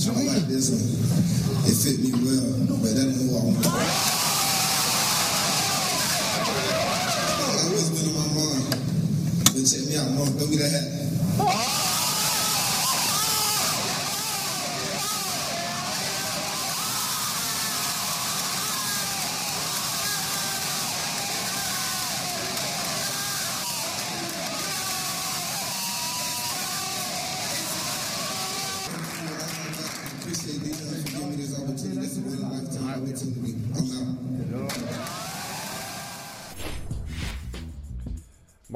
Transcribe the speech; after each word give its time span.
But 0.00 0.16
you 0.16 0.24
know, 0.24 0.32
like 0.32 0.48
this 0.48 0.72
one, 0.72 0.80
it 1.68 1.76
fit 1.76 2.00
me 2.00 2.08
well, 2.24 2.56
but 2.80 2.88
that 2.88 3.04
ain't 3.04 3.20
who 3.20 3.36
I 3.36 3.44
want. 3.44 3.60
I 3.60 3.68
always 7.68 7.92
been 7.92 8.08
on 8.08 8.16
my 8.16 8.32
mind. 8.32 8.80
But 9.52 9.60
check 9.68 9.84
me 9.84 10.00
out, 10.00 10.08
mom. 10.16 10.32
Go 10.38 10.48
get 10.48 10.60
that 10.60 10.72
hat. 10.72 10.89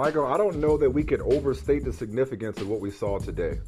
Michael, 0.05 0.27
I 0.27 0.37
don't 0.37 0.57
know 0.57 0.77
that 0.77 0.91
we 0.91 1.03
could 1.03 1.23
overstate 1.23 1.83
the 1.83 1.91
significance 1.91 2.61
of 2.61 2.69
what 2.69 2.79
we 2.79 2.91
saw 2.91 3.19
today. 3.19 3.59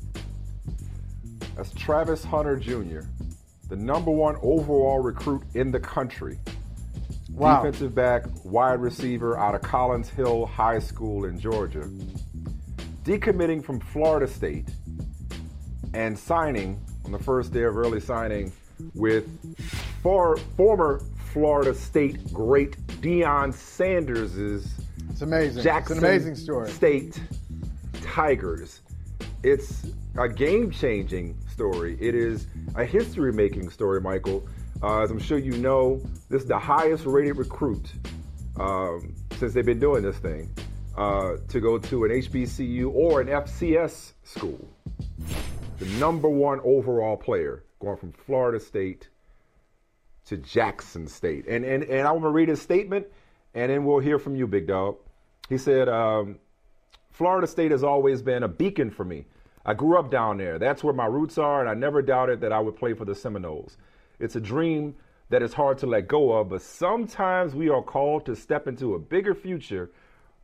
That's 1.56 1.72
Travis 1.72 2.22
Hunter 2.22 2.58
Jr., 2.58 3.08
the 3.70 3.76
number 3.76 4.10
one 4.10 4.36
overall 4.42 5.02
recruit 5.02 5.44
in 5.54 5.70
the 5.70 5.80
country. 5.80 6.38
Wow. 7.30 7.62
Defensive 7.62 7.94
back, 7.94 8.26
wide 8.44 8.80
receiver 8.80 9.38
out 9.38 9.54
of 9.54 9.62
Collins 9.62 10.10
Hill 10.10 10.44
High 10.44 10.78
School 10.78 11.24
in 11.24 11.40
Georgia. 11.40 11.88
Decommitting 13.04 13.64
from 13.64 13.80
Florida 13.80 14.30
State 14.30 14.68
and 15.94 16.18
signing 16.18 16.78
on 17.06 17.12
the 17.12 17.18
first 17.18 17.54
day 17.54 17.62
of 17.62 17.78
early 17.78 17.98
signing 17.98 18.52
with 18.94 19.26
for, 20.02 20.36
former 20.58 21.00
Florida 21.32 21.74
State 21.74 22.30
great 22.30 22.76
Deion 23.00 23.54
Sanders' 23.54 24.85
It's 25.16 25.22
amazing. 25.22 25.62
Jackson 25.62 25.96
it's 25.96 26.04
an 26.04 26.10
amazing 26.10 26.34
story. 26.34 26.70
State 26.70 27.18
Tigers. 28.02 28.82
It's 29.42 29.86
a 30.18 30.28
game-changing 30.28 31.38
story. 31.50 31.96
It 31.98 32.14
is 32.14 32.48
a 32.74 32.84
history-making 32.84 33.70
story, 33.70 34.02
Michael. 34.02 34.46
Uh, 34.82 35.00
as 35.00 35.10
I'm 35.10 35.18
sure 35.18 35.38
you 35.38 35.56
know, 35.56 36.02
this 36.28 36.42
is 36.42 36.48
the 36.48 36.58
highest-rated 36.58 37.38
recruit 37.38 37.94
um, 38.60 39.14
since 39.38 39.54
they've 39.54 39.64
been 39.64 39.80
doing 39.80 40.02
this 40.02 40.18
thing 40.18 40.54
uh, 40.98 41.36
to 41.48 41.60
go 41.60 41.78
to 41.78 42.04
an 42.04 42.10
HBCU 42.10 42.92
or 42.92 43.22
an 43.22 43.28
FCS 43.28 44.12
school. 44.22 44.68
The 45.78 45.86
number 45.98 46.28
one 46.28 46.60
overall 46.62 47.16
player 47.16 47.64
going 47.78 47.96
from 47.96 48.12
Florida 48.12 48.60
State 48.60 49.08
to 50.26 50.36
Jackson 50.36 51.08
State. 51.08 51.46
And 51.48 51.64
and 51.64 51.84
and 51.84 52.06
I 52.06 52.12
want 52.12 52.24
to 52.24 52.28
read 52.28 52.50
his 52.50 52.60
statement, 52.60 53.06
and 53.54 53.72
then 53.72 53.86
we'll 53.86 54.00
hear 54.00 54.18
from 54.18 54.36
you, 54.36 54.46
big 54.46 54.66
dog. 54.66 54.98
He 55.48 55.58
said, 55.58 55.88
um, 55.88 56.38
"Florida 57.10 57.46
State 57.46 57.70
has 57.70 57.84
always 57.84 58.22
been 58.22 58.42
a 58.42 58.48
beacon 58.48 58.90
for 58.90 59.04
me. 59.04 59.26
I 59.64 59.74
grew 59.74 59.98
up 59.98 60.10
down 60.10 60.38
there. 60.38 60.58
That's 60.58 60.84
where 60.84 60.94
my 60.94 61.06
roots 61.06 61.38
are, 61.38 61.60
and 61.60 61.68
I 61.68 61.74
never 61.74 62.02
doubted 62.02 62.40
that 62.40 62.52
I 62.52 62.60
would 62.60 62.76
play 62.76 62.94
for 62.94 63.04
the 63.04 63.14
Seminoles. 63.14 63.76
It's 64.18 64.36
a 64.36 64.40
dream 64.40 64.94
that 65.28 65.42
is 65.42 65.54
hard 65.54 65.78
to 65.78 65.86
let 65.86 66.06
go 66.06 66.32
of, 66.32 66.50
but 66.50 66.62
sometimes 66.62 67.54
we 67.54 67.68
are 67.68 67.82
called 67.82 68.24
to 68.26 68.36
step 68.36 68.68
into 68.68 68.94
a 68.94 68.98
bigger 68.98 69.34
future 69.34 69.90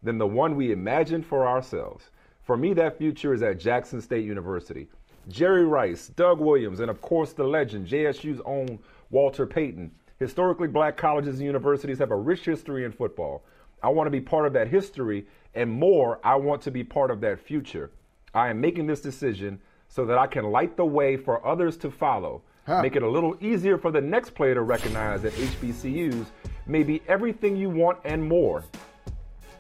than 0.03 0.19
the 0.19 0.27
one 0.27 0.57
we 0.57 0.73
imagined 0.73 1.25
for 1.25 1.47
ourselves. 1.47 2.11
For 2.43 2.57
me, 2.57 2.73
that 2.75 2.99
future 2.99 3.33
is 3.33 3.43
at 3.43 3.61
Jackson 3.61 4.01
State 4.01 4.25
University." 4.25 4.89
Jerry 5.29 5.65
Rice, 5.65 6.09
Doug 6.09 6.41
Williams, 6.41 6.81
and 6.81 6.91
of 6.91 7.01
course 7.01 7.33
the 7.33 7.45
legend, 7.45 7.87
JSU's 7.87 8.41
own 8.45 8.81
Walter 9.11 9.47
Payton. 9.47 9.93
Historically, 10.19 10.67
black 10.67 10.97
colleges 10.97 11.37
and 11.37 11.47
universities 11.47 11.99
have 11.99 12.11
a 12.11 12.17
rich 12.17 12.45
history 12.45 12.85
in 12.85 12.91
football. 12.91 13.45
I 13.83 13.89
want 13.89 14.07
to 14.07 14.11
be 14.11 14.21
part 14.21 14.47
of 14.47 14.53
that 14.53 14.69
history, 14.69 15.27
and 15.55 15.71
more, 15.71 16.21
I 16.25 16.37
want 16.37 16.63
to 16.63 16.71
be 16.71 16.85
part 16.85 17.11
of 17.11 17.21
that 17.23 17.41
future. 17.41 17.91
I 18.35 18.49
am 18.49 18.61
making 18.61 18.87
this 18.87 19.01
decision 19.01 19.61
so 19.89 20.05
that 20.07 20.17
I 20.19 20.27
can 20.27 20.45
light 20.51 20.77
the 20.77 20.85
way 20.87 21.17
for 21.17 21.45
others 21.47 21.77
to 21.79 21.91
follow. 21.91 22.43
Make 22.81 22.95
it 22.97 23.03
a 23.03 23.11
little 23.11 23.37
easier 23.41 23.77
for 23.77 23.91
the 23.91 24.01
next 24.01 24.31
player 24.31 24.55
to 24.55 24.63
recognize 24.63 25.23
that 25.23 25.33
HBCUs 25.33 26.27
may 26.67 26.85
be 26.85 27.03
everything 27.09 27.57
you 27.57 27.69
want 27.69 27.99
and 28.05 28.23
more 28.27 28.65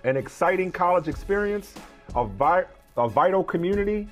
an 0.05 0.17
exciting 0.17 0.73
college 0.73 1.07
experience, 1.07 1.75
a, 2.17 2.25
vi- 2.25 2.65
a 2.97 3.09
vital 3.09 3.45
community, 3.45 4.09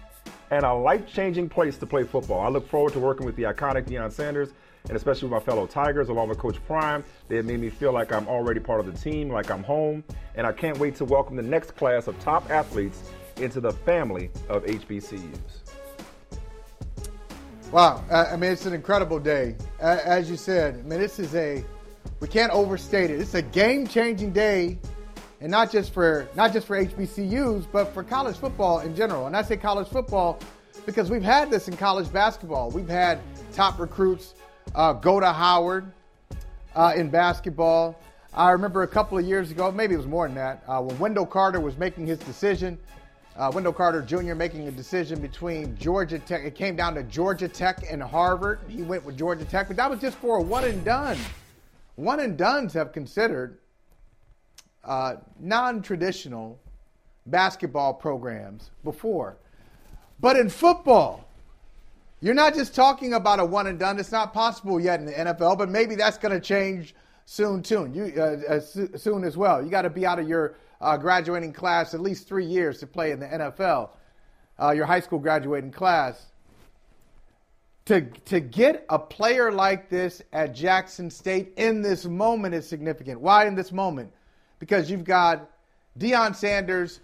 and 0.53 0.65
a 0.65 0.72
life 0.72 1.04
changing 1.06 1.49
place 1.49 1.76
to 1.78 1.87
play 1.87 2.04
football. 2.04 2.41
I 2.41 2.49
look 2.49 2.69
forward 2.69 2.93
to 2.93 3.00
working 3.00 3.26
with 3.26 3.34
the 3.34 3.43
iconic 3.44 3.88
Deion 3.88 4.12
Sanders 4.12 4.50
and 4.89 4.97
especially 4.97 5.29
with 5.29 5.33
my 5.33 5.45
fellow 5.45 5.67
Tigers, 5.67 6.09
along 6.09 6.29
with 6.29 6.39
Coach 6.39 6.57
Prime. 6.67 7.05
They 7.29 7.37
have 7.37 7.45
made 7.45 7.61
me 7.61 7.71
feel 7.71 7.93
like 7.93 8.13
I'm 8.13 8.27
already 8.29 8.61
part 8.61 8.81
of 8.81 8.87
the 8.87 8.99
team, 8.99 9.31
like 9.31 9.51
I'm 9.51 9.63
home, 9.63 10.05
and 10.35 10.47
I 10.47 10.53
can't 10.53 10.79
wait 10.79 10.97
to 10.97 11.05
welcome 11.05 11.37
the 11.37 11.43
next 11.43 11.77
class 11.77 12.07
of 12.07 12.19
top 12.21 12.51
athletes 12.51 13.03
into 13.37 13.61
the 13.61 13.73
family 13.73 14.31
of 14.49 14.65
HBCUs. 14.65 15.39
Wow. 17.73 18.03
I 18.11 18.37
mean, 18.37 18.51
it's 18.51 18.67
an 18.67 18.75
incredible 18.75 19.21
day. 19.21 19.55
As 19.79 20.29
you 20.29 20.37
said, 20.37 20.75
I 20.75 20.83
mean, 20.83 20.99
this 20.99 21.21
is 21.21 21.35
a, 21.37 21.65
we 22.19 22.27
can't 22.27 22.53
overstate 22.53 23.11
it. 23.11 23.21
It's 23.21 23.35
a 23.35 23.43
game 23.43 23.87
changing 23.87 24.33
day. 24.33 24.79
And 25.41 25.51
not 25.51 25.73
just 25.73 25.95
for 25.95 26.29
not 26.35 26.53
just 26.53 26.67
for 26.67 26.85
HBCUs, 26.85 27.67
but 27.73 27.95
for 27.95 28.03
college 28.03 28.37
football 28.37 28.81
in 28.81 28.95
general. 28.95 29.27
And 29.27 29.35
I 29.35 29.41
say 29.41 29.57
college 29.57 29.89
football 29.89 30.39
because 30.85 31.11
we've 31.11 31.23
had 31.23 31.51
this 31.51 31.67
in 31.67 31.79
college 31.79 32.12
basketball. 32.12 32.71
We've 32.71 32.89
had 32.89 33.21
top 33.53 33.79
recruits 33.79 34.35
uh, 34.75 34.92
go 34.92 35.20
to 35.20 35.32
Howard 35.32 35.91
uh, 36.75 36.92
in 36.97 37.10
basketball. 37.10 38.00
I 38.32 38.50
remember 38.50 38.82
a 38.82 38.88
couple 38.88 39.19
of 39.19 39.25
years 39.25 39.50
ago, 39.50 39.70
maybe 39.72 39.94
it 39.94 39.98
was 39.98 40.06
more 40.06 40.26
than 40.26 40.36
that, 40.36 40.62
uh, 40.69 40.81
when 40.81 40.98
Wendell 40.98 41.26
Carter 41.26 41.60
was 41.60 41.76
making 41.76 42.06
his 42.06 42.19
decision. 42.19 42.78
Uh, 43.36 43.50
Wendell 43.53 43.72
Carter 43.72 44.03
Jr. 44.03 44.34
making 44.34 44.69
a 44.69 44.70
decision 44.70 45.20
between 45.20 45.76
Georgia 45.76 46.19
Tech. 46.19 46.44
It 46.44 46.54
came 46.54 46.76
down 46.76 46.94
to 46.94 47.03
Georgia 47.04 47.48
Tech 47.48 47.84
and 47.91 48.03
Harvard. 48.03 48.60
He 48.69 48.82
went 48.82 49.04
with 49.04 49.16
Georgia 49.16 49.44
Tech, 49.44 49.69
but 49.69 49.76
that 49.76 49.88
was 49.88 50.00
just 50.00 50.16
for 50.19 50.38
a 50.38 50.42
one 50.42 50.64
and 50.64 50.84
done. 50.84 51.16
One 51.97 52.20
and 52.20 52.37
dones 52.37 52.72
have 52.75 52.92
considered 52.92 53.58
uh, 54.84 55.16
non 55.38 55.81
traditional 55.81 56.58
basketball 57.26 57.94
programs 57.94 58.70
before. 58.84 59.37
But 60.20 60.37
in 60.37 60.50
football, 60.50 61.30
you're 62.20 62.34
not 62.34 62.54
just 62.54 62.75
talking 62.75 63.14
about 63.14 63.41
a 63.41 63.44
one 63.44 63.66
and 63.66 63.78
done. 63.78 63.98
It's 63.98 64.12
not 64.12 64.34
possible 64.34 64.78
yet 64.78 65.00
in 65.00 65.06
the 65.06 65.12
NFL, 65.12 65.56
but 65.56 65.70
maybe 65.70 65.94
that's 65.94 66.19
going 66.19 66.38
to 66.38 66.41
change 66.41 66.94
soon, 67.25 67.64
soon. 67.64 67.94
You 67.94 68.12
uh, 68.16 68.56
uh, 68.56 68.60
soon 68.60 69.25
as 69.25 69.36
well. 69.36 69.62
You 69.62 69.70
got 69.70 69.82
to 69.82 69.91
be 69.91 70.04
out 70.04 70.19
of 70.19 70.28
your 70.28 70.56
uh, 70.81 70.97
graduating 70.98 71.53
class 71.53 71.94
at 71.94 72.00
least 72.00 72.28
three 72.28 72.44
years 72.44 72.78
to 72.81 72.86
play 72.86 73.12
in 73.12 73.20
the 73.20 73.26
NFL. 73.26 73.91
Uh, 74.60 74.72
your 74.72 74.84
high 74.84 75.00
school 75.00 75.19
graduating 75.19 75.72
class. 75.72 76.26
To 77.86 78.03
to 78.03 78.41
get 78.41 78.84
a 78.91 78.98
player 78.98 79.50
like 79.50 79.88
this 79.88 80.20
at 80.34 80.55
Jackson 80.55 81.11
State 81.11 81.55
in 81.56 81.81
this 81.81 82.05
moment 82.05 82.55
is 82.55 82.69
significant. 82.69 83.20
Why 83.20 83.46
in 83.46 83.55
this 83.55 83.73
moment? 83.73 84.12
Because 84.58 84.90
you've 84.90 85.05
got 85.05 85.50
Deion 85.99 86.37
Sanders, 86.37 87.00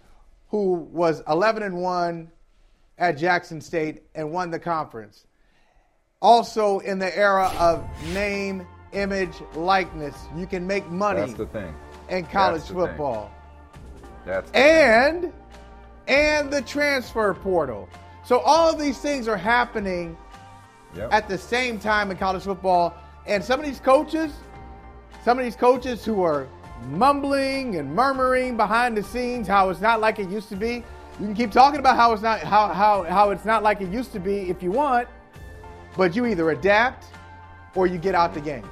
who 0.49 0.73
was 0.73 1.23
11 1.27 1.63
and 1.63 1.77
one 1.81 2.31
at 2.97 3.17
Jackson 3.17 3.61
State 3.61 4.03
and 4.15 4.31
won 4.31 4.51
the 4.51 4.59
conference. 4.59 5.25
Also, 6.21 6.79
in 6.79 6.97
the 6.99 7.15
era 7.15 7.51
of 7.59 7.85
name, 8.13 8.65
image, 8.91 9.35
likeness, 9.53 10.15
you 10.35 10.47
can 10.47 10.65
make 10.65 10.87
money 10.89 11.19
That's 11.21 11.33
the 11.33 11.45
thing. 11.47 11.73
in 12.09 12.25
college 12.25 12.61
That's 12.61 12.67
the 12.69 12.73
thing. 12.73 12.85
football. 12.87 13.31
That's 14.25 14.51
And 14.51 15.31
and 16.07 16.51
the 16.51 16.61
transfer 16.61 17.33
portal. 17.33 17.87
So 18.25 18.39
all 18.39 18.69
of 18.69 18.79
these 18.79 18.97
things 18.97 19.27
are 19.27 19.37
happening 19.37 20.17
Yep. 20.95 21.09
at 21.13 21.27
the 21.27 21.37
same 21.37 21.79
time 21.79 22.09
in 22.11 22.17
college 22.17 22.43
football. 22.43 22.93
And 23.27 23.43
some 23.43 23.59
of 23.59 23.65
these 23.65 23.79
coaches, 23.79 24.31
some 25.23 25.37
of 25.37 25.43
these 25.45 25.55
coaches 25.55 26.03
who 26.03 26.23
are 26.23 26.47
mumbling 26.89 27.75
and 27.75 27.93
murmuring 27.93 28.55
behind 28.57 28.95
the 28.97 29.03
scenes 29.03 29.47
how 29.47 29.69
it's 29.69 29.81
not 29.81 29.99
like 29.99 30.17
it 30.17 30.29
used 30.29 30.49
to 30.49 30.55
be. 30.55 30.83
You 31.19 31.25
can 31.25 31.35
keep 31.35 31.51
talking 31.51 31.79
about 31.79 31.95
how 31.95 32.13
it's 32.13 32.21
not 32.21 32.39
how 32.41 32.67
how 32.67 33.03
how 33.03 33.31
it's 33.31 33.45
not 33.45 33.63
like 33.63 33.81
it 33.81 33.89
used 33.89 34.11
to 34.13 34.19
be 34.19 34.49
if 34.49 34.61
you 34.61 34.71
want. 34.71 35.07
but 35.97 36.15
you 36.15 36.25
either 36.27 36.51
adapt 36.51 37.05
or 37.73 37.87
you 37.87 37.97
get 37.97 38.13
out 38.13 38.33
the 38.35 38.39
game. 38.41 38.67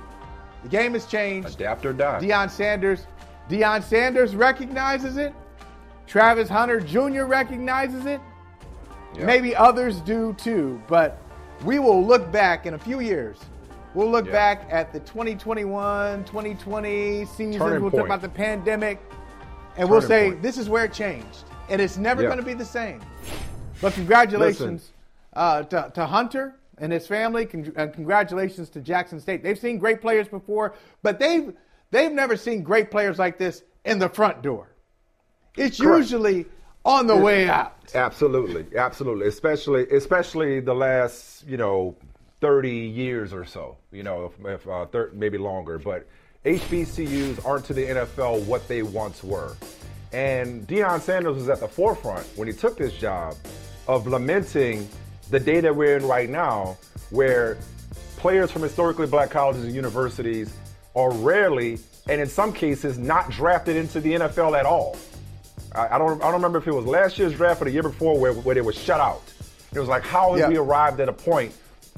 The 0.64 0.70
game 0.70 0.94
has 0.94 1.06
changed. 1.08 1.56
Adapt 1.56 1.84
or 1.86 1.94
die. 1.94 2.20
Deion 2.22 2.50
Sanders, 2.52 3.08
Deion 3.50 3.82
Sanders 3.84 4.36
recognizes 4.36 5.18
it. 5.18 5.34
Travis 6.06 6.48
Hunter 6.50 6.80
Jr. 6.80 7.24
recognizes 7.24 8.06
it. 8.06 8.22
Yeah. 9.16 9.26
Maybe 9.26 9.56
others 9.56 10.02
do 10.02 10.34
too, 10.34 10.80
but 10.88 11.18
we 11.64 11.80
will 11.80 12.06
look 12.06 12.32
back 12.32 12.66
in 12.68 12.76
a 12.76 12.80
few 12.80 13.00
years. 13.00 13.38
We'll 13.96 14.12
look 14.12 14.26
Yeah. 14.28 14.32
back 14.34 14.68
at 14.70 14.92
the 14.94 15.00
2021, 15.00 16.26
2020 16.26 17.26
season. 17.26 17.58
Turning 17.60 17.82
we'll 17.82 17.90
talk 17.92 18.06
about 18.06 18.22
the 18.22 18.30
pandemic, 18.30 19.00
and 19.78 19.90
we'll 19.90 20.02
say 20.02 20.30
point. 20.32 20.42
this 20.44 20.58
is 20.60 20.70
where 20.70 20.86
it 20.86 20.94
changed, 20.94 21.46
and 21.70 21.82
it's 21.82 21.98
never 21.98 22.22
Yeah. 22.22 22.28
going 22.30 22.40
to 22.40 22.46
be 22.46 22.54
the 22.54 22.66
same. 22.66 23.02
But 23.82 23.94
congratulations 23.94 24.92
uh, 25.34 25.64
to, 25.64 25.92
to 25.96 26.06
Hunter 26.06 26.56
and 26.78 26.92
his 26.92 27.08
family, 27.08 27.46
con- 27.46 27.74
and 27.76 27.94
congratulations 27.94 28.70
to 28.70 28.80
Jackson 28.82 29.20
State. 29.20 29.44
They've 29.44 29.60
seen 29.60 29.78
great 29.78 30.02
players 30.02 30.28
before, 30.28 30.74
but 31.04 31.20
they've 31.20 31.54
they've 31.92 32.12
never 32.12 32.36
seen 32.38 32.64
great 32.64 32.90
players 32.92 33.20
like 33.20 33.38
this 33.38 33.64
in 33.84 34.00
the 34.00 34.10
front 34.10 34.42
door. 34.42 34.70
It's 35.58 35.80
Correct. 35.80 36.00
usually 36.00 36.46
on 36.86 37.08
the 37.08 37.16
way 37.16 37.48
out. 37.50 37.76
Absolutely, 37.96 38.66
absolutely. 38.78 39.28
Especially, 39.28 39.88
especially 39.90 40.60
the 40.60 40.74
last, 40.76 41.46
you 41.48 41.58
know, 41.58 41.96
thirty 42.42 42.76
years 42.78 43.34
or 43.34 43.46
so. 43.46 43.78
You 43.92 44.04
know, 44.04 44.26
if, 44.40 44.46
if 44.46 44.68
uh, 44.68 44.86
thir- 44.88 45.12
maybe 45.14 45.38
longer. 45.38 45.80
But 45.80 46.08
HBCUs 46.46 47.44
aren't 47.46 47.66
to 47.66 47.74
the 47.74 47.86
NFL 47.86 48.46
what 48.46 48.68
they 48.68 48.84
once 48.84 49.24
were. 49.24 49.56
And 50.16 50.66
Deion 50.66 51.02
Sanders 51.02 51.36
was 51.36 51.50
at 51.50 51.60
the 51.60 51.68
forefront 51.68 52.26
when 52.38 52.48
he 52.48 52.54
took 52.54 52.78
this 52.78 52.94
job 52.94 53.36
of 53.86 54.08
lamenting 54.08 54.88
the 55.30 55.42
day 55.42 55.60
that 55.60 55.76
we're 55.76 55.98
in 55.98 56.08
right 56.08 56.30
now, 56.30 56.78
where 57.10 57.58
players 58.16 58.50
from 58.50 58.62
historically 58.62 59.08
black 59.08 59.30
colleges 59.30 59.66
and 59.66 59.76
universities 59.76 60.54
are 60.96 61.12
rarely, 61.12 61.80
and 62.08 62.22
in 62.22 62.28
some 62.30 62.54
cases, 62.54 62.98
not 62.98 63.30
drafted 63.30 63.76
into 63.76 64.00
the 64.00 64.14
NFL 64.14 64.58
at 64.58 64.66
all. 64.66 64.96
I, 65.74 65.96
I 65.96 65.98
don't 65.98 66.22
I 66.22 66.26
don't 66.28 66.36
remember 66.36 66.60
if 66.60 66.68
it 66.68 66.74
was 66.74 66.86
last 66.86 67.20
year's 67.20 67.34
draft 67.34 67.62
or 67.62 67.66
the 67.66 67.72
year 67.72 67.84
before 67.84 68.18
where, 68.18 68.32
where 68.32 68.56
they 68.56 68.62
were 68.62 68.72
shut 68.72 69.02
out. 69.02 69.22
It 69.74 69.80
was 69.80 69.90
like 69.90 70.04
how 70.04 70.30
have 70.32 70.40
Yeah. 70.40 70.48
we 70.48 70.56
arrived 70.58 71.02
at 71.02 71.10
a 71.10 71.14
point 71.14 71.54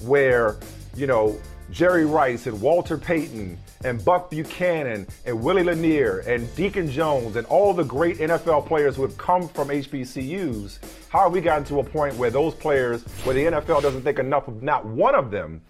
where, 0.05 0.55
you 0.95 1.05
know, 1.05 1.39
Jerry 1.69 2.05
Rice 2.05 2.47
and 2.47 2.59
Walter 2.61 2.97
Payton 2.97 3.59
and 3.83 4.03
Buck 4.03 4.29
Buchanan 4.29 5.07
and 5.25 5.43
Willie 5.43 5.63
Lanier 5.63 6.19
and 6.19 6.53
Deacon 6.55 6.89
Jones 6.89 7.35
and 7.35 7.45
all 7.47 7.73
the 7.73 7.83
great 7.83 8.17
NFL 8.17 8.65
players 8.65 8.95
who 8.95 9.03
have 9.03 9.17
come 9.17 9.47
from 9.49 9.69
HBCUs, 9.69 10.79
how 11.09 11.23
have 11.23 11.31
we 11.31 11.41
gotten 11.41 11.63
to 11.65 11.79
a 11.79 11.83
point 11.83 12.15
where 12.15 12.29
those 12.29 12.53
players, 12.55 13.03
where 13.23 13.35
the 13.35 13.45
NFL 13.45 13.81
doesn't 13.81 14.01
think 14.01 14.19
enough 14.19 14.47
of 14.47 14.63
not 14.63 14.85
one 14.85 15.15
of 15.15 15.31
them 15.31 15.61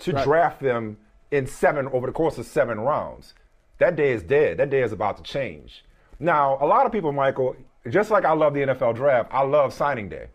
to 0.00 0.12
Right. 0.12 0.24
draft 0.24 0.60
them 0.60 0.98
in 1.30 1.46
seven 1.46 1.88
over 1.88 2.06
the 2.06 2.12
course 2.12 2.38
of 2.38 2.46
seven 2.46 2.78
rounds. 2.80 3.34
That 3.78 3.96
day 3.96 4.12
is 4.12 4.22
dead. 4.22 4.58
That 4.58 4.70
day 4.70 4.82
is 4.82 4.92
about 4.92 5.16
to 5.16 5.22
change. 5.22 5.84
Now, 6.20 6.56
a 6.60 6.66
lot 6.66 6.86
of 6.86 6.92
people, 6.92 7.12
Michael, 7.12 7.56
just 7.88 8.10
like 8.10 8.24
I 8.24 8.32
love 8.32 8.54
the 8.54 8.60
NFL 8.62 8.94
draft, 8.94 9.30
I 9.32 9.42
love 9.42 9.72
signing 9.72 10.08
day 10.08 10.28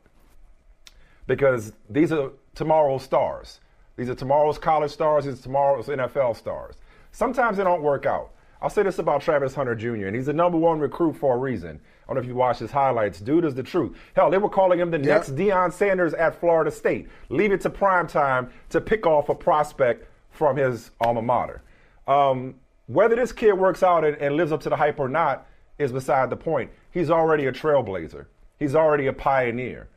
because 1.28 1.74
these 1.89 2.12
are 2.12 2.31
tomorrow's 2.56 3.04
stars. 3.04 3.61
These 3.98 4.10
are 4.10 4.16
tomorrow's 4.16 4.58
college 4.58 4.92
stars. 4.92 5.26
These 5.26 5.40
are 5.40 5.44
tomorrow's 5.44 5.88
NFL 5.88 6.36
stars. 6.36 6.76
Sometimes 7.12 7.58
they 7.58 7.64
don't 7.64 7.82
work 7.84 8.06
out. 8.06 8.32
I'll 8.62 8.70
say 8.70 8.84
this 8.84 9.00
about 9.00 9.22
Travis 9.22 9.56
Hunter 9.56 9.74
Jr., 9.76 10.06
and 10.06 10.16
he's 10.16 10.28
the 10.28 10.34
number 10.34 10.58
one 10.58 10.80
recruit 10.80 11.14
for 11.16 11.36
a 11.36 11.38
reason. 11.38 11.80
I 12.04 12.08
don't 12.08 12.16
know 12.16 12.22
if 12.22 12.28
you 12.28 12.36
watched 12.36 12.60
his 12.60 12.72
highlights. 12.72 13.20
Dude 13.20 13.44
is 13.44 13.56
the 13.56 13.64
truth. 13.64 13.98
Hell, 14.16 14.30
they 14.30 14.38
were 14.38 14.50
calling 14.50 14.80
him 14.80 14.92
the 14.92 14.98
Yep. 15.00 15.06
next 15.08 15.36
Deion 15.36 15.74
Sanders 15.74 16.14
at 16.14 16.40
Florida 16.40 16.70
State. 16.70 17.10
Leave 17.30 17.52
it 17.52 17.62
to 17.62 17.70
prime 17.70 18.06
time 18.08 18.52
to 18.70 18.80
pick 18.80 19.08
off 19.08 19.30
a 19.30 19.36
prospect 19.36 20.08
from 20.30 20.58
his 20.58 20.92
alma 21.02 21.22
mater. 21.22 21.62
Um, 22.08 22.56
whether 22.88 23.16
this 23.16 23.32
kid 23.32 23.54
works 23.54 23.82
out 23.84 24.04
and, 24.06 24.16
and 24.18 24.36
lives 24.36 24.52
up 24.52 24.62
to 24.62 24.70
the 24.70 24.76
hype 24.76 25.00
or 25.00 25.10
not 25.10 25.48
is 25.80 25.92
beside 25.92 26.30
the 26.30 26.38
point. 26.38 26.70
He's 26.92 27.10
already 27.10 27.46
a 27.48 27.52
trailblazer. 27.52 28.26
He's 28.60 28.76
already 28.76 29.08
a 29.08 29.14
pioneer. 29.14 29.88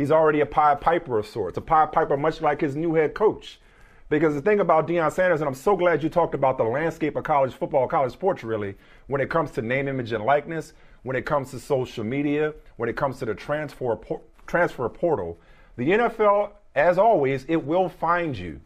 He's 0.00 0.10
already 0.10 0.40
a 0.40 0.46
Pied 0.46 0.80
Piper 0.80 1.18
of 1.18 1.26
sorts, 1.26 1.58
a 1.58 1.60
Pied 1.60 1.92
Piper 1.92 2.16
much 2.16 2.40
like 2.40 2.62
his 2.62 2.74
new 2.74 2.94
head 2.94 3.12
coach. 3.12 3.60
Because 4.08 4.32
the 4.34 4.40
thing 4.40 4.58
about 4.58 4.88
Deion 4.88 5.12
Sanders, 5.12 5.42
and 5.42 5.46
I'm 5.48 5.54
so 5.54 5.76
glad 5.76 6.02
you 6.02 6.08
talked 6.08 6.34
about 6.34 6.56
the 6.56 6.64
landscape 6.64 7.16
of 7.16 7.24
college 7.24 7.52
football, 7.52 7.86
college 7.86 8.14
sports 8.14 8.42
really, 8.42 8.76
when 9.08 9.20
it 9.20 9.28
comes 9.28 9.50
to 9.50 9.60
name, 9.60 9.88
image, 9.88 10.12
and 10.12 10.24
likeness, 10.24 10.72
when 11.02 11.16
it 11.16 11.26
comes 11.26 11.50
to 11.50 11.58
social 11.60 12.02
media, 12.02 12.54
when 12.78 12.88
it 12.88 12.96
comes 12.96 13.18
to 13.18 13.26
the 13.26 13.34
transfer, 13.34 13.94
por- 13.94 14.22
transfer 14.46 14.88
portal, 14.88 15.38
the 15.76 15.90
NFL, 15.90 16.52
as 16.74 16.96
always, 16.96 17.44
it 17.46 17.62
will 17.66 17.90
find 17.90 18.38
you. 18.38 18.58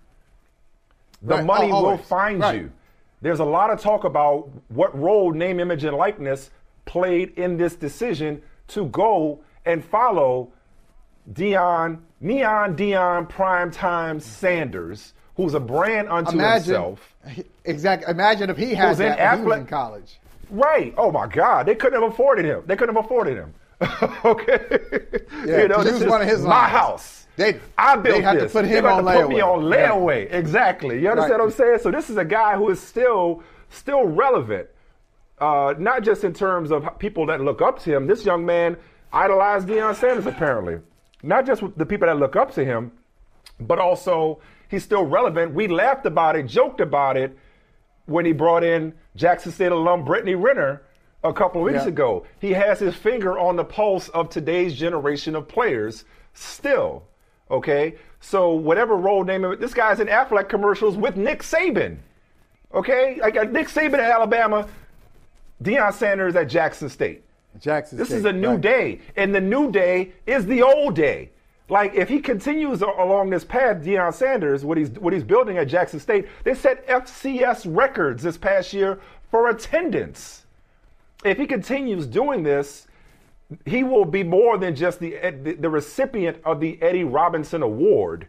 The 1.20 1.34
Right, 1.38 1.44
money 1.44 1.72
al- 1.72 1.82
will 1.82 1.98
find 1.98 2.38
Right. 2.42 2.60
you. 2.60 2.70
There's 3.22 3.40
a 3.40 3.44
lot 3.44 3.70
of 3.70 3.80
talk 3.80 4.04
about 4.04 4.50
what 4.68 4.96
role 4.96 5.32
name, 5.32 5.58
image, 5.58 5.82
and 5.82 5.96
likeness 5.96 6.52
played 6.84 7.36
in 7.36 7.56
this 7.56 7.74
decision 7.74 8.40
to 8.68 8.86
go 8.86 9.40
and 9.66 9.84
follow 9.84 10.52
Deion, 11.32 12.00
Neon 12.20 12.76
Deion 12.76 13.28
Primetime 13.30 14.20
Sanders, 14.20 15.14
who's 15.36 15.54
a 15.54 15.60
brand 15.60 16.08
unto 16.08 16.32
Imagine, 16.32 16.64
himself. 16.74 17.14
exactly. 17.64 18.10
Imagine 18.10 18.50
if 18.50 18.56
he 18.56 18.74
had 18.74 18.92
in 18.92 18.98
that 18.98 19.18
was 19.18 19.40
athletic- 19.40 19.60
in 19.62 19.66
college. 19.66 20.20
Right. 20.50 20.94
Oh 20.98 21.10
my 21.10 21.26
God. 21.26 21.66
They 21.66 21.74
couldn't 21.74 22.00
have 22.00 22.12
afforded 22.12 22.44
him. 22.44 22.62
They 22.66 22.76
couldn't 22.76 22.94
have 22.94 23.04
afforded 23.04 23.36
him. 23.36 23.54
okay. 24.24 24.60
Yeah, 25.46 25.66
to 25.68 25.82
use 25.90 26.04
one 26.04 26.22
of 26.22 26.28
his 26.28 26.42
my 26.42 26.48
lines. 26.50 26.72
house. 26.72 27.26
They- 27.36 27.58
I 27.76 27.96
built 27.96 28.16
they 28.18 28.22
had 28.22 28.34
to 28.34 28.40
this. 28.42 28.52
put 28.52 28.66
They're 28.66 28.78
him 28.78 28.86
on 28.86 29.04
have 29.06 29.14
to 29.16 29.20
Put 29.22 29.28
me 29.30 29.40
layaway. 29.40 29.52
on 29.54 29.72
Yeah. 29.72 29.88
layaway. 29.90 30.32
Exactly. 30.32 31.00
You 31.00 31.08
understand 31.10 31.32
Right. 31.32 31.40
what 31.40 31.46
I'm 31.46 31.50
saying? 31.50 31.78
So 31.82 31.90
this 31.90 32.10
is 32.10 32.16
a 32.18 32.24
guy 32.24 32.54
who 32.56 32.68
is 32.70 32.80
still 32.80 33.42
still 33.70 34.04
relevant. 34.06 34.68
Uh, 35.40 35.74
not 35.78 36.02
just 36.02 36.22
in 36.22 36.32
terms 36.32 36.70
of 36.70 36.86
people 37.00 37.26
that 37.26 37.40
look 37.40 37.60
up 37.60 37.80
to 37.80 37.92
him. 37.96 38.06
This 38.06 38.24
young 38.24 38.46
man 38.46 38.76
idolized 39.12 39.66
Deion 39.66 39.94
Sanders 39.96 40.26
apparently. 40.26 40.78
Not 41.24 41.46
just 41.46 41.62
with 41.62 41.76
the 41.76 41.86
people 41.86 42.06
that 42.06 42.18
look 42.18 42.36
up 42.36 42.52
to 42.54 42.64
him, 42.64 42.92
but 43.58 43.78
also 43.78 44.40
he's 44.68 44.84
still 44.84 45.04
relevant. 45.04 45.54
We 45.54 45.68
laughed 45.68 46.06
about 46.06 46.36
it, 46.36 46.46
joked 46.46 46.80
about 46.80 47.16
it 47.16 47.36
when 48.06 48.24
he 48.26 48.32
brought 48.32 48.62
in 48.62 48.92
Jackson 49.16 49.50
State 49.52 49.72
alum 49.72 50.04
Brittany 50.04 50.34
Renner 50.34 50.82
a 51.22 51.32
couple 51.32 51.62
of 51.62 51.72
weeks 51.72 51.84
Yeah. 51.84 51.88
ago. 51.88 52.26
He 52.38 52.52
has 52.52 52.78
his 52.78 52.94
finger 52.94 53.38
on 53.38 53.56
the 53.56 53.64
pulse 53.64 54.08
of 54.10 54.28
today's 54.28 54.74
generation 54.74 55.34
of 55.34 55.48
players 55.48 56.04
still. 56.34 57.04
Okay? 57.50 57.94
So 58.20 58.52
whatever 58.52 58.96
role 58.96 59.24
name 59.24 59.44
it, 59.46 59.60
this 59.60 59.72
guy's 59.74 60.00
in 60.00 60.08
Aflac 60.08 60.48
commercials 60.48 60.96
with 60.96 61.16
Nick 61.16 61.42
Saban. 61.42 61.98
Okay? 62.74 63.18
Like 63.20 63.36
uh, 63.36 63.44
Nick 63.44 63.68
Saban 63.68 63.94
at 63.94 64.10
Alabama, 64.10 64.68
Deion 65.62 65.92
Sanders 65.94 66.36
at 66.36 66.48
Jackson 66.48 66.90
State. 66.90 67.23
Jackson 67.58 67.98
This 67.98 68.08
State, 68.08 68.18
is 68.18 68.24
a 68.24 68.32
new 68.32 68.52
right. 68.52 68.60
day, 68.60 69.00
and 69.16 69.34
the 69.34 69.40
new 69.40 69.70
day 69.70 70.12
is 70.26 70.46
the 70.46 70.62
old 70.62 70.94
day. 70.94 71.30
Like 71.68 71.94
if 71.94 72.08
he 72.08 72.20
continues 72.20 72.82
along 72.82 73.30
this 73.30 73.44
path, 73.44 73.78
Deion 73.78 74.12
Sanders, 74.12 74.64
what 74.64 74.76
he's 74.76 74.90
what 74.90 75.12
he's 75.12 75.24
building 75.24 75.56
at 75.56 75.66
Jackson 75.66 75.98
State, 75.98 76.26
they 76.44 76.54
set 76.54 76.86
FCS 76.86 77.64
records 77.66 78.22
this 78.22 78.36
past 78.36 78.72
year 78.72 79.00
for 79.30 79.48
attendance. 79.48 80.44
If 81.24 81.38
he 81.38 81.46
continues 81.46 82.06
doing 82.06 82.42
this, 82.42 82.86
he 83.64 83.82
will 83.82 84.04
be 84.04 84.22
more 84.22 84.58
than 84.58 84.76
just 84.76 85.00
the 85.00 85.16
the, 85.42 85.54
the 85.54 85.70
recipient 85.70 86.38
of 86.44 86.60
the 86.60 86.80
Eddie 86.82 87.04
Robinson 87.04 87.62
Award. 87.62 88.26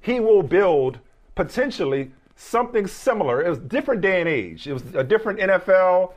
He 0.00 0.20
will 0.20 0.44
build 0.44 1.00
potentially 1.34 2.12
something 2.36 2.86
similar. 2.86 3.42
It 3.44 3.48
was 3.48 3.58
a 3.58 3.62
different 3.62 4.00
day 4.00 4.20
and 4.20 4.28
age. 4.28 4.68
It 4.68 4.72
was 4.72 4.84
a 4.94 5.02
different 5.02 5.40
NFL, 5.40 6.12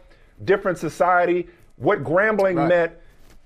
different 0.46 0.78
society. 0.78 1.48
What 1.82 2.04
Grambling 2.04 2.56
Right. 2.58 2.68
meant 2.70 2.92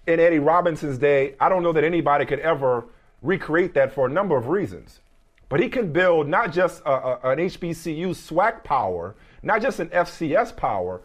in 0.08 0.20
Eddie 0.20 0.40
Robinson's 0.40 0.98
day, 0.98 1.36
I 1.40 1.48
don't 1.50 1.64
know 1.64 1.72
that 1.72 1.84
anybody 1.86 2.26
could 2.26 2.40
ever 2.40 2.84
recreate 3.22 3.74
that 3.76 3.94
for 3.94 4.06
a 4.06 4.10
number 4.10 4.36
of 4.36 4.50
reasons. 4.50 5.00
But 5.48 5.62
he 5.62 5.70
can 5.70 5.94
build 5.94 6.28
not 6.28 6.52
just 6.52 6.82
a, 6.86 6.90
a- 6.92 7.20
an 7.32 7.40
HBCU 7.40 8.10
SWAC 8.14 8.64
power, 8.66 9.16
not 9.42 9.62
just 9.62 9.80
an 9.80 9.88
FCS 9.90 10.52
power, 10.56 11.02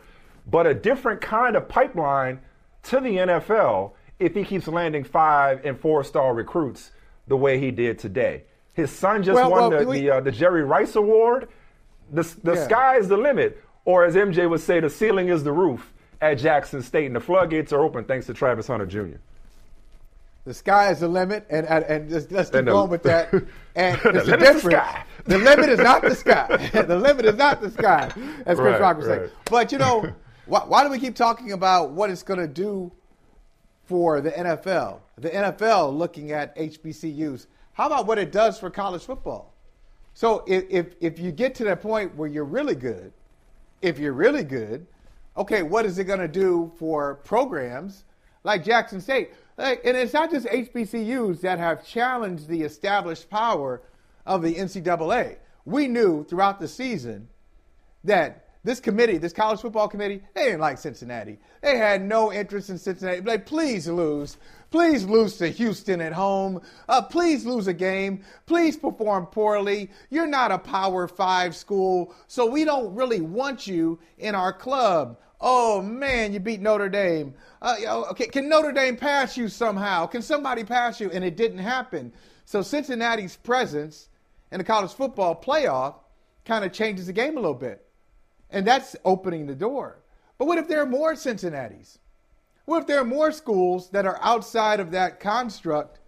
but 0.50 0.66
a 0.66 0.74
different 0.74 1.20
kind 1.20 1.54
of 1.56 1.68
pipeline 1.68 2.40
to 2.84 2.98
the 3.00 3.16
NFL 3.18 3.92
if 4.18 4.34
he 4.34 4.42
keeps 4.44 4.66
landing 4.66 5.04
five 5.04 5.64
and 5.64 5.78
four 5.78 6.02
star 6.02 6.34
recruits 6.34 6.90
the 7.28 7.36
way 7.36 7.58
he 7.60 7.70
did 7.70 7.98
today. 7.98 8.42
His 8.72 8.90
son 8.90 9.22
just 9.22 9.36
Well, 9.36 9.50
won 9.50 9.70
well, 9.70 9.80
the, 9.80 9.86
we- 9.86 10.00
the, 10.00 10.10
uh, 10.10 10.20
the 10.20 10.32
Jerry 10.32 10.64
Rice 10.64 10.96
Award. 10.96 11.48
The, 12.10 12.22
the 12.42 12.54
Yeah. 12.54 12.64
sky 12.64 12.96
is 12.96 13.06
the 13.06 13.16
limit, 13.16 13.62
or 13.84 14.04
as 14.04 14.16
MJ 14.16 14.50
would 14.50 14.60
say, 14.60 14.80
the 14.80 14.90
ceiling 14.90 15.28
is 15.28 15.44
the 15.44 15.52
roof 15.52 15.92
at 16.20 16.34
Jackson 16.38 16.82
State, 16.82 17.06
and 17.06 17.16
the 17.16 17.20
floodgates 17.20 17.72
are 17.72 17.80
open 17.80 18.04
thanks 18.04 18.26
to 18.26 18.34
Travis 18.34 18.66
Hunter 18.66 18.86
Jr. 18.86 19.16
The 20.44 20.54
sky 20.54 20.90
is 20.90 21.00
the 21.00 21.08
limit, 21.08 21.46
and 21.50 21.66
and, 21.66 21.84
and 21.84 22.10
just, 22.10 22.32
let's 22.32 22.50
keep 22.50 22.64
going 22.64 22.90
with 22.90 23.02
that. 23.04 23.32
And 23.76 23.96
The 24.00 24.12
the 24.22 24.36
difference. 24.36 24.88
The 25.26 25.38
limit 25.38 25.68
is 25.68 25.78
not 25.78 26.02
the 26.02 26.14
sky. 26.14 26.56
the 26.72 26.96
limit 26.98 27.24
is 27.24 27.36
not 27.36 27.60
the 27.60 27.70
sky, 27.70 28.06
as 28.46 28.58
Chris 28.58 28.58
Right, 28.58 28.80
Rock 28.80 29.02
say. 29.02 29.18
right. 29.18 29.30
But 29.44 29.70
you 29.70 29.78
know, 29.78 30.12
why, 30.46 30.60
why 30.60 30.82
do 30.82 30.90
we 30.90 30.98
keep 30.98 31.14
talking 31.14 31.52
about 31.52 31.92
what 31.92 32.10
it's 32.10 32.24
going 32.24 32.40
to 32.40 32.48
do 32.48 32.90
for 33.84 34.20
the 34.20 34.32
NFL? 34.32 34.98
The 35.18 35.30
NFL 35.30 35.96
looking 35.96 36.32
at 36.32 36.56
HBCUs. 36.56 37.46
How 37.74 37.86
about 37.86 38.06
what 38.06 38.18
it 38.18 38.32
does 38.32 38.58
for 38.58 38.70
college 38.70 39.04
football? 39.04 39.54
So 40.14 40.42
if, 40.48 40.64
if, 40.68 40.86
if 41.00 41.18
you 41.20 41.30
get 41.30 41.54
to 41.56 41.64
that 41.64 41.80
point 41.80 42.16
where 42.16 42.28
you're 42.28 42.44
really 42.44 42.74
good, 42.74 43.12
if 43.82 43.98
you're 44.00 44.12
really 44.14 44.42
good, 44.42 44.84
okay, 45.36 45.62
what 45.62 45.86
is 45.86 45.98
it 45.98 46.04
going 46.04 46.20
to 46.20 46.28
do 46.28 46.72
for 46.76 47.16
programs 47.16 48.04
like 48.44 48.64
Jackson 48.64 49.00
State? 49.00 49.30
And 49.58 49.78
it's 49.84 50.12
not 50.12 50.30
just 50.30 50.46
HBCUs 50.46 51.40
that 51.42 51.58
have 51.58 51.86
challenged 51.86 52.48
the 52.48 52.62
established 52.62 53.28
power 53.28 53.82
of 54.26 54.42
the 54.42 54.54
NCAA. 54.54 55.36
We 55.64 55.88
knew 55.88 56.24
throughout 56.24 56.60
the 56.60 56.68
season 56.68 57.28
that 58.04 58.46
this 58.64 58.80
committee, 58.80 59.18
this 59.18 59.32
college 59.32 59.60
football 59.60 59.88
committee, 59.88 60.22
they 60.34 60.44
didn't 60.44 60.60
like 60.60 60.78
Cincinnati. 60.78 61.38
They 61.62 61.78
had 61.78 62.02
no 62.02 62.32
interest 62.32 62.70
in 62.70 62.78
Cincinnati. 62.78 63.20
Like, 63.22 63.46
please 63.46 63.88
lose. 63.88 64.36
Please 64.70 65.04
lose 65.04 65.36
to 65.38 65.48
Houston 65.48 66.00
at 66.00 66.12
home. 66.12 66.60
Uh, 66.88 67.02
please 67.02 67.44
lose 67.44 67.66
a 67.66 67.72
game. 67.72 68.22
Please 68.46 68.76
perform 68.76 69.26
poorly. 69.26 69.90
You're 70.10 70.28
not 70.28 70.52
a 70.52 70.58
Power 70.58 71.08
Five 71.08 71.56
school, 71.56 72.14
so 72.28 72.46
we 72.46 72.64
don't 72.64 72.94
really 72.94 73.20
want 73.20 73.66
you 73.66 73.98
in 74.18 74.34
our 74.34 74.52
club. 74.52 75.18
Oh 75.40 75.82
man, 75.82 76.32
you 76.32 76.38
beat 76.38 76.60
Notre 76.60 76.88
Dame. 76.88 77.34
Uh, 77.60 78.04
okay, 78.10 78.26
can 78.26 78.48
Notre 78.48 78.72
Dame 78.72 78.96
pass 78.96 79.36
you 79.36 79.48
somehow? 79.48 80.06
Can 80.06 80.22
somebody 80.22 80.64
pass 80.64 81.00
you? 81.00 81.10
And 81.10 81.24
it 81.24 81.36
didn't 81.36 81.58
happen. 81.58 82.12
So 82.44 82.62
Cincinnati's 82.62 83.36
presence 83.36 84.08
in 84.52 84.58
the 84.58 84.64
college 84.64 84.92
football 84.92 85.34
playoff 85.34 85.94
kind 86.44 86.64
of 86.64 86.72
changes 86.72 87.06
the 87.06 87.12
game 87.12 87.36
a 87.36 87.40
little 87.40 87.54
bit, 87.54 87.84
and 88.50 88.66
that's 88.66 88.94
opening 89.04 89.46
the 89.46 89.54
door. 89.54 90.02
But 90.38 90.46
what 90.46 90.58
if 90.58 90.68
there 90.68 90.80
are 90.82 90.86
more 90.86 91.16
Cincinnati's? 91.16 91.98
What 92.70 92.82
if 92.82 92.86
there 92.86 93.00
are 93.00 93.04
more 93.04 93.32
schools 93.32 93.90
that 93.90 94.06
are 94.06 94.16
outside 94.22 94.78
of 94.78 94.92
that 94.92 95.18
construct 95.18 95.98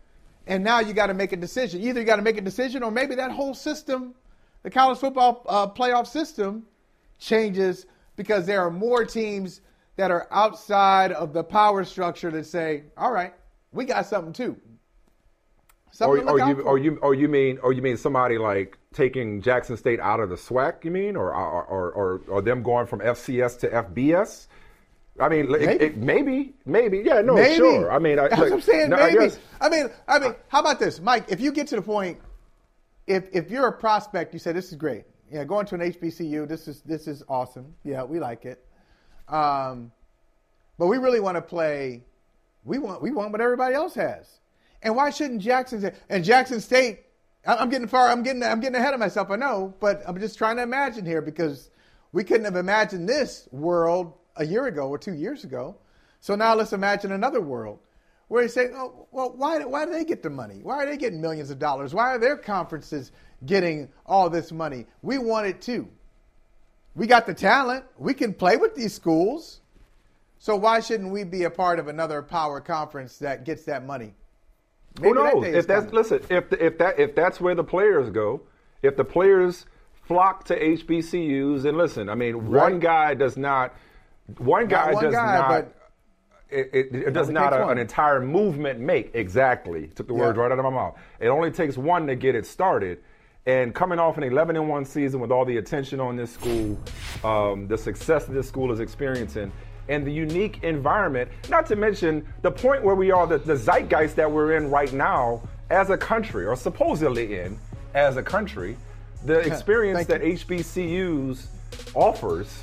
and 0.46 0.62
now 0.62 0.78
you 0.78 0.92
got 0.92 1.08
to 1.08 1.14
make 1.14 1.32
a 1.32 1.36
decision? 1.36 1.82
Either 1.82 1.98
you 1.98 2.06
got 2.06 2.16
to 2.16 2.22
make 2.22 2.38
a 2.38 2.40
decision 2.40 2.84
or 2.84 2.92
maybe 2.92 3.16
that 3.16 3.32
whole 3.32 3.52
system, 3.52 4.14
the 4.62 4.70
college 4.70 4.98
football 4.98 5.44
uh, 5.48 5.66
playoff 5.66 6.06
system, 6.06 6.64
changes 7.18 7.86
because 8.14 8.46
there 8.46 8.60
are 8.60 8.70
more 8.70 9.04
teams 9.04 9.60
that 9.96 10.12
are 10.12 10.28
outside 10.30 11.10
of 11.10 11.32
the 11.32 11.42
power 11.42 11.82
structure 11.82 12.30
that 12.30 12.46
say, 12.46 12.84
all 12.96 13.10
right, 13.10 13.34
we 13.72 13.84
got 13.84 14.06
something 14.06 14.32
too. 14.32 14.56
Something 15.90 16.28
or, 16.28 16.38
or 16.38 16.48
you, 16.48 16.60
or 16.60 16.78
you, 16.78 16.96
or 17.02 17.14
you 17.14 17.26
mean, 17.28 17.58
or 17.64 17.72
you 17.72 17.82
mean 17.82 17.96
somebody 17.96 18.38
like 18.38 18.78
taking 18.94 19.42
Jackson 19.42 19.76
State 19.76 19.98
out 19.98 20.20
of 20.20 20.28
the 20.28 20.36
SWAC? 20.36 20.84
You 20.84 20.92
mean, 20.92 21.16
or, 21.16 21.34
or, 21.34 21.64
or, 21.64 21.90
or, 21.90 22.20
or 22.28 22.40
them 22.40 22.62
going 22.62 22.86
from 22.86 23.00
FCS 23.00 23.58
to 23.58 23.68
FBS? 23.68 24.46
I 25.20 25.28
mean, 25.28 25.50
maybe, 25.50 25.84
it, 25.84 25.96
maybe, 25.96 26.54
maybe, 26.64 27.02
yeah, 27.04 27.20
no, 27.20 27.34
maybe. 27.34 27.56
sure. 27.56 27.92
I 27.92 27.98
mean, 27.98 28.18
I, 28.18 28.28
what 28.28 28.52
I'm 28.52 28.60
saying. 28.62 28.90
No, 28.90 28.96
maybe. 28.96 29.34
I, 29.60 29.66
I, 29.66 29.68
mean, 29.68 29.90
I 30.08 30.18
mean, 30.18 30.34
how 30.48 30.60
about 30.60 30.78
this, 30.78 31.00
Mike? 31.00 31.26
If 31.28 31.40
you 31.40 31.52
get 31.52 31.66
to 31.68 31.76
the 31.76 31.82
point, 31.82 32.18
if 33.06 33.24
if 33.32 33.50
you're 33.50 33.66
a 33.66 33.72
prospect, 33.72 34.32
you 34.32 34.38
say 34.38 34.52
this 34.52 34.70
is 34.70 34.76
great. 34.76 35.04
Yeah, 35.30 35.44
going 35.44 35.66
to 35.66 35.74
an 35.74 35.80
HBCU, 35.80 36.48
this 36.48 36.66
is 36.66 36.82
this 36.82 37.06
is 37.06 37.22
awesome. 37.28 37.74
Yeah, 37.84 38.04
we 38.04 38.20
like 38.20 38.44
it. 38.44 38.64
Um, 39.28 39.92
but 40.78 40.86
we 40.86 40.98
really 40.98 41.20
want 41.20 41.36
to 41.36 41.42
play. 41.42 42.04
We 42.64 42.78
want 42.78 43.02
we 43.02 43.10
want 43.10 43.32
what 43.32 43.40
everybody 43.40 43.74
else 43.74 43.94
has. 43.94 44.40
And 44.82 44.96
why 44.96 45.10
shouldn't 45.10 45.42
Jackson 45.42 45.92
and 46.08 46.24
Jackson 46.24 46.60
State? 46.60 47.00
I'm 47.46 47.70
getting 47.70 47.88
far. 47.88 48.08
I'm 48.08 48.22
getting 48.22 48.42
I'm 48.42 48.60
getting 48.60 48.76
ahead 48.76 48.94
of 48.94 49.00
myself. 49.00 49.30
I 49.30 49.36
know, 49.36 49.74
but 49.80 50.02
I'm 50.06 50.18
just 50.18 50.38
trying 50.38 50.56
to 50.56 50.62
imagine 50.62 51.04
here 51.04 51.22
because 51.22 51.70
we 52.12 52.24
couldn't 52.24 52.44
have 52.44 52.56
imagined 52.56 53.08
this 53.08 53.48
world 53.52 54.14
a 54.36 54.44
year 54.44 54.66
ago 54.66 54.88
or 54.88 54.98
two 54.98 55.14
years 55.14 55.44
ago. 55.44 55.76
So 56.20 56.34
now 56.34 56.54
let's 56.54 56.72
imagine 56.72 57.12
another 57.12 57.40
world 57.40 57.80
where 58.28 58.42
you 58.42 58.48
say, 58.48 58.68
oh, 58.74 59.06
well, 59.10 59.32
why, 59.36 59.62
why 59.64 59.84
do 59.84 59.92
they 59.92 60.04
get 60.04 60.22
the 60.22 60.30
money? 60.30 60.60
Why 60.62 60.82
are 60.82 60.86
they 60.86 60.96
getting 60.96 61.20
millions 61.20 61.50
of 61.50 61.58
dollars? 61.58 61.92
Why 61.92 62.14
are 62.14 62.18
their 62.18 62.36
conferences 62.36 63.12
getting 63.44 63.90
all 64.06 64.30
this 64.30 64.52
money? 64.52 64.86
We 65.02 65.18
want 65.18 65.46
it 65.46 65.60
too. 65.60 65.88
We 66.94 67.06
got 67.06 67.26
the 67.26 67.34
talent. 67.34 67.84
We 67.98 68.14
can 68.14 68.34
play 68.34 68.56
with 68.56 68.74
these 68.74 68.94
schools. 68.94 69.60
So 70.38 70.56
why 70.56 70.80
shouldn't 70.80 71.12
we 71.12 71.24
be 71.24 71.44
a 71.44 71.50
part 71.50 71.78
of 71.78 71.88
another 71.88 72.22
power 72.22 72.60
conference 72.60 73.18
that 73.18 73.44
gets 73.44 73.64
that 73.64 73.84
money? 73.84 74.14
Maybe 75.00 75.08
Who 75.08 75.14
knows? 75.14 75.42
That 75.44 75.54
if 75.54 75.66
that's 75.66 75.86
coming. 75.86 75.94
listen, 75.94 76.20
if 76.28 76.50
the, 76.50 76.64
if 76.64 76.78
that 76.78 76.98
if 76.98 77.14
that's 77.14 77.40
where 77.40 77.54
the 77.54 77.64
players 77.64 78.10
go, 78.10 78.42
if 78.82 78.96
the 78.96 79.04
players 79.04 79.66
flock 80.02 80.44
to 80.46 80.58
HBCUs, 80.58 81.64
and 81.64 81.78
listen, 81.78 82.08
I 82.08 82.14
mean, 82.14 82.36
right. 82.36 82.70
one 82.70 82.80
guy 82.80 83.14
does 83.14 83.36
not 83.36 83.74
one 84.38 84.66
guy 84.66 84.92
one 84.92 85.04
does 85.04 85.14
guy, 85.14 85.38
not. 85.38 85.68
It, 86.50 86.70
it, 86.74 86.94
it 86.94 87.10
does 87.12 87.30
not 87.30 87.54
a, 87.54 87.68
an 87.68 87.78
entire 87.78 88.20
movement 88.20 88.78
make. 88.78 89.12
Exactly. 89.14 89.86
Took 89.88 90.06
the 90.06 90.14
words 90.14 90.36
yeah. 90.36 90.42
right 90.42 90.52
out 90.52 90.58
of 90.58 90.64
my 90.64 90.70
mouth. 90.70 90.98
It 91.18 91.28
only 91.28 91.50
takes 91.50 91.78
one 91.78 92.06
to 92.08 92.14
get 92.14 92.34
it 92.34 92.44
started. 92.44 92.98
And 93.46 93.74
coming 93.74 93.98
off 93.98 94.18
an 94.18 94.22
11 94.22 94.56
and 94.56 94.68
1 94.68 94.84
season 94.84 95.18
with 95.18 95.32
all 95.32 95.44
the 95.44 95.56
attention 95.56 95.98
on 95.98 96.14
this 96.14 96.30
school, 96.30 96.78
um, 97.24 97.66
the 97.66 97.76
success 97.76 98.26
that 98.26 98.32
this 98.32 98.46
school 98.46 98.70
is 98.70 98.80
experiencing, 98.80 99.50
and 99.88 100.06
the 100.06 100.12
unique 100.12 100.62
environment, 100.62 101.28
not 101.48 101.66
to 101.66 101.74
mention 101.74 102.26
the 102.42 102.50
point 102.50 102.84
where 102.84 102.94
we 102.94 103.10
are, 103.10 103.26
the, 103.26 103.38
the 103.38 103.56
zeitgeist 103.56 104.14
that 104.14 104.30
we're 104.30 104.56
in 104.56 104.70
right 104.70 104.92
now 104.92 105.42
as 105.70 105.90
a 105.90 105.96
country, 105.96 106.46
or 106.46 106.54
supposedly 106.54 107.40
in 107.40 107.58
as 107.94 108.16
a 108.16 108.22
country, 108.22 108.76
the 109.24 109.38
experience 109.52 110.06
that 110.06 110.22
HBCUs 110.22 111.46
offers 111.94 112.62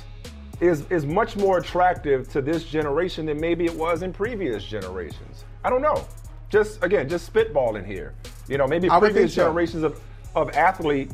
is 0.60 0.84
is 0.90 1.06
much 1.06 1.36
more 1.36 1.58
attractive 1.58 2.28
to 2.30 2.42
this 2.42 2.64
generation 2.64 3.26
than 3.26 3.40
maybe 3.40 3.64
it 3.64 3.74
was 3.74 4.02
in 4.02 4.12
previous 4.12 4.64
generations. 4.64 5.44
I 5.64 5.70
don't 5.70 5.82
know. 5.82 6.06
Just 6.48 6.82
again, 6.82 7.08
just 7.08 7.32
spitballing 7.32 7.86
here. 7.86 8.14
You 8.48 8.58
know, 8.58 8.66
maybe 8.66 8.88
previous 8.88 9.34
generations 9.34 9.84
of, 9.84 10.00
of 10.34 10.50
athlete, 10.50 11.12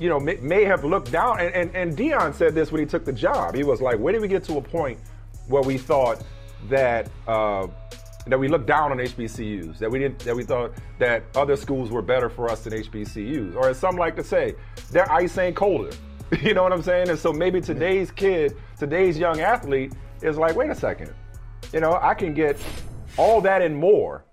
you 0.00 0.08
know, 0.08 0.18
may, 0.18 0.36
may 0.36 0.64
have 0.64 0.84
looked 0.84 1.12
down. 1.12 1.40
And, 1.40 1.54
and 1.54 1.74
and 1.74 1.96
Deion 1.96 2.34
said 2.34 2.54
this 2.54 2.72
when 2.72 2.80
he 2.80 2.86
took 2.86 3.04
the 3.04 3.12
job. 3.12 3.54
He 3.54 3.64
was 3.64 3.80
like, 3.80 3.98
"Where 3.98 4.12
did 4.12 4.20
we 4.22 4.28
get 4.28 4.44
to 4.44 4.58
a 4.58 4.62
point 4.62 4.98
where 5.48 5.62
we 5.62 5.78
thought 5.78 6.22
that?" 6.68 7.08
Uh, 7.26 7.68
that 8.26 8.38
we 8.38 8.48
looked 8.48 8.66
down 8.66 8.90
on 8.90 8.96
HBCUs, 8.96 9.78
that 9.78 9.90
we 9.90 9.98
didn't, 9.98 10.18
that 10.20 10.34
we 10.34 10.44
thought 10.44 10.72
that 10.98 11.22
other 11.34 11.56
schools 11.56 11.90
were 11.90 12.00
better 12.00 12.30
for 12.30 12.50
us 12.50 12.64
than 12.64 12.72
HBCUs, 12.72 13.54
or 13.54 13.68
as 13.68 13.78
some 13.78 13.96
like 13.96 14.16
to 14.16 14.24
say, 14.24 14.54
their 14.90 15.10
ice 15.12 15.36
ain't 15.38 15.56
colder. 15.56 15.90
You 16.42 16.54
know 16.54 16.62
what 16.62 16.72
I'm 16.72 16.82
saying? 16.82 17.10
And 17.10 17.18
so 17.18 17.32
maybe 17.32 17.60
today's 17.60 18.10
kid, 18.10 18.56
today's 18.84 19.18
young 19.18 19.40
athlete 19.40 19.92
is 20.20 20.36
like, 20.36 20.54
wait 20.54 20.68
a 20.68 20.74
second, 20.74 21.10
you 21.72 21.80
know, 21.80 21.98
I 22.02 22.12
can 22.12 22.34
get 22.34 22.58
all 23.16 23.40
that 23.40 23.62
and 23.62 23.74
more 23.74 24.24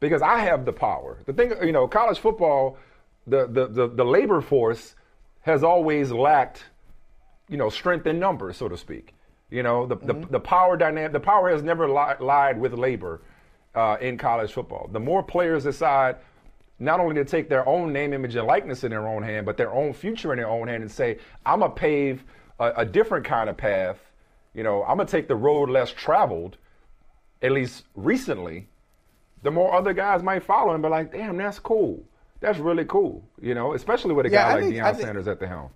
because 0.00 0.22
I 0.22 0.40
have 0.40 0.64
the 0.64 0.72
power. 0.72 1.18
The 1.26 1.32
thing, 1.32 1.52
you 1.62 1.70
know, 1.70 1.86
college 1.86 2.18
football, 2.18 2.78
the 3.28 3.46
the 3.46 3.68
the, 3.68 3.88
the 3.88 4.04
labor 4.04 4.40
force 4.40 4.96
has 5.42 5.62
always 5.62 6.10
lacked, 6.10 6.64
you 7.48 7.56
know, 7.56 7.70
strength 7.70 8.06
in 8.06 8.18
numbers, 8.18 8.56
so 8.56 8.68
to 8.68 8.76
speak. 8.76 9.14
You 9.50 9.62
know, 9.62 9.86
the 9.86 9.96
mm-hmm. 9.96 10.22
the, 10.22 10.26
the, 10.38 10.40
power 10.40 10.76
dynamic, 10.76 11.12
the 11.12 11.20
power 11.20 11.50
has 11.50 11.62
never 11.62 11.88
li- 11.88 12.18
lied 12.18 12.58
with 12.58 12.72
labor 12.72 13.22
uh, 13.76 13.98
in 14.00 14.18
college 14.18 14.52
football. 14.52 14.88
The 14.90 15.00
more 15.00 15.22
players 15.22 15.62
decide 15.62 16.16
not 16.80 16.98
only 16.98 17.14
to 17.14 17.24
take 17.24 17.48
their 17.48 17.68
own 17.68 17.92
name, 17.92 18.12
image, 18.12 18.34
and 18.34 18.46
likeness 18.48 18.82
in 18.82 18.90
their 18.90 19.06
own 19.06 19.22
hand, 19.22 19.46
but 19.46 19.56
their 19.56 19.72
own 19.72 19.92
future 19.92 20.32
in 20.32 20.38
their 20.38 20.48
own 20.48 20.66
hand 20.66 20.82
and 20.82 20.90
say, 20.90 21.18
I'm 21.46 21.60
going 21.60 21.70
to 21.70 21.76
pave 21.76 22.24
a, 22.62 22.80
a, 22.82 22.84
different 22.84 23.24
kind 23.24 23.50
of 23.50 23.56
path. 23.56 23.98
You 24.54 24.62
know, 24.62 24.84
I'm 24.84 24.98
to 24.98 25.04
take 25.04 25.28
the 25.28 25.36
road 25.36 25.70
less 25.70 25.90
traveled, 25.90 26.56
at 27.40 27.52
least 27.52 27.84
recently. 27.94 28.68
The 29.42 29.50
more 29.50 29.74
other 29.74 29.92
guys 29.92 30.22
might 30.22 30.44
follow 30.44 30.72
and 30.72 30.82
be 30.82 30.88
like, 30.88 31.12
damn, 31.12 31.36
that's 31.36 31.58
cool. 31.58 32.04
That's 32.40 32.58
really 32.58 32.84
cool. 32.84 33.24
You 33.40 33.54
know, 33.54 33.74
especially 33.74 34.14
with 34.14 34.26
a 34.26 34.30
yeah, 34.30 34.42
guy 34.42 34.48
I 34.48 34.54
like 34.54 34.62
think, 34.64 34.74
Deion 34.74 34.92
think, 34.92 35.06
Sanders 35.06 35.28
at 35.28 35.40
the 35.40 35.46
helm. 35.46 35.70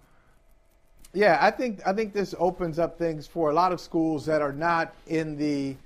Yeah, 1.15 1.39
I 1.41 1.51
think 1.51 1.81
I 1.87 1.93
think 1.93 2.13
this 2.13 2.35
opens 2.39 2.79
up 2.79 2.99
things 2.99 3.27
for 3.27 3.51
a 3.51 3.55
lot 3.55 3.73
of 3.73 3.81
schools 3.81 4.27
that 4.27 4.43
are 4.43 4.53
not 4.53 4.95
in 5.07 5.37
the 5.37 5.77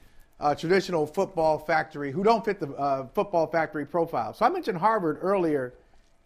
uh, 0.40 0.54
traditional 0.54 1.07
football 1.07 1.59
factory 1.59 2.11
who 2.11 2.25
don't 2.25 2.45
fit 2.45 2.59
the 2.59 2.73
uh, 2.73 3.07
football 3.14 3.47
factory 3.47 3.87
profile. 3.87 4.33
So 4.33 4.45
I 4.45 4.49
mentioned 4.49 4.78
Harvard 4.78 5.19
earlier 5.21 5.75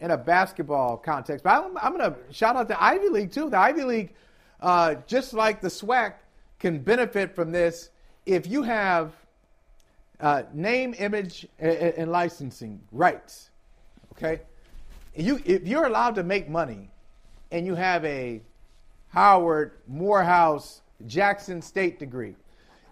in 0.01 0.13
a 0.13 0.17
basketball 0.17 0.97
context, 0.97 1.45
but 1.45 1.51
I'm, 1.51 1.77
I'm 1.79 1.97
going 1.97 2.13
to 2.13 2.17
shout 2.33 2.57
out 2.57 2.69
the 2.69 2.83
Ivy 2.83 3.09
League 3.09 3.33
too. 3.33 3.51
The 3.51 3.59
Ivy 3.59 3.85
League, 3.85 4.15
uh, 4.61 4.97
just 5.07 5.35
like 5.35 5.61
the 5.61 5.69
SWAC, 5.69 6.15
can 6.59 6.79
benefit 6.79 7.35
from 7.35 7.53
this 7.53 7.91
if 8.25 8.47
you 8.47 8.63
have 8.63 9.13
uh, 10.21 10.45
name, 10.53 10.95
image, 10.99 11.47
and, 11.59 11.77
and, 11.77 12.11
licensing 12.11 12.81
rights. 12.93 13.51
Okay, 14.13 14.41
you 15.15 15.41
if 15.45 15.67
you're 15.67 15.87
allowed 15.87 16.15
to 16.15 16.23
make 16.23 16.49
money, 16.49 16.89
and 17.51 17.67
you 17.67 17.75
have 17.75 18.05
a 18.05 18.41
Howard, 19.09 19.73
Morehouse, 19.87 20.81
Jackson 21.07 21.61
State 21.61 21.99
degree 21.99 22.37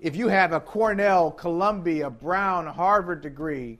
if 0.02 0.16
you 0.16 0.26
have 0.26 0.52
a 0.52 0.58
Cornell, 0.58 1.30
Columbia, 1.30 2.10
Brown, 2.10 2.66
Harvard 2.66 3.22
degree, 3.22 3.78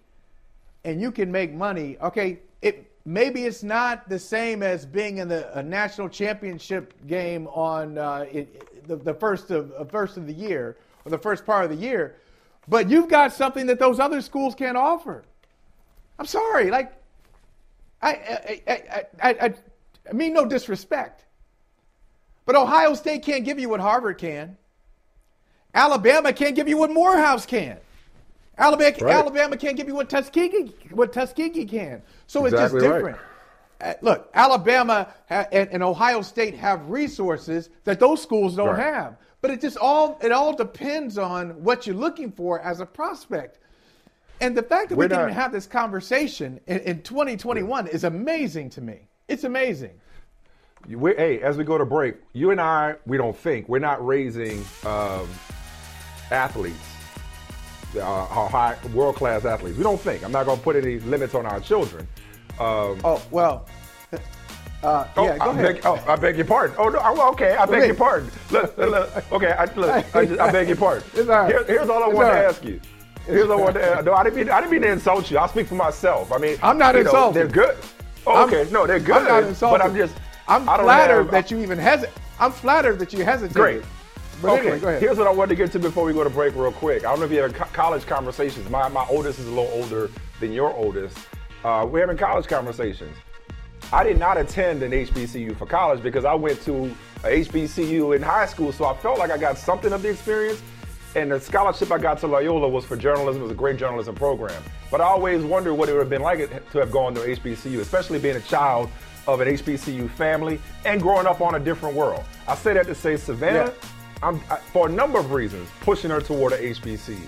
and 0.85 1.01
you 1.01 1.11
can 1.11 1.31
make 1.31 1.53
money, 1.53 1.97
okay, 2.01 2.39
it 2.63 2.92
maybe 3.05 3.45
it's 3.45 3.63
not 3.63 4.09
the 4.09 4.19
same 4.19 4.63
as 4.63 4.87
being 4.87 5.19
in 5.19 5.29
the 5.29 5.59
a 5.59 5.63
national 5.63 6.09
championship 6.09 6.95
game 7.07 7.47
on 7.49 7.99
uh, 7.99 8.27
it, 8.31 8.87
the, 8.87 8.97
the 8.97 9.15
first 9.15 9.51
of 9.51 9.73
uh, 9.73 9.85
first 9.85 10.17
of 10.17 10.27
the 10.27 10.33
year 10.33 10.77
or 11.05 11.11
the 11.11 11.19
first 11.19 11.45
part 11.45 11.65
of 11.65 11.71
the 11.71 11.77
year, 11.77 12.17
but 12.69 12.89
you've 12.89 13.09
got 13.09 13.33
something 13.33 13.67
that 13.67 13.79
those 13.79 13.99
other 13.99 14.21
schools 14.21 14.55
can't 14.55 14.77
offer. 14.77 15.25
I'm 16.19 16.27
sorry, 16.27 16.71
like 16.71 16.93
I 18.01 18.13
I 18.13 18.63
I, 18.67 19.05
I, 19.23 19.31
I 19.31 19.55
I 20.09 20.13
mean 20.13 20.33
no 20.33 20.47
disrespect. 20.47 21.25
But 22.45 22.57
Ohio 22.57 22.95
State 22.95 23.23
can't 23.23 23.45
give 23.45 23.59
you 23.61 23.69
what 23.69 23.81
Harvard 23.81 24.19
can. 24.19 24.57
Alabama 25.75 26.33
can't 26.33 26.55
give 26.55 26.69
you 26.69 26.77
what 26.77 26.91
Morehouse 26.91 27.47
can. 27.47 27.79
Alabama, 28.59 28.97
right. 29.01 29.15
Alabama 29.15 29.57
can't 29.57 29.77
give 29.77 29.89
you 29.89 29.95
what 29.95 30.09
Tuskegee, 30.09 30.75
what 30.91 31.13
Tuskegee 31.13 31.65
can. 31.65 32.03
So 32.27 32.45
it's 32.45 32.55
just 32.55 32.75
different. 32.75 33.19
Right. 33.81 33.95
Uh, 33.95 33.95
look, 34.01 34.31
Alabama 34.35 35.13
and, 35.29 35.69
and, 35.71 35.83
Ohio 35.83 36.23
State 36.23 36.55
have 36.55 36.89
resources 36.89 37.69
that 37.83 37.99
those 37.99 38.23
schools 38.23 38.55
don't 38.55 38.69
right. 38.69 38.79
have. 38.79 39.17
But 39.41 39.51
it 39.51 39.61
just 39.61 39.77
all 39.77 40.19
it 40.23 40.31
all 40.31 40.55
depends 40.55 41.19
on 41.19 41.65
what 41.65 41.85
you're 41.87 41.97
looking 41.97 42.31
for 42.31 42.61
as 42.61 42.79
a 42.79 42.87
prospect. 42.87 43.59
And 44.41 44.57
the 44.57 44.63
fact 44.63 44.89
that 44.91 44.97
We're 44.97 45.09
we 45.09 45.15
even 45.15 45.29
have 45.31 45.53
this 45.53 45.67
conversation 45.67 46.61
in, 46.67 46.79
in 46.81 47.03
2021 47.03 47.89
is 47.89 48.05
amazing 48.05 48.71
to 48.71 48.81
me. 48.81 49.09
It's 49.29 49.45
amazing. 49.45 50.01
We're, 50.89 51.17
hey, 51.17 51.41
as 51.41 51.57
we 51.57 51.65
go 51.65 51.79
to 51.79 51.85
break, 51.85 52.17
you 52.33 52.51
and 52.51 52.61
I, 52.61 52.97
we 53.07 53.17
don't 53.17 53.37
think 53.37 53.69
we're 53.69 53.79
not 53.79 54.05
raising 54.05 54.65
um, 54.85 55.29
athletes, 56.31 56.92
uh, 57.97 58.49
high 58.49 58.77
world 58.95 59.17
class 59.17 59.45
athletes. 59.45 59.77
We 59.77 59.85
don't 59.85 60.01
think. 60.01 60.25
I'm 60.25 60.33
not 60.33 60.47
going 60.47 60.59
to 60.59 60.65
put 60.65 60.77
any 60.77 60.99
limits 61.01 61.35
on 61.35 61.47
our 61.47 61.61
children. 61.61 62.07
Um, 62.59 63.01
oh 63.05 63.23
well. 63.31 63.67
Uh, 64.83 65.07
oh, 65.17 65.25
yeah, 65.25 65.39
go 65.39 65.45
I 65.45 65.51
ahead. 65.53 65.75
Beg, 65.77 65.87
oh, 65.87 66.05
I 66.09 66.17
beg 66.17 66.37
your 66.37 66.45
pardon. 66.45 66.77
Oh, 66.77 66.89
no, 66.89 67.31
okay, 67.31 67.55
I 67.55 67.67
beg 67.67 67.87
your 67.87 67.95
pardon. 67.95 68.29
Look, 68.51 68.77
look, 68.77 69.33
okay, 69.33 69.53
I, 69.53 69.65
look, 69.77 70.17
I, 70.17 70.25
just, 70.27 70.41
I, 70.41 70.51
beg 70.51 70.67
your 70.67 70.77
pardon. 70.77 71.31
All 71.31 71.47
Here, 71.47 71.65
here's 71.65 71.89
all 71.89 72.03
I 72.03 72.09
want 72.09 72.33
to 72.33 72.39
ask 72.39 72.65
you. 72.65 72.81
Here's 73.27 73.47
what 73.47 73.61
I 73.61 73.63
want 73.63 73.75
to 73.77 73.85
ask. 73.85 74.05
No, 74.05 74.15
I 74.15 74.25
didn't 74.25 74.37
mean 74.37 74.51
I 74.51 74.61
didn't 74.61 74.73
mean 74.73 74.83
to 74.83 74.91
insult 74.91 75.31
you. 75.31 75.39
I'll 75.39 75.47
speak 75.47 75.69
for 75.69 75.77
myself. 75.77 76.33
I 76.33 76.39
mean, 76.39 76.59
I'm 76.63 76.79
not 76.79 76.97
insulted. 76.97 77.39
Know, 77.39 77.47
they're 77.47 77.47
good. 77.47 77.77
Oh, 78.27 78.45
okay, 78.47 78.63
I'm, 78.63 78.73
no, 78.73 78.87
they're 78.87 78.99
good. 78.99 79.17
I'm 79.17 79.25
not 79.25 79.45
insulted. 79.45 79.79
But 79.79 79.87
I'm 79.87 79.97
just 79.97 80.17
I'm 80.49 80.65
flattered 80.65 81.25
have, 81.25 81.31
that 81.31 81.51
you 81.53 81.59
even 81.59 81.79
hesitate. 81.79 82.13
I'm 82.41 82.51
flattered 82.51 82.99
that 82.99 83.13
you 83.13 83.25
hesitate. 83.25 83.55
Great. 83.55 83.83
But 84.43 84.59
okay, 84.59 84.73
anyway, 84.73 84.99
here's 84.99 85.19
what 85.19 85.29
I 85.29 85.31
wanted 85.31 85.51
to 85.51 85.55
get 85.55 85.71
to 85.73 85.79
before 85.79 86.05
we 86.05 86.13
go 86.13 86.25
to 86.25 86.31
break, 86.31 86.57
real 86.57 86.73
quick. 86.73 87.05
I 87.05 87.11
don't 87.11 87.21
know 87.21 87.27
if 87.27 87.31
you 87.31 87.41
have 87.41 87.55
college 87.73 88.05
conversations. 88.07 88.69
My 88.69 88.89
my 88.89 89.07
oldest 89.09 89.39
is 89.39 89.47
a 89.47 89.51
little 89.51 89.71
older 89.73 90.11
than 90.41 90.53
your 90.53 90.75
oldest. 90.75 91.17
Uh, 91.65 91.87
we're 91.89 92.01
having 92.01 92.17
college 92.17 92.49
conversations. 92.49 93.17
I 93.93 94.03
did 94.03 94.19
not 94.19 94.39
attend 94.39 94.83
an 94.83 94.91
HBCU 94.91 95.57
for 95.57 95.67
college 95.67 96.03
because 96.03 96.25
I 96.25 96.35
went 96.35 96.61
to 96.63 96.87
a 97.23 97.45
HBCU 97.45 98.17
in 98.17 98.23
high 98.23 98.47
school, 98.47 98.73
so 98.73 98.85
I 98.85 98.97
felt 98.97 99.19
like 99.19 99.31
I 99.31 99.39
got 99.39 99.59
something 99.59 99.93
of 99.93 100.03
the 100.03 100.09
experience. 100.09 100.61
And 101.15 101.31
the 101.31 101.39
scholarship 101.39 101.93
I 101.93 101.99
got 101.99 102.19
to 102.21 102.27
Loyola 102.27 102.69
was 102.69 102.87
for 102.87 102.97
journalism. 102.97 103.43
It 103.43 103.45
was 103.45 103.53
a 103.53 103.55
great 103.55 103.77
journalism 103.77 104.15
program. 104.15 104.63
But 104.91 105.03
I 105.03 105.05
always 105.05 105.43
wondered 105.43 105.75
what 105.75 105.89
it 105.91 105.93
would 105.93 106.01
have 106.01 106.11
been 106.11 106.23
like 106.23 106.71
to 106.73 106.79
have 106.79 106.91
gone 106.91 107.15
to 107.15 107.21
HBCU, 107.21 107.81
especially 107.81 108.19
being 108.19 108.37
a 108.37 108.41
child 108.41 108.91
of 109.27 109.41
an 109.41 109.49
HBCU 109.49 110.11
family 110.11 110.59
and 110.85 111.01
growing 111.01 111.27
up 111.27 111.41
on 111.41 111.55
a 111.55 111.61
different 111.61 111.95
world. 111.95 112.25
I 112.49 112.55
say 112.57 112.73
that 112.75 112.87
to 112.87 112.95
say 112.95 113.17
Savannah, 113.17 113.67
yeah. 113.67 113.89
I'm, 114.23 114.41
I, 114.51 114.57
for 114.57 114.89
a 114.89 114.93
number 114.93 115.19
of 115.19 115.33
reasons, 115.33 115.69
pushing 115.81 116.11
her 116.11 116.21
toward 116.21 116.53
a 116.53 116.59
HBCU 116.59 117.21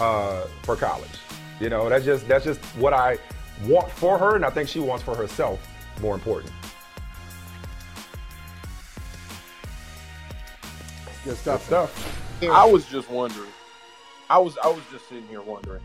uh, 0.00 0.46
for 0.62 0.76
college. 0.76 1.08
You 1.60 1.70
know, 1.70 1.88
that's 1.88 2.04
just 2.04 2.28
that's 2.28 2.44
just 2.44 2.60
what 2.76 2.92
I 2.92 3.18
want 3.64 3.90
for 3.90 4.18
her, 4.18 4.36
and 4.36 4.44
I 4.44 4.50
think 4.50 4.68
she 4.68 4.78
wants 4.78 5.02
for 5.02 5.14
herself. 5.14 5.58
More 6.00 6.14
important. 6.14 6.52
Good 11.24 11.36
stuff. 11.38 11.60
Good 11.60 11.66
stuff. 11.66 12.22
I 12.42 12.64
was 12.66 12.86
just 12.86 13.10
wondering. 13.10 13.50
I 14.28 14.38
was 14.38 14.58
I 14.62 14.68
was 14.68 14.82
just 14.92 15.08
sitting 15.08 15.26
here 15.28 15.40
wondering, 15.40 15.82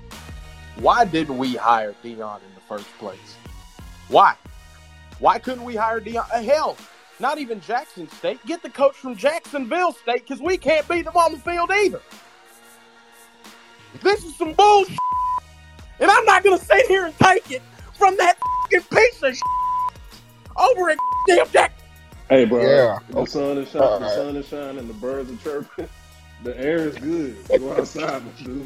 why 0.75 1.05
didn't 1.05 1.37
we 1.37 1.55
hire 1.55 1.95
Deion 2.03 2.37
in 2.37 2.53
the 2.55 2.61
first 2.67 2.87
place? 2.97 3.37
Why? 4.09 4.35
Why 5.19 5.39
couldn't 5.39 5.63
we 5.63 5.75
hire 5.75 6.01
Deion? 6.01 6.25
Uh, 6.33 6.41
hell, 6.41 6.77
not 7.21 7.37
even 7.37 7.61
Jackson 7.61 8.09
State. 8.09 8.43
Get 8.45 8.63
the 8.63 8.69
coach 8.69 8.95
from 8.95 9.15
Jacksonville 9.15 9.93
State 9.93 10.27
because 10.27 10.41
we 10.41 10.57
can't 10.57 10.87
beat 10.89 11.05
them 11.05 11.15
on 11.15 11.33
the 11.33 11.39
field 11.39 11.69
either. 11.71 12.01
This 14.01 14.23
is 14.25 14.35
some 14.37 14.53
bullshit, 14.53 14.97
and 15.99 16.09
I'm 16.09 16.25
not 16.25 16.43
gonna 16.43 16.57
sit 16.57 16.87
here 16.87 17.05
and 17.05 17.17
take 17.19 17.51
it 17.51 17.61
from 17.93 18.17
that 18.17 18.37
fucking 18.63 18.87
piece 18.89 19.23
of 19.23 19.35
shit 19.35 19.43
over 20.57 20.89
at 20.89 20.97
damn 21.27 21.49
Jack. 21.49 21.73
Hey, 22.29 22.45
bro. 22.45 22.61
Yeah. 22.61 22.99
The 23.09 23.17
oh. 23.17 23.25
sun 23.25 23.57
is 23.57 23.69
shining. 23.69 23.99
The 23.99 24.09
sun 24.09 24.35
is 24.37 24.47
shining. 24.47 24.87
The 24.87 24.93
birds 24.95 25.31
are 25.31 25.43
chirping. 25.43 25.89
The 26.43 26.57
air 26.59 26.87
is 26.87 26.97
good. 26.97 27.37
Go 27.59 27.71
outside, 27.73 28.23
dude. 28.37 28.65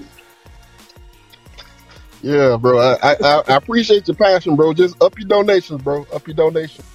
Yeah, 2.21 2.55
bro. 2.55 2.79
I, 2.79 2.95
I, 3.03 3.43
I 3.49 3.55
appreciate 3.57 4.07
your 4.07 4.15
passion, 4.15 4.55
bro. 4.55 4.73
Just 4.73 5.01
up 5.03 5.19
your 5.19 5.27
donations, 5.27 5.81
bro. 5.81 6.07
Up 6.13 6.25
your 6.25 6.35
donations. 6.37 6.87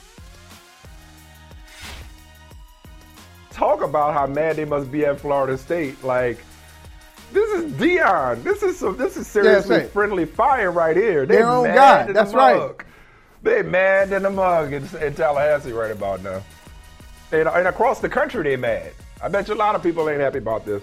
Talk 3.61 3.83
about 3.83 4.15
how 4.15 4.27
mad 4.27 4.57
they 4.57 4.65
must 4.65 4.91
be 4.91 5.05
at 5.05 5.21
Florida 5.21 5.59
State. 5.59 6.03
Like, 6.03 6.43
this 7.31 7.47
is 7.61 7.71
Deion. 7.75 8.43
This 8.43 8.63
is 8.63 8.79
some. 8.79 8.97
This 8.97 9.19
is 9.19 9.27
seriously 9.27 9.77
yeah, 9.77 9.83
right. 9.83 9.91
friendly 9.91 10.25
fire 10.25 10.71
right 10.73 10.97
here. 10.97 11.27
They 11.27 11.37
Their 11.37 11.47
own 11.51 11.67
guy. 11.67 12.11
That's 12.11 12.33
right. 12.33 12.75
They 13.43 13.61
mad 13.61 14.15
in 14.15 14.23
the 14.23 14.31
mug 14.31 14.73
in, 14.73 14.89
in 15.03 15.15
Tallahassee 15.15 15.73
right 15.73 15.91
about 15.91 16.23
now, 16.23 16.43
and, 17.33 17.47
and 17.51 17.69
across 17.69 18.01
the 18.01 18.09
country 18.09 18.43
they 18.45 18.57
mad. 18.57 18.93
I 19.23 19.29
bet 19.29 19.47
you 19.49 19.53
a 19.53 19.57
lot 19.57 19.75
of 19.75 19.83
people 19.83 20.09
ain't 20.09 20.23
happy 20.23 20.39
about 20.39 20.65
this. 20.65 20.83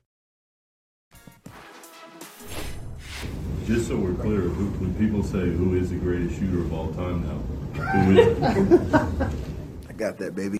Just 3.71 3.87
so 3.87 3.95
we're 3.95 4.13
clear, 4.15 4.41
who, 4.41 4.65
when 4.83 4.93
people 4.95 5.23
say 5.23 5.39
who 5.39 5.77
is 5.77 5.91
the 5.91 5.95
greatest 5.95 6.37
shooter 6.37 6.59
of 6.59 6.73
all 6.73 6.93
time 6.93 7.25
now, 7.25 7.37
who 7.81 8.17
is 8.17 8.27
it? 8.27 8.43
I 9.89 9.93
got 9.93 10.17
that, 10.17 10.35
baby. 10.35 10.59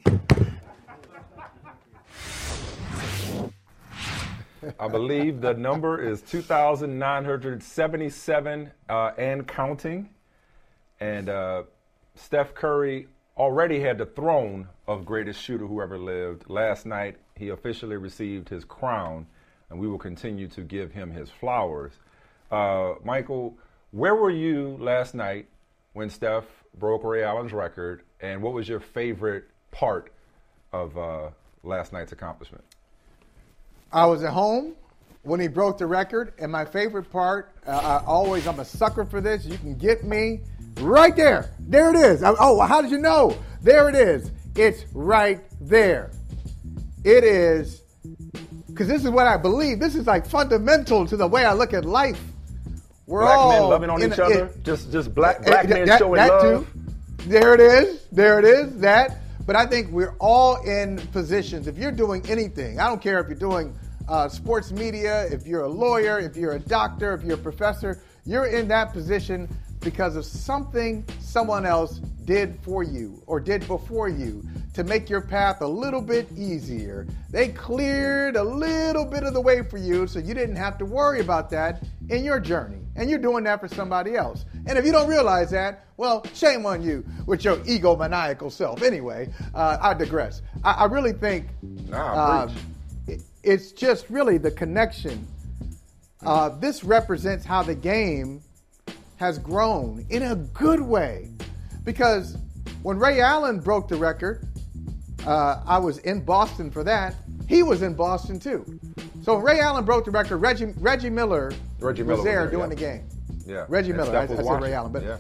I 4.80 4.88
believe 4.88 5.42
the 5.42 5.56
number 5.56 6.02
is 6.02 6.22
2,977 6.22 8.72
uh, 8.88 9.12
and 9.18 9.46
counting. 9.46 10.10
And 11.02 11.28
uh, 11.28 11.64
Steph 12.16 12.54
Curry 12.54 13.10
already 13.36 13.82
had 13.82 13.98
the 13.98 14.06
throne 14.06 14.70
of 14.88 15.04
greatest 15.04 15.42
shooter 15.42 15.68
who 15.68 15.82
ever 15.82 15.98
lived. 15.98 16.50
Last 16.50 16.86
night, 16.86 17.18
he 17.36 17.50
officially 17.50 17.98
received 17.98 18.48
his 18.48 18.64
crown, 18.64 19.28
and 19.70 19.78
we 19.78 19.90
will 19.90 20.00
continue 20.00 20.48
to 20.48 20.62
give 20.62 20.94
him 20.94 21.12
his 21.12 21.30
flowers. 21.30 21.92
Uh, 22.52 22.96
Michael, 23.04 23.58
where 23.92 24.16
were 24.16 24.30
you 24.30 24.78
last 24.80 25.16
night 25.16 25.48
when 25.94 26.10
Steph 26.10 26.46
broke 26.78 27.04
Ray 27.04 27.24
Allen's 27.24 27.54
record, 27.54 28.04
and 28.20 28.42
what 28.42 28.54
was 28.54 28.68
your 28.68 28.80
favorite 28.80 29.46
part 29.72 30.12
of 30.74 30.98
uh, 30.98 31.30
last 31.64 31.94
night's 31.94 32.12
accomplishment? 32.12 32.64
I 33.92 34.06
was 34.06 34.24
at 34.24 34.32
home 34.32 34.74
when 35.24 35.40
he 35.40 35.48
broke 35.48 35.78
the 35.78 35.86
record, 35.86 36.34
and 36.40 36.52
my 36.52 36.66
favorite 36.66 37.10
part, 37.12 37.54
uh, 37.68 37.72
I 38.02 38.06
always, 38.06 38.48
I'm 38.48 38.60
a 38.60 38.66
sucker 38.66 39.06
for 39.06 39.22
this. 39.22 39.46
You 39.46 39.58
can 39.58 39.76
get 39.76 40.04
me 40.04 40.42
right 40.80 41.16
there. 41.16 41.52
There 41.60 41.90
it 41.90 41.98
is. 41.98 42.24
oh, 42.24 42.60
how 42.62 42.82
did 42.82 42.92
you 42.92 42.98
know? 42.98 43.38
There 43.62 43.90
it 43.90 43.96
is. 43.96 44.32
It's 44.56 44.86
right 44.94 45.42
there. 45.62 46.12
It 47.04 47.24
is, 47.24 47.82
because 48.68 48.88
this 48.88 49.04
is 49.04 49.10
what 49.10 49.28
I 49.28 49.38
believe. 49.38 49.80
This 49.80 49.96
is 49.96 50.08
like 50.08 50.26
fundamental 50.26 51.06
to 51.08 51.18
the 51.18 51.28
way 51.28 51.46
I 51.46 51.54
look 51.54 51.74
at 51.74 51.86
life. 51.86 52.22
We're 53.12 53.24
black 53.24 53.38
all 53.38 53.52
men 53.52 53.70
loving 53.70 53.90
on 53.90 54.02
each 54.02 54.20
other. 54.20 54.46
It, 54.46 54.64
just 54.64 54.90
just 54.90 55.14
black 55.14 55.44
black 55.44 55.68
men 55.68 55.86
that, 55.86 56.00
showing 56.00 56.16
that 56.16 56.30
love. 56.30 56.66
Too. 56.74 57.28
There 57.28 57.54
it 57.54 57.60
is. 57.60 58.08
There 58.10 58.40
it 58.40 58.46
is. 58.46 58.80
That. 58.80 59.18
But 59.46 59.58
I 59.58 59.66
think 59.66 59.92
we're 59.92 60.16
all 60.20 60.64
in 60.64 60.98
positions. 61.10 61.68
If 61.68 61.78
you're 61.78 61.92
doing 61.92 62.24
anything, 62.30 62.80
I 62.80 62.88
don't 62.88 63.02
care 63.02 63.20
if 63.20 63.28
you're 63.28 63.36
doing 63.36 63.78
uh, 64.08 64.30
sports 64.30 64.72
media, 64.72 65.26
if 65.26 65.46
you're 65.46 65.64
a 65.64 65.68
lawyer, 65.68 66.20
if 66.20 66.38
you're 66.38 66.54
a 66.54 66.60
doctor, 66.60 67.14
if 67.14 67.24
you're 67.24 67.36
a 67.36 67.42
professor, 67.42 68.02
you're 68.24 68.46
in 68.46 68.70
that 68.70 68.94
position 68.94 69.50
because 69.82 70.16
of 70.16 70.26
something 70.26 71.04
someone 71.20 71.66
else 71.66 72.00
did 72.26 72.58
for 72.62 72.84
you 72.84 73.22
or 73.28 73.40
did 73.40 73.66
before 73.68 74.08
you. 74.10 74.44
to 74.74 74.86
make 74.86 75.10
your 75.10 75.20
path 75.20 75.60
a 75.60 75.68
little 75.68 76.02
bit 76.02 76.32
easier. 76.32 77.06
They 77.30 77.50
cleared 77.50 78.38
a 78.38 78.44
little 78.44 79.04
bit 79.04 79.24
of 79.24 79.34
the 79.34 79.42
way 79.42 79.64
for 79.64 79.78
you 79.78 80.08
so 80.08 80.18
you 80.20 80.34
didn't 80.34 80.56
have 80.56 80.78
to 80.78 80.86
worry 80.86 81.20
about 81.20 81.50
that 81.50 81.84
in 82.08 82.24
your 82.24 82.40
journey. 82.40 82.78
And 82.96 83.10
you're 83.10 83.20
doing 83.20 83.44
that 83.44 83.60
for 83.60 83.68
somebody 83.68 84.16
else. 84.16 84.46
And 84.68 84.78
if 84.78 84.86
you 84.86 84.94
don't 84.94 85.10
realize 85.10 85.50
that, 85.52 85.88
well, 85.98 86.24
shame 86.34 86.66
on 86.66 86.82
you 86.82 87.04
with 87.26 87.44
your 87.44 87.58
egomaniacal 87.58 88.50
self. 88.50 88.82
Anyway, 88.82 89.28
uh, 89.54 89.78
I 89.82 89.94
digress. 89.94 90.42
I, 90.64 90.72
I 90.72 90.86
really 90.86 91.12
think 91.14 91.48
Nah, 91.90 92.44
um, 92.44 92.56
it- 93.08 93.24
it's 93.44 93.74
just 93.74 94.10
really 94.10 94.38
the 94.38 94.52
connection. 94.52 95.28
Uh, 96.26 96.48
this 96.48 96.86
represents 96.86 97.44
how 97.44 97.62
the 97.62 97.76
game 97.76 98.42
has 99.22 99.38
grown 99.38 100.04
in 100.10 100.24
a 100.24 100.36
good 100.36 100.82
way. 100.82 101.30
Because 101.84 102.38
when 102.82 102.98
Ray 102.98 103.22
Allen 103.22 103.60
broke 103.60 103.88
the 103.88 103.96
record, 103.96 104.48
uh, 105.28 105.62
I 105.64 105.78
was 105.78 106.00
in 106.00 106.26
Boston 106.26 106.72
for 106.72 106.84
that. 106.86 107.14
He 107.48 107.62
was 107.62 107.84
in 107.84 107.94
Boston 107.94 108.40
too. 108.40 108.80
So 109.22 109.36
when 109.36 109.44
Ray 109.44 109.60
Allen 109.60 109.86
broke 109.86 110.06
the 110.06 110.12
record, 110.12 110.38
Reggie, 110.38 110.74
Reggie 110.80 111.12
Miller 111.12 111.54
Reggie 111.80 112.02
was 112.02 112.08
Miller 112.08 112.18
was 112.18 112.26
there 112.26 112.42
there, 112.42 112.50
doing 112.50 112.72
yeah. 112.72 112.76
the 112.76 112.76
game. 112.76 113.10
Yeah. 113.46 113.66
Reggie 113.70 113.92
And 113.92 114.00
Miller. 114.00 114.18
I, 114.18 114.24
I 114.24 114.26
was 114.26 114.48
said. 114.48 114.62
Ray 114.62 114.74
Allen, 114.74 114.92
but 114.92 115.04
Yeah. 115.04 115.18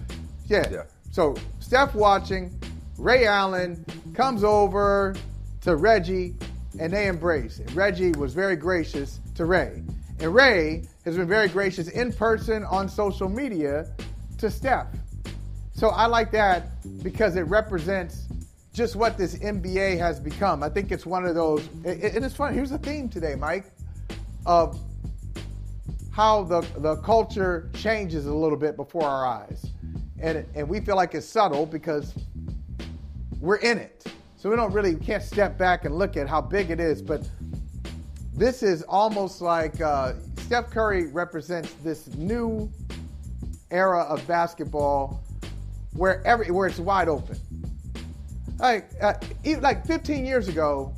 yeah. 0.47 0.67
Yeah. 0.71 0.83
So 1.11 1.35
Steph 1.59 1.93
watching, 1.93 2.59
Ray 2.97 3.27
Allen 3.27 3.85
comes 4.15 4.43
over 4.43 5.15
to 5.61 5.75
Reggie, 5.75 6.33
and 6.79 6.91
they 6.91 7.05
embrace. 7.05 7.59
And 7.59 7.71
Reggie 7.75 8.13
was 8.13 8.33
very 8.33 8.55
gracious 8.55 9.19
to 9.35 9.45
Ray, 9.45 9.83
and 10.21 10.36
Ray 10.36 10.84
has 11.03 11.17
been 11.17 11.27
very 11.27 11.47
gracious 11.47 11.88
in 11.88 12.13
person 12.13 12.63
on 12.65 12.88
social 12.88 13.27
media 13.27 13.88
to 14.38 14.51
Steph. 14.51 14.88
So 15.73 15.89
I 15.89 16.05
like 16.05 16.31
that 16.31 16.67
because 17.01 17.36
it 17.36 17.41
represents 17.41 18.27
just 18.71 18.95
what 18.95 19.17
this 19.17 19.36
NBA 19.38 19.97
has 19.97 20.19
become. 20.19 20.62
I 20.62 20.69
think 20.69 20.91
it's 20.91 21.07
one 21.07 21.25
of 21.25 21.34
those, 21.34 21.67
and 21.84 22.23
it's 22.23 22.36
funny. 22.36 22.55
Here's 22.55 22.69
the 22.69 22.77
theme 22.77 23.10
today, 23.10 23.34
Mike, 23.34 23.65
of 24.45 24.79
how 26.12 26.43
the, 26.43 26.62
the 26.77 26.97
culture 26.97 27.69
changes 27.73 28.27
a 28.27 28.34
little 28.34 28.57
bit 28.57 28.75
before 28.75 29.05
our 29.05 29.25
eyes. 29.25 29.65
And, 30.19 30.45
and 30.53 30.69
we 30.69 30.81
feel 30.81 30.95
like 30.95 31.15
it's 31.15 31.25
subtle 31.25 31.65
because 31.65 32.13
we're 33.39 33.55
in 33.55 33.79
it. 33.79 34.05
So 34.38 34.51
we 34.51 34.55
don't 34.55 34.71
really, 34.71 34.93
we 34.93 35.03
can't 35.03 35.23
step 35.23 35.57
back 35.57 35.86
and 35.86 35.95
look 35.95 36.15
at 36.15 36.29
how 36.29 36.41
big 36.41 36.69
it 36.69 36.79
is. 36.79 37.01
But 37.01 37.27
this 38.34 38.63
is 38.63 38.84
almost 38.84 39.41
like 39.41 39.80
uh, 39.82 40.13
Steph 40.38 40.70
Curry 40.72 41.08
represents 41.08 41.74
this 41.84 42.08
new 42.15 42.72
era 43.70 44.02
of 44.02 44.26
basketball 44.28 45.24
where 45.94 46.26
every 46.26 46.52
where 46.52 46.67
it's 46.67 46.80
wide 46.80 47.10
open. 47.10 47.38
Like 48.60 48.89
uh, 49.02 49.13
like 49.60 49.86
15 49.86 50.26
years 50.26 50.48
ago, 50.48 50.94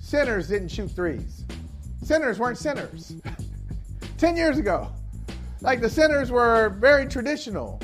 centers 0.00 0.48
didn't 0.48 0.68
shoot 0.68 0.90
threes. 0.90 1.44
Centers 2.02 2.38
weren't 2.38 2.58
centers. 2.58 3.14
10 4.18 4.36
years 4.36 4.58
ago, 4.58 4.90
like 5.60 5.80
the 5.80 5.88
centers 5.90 6.30
were 6.30 6.76
very 6.78 7.06
traditional. 7.06 7.80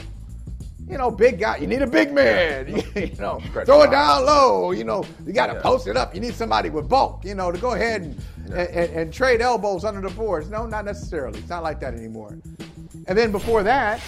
You 0.89 0.99
know, 0.99 1.11
big 1.11 1.41
guy. 1.41 1.57
You 1.57 1.67
need 1.67 1.83
a 1.83 1.87
big 1.87 2.13
man. 2.13 2.69
you 2.95 3.17
know, 3.19 3.41
throw 3.65 3.83
it 3.83 3.91
down 3.91 4.25
low. 4.25 4.71
You 4.71 4.85
know, 4.85 5.05
you 5.27 5.33
got 5.33 5.49
to 5.49 5.55
Yeah. 5.55 5.61
post 5.63 5.87
it 5.89 5.97
up. 5.97 6.15
You 6.15 6.21
need 6.21 6.35
somebody 6.35 6.71
with 6.71 6.89
bulk. 6.89 7.25
You 7.25 7.35
know, 7.35 7.51
to 7.51 7.59
go 7.59 7.73
ahead 7.73 8.03
and, 8.03 8.23
and, 8.47 8.69
and, 8.69 8.91
and 8.93 9.13
trade 9.13 9.41
elbows 9.41 9.85
under 9.85 10.01
the 10.01 10.15
boards. 10.15 10.49
No, 10.49 10.65
not 10.67 10.85
necessarily. 10.85 11.41
It's 11.41 11.49
not 11.49 11.63
like 11.65 11.81
that 11.81 11.95
anymore. 11.95 12.39
And 13.09 13.19
then 13.19 13.33
before 13.33 13.63
that, 13.65 14.01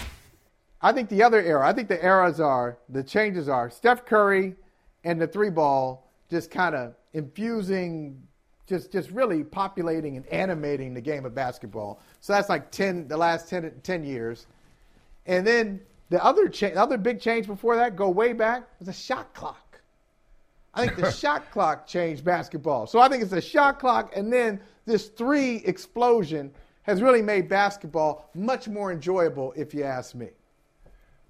I 0.81 0.93
think 0.93 1.09
the 1.09 1.23
other 1.25 1.43
era, 1.43 1.67
I 1.67 1.73
think 1.73 1.89
the 1.89 2.03
eras 2.05 2.39
are, 2.39 2.79
the 2.89 3.03
changes 3.03 3.49
are 3.49 3.69
Steph 3.71 4.05
Curry 4.07 4.55
and 5.03 5.21
the 5.21 5.27
three 5.27 5.51
ball 5.51 6.09
just 6.31 6.51
kind 6.53 6.77
of 6.77 6.95
infusing, 7.15 8.23
just 8.69 8.93
just 8.93 9.11
really 9.11 9.43
populating 9.43 10.17
and 10.17 10.27
animating 10.29 10.95
the 10.95 11.01
game 11.01 11.25
of 11.25 11.35
basketball. 11.35 12.01
So 12.21 12.33
that's 12.35 12.49
like 12.49 12.71
10, 12.71 13.09
the 13.09 13.17
last 13.17 13.49
10, 13.49 13.81
10 13.83 14.05
years. 14.05 14.47
And 15.27 15.45
then 15.45 15.81
the 16.11 16.23
other, 16.25 16.49
cha- 16.49 16.71
the 16.71 16.81
other 16.81 16.97
big 16.99 17.21
change 17.21 17.47
before 17.47 17.77
that, 17.77 17.97
go 17.97 18.09
way 18.09 18.33
back, 18.33 18.65
was 18.79 18.87
the 18.87 18.93
shot 18.93 19.35
clock. 19.35 19.81
I 20.75 20.87
think 20.87 20.97
the 20.99 21.11
shot 21.25 21.51
clock 21.51 21.87
changed 21.87 22.25
basketball. 22.25 22.87
So 22.87 22.99
I 23.01 23.09
think 23.09 23.23
it's 23.23 23.31
the 23.33 23.41
shot 23.41 23.79
clock 23.79 24.13
and 24.17 24.33
then 24.33 24.61
this 24.87 25.09
three 25.09 25.57
explosion 25.65 26.51
has 26.83 27.03
really 27.03 27.21
made 27.23 27.49
basketball 27.49 28.31
much 28.35 28.69
more 28.69 28.91
enjoyable, 28.91 29.53
if 29.57 29.75
you 29.75 29.85
ask 29.85 30.15
me. 30.15 30.29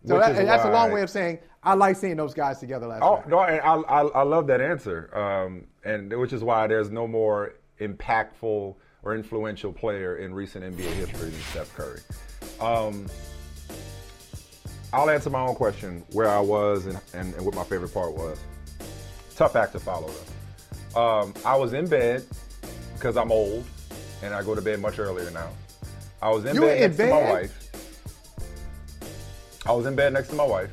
So 0.06 0.18
that, 0.18 0.36
that's 0.36 0.64
a 0.64 0.70
long 0.70 0.92
way 0.92 1.02
of 1.02 1.10
saying 1.10 1.40
I 1.64 1.74
like 1.74 1.96
seeing 1.96 2.16
those 2.16 2.32
guys 2.32 2.60
together 2.60 2.86
last 2.86 3.02
Oh 3.02 3.16
night. 3.16 3.28
no, 3.28 3.40
and 3.40 3.60
I, 3.60 3.74
I 3.74 4.02
I 4.06 4.22
love 4.22 4.46
that 4.46 4.60
answer, 4.60 5.10
um, 5.18 5.66
and 5.84 6.16
which 6.16 6.32
is 6.32 6.44
why 6.44 6.68
there's 6.68 6.90
no 6.90 7.08
more 7.08 7.54
impactful 7.80 8.76
or 9.02 9.14
influential 9.16 9.72
player 9.72 10.18
in 10.18 10.32
recent 10.32 10.64
NBA 10.64 10.92
history 10.92 11.30
than 11.30 11.40
Steph 11.50 11.74
Curry. 11.74 12.00
Um, 12.60 13.06
I'll 14.92 15.10
answer 15.10 15.30
my 15.30 15.40
own 15.40 15.54
question 15.54 16.02
where 16.12 16.28
I 16.28 16.40
was 16.40 16.86
and, 16.86 16.98
and, 17.14 17.34
and 17.34 17.44
what 17.44 17.54
my 17.54 17.64
favorite 17.64 17.92
part 17.92 18.14
was. 18.14 18.38
Tough 19.36 19.54
act 19.56 19.72
to 19.72 19.78
follow 19.78 20.10
though. 20.94 21.00
Um, 21.00 21.34
I 21.44 21.56
was 21.56 21.72
in 21.72 21.86
bed 21.86 22.24
because 22.94 23.16
I'm 23.16 23.30
old 23.30 23.64
and 24.22 24.34
I 24.34 24.42
go 24.42 24.54
to 24.54 24.62
bed 24.62 24.80
much 24.80 24.98
earlier 24.98 25.30
now. 25.30 25.50
I 26.20 26.30
was 26.30 26.44
in 26.44 26.56
You 26.56 26.62
bed 26.62 26.76
in 26.76 26.82
next 26.82 26.96
to 26.96 27.10
my 27.10 27.30
wife. 27.30 27.64
I 29.66 29.72
was 29.72 29.86
in 29.86 29.94
bed 29.94 30.12
next 30.14 30.28
to 30.28 30.34
my 30.34 30.46
wife 30.46 30.70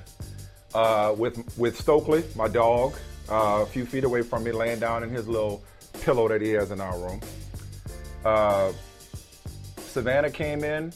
uh, 0.76 1.16
with 1.18 1.58
with 1.58 1.80
Stokely, 1.80 2.24
my 2.36 2.48
dog, 2.48 2.94
uh, 3.30 3.62
a 3.62 3.66
few 3.66 3.86
feet 3.86 4.04
away 4.04 4.22
from 4.22 4.44
me, 4.44 4.52
laying 4.52 4.80
down 4.80 5.04
in 5.04 5.10
his 5.10 5.28
little 5.28 5.64
pillow 6.02 6.28
that 6.28 6.42
he 6.42 6.50
has 6.52 6.72
in 6.72 6.82
our 6.82 6.98
room. 7.00 7.22
Uh, 8.24 8.72
Savannah 9.78 10.30
came 10.30 10.64
in. 10.64 10.92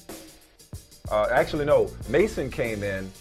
Uh, 1.09 1.27
actually, 1.31 1.65
no, 1.65 1.89
Mason 2.07 2.49
came 2.51 2.83
in 2.83 3.11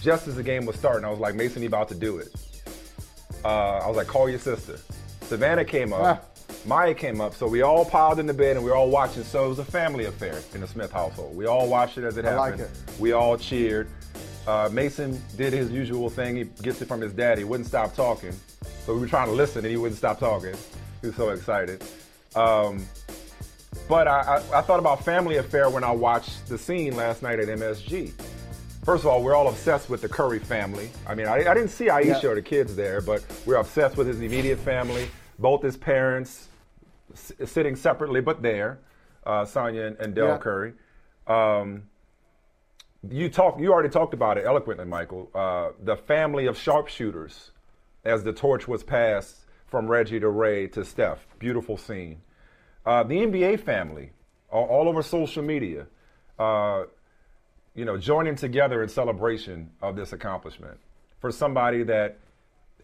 just 0.00 0.28
as 0.28 0.36
the 0.36 0.42
game 0.42 0.64
was 0.64 0.76
starting. 0.76 1.04
I 1.04 1.10
was 1.10 1.18
like, 1.20 1.34
Mason, 1.34 1.62
you 1.62 1.68
about 1.68 1.88
to 1.88 1.94
do 1.94 2.18
it. 2.18 2.28
Uh, 3.44 3.78
I 3.78 3.86
was 3.86 3.96
like, 3.96 4.06
call 4.06 4.28
your 4.28 4.38
sister. 4.38 4.78
Savannah 5.22 5.64
came 5.64 5.92
up. 5.92 6.00
Ah. 6.02 6.20
Maya 6.64 6.94
came 6.94 7.20
up. 7.20 7.34
So 7.34 7.46
we 7.46 7.62
all 7.62 7.84
piled 7.84 8.18
in 8.18 8.26
the 8.26 8.34
bed 8.34 8.56
and 8.56 8.64
we 8.64 8.70
were 8.70 8.76
all 8.76 8.90
watching. 8.90 9.22
So 9.22 9.44
it 9.44 9.48
was 9.48 9.58
a 9.58 9.64
family 9.64 10.06
affair 10.06 10.40
in 10.54 10.60
the 10.60 10.66
Smith 10.66 10.90
household. 10.90 11.36
We 11.36 11.46
all 11.46 11.68
watched 11.68 11.98
it 11.98 12.04
as 12.04 12.16
it 12.16 12.24
I 12.24 12.34
like 12.36 12.58
happened. 12.58 12.70
it. 12.88 13.00
We 13.00 13.12
all 13.12 13.36
cheered. 13.36 13.88
Uh, 14.46 14.68
Mason 14.72 15.20
did 15.36 15.52
his 15.52 15.70
usual 15.70 16.08
thing. 16.08 16.36
He 16.36 16.44
gets 16.62 16.80
it 16.80 16.88
from 16.88 17.00
his 17.02 17.12
daddy. 17.12 17.44
Wouldn't 17.44 17.68
stop 17.68 17.94
talking. 17.94 18.32
So 18.86 18.94
we 18.94 19.00
were 19.00 19.06
trying 19.06 19.28
to 19.28 19.34
listen, 19.34 19.58
and 19.64 19.70
he 19.70 19.76
wouldn't 19.76 19.98
stop 19.98 20.18
talking. 20.18 20.54
He 21.02 21.08
was 21.08 21.16
so 21.16 21.28
excited. 21.30 21.84
Um, 22.34 22.86
but 23.88 24.06
I, 24.08 24.20
I, 24.52 24.58
I 24.58 24.60
thought 24.62 24.78
about 24.78 25.04
family 25.04 25.36
affair 25.36 25.70
when 25.70 25.84
I 25.84 25.90
watched 25.90 26.46
the 26.48 26.58
scene 26.58 26.96
last 26.96 27.22
night 27.22 27.38
at 27.38 27.48
MSG. 27.48 28.12
First 28.84 29.04
of 29.04 29.08
all, 29.10 29.22
we're 29.22 29.34
all 29.34 29.48
obsessed 29.48 29.90
with 29.90 30.00
the 30.00 30.08
Curry 30.08 30.38
family. 30.38 30.90
I 31.06 31.14
mean, 31.14 31.26
I, 31.26 31.36
I 31.50 31.54
didn't 31.54 31.68
see 31.68 31.90
Ayesha 31.90 32.20
Yeah. 32.22 32.30
or 32.30 32.34
the 32.34 32.42
kids 32.42 32.74
there, 32.74 33.00
but 33.00 33.22
we're 33.44 33.56
obsessed 33.56 33.96
with 33.96 34.06
his 34.06 34.20
immediate 34.20 34.58
family, 34.58 35.08
both 35.38 35.62
his 35.62 35.76
parents 35.76 36.48
s- 37.12 37.32
sitting 37.44 37.76
separately 37.76 38.20
but 38.22 38.40
there, 38.42 38.78
uh, 39.26 39.44
Sonya 39.44 39.82
and, 39.82 39.96
and 39.98 40.14
Del. 40.14 40.38
Curry. 40.38 40.72
Um, 41.26 41.82
you 43.08 43.28
talked. 43.28 43.60
You 43.60 43.72
already 43.72 43.90
talked 43.90 44.14
about 44.14 44.38
it 44.38 44.44
eloquently, 44.46 44.84
Michael. 44.86 45.30
Uh, 45.34 45.70
the 45.84 45.96
family 45.96 46.46
of 46.46 46.56
sharpshooters, 46.58 47.50
as 48.04 48.24
the 48.24 48.32
torch 48.32 48.66
was 48.66 48.82
passed 48.82 49.36
from 49.66 49.86
Reggie 49.86 50.18
to 50.18 50.28
Ray 50.28 50.66
to 50.68 50.84
Steph. 50.84 51.18
Beautiful 51.38 51.76
scene. 51.76 52.22
Uh, 52.88 53.02
the 53.02 53.16
NBA 53.16 53.60
family, 53.60 54.12
all, 54.50 54.64
all 54.64 54.88
over 54.88 55.02
social 55.02 55.42
media, 55.42 55.86
uh, 56.38 56.84
you 57.74 57.84
know, 57.84 57.98
joining 57.98 58.34
together 58.34 58.82
in 58.82 58.88
celebration 58.88 59.68
of 59.82 59.94
this 59.94 60.14
accomplishment 60.14 60.78
for 61.20 61.30
somebody 61.30 61.82
that 61.82 62.16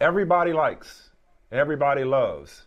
everybody 0.02 0.52
likes, 0.52 1.08
everybody 1.50 2.04
loves. 2.04 2.66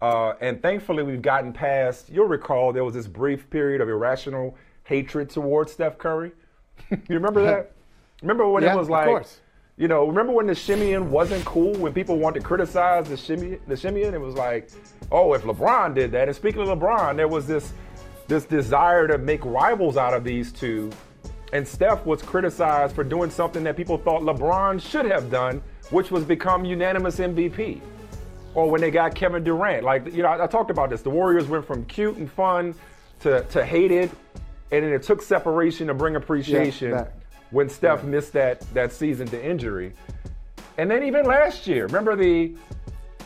Uh, 0.00 0.32
and 0.40 0.62
thankfully, 0.62 1.02
we've 1.02 1.20
gotten 1.20 1.52
past. 1.52 2.08
You'll 2.08 2.24
recall 2.24 2.72
there 2.72 2.84
was 2.84 2.94
this 2.94 3.06
brief 3.06 3.50
period 3.50 3.82
of 3.82 3.90
irrational 3.90 4.56
hatred 4.84 5.28
towards 5.28 5.72
Steph 5.72 5.98
Curry. 5.98 6.32
you 6.90 6.98
remember 7.10 7.44
that? 7.44 7.72
Remember 8.22 8.48
when 8.48 8.62
Yeah, 8.62 8.72
it 8.72 8.78
was 8.78 8.86
of 8.86 8.92
like, 8.92 9.04
course. 9.04 9.40
You 9.76 9.88
know, 9.88 10.06
remember 10.06 10.32
when 10.32 10.46
the 10.46 10.54
Shimeon 10.54 11.08
wasn't 11.08 11.44
cool? 11.44 11.72
When 11.74 11.92
people 11.92 12.18
wanted 12.18 12.40
to 12.40 12.46
criticize 12.46 13.08
the 13.08 13.14
Shimeon, 13.16 13.60
the 13.66 13.74
Shimeon, 13.74 14.14
it 14.14 14.20
was 14.20 14.34
like, 14.34 14.70
oh, 15.12 15.34
if 15.34 15.42
LeBron 15.42 15.94
did 15.94 16.12
that. 16.12 16.28
And 16.28 16.36
speaking 16.36 16.62
of 16.62 16.68
LeBron, 16.78 17.16
there 17.16 17.28
was 17.28 17.46
this 17.46 17.72
this 18.28 18.44
desire 18.44 19.06
to 19.06 19.18
make 19.18 19.44
rivals 19.44 19.96
out 19.96 20.12
of 20.14 20.24
these 20.24 20.50
two. 20.52 20.90
And 21.52 21.66
Steph 21.66 22.04
was 22.04 22.22
criticized 22.22 22.94
for 22.94 23.04
doing 23.04 23.30
something 23.30 23.62
that 23.64 23.76
people 23.76 23.98
thought 23.98 24.22
LeBron 24.22 24.80
should 24.80 25.04
have 25.06 25.30
done, 25.30 25.62
which 25.90 26.10
was 26.10 26.24
become 26.24 26.64
unanimous 26.64 27.18
MVP 27.18 27.80
or 28.54 28.68
when 28.68 28.80
they 28.80 28.90
got 28.90 29.14
Kevin 29.14 29.44
Durant. 29.44 29.84
Like, 29.84 30.12
you 30.12 30.22
know, 30.22 30.28
I, 30.28 30.42
I 30.44 30.46
talked 30.48 30.70
about 30.70 30.90
this. 30.90 31.02
The 31.02 31.10
Warriors 31.10 31.46
went 31.46 31.64
from 31.66 31.84
cute 31.84 32.16
and 32.16 32.28
fun 32.28 32.74
to, 33.20 33.42
to 33.44 33.64
hated, 33.64 34.10
and 34.72 34.84
then 34.84 34.92
it 34.92 35.02
took 35.02 35.22
separation 35.22 35.86
to 35.86 35.94
bring 35.94 36.16
appreciation 36.16 36.90
that- 36.92 37.12
when 37.50 37.68
Steph 37.68 38.04
missed 38.04 38.32
that, 38.32 38.60
that 38.74 38.92
season 38.92 39.26
to 39.28 39.44
injury. 39.44 39.92
And 40.78 40.90
then 40.90 41.02
even 41.04 41.24
last 41.24 41.66
year, 41.66 41.86
remember 41.86 42.16
the 42.16 42.54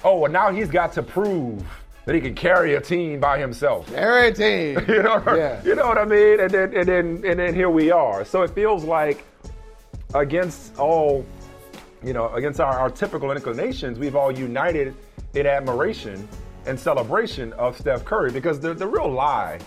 oh, 0.04 0.18
well, 0.18 0.30
now 0.33 0.50
he's 0.52 0.68
got 0.70 0.92
to 0.94 1.02
prove 1.02 1.62
that 2.06 2.14
he 2.14 2.20
can 2.20 2.35
carry 2.35 2.74
a 2.74 2.80
team 2.80 3.20
by 3.20 3.38
himself. 3.38 3.87
Carry 3.92 4.28
a 4.28 4.33
team. 4.33 4.85
you 4.88 5.02
know, 5.02 5.22
Yeah. 5.37 5.62
you 5.64 5.74
know 5.74 5.87
what 5.87 5.98
I 5.98 6.04
mean? 6.04 6.40
And 6.40 6.50
then 6.50 6.74
and 6.74 6.87
then 6.88 7.22
and 7.26 7.38
then 7.40 7.54
here 7.54 7.70
we 7.70 7.90
are. 7.90 8.24
So 8.24 8.42
it 8.42 8.50
feels 8.50 8.85
like 8.85 9.24
against 10.14 10.76
all, 10.78 11.24
you 12.02 12.12
know, 12.12 12.28
against 12.35 12.61
our, 12.61 12.78
our 12.78 12.90
typical 12.90 13.30
inclinations, 13.33 13.98
we've 13.98 14.16
all 14.16 14.33
united 14.33 14.94
in 15.35 15.46
admiration 15.46 16.26
and 16.66 16.78
celebration 16.78 17.52
of 17.54 17.76
Steph 17.78 18.04
Curry 18.04 18.30
because 18.33 18.61
the 18.61 18.74
the 18.74 18.87
real 18.87 19.11
lie, 19.11 19.59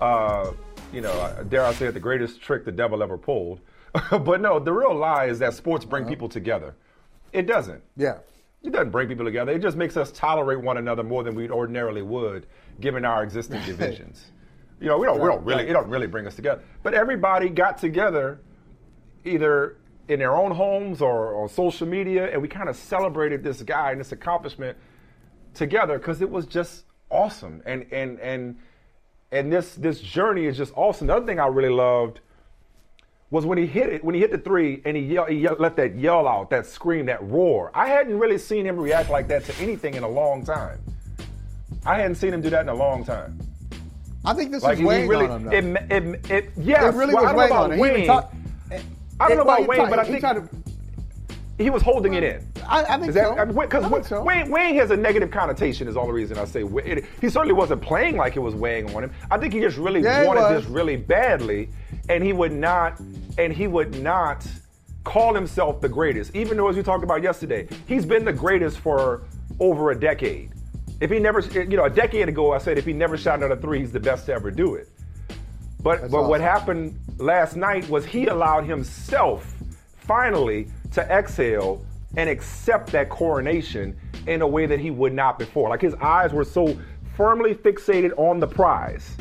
uh, 0.00 0.52
you 0.92 1.00
know, 1.02 1.44
dare 1.48 1.64
I 1.64 1.72
say 1.74 1.86
it, 1.86 1.92
the 1.92 2.00
greatest 2.00 2.40
trick 2.40 2.64
the 2.64 2.72
devil 2.72 3.02
ever 3.02 3.18
pulled. 3.18 3.60
but 4.10 4.40
no, 4.40 4.58
the 4.58 4.72
real 4.72 4.94
lie 4.94 5.26
is 5.26 5.38
that 5.38 5.54
sports 5.54 5.84
bring 5.84 6.04
uh-huh. 6.04 6.10
people 6.10 6.28
together. 6.28 6.74
It 7.32 7.46
doesn't. 7.46 7.82
Yeah. 7.96 8.18
It 8.62 8.72
doesn't 8.72 8.90
bring 8.90 9.08
people 9.08 9.24
together. 9.24 9.52
It 9.52 9.62
just 9.62 9.76
makes 9.76 9.96
us 9.96 10.10
tolerate 10.10 10.60
one 10.60 10.76
another 10.76 11.02
more 11.02 11.22
than 11.22 11.34
we 11.34 11.48
ordinarily 11.48 12.02
would, 12.02 12.46
given 12.80 13.04
our 13.04 13.22
existing 13.22 13.62
divisions. 13.66 14.32
You 14.80 14.88
know, 14.88 14.98
we 14.98 15.06
don't, 15.06 15.20
we 15.20 15.28
don't 15.28 15.44
really, 15.44 15.68
it 15.68 15.72
don't 15.72 15.88
really 15.88 16.06
bring 16.06 16.26
us 16.26 16.34
together. 16.34 16.62
But 16.82 16.94
everybody 16.94 17.48
got 17.48 17.78
together, 17.78 18.40
either 19.24 19.78
in 20.08 20.18
their 20.18 20.36
own 20.36 20.52
homes 20.52 21.00
or 21.00 21.42
on 21.42 21.48
social 21.48 21.86
media, 21.86 22.30
and 22.30 22.42
we 22.42 22.48
kind 22.48 22.68
of 22.68 22.76
celebrated 22.76 23.42
this 23.42 23.62
guy 23.62 23.92
and 23.92 24.00
this 24.00 24.12
accomplishment 24.12 24.76
together 25.54 25.98
because 25.98 26.20
it 26.20 26.30
was 26.30 26.46
just 26.46 26.84
awesome. 27.10 27.62
And 27.64 27.86
and 27.90 28.20
and 28.20 28.58
and 29.32 29.52
this 29.52 29.74
this 29.74 30.00
journey 30.00 30.44
is 30.44 30.56
just 30.56 30.72
awesome. 30.76 31.06
The 31.06 31.16
other 31.16 31.26
thing 31.26 31.40
I 31.40 31.46
really 31.46 31.70
loved 31.70 32.20
was 33.30 33.44
when 33.44 33.58
he 33.58 33.66
hit 33.66 33.88
it, 33.92 34.04
when 34.04 34.14
he 34.14 34.20
hit 34.20 34.30
the 34.30 34.38
three 34.38 34.80
and 34.84 34.96
he, 34.96 35.02
yell, 35.02 35.26
he 35.26 35.36
yell, 35.36 35.56
let 35.58 35.76
that 35.76 35.96
yell 35.96 36.28
out, 36.28 36.50
that 36.50 36.66
scream, 36.66 37.06
that 37.06 37.22
roar. 37.24 37.70
I 37.74 37.88
hadn't 37.88 38.18
really 38.18 38.38
seen 38.38 38.64
him 38.64 38.76
react 38.78 39.10
like 39.10 39.26
that 39.28 39.44
to 39.46 39.54
anything 39.60 39.94
in 39.94 40.04
a 40.04 40.08
long 40.08 40.44
time. 40.44 40.78
I 41.84 41.96
hadn't 41.98 42.16
seen 42.16 42.32
him 42.32 42.40
do 42.40 42.50
that 42.50 42.62
in 42.62 42.68
a 42.68 42.74
long 42.74 43.04
time. 43.04 43.38
I 44.24 44.32
think 44.34 44.50
this 44.52 44.62
Like 44.62 44.78
was 44.78 44.86
weighing 44.86 45.08
really, 45.08 45.26
on 45.26 45.48
him. 45.48 45.72
Though. 45.74 45.80
it, 45.96 46.04
it, 46.04 46.30
it, 46.30 46.50
yes, 46.56 46.82
it 46.94 46.96
really 46.96 47.14
well, 47.14 47.24
was 47.24 47.34
weighing 47.34 47.52
on 47.52 47.70
about 47.70 47.72
him. 47.72 47.78
Wayne. 47.78 48.06
talked- 48.06 48.34
I 49.18 49.28
don't 49.28 49.36
know 49.38 49.42
about 49.44 49.66
Wayne, 49.66 49.88
but 49.88 49.98
I 49.98 50.04
he 50.04 50.10
think 50.12 50.20
tried 50.20 50.34
to- 50.34 50.48
he 51.58 51.70
was 51.70 51.82
holding 51.82 52.14
it 52.14 52.22
in. 52.22 52.46
I, 52.68 52.84
I 52.84 52.98
think 52.98 53.14
that, 53.14 53.36
so. 53.36 53.52
Because 53.52 53.84
I 53.84 54.02
so. 54.02 54.22
Wayne, 54.22 54.50
Wayne 54.50 54.74
has 54.76 54.90
a 54.90 54.96
negative 54.96 55.30
connotation 55.30 55.88
is 55.88 55.96
all 55.96 56.06
the 56.06 56.12
reason 56.12 56.36
I 56.36 56.44
say 56.44 56.62
it, 56.62 57.04
he 57.20 57.30
certainly 57.30 57.54
wasn't 57.54 57.80
playing 57.80 58.16
like 58.16 58.36
it 58.36 58.40
was 58.40 58.54
weighing 58.54 58.94
on 58.94 59.04
him. 59.04 59.12
I 59.30 59.38
think 59.38 59.54
he 59.54 59.60
just 59.60 59.78
really 59.78 60.02
Yeah, 60.02 60.24
wanted 60.24 60.54
this 60.54 60.66
really 60.66 60.96
badly, 60.96 61.70
and 62.08 62.22
he 62.22 62.32
would 62.32 62.52
not, 62.52 63.00
and 63.38 63.52
he 63.52 63.66
would 63.66 64.02
not 64.02 64.46
call 65.04 65.34
himself 65.34 65.80
the 65.80 65.88
greatest, 65.88 66.34
even 66.34 66.56
though 66.56 66.68
as 66.68 66.76
we 66.76 66.82
talked 66.82 67.04
about 67.04 67.22
yesterday, 67.22 67.68
he's 67.86 68.04
been 68.04 68.24
the 68.24 68.32
greatest 68.32 68.78
for 68.78 69.22
over 69.60 69.92
a 69.92 69.98
decade. 69.98 70.50
If 71.00 71.10
he 71.10 71.18
never, 71.18 71.40
you 71.40 71.76
know, 71.76 71.84
a 71.84 71.90
decade 71.90 72.28
ago, 72.28 72.52
I 72.52 72.58
said 72.58 72.76
if 72.76 72.84
he 72.84 72.92
never 72.92 73.16
shot 73.16 73.38
another 73.38 73.56
three, 73.56 73.80
he's 73.80 73.92
the 73.92 74.00
best 74.00 74.26
to 74.26 74.32
ever 74.32 74.50
do 74.50 74.74
it. 74.74 74.88
But 75.82 76.00
That's 76.00 76.12
but 76.12 76.28
what 76.28 76.40
happened 76.40 76.98
last 77.18 77.54
night 77.54 77.88
was 77.88 78.04
he 78.04 78.26
allowed 78.26 78.64
himself 78.64 79.54
finally 79.96 80.68
to 80.92 81.02
exhale 81.02 81.84
and 82.16 82.28
accept 82.28 82.90
that 82.92 83.08
coronation 83.08 83.96
in 84.26 84.42
a 84.42 84.46
way 84.46 84.66
that 84.66 84.80
he 84.80 84.90
would 84.90 85.12
not 85.12 85.38
before. 85.38 85.68
Like 85.68 85.82
his 85.82 85.94
eyes 85.94 86.32
were 86.32 86.44
so 86.44 86.76
firmly 87.16 87.54
fixated 87.54 88.12
on 88.16 88.40
the 88.40 88.46
prize. 88.46 89.16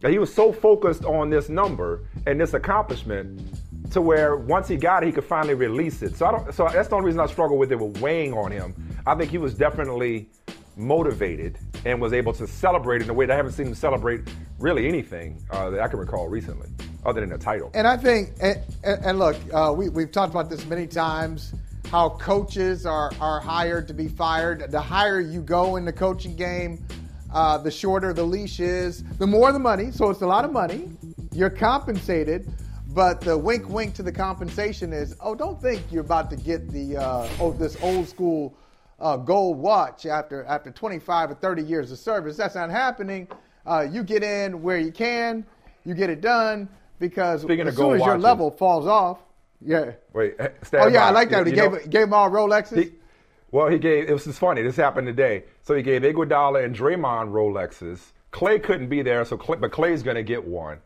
That 0.00 0.12
he 0.12 0.18
was 0.18 0.32
so 0.32 0.52
focused 0.52 1.04
on 1.04 1.28
this 1.28 1.48
number 1.48 2.04
and 2.26 2.40
this 2.40 2.54
accomplishment 2.54 3.40
to 3.90 4.00
where 4.00 4.36
once 4.36 4.68
he 4.68 4.76
got 4.76 5.02
it, 5.02 5.06
he 5.06 5.12
could 5.12 5.24
finally 5.24 5.54
release 5.54 6.02
it. 6.02 6.16
So 6.16 6.26
I 6.26 6.30
don't. 6.30 6.54
So 6.54 6.68
that's 6.72 6.88
the 6.88 6.94
only 6.94 7.06
reason 7.06 7.20
I 7.20 7.26
struggle 7.26 7.58
with 7.58 7.72
it 7.72 7.78
with 7.80 8.00
weighing 8.00 8.32
on 8.32 8.52
him. 8.52 8.74
I 9.06 9.14
think 9.16 9.30
he 9.30 9.38
was 9.38 9.54
definitely 9.54 10.28
motivated 10.78 11.58
and 11.84 12.00
was 12.00 12.12
able 12.12 12.32
to 12.32 12.46
celebrate 12.46 13.02
in 13.02 13.10
a 13.10 13.12
way 13.12 13.26
that 13.26 13.32
I 13.32 13.36
haven't 13.36 13.52
seen 13.52 13.66
him 13.66 13.74
celebrate 13.74 14.20
really 14.58 14.88
anything 14.88 15.42
uh, 15.50 15.70
that 15.70 15.80
I 15.80 15.88
can 15.88 15.98
recall 15.98 16.28
recently, 16.28 16.68
other 17.04 17.20
than 17.20 17.32
a 17.32 17.38
title. 17.38 17.70
And 17.74 17.86
I 17.86 17.96
think, 17.96 18.30
and, 18.40 18.58
and 18.84 19.04
and 19.04 19.18
look, 19.18 19.36
uh, 19.52 19.74
we, 19.76 19.88
we've 19.88 20.12
talked 20.12 20.32
about 20.32 20.48
this 20.48 20.64
many 20.66 20.86
times 20.86 21.52
how 21.90 22.10
coaches 22.10 22.86
are, 22.86 23.10
are 23.20 23.40
hired 23.40 23.88
to 23.88 23.94
be 23.94 24.08
fired. 24.08 24.70
The 24.70 24.80
higher 24.80 25.20
you 25.20 25.40
go 25.40 25.76
in 25.76 25.84
the 25.84 25.92
coaching 25.92 26.36
game, 26.36 26.84
uh, 27.32 27.58
the 27.58 27.70
shorter 27.70 28.12
the 28.12 28.24
leash 28.24 28.60
is, 28.60 29.02
the 29.18 29.26
more 29.26 29.52
the 29.52 29.58
money. 29.58 29.90
So 29.90 30.10
it's 30.10 30.20
a 30.20 30.26
lot 30.26 30.44
of 30.44 30.52
money. 30.52 30.90
You're 31.32 31.50
compensated. 31.50 32.48
But 32.90 33.20
the 33.20 33.36
wink, 33.36 33.68
wink 33.68 33.94
to 33.94 34.02
the 34.02 34.10
compensation 34.10 34.92
is, 34.92 35.14
oh, 35.20 35.34
don't 35.34 35.60
think 35.60 35.82
you're 35.90 36.02
about 36.02 36.30
to 36.30 36.36
get 36.36 36.70
the 36.70 36.96
uh, 36.96 37.28
oh 37.38 37.52
this 37.52 37.76
old 37.82 38.08
school 38.08 38.54
uh, 39.00 39.16
gold 39.16 39.58
watch 39.58 40.06
after 40.06 40.44
after 40.44 40.70
25 40.70 41.30
or 41.30 41.34
30 41.34 41.62
years 41.62 41.92
of 41.92 41.98
service. 41.98 42.36
That's 42.36 42.54
not 42.54 42.70
happening. 42.70 43.28
Uh, 43.66 43.86
you 43.90 44.02
get 44.02 44.22
in 44.22 44.62
where 44.62 44.78
you 44.78 44.90
can, 44.92 45.44
you 45.84 45.94
get 45.94 46.10
it 46.10 46.20
done 46.20 46.68
because 46.98 47.42
Speaking 47.42 47.68
as 47.68 47.76
soon 47.76 47.94
as 48.00 48.04
your 48.04 48.18
level 48.18 48.50
falls 48.50 48.86
off, 48.86 49.18
yeah. 49.60 49.92
Wait, 50.12 50.34
eh, 50.38 50.48
Oh 50.74 50.88
yeah, 50.88 51.06
I 51.06 51.10
like 51.10 51.30
that. 51.30 51.46
He 51.46 51.52
You 51.52 51.56
gave 51.56 51.72
know- 51.72 51.78
gave 51.80 52.02
them 52.02 52.14
all 52.14 52.30
Rolexes. 52.30 52.76
He, 52.84 52.92
well, 53.50 53.68
he 53.68 53.78
gave. 53.78 54.08
It 54.08 54.12
was 54.12 54.24
just 54.24 54.38
funny. 54.38 54.62
This 54.62 54.76
happened 54.76 55.06
today. 55.06 55.44
So 55.62 55.74
he 55.74 55.82
gave 55.82 56.02
Iguodala 56.02 56.64
and 56.64 56.74
Draymond 56.76 57.30
Rolexes. 57.30 58.12
Clay 58.30 58.58
couldn't 58.58 58.88
be 58.88 59.02
there, 59.02 59.24
so 59.24 59.36
Clay, 59.36 59.56
but 59.56 59.72
Clay's 59.72 60.02
going 60.02 60.16
to 60.16 60.22
get 60.22 60.46
one. 60.46 60.78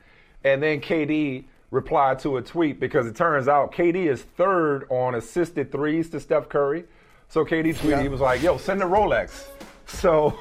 And 0.45 0.63
then 0.63 0.81
KD 0.81 1.45
replied 1.71 2.19
to 2.21 2.37
a 2.37 2.43
tweet 2.43 2.79
because 2.79 3.07
it 3.07 3.17
turns 3.17 3.49
out 3.49 3.73
KD 3.73 4.07
is 4.11 4.23
third 4.23 4.87
on 4.91 5.15
assisted 5.15 5.73
threes 5.73 6.09
to 6.11 6.21
Steph 6.21 6.49
Curry. 6.49 6.85
So 7.33 7.47
KD 7.47 7.75
tweeted, 7.75 8.03
he 8.03 8.09
was 8.09 8.21
like, 8.21 8.43
"Yo, 8.43 8.59
send 8.59 8.83
a 8.83 8.85
Rolex." 8.85 9.47
So, 9.87 10.37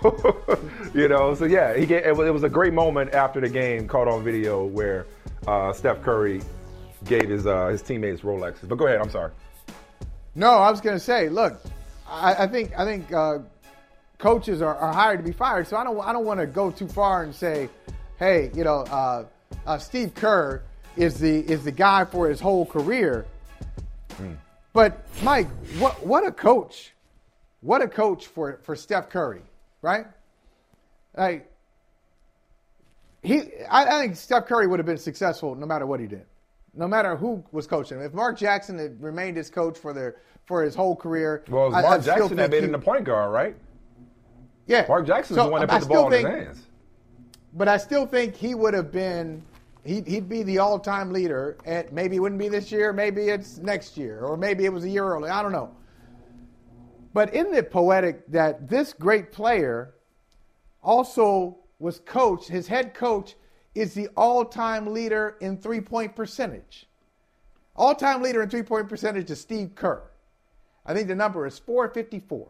you 0.94 1.08
know, 1.08 1.34
so 1.36 1.46
yeah, 1.46 1.74
he 1.74 1.86
gave, 1.86 2.06
it, 2.06 2.14
was, 2.14 2.44
a 2.44 2.50
great 2.50 2.74
moment 2.74 3.14
after 3.14 3.40
the 3.40 3.48
game, 3.48 3.88
caught 3.88 4.10
on 4.10 4.26
video, 4.26 4.66
where 4.66 5.06
uh, 5.48 5.72
Steph 5.72 6.02
Curry 6.02 6.42
gave 7.06 7.30
his 7.30 7.48
uh, 7.48 7.68
his 7.68 7.82
teammates 7.82 8.24
Rolexes. 8.24 8.68
But 8.68 8.76
go 8.76 8.88
ahead. 8.88 9.00
I'm 9.00 9.10
sorry. 9.10 9.32
No, 10.36 10.50
I 10.50 10.70
was 10.70 10.82
going 10.82 10.98
to 10.98 11.00
say, 11.00 11.30
look, 11.30 11.62
I, 12.10 12.44
I 12.44 12.48
think 12.48 12.78
I 12.78 12.84
think 12.84 13.14
uh, 13.14 13.40
coaches 14.18 14.62
are, 14.62 14.76
are 14.76 14.92
hired 14.92 15.20
to 15.20 15.24
be 15.24 15.32
fired. 15.32 15.68
So 15.68 15.78
I 15.78 15.86
don't 15.86 15.98
I 16.02 16.12
don't 16.12 16.26
want 16.26 16.42
to 16.42 16.46
go 16.46 16.72
too 16.72 16.90
far 16.90 17.24
and 17.24 17.34
say, 17.34 17.70
hey, 18.20 18.52
you 18.54 18.66
know, 18.66 18.80
uh, 18.82 19.24
uh, 19.66 19.78
Steve 19.78 20.14
Kerr 20.14 20.62
is 20.98 21.22
the 21.22 21.40
is 21.40 21.64
the 21.64 21.72
guy 21.72 22.04
for 22.04 22.28
his 22.28 22.42
whole 22.42 22.66
career. 22.66 23.26
But 24.74 25.06
Mike, 25.24 25.48
what 25.80 26.06
what 26.06 26.26
a 26.26 26.32
coach, 26.32 26.94
what 27.62 27.82
a 27.82 27.88
coach 27.88 28.28
for 28.28 28.60
for 28.64 28.76
Steph 28.76 29.10
Curry, 29.10 29.42
right? 29.82 30.06
Like 31.18 31.52
he, 33.22 33.42
I, 33.70 33.86
I 33.86 34.02
think 34.02 34.16
Steph 34.16 34.46
Curry 34.48 34.68
would 34.68 34.80
have 34.80 34.86
been 34.86 34.98
successful 34.98 35.56
no 35.56 35.66
matter 35.66 35.86
what 35.86 36.00
he 36.00 36.08
did, 36.08 36.26
no 36.74 36.88
matter 36.88 37.16
who 37.16 37.44
was 37.52 37.68
coaching 37.68 37.98
him. 37.98 38.04
If 38.04 38.14
Mark 38.14 38.38
Jackson 38.38 38.78
had 38.80 39.02
remained 39.02 39.38
his 39.38 39.50
coach 39.50 39.78
for 39.78 39.94
their 39.94 40.16
for 40.46 40.64
his 40.64 40.74
whole 40.74 40.96
career, 40.96 41.44
Well, 41.50 41.66
it 41.66 41.70
was 41.70 41.76
I- 41.76 41.82
Mark 41.82 42.02
I 42.02 42.04
Jackson 42.04 42.38
that 42.38 42.50
made 42.50 42.64
him 42.64 42.72
the 42.72 42.80
point 42.80 43.04
guard, 43.04 43.32
right? 43.32 43.56
Yeah, 44.68 44.86
Mark 44.88 45.06
Jackson's 45.06 45.38
So, 45.38 45.46
the 45.46 45.52
one 45.52 45.62
that 45.62 45.70
I 45.70 45.74
put 45.74 45.80
the 45.82 45.86
still 45.86 46.04
ball 46.04 46.14
in 46.14 46.26
his 46.26 46.46
hands. 46.46 46.64
But 47.54 47.68
I 47.68 47.76
still 47.78 48.06
think 48.06 48.36
he 48.36 48.56
would 48.56 48.74
have 48.74 48.92
been. 48.92 49.44
He'd, 49.84 50.06
he'd 50.08 50.30
be 50.30 50.44
the 50.44 50.60
all-time 50.60 51.12
leader, 51.12 51.58
and 51.66 51.92
maybe 51.92 52.18
it 52.18 52.20
wouldn't 52.20 52.40
be 52.40 52.50
this 52.50 52.72
year. 52.72 52.94
Maybe 52.94 53.30
it's 53.30 53.58
next 53.58 53.98
year, 53.98 54.22
or 54.22 54.38
maybe 54.38 54.66
it 54.66 54.74
was 54.74 54.84
a 54.84 54.90
year 54.90 55.06
early. 55.06 55.30
I 55.30 55.42
don't 55.42 55.52
know. 55.52 55.72
But 57.14 57.34
isn't 57.34 57.54
it 57.54 57.72
poetic 57.72 58.28
that 58.32 58.70
this 58.70 58.94
great 58.94 59.32
player 59.32 59.96
also 60.84 61.58
was 61.80 62.00
coach? 62.00 62.48
His 62.48 62.68
head 62.68 62.94
coach 62.94 63.36
is 63.74 63.94
the 63.94 64.08
all-time 64.16 64.94
leader 64.94 65.38
in 65.42 65.58
three-point 65.58 66.16
percentage. 66.16 66.88
All-time 67.76 68.22
leader 68.22 68.44
in 68.44 68.50
three-point 68.50 68.88
percentage 68.88 69.32
is 69.32 69.42
Steve 69.42 69.74
Kerr. 69.76 70.04
I 70.86 70.94
think 70.94 71.08
the 71.08 71.16
number 71.16 71.46
is 71.48 71.58
454. 71.58 72.48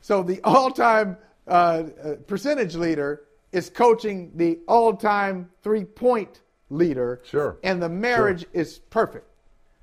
So 0.00 0.22
the 0.22 0.40
all-time 0.44 1.16
uh, 1.46 1.50
uh, 1.50 2.14
percentage 2.26 2.74
leader 2.74 3.22
is 3.54 3.70
coaching 3.70 4.32
the 4.34 4.58
all-time 4.66 5.48
three-point 5.62 6.40
leader. 6.70 7.20
Sure. 7.24 7.58
And 7.62 7.82
the 7.82 7.88
marriage 7.88 8.44
is 8.52 8.78
perfect. 8.90 9.26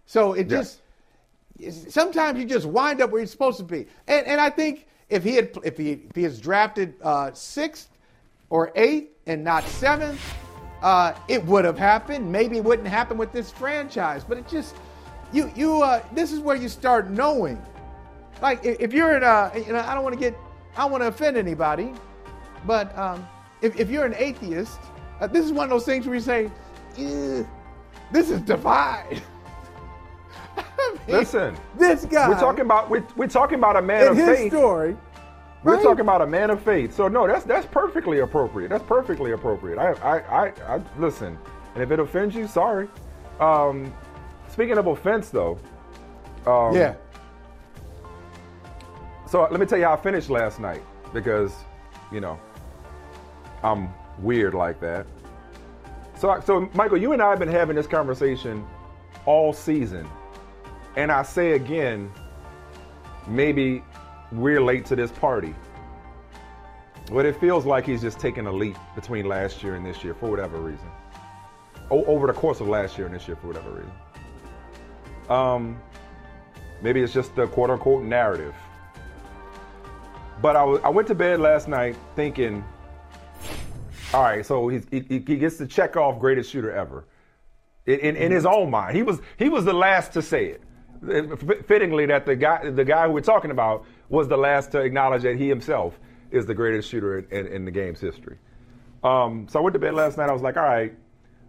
So 0.05 0.33
it 0.33 0.49
Yes. 0.49 0.79
just 1.59 1.91
sometimes 1.91 2.39
you 2.39 2.45
just 2.45 2.65
wind 2.65 3.01
up 3.01 3.11
where 3.11 3.21
you're 3.21 3.27
supposed 3.27 3.57
to 3.57 3.63
be. 3.63 3.87
And 4.07 4.25
and 4.27 4.41
I 4.41 4.49
think 4.49 4.87
if 5.09 5.23
he 5.23 5.35
had 5.35 5.57
if 5.63 5.77
he 5.77 5.91
if 5.91 6.15
he 6.15 6.25
is 6.25 6.39
drafted 6.39 6.95
uh, 7.01 7.31
sixth 7.33 7.89
or 8.49 8.71
eighth 8.75 9.09
and 9.25 9.43
not 9.43 9.63
seventh, 9.63 10.19
uh, 10.81 11.13
it 11.27 11.45
would 11.45 11.65
have 11.65 11.77
happened. 11.77 12.31
Maybe 12.31 12.57
it 12.57 12.63
wouldn't 12.63 12.87
happen 12.87 13.17
with 13.17 13.31
this 13.31 13.51
franchise. 13.51 14.23
But 14.23 14.37
it 14.39 14.47
just 14.47 14.75
you 15.31 15.51
you 15.55 15.81
uh, 15.81 16.03
this 16.13 16.31
is 16.31 16.39
where 16.39 16.55
you 16.57 16.67
start 16.67 17.09
knowing 17.09 17.61
like 18.41 18.65
if 18.65 18.79
if 18.79 18.93
you're 18.93 19.15
in 19.15 19.23
a, 19.23 19.51
you 19.55 19.71
know, 19.73 19.79
I 19.79 19.93
don't 19.93 20.03
want 20.03 20.13
to 20.13 20.19
get, 20.19 20.35
I 20.75 20.81
don't 20.81 20.91
want 20.91 21.03
to 21.03 21.07
offend 21.07 21.37
anybody, 21.37 21.93
but 22.65 22.97
um, 22.97 23.25
if, 23.61 23.79
if 23.79 23.89
you're 23.89 24.05
an 24.05 24.15
atheist, 24.17 24.79
uh, 25.19 25.27
this 25.27 25.45
is 25.45 25.51
one 25.51 25.65
of 25.65 25.69
those 25.69 25.85
things 25.85 26.05
where 26.05 26.15
you 26.15 26.21
say, 26.21 26.49
this 28.11 28.29
is 28.29 28.41
divide. 28.41 29.21
Listen, 31.07 31.55
this 31.77 32.05
guy. 32.05 32.27
we're 32.27 32.39
talking 32.39 32.61
about 32.61 32.89
we're, 32.89 33.05
we're 33.15 33.27
talking 33.27 33.57
about 33.57 33.75
a 33.75 33.81
man 33.81 34.07
of 34.07 34.17
his 34.17 34.25
faith. 34.37 34.51
story. 34.51 34.97
We're 35.63 35.75
right? 35.75 35.83
talking 35.83 36.01
about 36.01 36.21
a 36.21 36.27
man 36.27 36.49
of 36.49 36.61
faith. 36.61 36.93
So 36.95 37.07
no, 37.07 37.27
that's 37.27 37.45
that's 37.45 37.65
perfectly 37.67 38.19
appropriate. 38.19 38.69
That's 38.69 38.83
perfectly 38.83 39.31
appropriate. 39.31 39.77
I 39.77 39.91
I 39.93 40.17
I, 40.19 40.75
I 40.75 40.81
listen, 40.97 41.37
and 41.75 41.83
if 41.83 41.91
it 41.91 41.99
offends 41.99 42.35
you, 42.35 42.47
sorry. 42.47 42.87
Um, 43.39 43.93
speaking 44.49 44.77
of 44.77 44.87
offense, 44.87 45.29
though, 45.29 45.57
um, 46.45 46.75
Yeah. 46.75 46.95
So 49.27 49.47
let 49.49 49.59
me 49.59 49.65
tell 49.65 49.77
you 49.77 49.85
how 49.85 49.93
I 49.93 49.97
finished 49.97 50.29
last 50.29 50.59
night 50.59 50.83
because, 51.13 51.53
you 52.11 52.19
know, 52.19 52.37
I'm 53.63 53.89
weird 54.19 54.53
like 54.53 54.79
that. 54.81 55.05
So, 56.17 56.39
so 56.45 56.69
Michael, 56.73 56.97
you 56.97 57.13
and 57.13 57.21
I 57.21 57.29
have 57.29 57.39
been 57.39 57.47
having 57.49 57.75
this 57.75 57.87
conversation 57.87 58.65
all 59.25 59.53
season, 59.53 60.07
and 60.95 61.11
I 61.11 61.23
say 61.23 61.53
again, 61.53 62.11
maybe 63.27 63.83
we're 64.31 64.61
late 64.61 64.85
to 64.87 64.95
this 64.95 65.11
party. 65.11 65.55
But 67.11 67.25
it 67.25 67.39
feels 67.39 67.65
like 67.65 67.85
he's 67.85 68.01
just 68.01 68.19
taking 68.19 68.45
a 68.45 68.51
leap 68.51 68.77
between 68.95 69.25
last 69.25 69.63
year 69.63 69.75
and 69.75 69.85
this 69.85 70.03
year 70.03 70.13
for 70.13 70.29
whatever 70.29 70.59
reason. 70.59 70.87
O- 71.89 72.05
over 72.05 72.27
the 72.27 72.33
course 72.33 72.61
of 72.61 72.67
last 72.67 72.97
year 72.97 73.07
and 73.07 73.15
this 73.15 73.27
year 73.27 73.35
for 73.35 73.47
whatever 73.47 73.71
reason. 73.71 73.91
Um, 75.29 75.81
maybe 76.81 77.01
it's 77.01 77.13
just 77.13 77.35
the 77.35 77.47
quote 77.47 77.69
unquote 77.69 78.03
narrative. 78.03 78.55
But 80.41 80.55
I, 80.55 80.63
I 80.63 80.89
went 80.89 81.07
to 81.09 81.15
bed 81.15 81.39
last 81.39 81.67
night 81.67 81.95
thinking, 82.15 82.63
all 84.13 84.23
right, 84.23 84.45
so 84.45 84.67
he's, 84.67 84.85
he, 84.91 85.01
he 85.09 85.19
gets 85.19 85.57
to 85.57 85.67
check 85.67 85.95
off 85.95 86.19
greatest 86.19 86.51
shooter 86.51 86.71
ever. 86.71 87.05
In, 87.85 87.99
in, 87.99 88.15
in 88.15 88.31
his 88.31 88.45
own 88.45 88.69
mind, 88.69 88.95
he 88.95 89.03
was 89.03 89.19
he 89.37 89.49
was 89.49 89.65
the 89.65 89.73
last 89.73 90.13
to 90.13 90.21
say 90.21 90.47
it. 90.47 91.65
Fittingly, 91.65 92.05
that 92.07 92.25
the 92.25 92.35
guy 92.35 92.69
the 92.69 92.85
guy 92.85 93.07
who 93.07 93.13
we're 93.13 93.21
talking 93.21 93.51
about 93.51 93.85
was 94.09 94.27
the 94.27 94.37
last 94.37 94.71
to 94.73 94.81
acknowledge 94.81 95.23
that 95.23 95.37
he 95.37 95.47
himself 95.47 95.99
is 96.29 96.45
the 96.45 96.53
greatest 96.53 96.89
shooter 96.89 97.19
in, 97.19 97.25
in, 97.31 97.47
in 97.47 97.65
the 97.65 97.71
game's 97.71 97.99
history. 97.99 98.37
Um, 99.03 99.47
so 99.49 99.59
I 99.59 99.63
went 99.63 99.73
to 99.73 99.79
bed 99.79 99.95
last 99.95 100.17
night. 100.17 100.29
I 100.29 100.33
was 100.33 100.43
like, 100.43 100.57
all 100.57 100.63
right, 100.63 100.93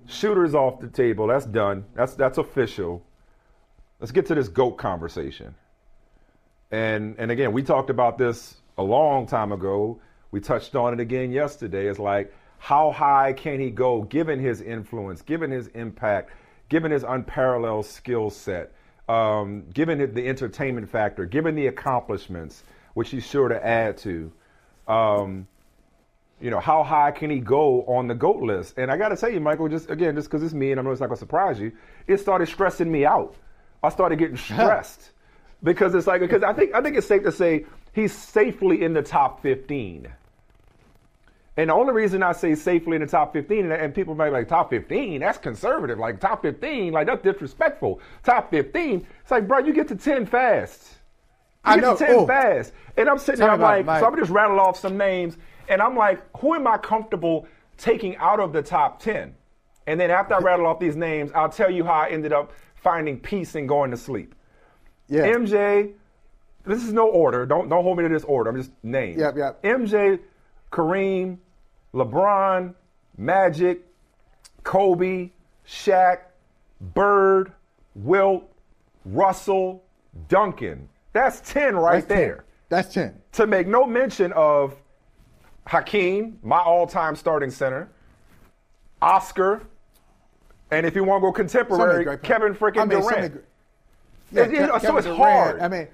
shooters 0.06 0.54
off 0.54 0.80
the 0.80 0.88
table. 0.88 1.26
That's 1.26 1.44
done. 1.44 1.84
That's 1.94 2.14
that's 2.14 2.38
official. 2.38 3.04
Let's 4.00 4.12
get 4.12 4.26
to 4.26 4.34
this 4.34 4.48
goat 4.48 4.78
conversation. 4.78 5.54
And 6.70 7.16
and 7.18 7.30
again, 7.30 7.52
we 7.52 7.62
talked 7.62 7.90
about 7.90 8.16
this 8.16 8.56
a 8.78 8.82
long 8.82 9.26
time 9.26 9.52
ago. 9.52 10.00
We 10.30 10.40
touched 10.40 10.74
on 10.74 10.94
it 10.94 11.00
again 11.00 11.30
yesterday. 11.30 11.88
It's 11.88 11.98
like 11.98 12.32
how 12.62 12.92
high 12.92 13.32
can 13.32 13.58
he 13.58 13.70
go 13.70 14.02
given 14.02 14.38
his 14.38 14.60
influence, 14.60 15.20
given 15.20 15.50
his 15.50 15.66
impact, 15.74 16.30
given 16.68 16.92
his 16.92 17.02
unparalleled 17.02 17.84
skill 17.84 18.30
set, 18.30 18.70
um, 19.08 19.64
given 19.74 20.14
the 20.14 20.28
entertainment 20.28 20.88
factor, 20.88 21.26
given 21.26 21.56
the 21.56 21.66
accomplishments, 21.66 22.62
which 22.94 23.10
he's 23.10 23.26
sure 23.26 23.48
to 23.48 23.66
add 23.66 23.96
to. 23.96 24.30
Um, 24.86 25.48
you 26.40 26.50
know, 26.50 26.60
how 26.60 26.84
high 26.84 27.10
can 27.10 27.30
he 27.30 27.40
go 27.40 27.82
on 27.82 28.06
the 28.06 28.14
GOAT 28.14 28.44
list? 28.44 28.78
And 28.78 28.92
I 28.92 28.96
got 28.96 29.08
to 29.08 29.16
tell 29.16 29.30
you, 29.30 29.40
Michael, 29.40 29.68
just 29.68 29.90
again, 29.90 30.14
just 30.14 30.30
because 30.30 30.44
it's 30.44 30.54
me 30.54 30.70
and 30.70 30.78
I 30.78 30.84
know 30.84 30.92
it's 30.92 31.00
not 31.00 31.08
going 31.08 31.16
to 31.16 31.20
surprise 31.20 31.58
you, 31.58 31.72
it 32.06 32.20
started 32.20 32.46
stressing 32.46 32.90
me 32.90 33.04
out. 33.04 33.34
I 33.82 33.88
started 33.88 34.20
getting 34.20 34.36
stressed 34.50 35.10
because 35.64 35.96
it's 35.96 36.06
like, 36.06 36.20
because 36.20 36.44
I 36.44 36.52
think, 36.52 36.76
I 36.76 36.80
think 36.80 36.96
it's 36.96 37.08
safe 37.08 37.24
to 37.24 37.32
say 37.32 37.66
he's 37.92 38.12
safely 38.12 38.84
in 38.84 38.92
the 38.92 39.02
top 39.02 39.42
15. 39.42 40.12
And 41.56 41.68
the 41.68 41.74
only 41.74 41.92
reason 41.92 42.22
I 42.22 42.32
say 42.32 42.54
safely 42.54 42.96
in 42.96 43.02
the 43.02 43.06
top 43.08 43.32
15, 43.34 43.70
and- 43.70 43.94
people 43.94 44.14
might 44.14 44.26
be 44.30 44.32
like, 44.32 44.48
top 44.48 44.70
15, 44.70 45.20
that's 45.20 45.36
conservative. 45.38 45.98
Like, 45.98 46.18
top 46.18 46.40
15, 46.42 46.92
like, 46.92 47.06
that's 47.06 47.22
disrespectful. 47.22 48.00
Top 48.22 48.50
15, 48.50 49.06
it's 49.20 49.30
like, 49.30 49.46
bro, 49.46 49.58
you 49.58 49.74
get 49.74 49.88
to 49.88 49.96
10 49.96 50.24
fast. 50.26 50.94
You 51.66 51.72
I 51.72 51.74
get 51.76 51.82
know. 51.82 51.96
to 51.96 52.06
10 52.06 52.14
Oh. 52.20 52.26
fast. 52.26 52.72
And 52.96 53.08
I'm 53.08 53.18
sitting 53.18 53.40
Tell 53.40 53.58
there, 53.58 53.66
I'm 53.66 53.86
like, 53.86 54.00
so 54.00 54.06
I'm 54.06 54.16
just 54.16 54.30
rattle 54.30 54.58
off 54.60 54.78
some 54.78 54.96
names, 54.96 55.36
and 55.68 55.82
I'm 55.82 55.94
like, 55.96 56.20
who 56.38 56.54
am 56.54 56.66
I 56.66 56.78
comfortable 56.78 57.46
taking 57.76 58.16
out 58.16 58.40
of 58.40 58.52
the 58.54 58.62
top 58.62 59.00
10? 59.00 59.34
And 59.86 60.00
then 60.00 60.10
after 60.10 60.34
I 60.34 60.38
rattle 60.38 60.66
off 60.66 60.78
these 60.80 60.96
names, 60.96 61.32
I'll 61.34 61.48
tell 61.50 61.70
you 61.70 61.84
how 61.84 61.92
I 61.94 62.08
ended 62.08 62.32
up 62.32 62.52
finding 62.76 63.18
peace 63.20 63.54
and 63.56 63.68
going 63.68 63.90
to 63.90 63.96
sleep. 63.98 64.34
Yeah. 65.08 65.26
MJ, 65.26 65.92
this 66.64 66.82
is 66.82 66.92
no 66.92 67.08
order. 67.08 67.44
Don't 67.44 67.68
don't 67.68 67.82
hold 67.82 67.98
me 67.98 68.04
to 68.04 68.08
this 68.08 68.22
order. 68.24 68.48
I'm 68.50 68.56
just 68.56 68.70
names. 68.84 69.18
Yep, 69.20 69.36
yep. 69.36 69.62
MJ, 69.64 70.20
Kareem, 70.72 71.38
LeBron, 71.94 72.74
Magic, 73.16 73.82
Kobe, 74.64 75.30
Shaq, 75.66 76.18
Bird, 76.80 77.52
Wilt, 77.94 78.44
Russell, 79.04 79.84
Duncan. 80.28 80.88
That's 81.12 81.40
10 81.52 81.76
right 81.76 81.96
That's 81.96 82.06
10. 82.06 82.16
there. 82.16 82.44
That's 82.70 82.94
10. 82.94 83.20
To 83.32 83.46
make 83.46 83.66
no 83.66 83.84
mention 83.86 84.32
of 84.32 84.74
Hakeem, 85.66 86.38
my 86.42 86.58
all-time 86.58 87.14
starting 87.16 87.50
center, 87.50 87.88
Oscar, 89.00 89.62
and 90.70 90.86
if 90.86 90.94
you 90.94 91.04
want 91.04 91.20
to 91.20 91.26
go 91.28 91.32
contemporary, 91.32 92.04
Kevin 92.18 92.54
freaking 92.54 92.80
I 92.80 92.84
mean, 92.86 93.00
Durant. 93.00 93.44
Yeah, 94.32 94.42
It- 94.44 94.54
it- 94.54 94.70
Ke- 94.70 94.72
so 94.72 94.78
Kevin 94.80 94.96
it's 94.96 95.06
Durant, 95.06 95.20
hard. 95.20 95.60
I 95.60 95.68
mean, 95.68 95.88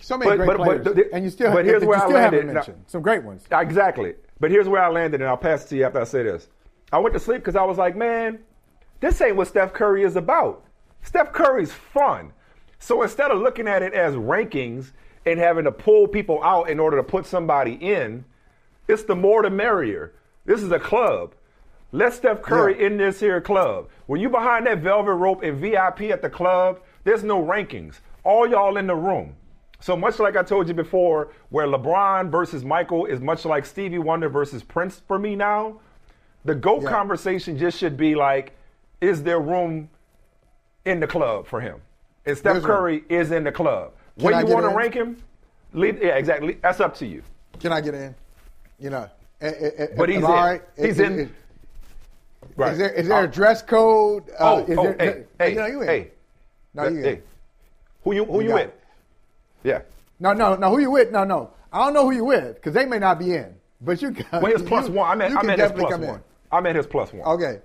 so 0.00 0.16
many 0.18 0.30
But- 0.30 0.36
great 0.38 0.46
but- 0.46 0.56
but 0.58 0.64
players. 0.82 0.96
the- 0.96 1.14
and 1.14 1.24
you 1.24 1.30
still, 1.30 1.52
but 1.52 1.64
here's 1.64 1.84
where 1.84 1.98
I 1.98 2.06
landed. 2.06 2.46
Now- 2.46 2.62
some 2.86 3.02
great 3.02 3.22
ones. 3.24 3.46
Exactly. 3.50 4.14
But 4.40 4.50
here's 4.50 4.68
where 4.68 4.82
I 4.82 4.88
landed, 4.88 5.20
and 5.20 5.28
I'll 5.28 5.36
pass 5.36 5.64
it 5.64 5.68
to 5.70 5.76
you 5.76 5.84
after 5.84 6.00
I 6.00 6.04
say 6.04 6.22
this. 6.22 6.48
I 6.92 6.98
went 6.98 7.12
to 7.14 7.20
sleep 7.20 7.38
because 7.38 7.56
I 7.56 7.64
was 7.64 7.76
like, 7.78 7.96
man, 7.96 8.38
this 9.00 9.20
ain't 9.20 9.36
what 9.36 9.48
Steph 9.48 9.72
Curry 9.72 10.04
is 10.04 10.16
about. 10.16 10.62
Steph 11.02 11.32
Curry's 11.32 11.72
fun. 11.72 12.32
So 12.78 13.02
instead 13.02 13.30
of 13.30 13.38
looking 13.38 13.66
at 13.68 13.82
it 13.82 13.92
as 13.92 14.14
rankings 14.14 14.92
and 15.26 15.38
having 15.38 15.64
to 15.64 15.72
pull 15.72 16.06
people 16.08 16.42
out 16.44 16.70
in 16.70 16.78
order 16.78 16.96
to 16.96 17.02
put 17.02 17.26
somebody 17.26 17.72
in, 17.74 18.24
it's 18.86 19.02
the 19.02 19.16
more 19.16 19.42
the 19.42 19.50
merrier. 19.50 20.12
This 20.46 20.62
is 20.62 20.70
a 20.72 20.78
club. 20.78 21.34
Let 21.90 22.12
Steph 22.12 22.42
Curry 22.42 22.78
Yeah. 22.78 22.86
in 22.86 22.96
this 22.98 23.20
here 23.20 23.40
club. 23.40 23.88
When 24.06 24.20
you 24.20 24.28
behind 24.28 24.66
that 24.66 24.78
velvet 24.78 25.14
rope 25.14 25.42
and 25.42 25.56
VIP 25.58 26.10
at 26.12 26.22
the 26.22 26.30
club, 26.30 26.80
there's 27.04 27.24
no 27.24 27.42
rankings. 27.42 28.00
All 28.24 28.46
y'all 28.46 28.76
in 28.76 28.86
the 28.86 28.94
room. 28.96 29.34
So 29.80 29.96
much 29.96 30.18
like 30.18 30.36
I 30.36 30.42
told 30.42 30.68
you 30.68 30.74
before, 30.74 31.28
where 31.50 31.66
LeBron 31.66 32.30
versus 32.30 32.64
Michael 32.64 33.06
is 33.06 33.20
much 33.20 33.44
like 33.44 33.64
Stevie 33.64 33.98
Wonder 33.98 34.28
versus 34.28 34.62
Prince 34.62 35.02
for 35.06 35.18
me 35.18 35.36
now, 35.36 35.80
the 36.44 36.54
GOAT 36.54 36.82
Yeah. 36.82 36.88
conversation 36.90 37.56
just 37.56 37.78
should 37.78 37.96
be 37.96 38.14
like, 38.14 38.52
is 39.00 39.22
there 39.22 39.38
room 39.40 39.88
in 40.84 40.98
the 41.00 41.06
club 41.06 41.46
for 41.46 41.60
him? 41.60 41.80
And 42.26 42.36
Steph 42.36 42.54
There's 42.54 42.64
room. 42.64 42.76
Curry 42.76 43.04
is 43.08 43.30
in 43.30 43.44
the 43.44 43.52
club. 43.52 43.92
Can 44.18 44.24
Where 44.26 44.34
I 44.34 44.40
you 44.40 44.46
want 44.46 44.64
to 44.64 44.74
rank 44.76 44.94
him? 44.94 45.22
Leave, 45.72 46.02
yeah, 46.02 46.16
exactly. 46.16 46.58
That's 46.62 46.80
up 46.80 46.94
to 46.96 47.06
you. 47.06 47.22
Can 47.60 47.72
I 47.72 47.80
get 47.80 47.94
in? 47.94 48.14
You 48.80 48.90
know, 48.90 49.08
But 49.40 50.08
he's 50.08 50.18
in. 50.18 50.22
Right? 50.24 50.62
He's 50.76 50.98
in. 50.98 51.20
eh, 51.20 51.26
Right. 52.56 52.72
Is 52.72 52.78
there 52.78 52.92
is 52.94 53.08
there 53.08 53.18
Uh, 53.18 53.24
a 53.24 53.28
dress 53.28 53.62
code? 53.62 54.24
Uh, 54.30 54.34
Oh, 54.40 54.58
is 54.64 54.78
oh, 54.78 54.82
there, 54.84 54.96
hey, 54.98 55.24
hey, 55.38 55.50
you 55.50 55.56
know, 55.56 55.66
you 55.66 55.82
in. 55.82 55.88
hey. 55.88 56.10
No, 56.74 56.82
you 56.88 56.98
in. 56.98 57.04
hey. 57.04 57.22
Who 58.02 58.12
you 58.14 58.24
who 58.24 58.40
You 58.42 58.48
you, 58.48 58.54
with? 58.54 58.70
Yeah. 59.62 59.82
No, 60.20 60.32
no, 60.32 60.56
no. 60.56 60.70
Who 60.70 60.80
you 60.80 60.90
with? 60.90 61.10
No, 61.12 61.24
no. 61.24 61.52
I 61.72 61.84
don't 61.84 61.94
know 61.94 62.04
who 62.04 62.14
you 62.14 62.24
with 62.24 62.56
because 62.56 62.74
they 62.74 62.86
may 62.86 62.98
not 62.98 63.18
be 63.18 63.34
in. 63.34 63.54
But 63.80 64.02
you 64.02 64.10
got. 64.10 64.42
Well, 64.42 64.52
his 64.52 64.62
plus 64.66 64.88
one. 64.88 65.08
I 65.10 65.14
meant 65.14 65.30
you 65.32 65.36
I 65.36 65.40
can 65.40 65.46
meant 65.48 65.60
his 65.60 65.72
plus 65.72 65.92
come 65.92 66.02
in. 66.02 66.08
one. 66.08 66.22
I 66.50 66.60
meant 66.60 66.76
his 66.76 66.86
plus 66.86 67.12
one. 67.12 67.22
Okay. 67.22 67.60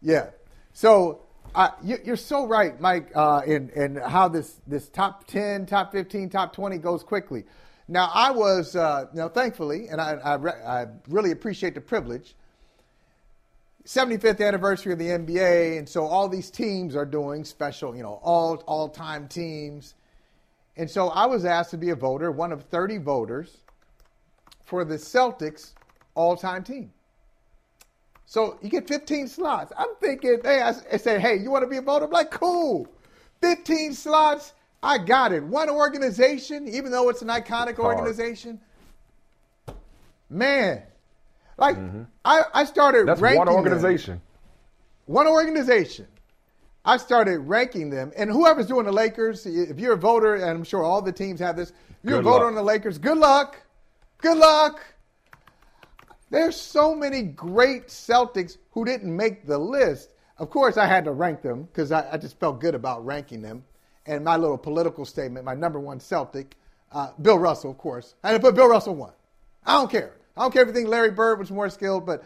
Yeah. 0.00 0.30
So 0.72 1.22
uh, 1.54 1.70
you, 1.82 1.98
you're 2.04 2.16
so 2.16 2.46
right, 2.46 2.80
Mike, 2.80 3.10
uh, 3.14 3.42
in 3.46 3.70
in 3.70 3.96
how 3.96 4.28
this 4.28 4.60
this 4.66 4.88
top 4.88 5.26
ten, 5.26 5.66
top 5.66 5.92
fifteen, 5.92 6.28
top 6.28 6.52
twenty 6.52 6.78
goes 6.78 7.02
quickly. 7.02 7.44
Now 7.86 8.10
I 8.14 8.30
was, 8.30 8.76
uh, 8.76 9.06
you 9.12 9.18
know, 9.20 9.28
thankfully, 9.28 9.88
and 9.88 10.00
I 10.00 10.12
I, 10.14 10.34
re- 10.34 10.62
I 10.66 10.86
really 11.08 11.30
appreciate 11.30 11.74
the 11.74 11.80
privilege. 11.80 12.34
75th 13.86 14.40
anniversary 14.40 14.94
of 14.94 14.98
the 14.98 15.08
NBA, 15.08 15.76
and 15.76 15.86
so 15.86 16.06
all 16.06 16.26
these 16.26 16.50
teams 16.50 16.96
are 16.96 17.04
doing 17.04 17.44
special, 17.44 17.94
you 17.94 18.02
know, 18.02 18.18
all 18.22 18.56
all 18.66 18.88
time 18.88 19.28
teams. 19.28 19.94
And 20.76 20.90
so 20.90 21.08
I 21.10 21.26
was 21.26 21.44
asked 21.44 21.70
to 21.70 21.78
be 21.78 21.90
a 21.90 21.94
voter, 21.96 22.30
one 22.32 22.50
of 22.52 22.64
30 22.64 22.98
voters, 22.98 23.58
for 24.64 24.84
the 24.84 24.96
Celtics 24.96 25.72
all 26.14 26.36
time 26.36 26.64
team. 26.64 26.92
So 28.26 28.58
you 28.62 28.68
get 28.70 28.88
15 28.88 29.28
slots. 29.28 29.72
I'm 29.78 29.94
thinking, 30.00 30.40
hey, 30.42 30.62
I, 30.62 30.74
I 30.92 30.96
said, 30.96 31.20
hey, 31.20 31.36
you 31.36 31.50
want 31.50 31.62
to 31.62 31.68
be 31.70 31.76
a 31.76 31.82
voter? 31.82 32.06
I'm 32.06 32.10
like, 32.10 32.30
cool. 32.30 32.88
15 33.42 33.92
slots. 33.92 34.54
I 34.82 34.98
got 34.98 35.32
it. 35.32 35.42
One 35.44 35.70
organization, 35.70 36.66
even 36.68 36.90
though 36.90 37.08
it's 37.08 37.22
an 37.22 37.28
iconic 37.28 37.78
organization. 37.78 38.60
Man, 40.30 40.82
like 41.58 41.76
I, 42.24 42.42
I 42.52 42.64
started 42.64 42.98
Mm-hmm. 43.00 43.06
That's 43.06 43.20
ranking 43.20 43.38
one 43.38 43.46
them. 43.46 43.54
organization. 43.56 44.20
One 45.06 45.26
organization. 45.28 46.06
I 46.84 46.98
started 46.98 47.38
ranking 47.40 47.88
them, 47.90 48.12
and 48.16 48.30
whoever's 48.30 48.66
doing 48.66 48.84
the 48.84 48.92
Lakers, 48.92 49.46
if 49.46 49.78
you're 49.78 49.94
a 49.94 49.98
voter, 49.98 50.34
and 50.34 50.44
I'm 50.44 50.64
sure 50.64 50.82
all 50.84 51.00
the 51.00 51.12
teams 51.12 51.40
have 51.40 51.56
this, 51.56 51.72
you're 52.02 52.14
Good 52.18 52.20
a 52.20 52.22
voter 52.30 52.44
luck. 52.44 52.48
on 52.48 52.54
the 52.54 52.62
Lakers. 52.62 52.98
Good 52.98 53.16
luck. 53.16 53.56
Good 54.18 54.36
luck. 54.36 54.84
There's 56.30 56.60
so 56.60 56.94
many 56.94 57.22
great 57.22 57.88
Celtics 57.88 58.58
who 58.72 58.84
didn't 58.84 59.14
make 59.14 59.46
the 59.46 59.58
list. 59.58 60.10
Of 60.38 60.50
course, 60.50 60.76
I 60.76 60.86
had 60.86 61.04
to 61.04 61.12
rank 61.12 61.42
them 61.42 61.62
because 61.62 61.92
I, 61.92 62.12
I 62.12 62.16
just 62.18 62.38
felt 62.40 62.60
good 62.60 62.74
about 62.74 63.04
ranking 63.06 63.40
them. 63.40 63.64
and 64.06 64.24
my 64.24 64.36
little 64.36 64.58
political 64.58 65.04
statement, 65.06 65.44
my 65.46 65.54
number 65.54 65.80
one 65.80 66.00
Celtic, 66.00 66.56
uh, 66.92 67.12
Bill 67.22 67.38
Russell, 67.38 67.70
of 67.70 67.78
course. 67.78 68.14
I 68.22 68.28
had 68.30 68.34
to 68.34 68.40
put 68.40 68.54
Bill 68.54 68.68
Russell 68.68 68.94
one. 68.94 69.12
I 69.64 69.74
don't 69.78 69.90
care. 69.90 70.12
I 70.36 70.42
don't 70.42 70.52
care 70.52 70.62
if 70.62 70.68
you 70.68 70.74
think 70.74 70.88
Larry 70.88 71.10
Bird 71.12 71.38
was 71.38 71.50
more 71.50 71.70
skilled, 71.70 72.04
but 72.04 72.24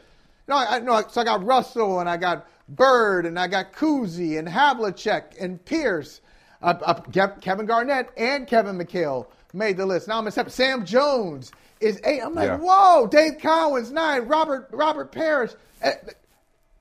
know, 0.48 0.56
I, 0.56 0.78
know. 0.80 1.02
So 1.08 1.20
I 1.20 1.24
got 1.24 1.44
Russell 1.44 2.00
and 2.00 2.08
I 2.08 2.16
got 2.16 2.46
Bird 2.68 3.26
and 3.26 3.38
I 3.38 3.48
got 3.48 3.72
Cousy 3.72 4.38
and 4.38 4.48
Havlicek 4.48 5.40
and 5.40 5.64
Pierce. 5.64 6.20
Uh, 6.60 6.74
uh, 6.82 7.00
Kevin 7.40 7.66
Garnett 7.66 8.10
and 8.16 8.46
Kevin 8.46 8.78
McHale 8.78 9.26
made 9.52 9.76
the 9.76 9.86
list. 9.86 10.08
Now 10.08 10.18
I'm 10.18 10.26
accepting 10.26 10.52
Sam 10.52 10.84
Jones 10.84 11.52
is 11.80 12.00
eight. 12.04 12.20
I'm 12.20 12.34
like, 12.34 12.48
yeah. 12.48 12.58
whoa, 12.58 13.06
Dave 13.06 13.38
Cowens 13.38 13.90
nine, 13.90 14.22
Robert 14.22 14.68
Robert 14.72 15.12
Parish. 15.12 15.52
Eh, 15.82 15.94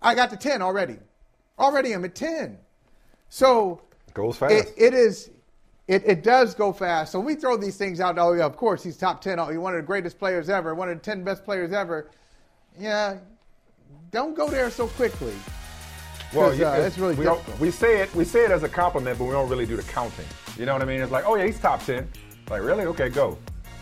I 0.02 0.16
got 0.16 0.32
to 0.32 0.38
ten 0.38 0.62
already. 0.62 0.98
Already 1.60 1.94
I'm 1.94 2.06
at 2.06 2.16
ten. 2.16 2.58
So 3.30 3.82
it 4.08 4.14
goes 4.14 4.38
fast. 4.38 4.54
it, 4.54 4.74
it 4.78 4.94
is. 4.94 5.30
It, 5.88 6.04
it 6.06 6.24
does 6.24 6.54
go 6.54 6.74
fast. 6.74 7.14
So 7.14 7.20
we 7.20 7.36
throw 7.36 7.56
these 7.56 7.78
things 7.78 8.02
out. 8.02 8.18
Oh 8.18 8.34
yeah, 8.34 8.46
of 8.46 8.58
course 8.58 8.84
he's 8.84 8.98
top 8.98 9.22
ten. 9.22 9.40
Oh, 9.40 9.46
he's 9.46 9.58
one 9.58 9.74
of 9.74 9.82
the 9.82 9.88
greatest 9.88 10.20
players 10.20 10.50
ever. 10.50 10.76
One 10.76 10.90
of 10.90 10.98
the 10.98 11.04
ten 11.04 11.24
best 11.24 11.46
players 11.46 11.72
ever. 11.72 12.10
Yeah, 12.80 13.20
don't 14.12 14.36
go 14.36 14.50
there 14.50 14.70
so 14.70 14.88
quickly. 14.88 15.34
Well, 16.34 16.50
uh, 16.50 16.80
it's 16.80 16.98
really 16.98 17.16
we, 17.16 17.28
we 17.60 17.72
say 17.72 18.02
it 18.02 18.14
we 18.14 18.26
say 18.26 18.44
it 18.44 18.52
as 18.52 18.64
a 18.64 18.70
compliment, 18.70 19.18
but 19.18 19.26
we 19.26 19.32
don't 19.32 19.50
really 19.50 19.66
do 19.66 19.78
the 19.78 19.84
counting. 19.84 20.26
You 20.58 20.66
know 20.66 20.74
what 20.74 20.82
I 20.82 20.86
mean? 20.86 21.02
It's 21.02 21.12
like, 21.12 21.24
oh 21.26 21.36
yeah, 21.36 21.46
he's 21.46 21.60
top 21.60 21.86
ten. 21.86 22.08
Like 22.50 22.62
really? 22.62 22.86
Okay, 22.86 23.10
go. 23.10 23.38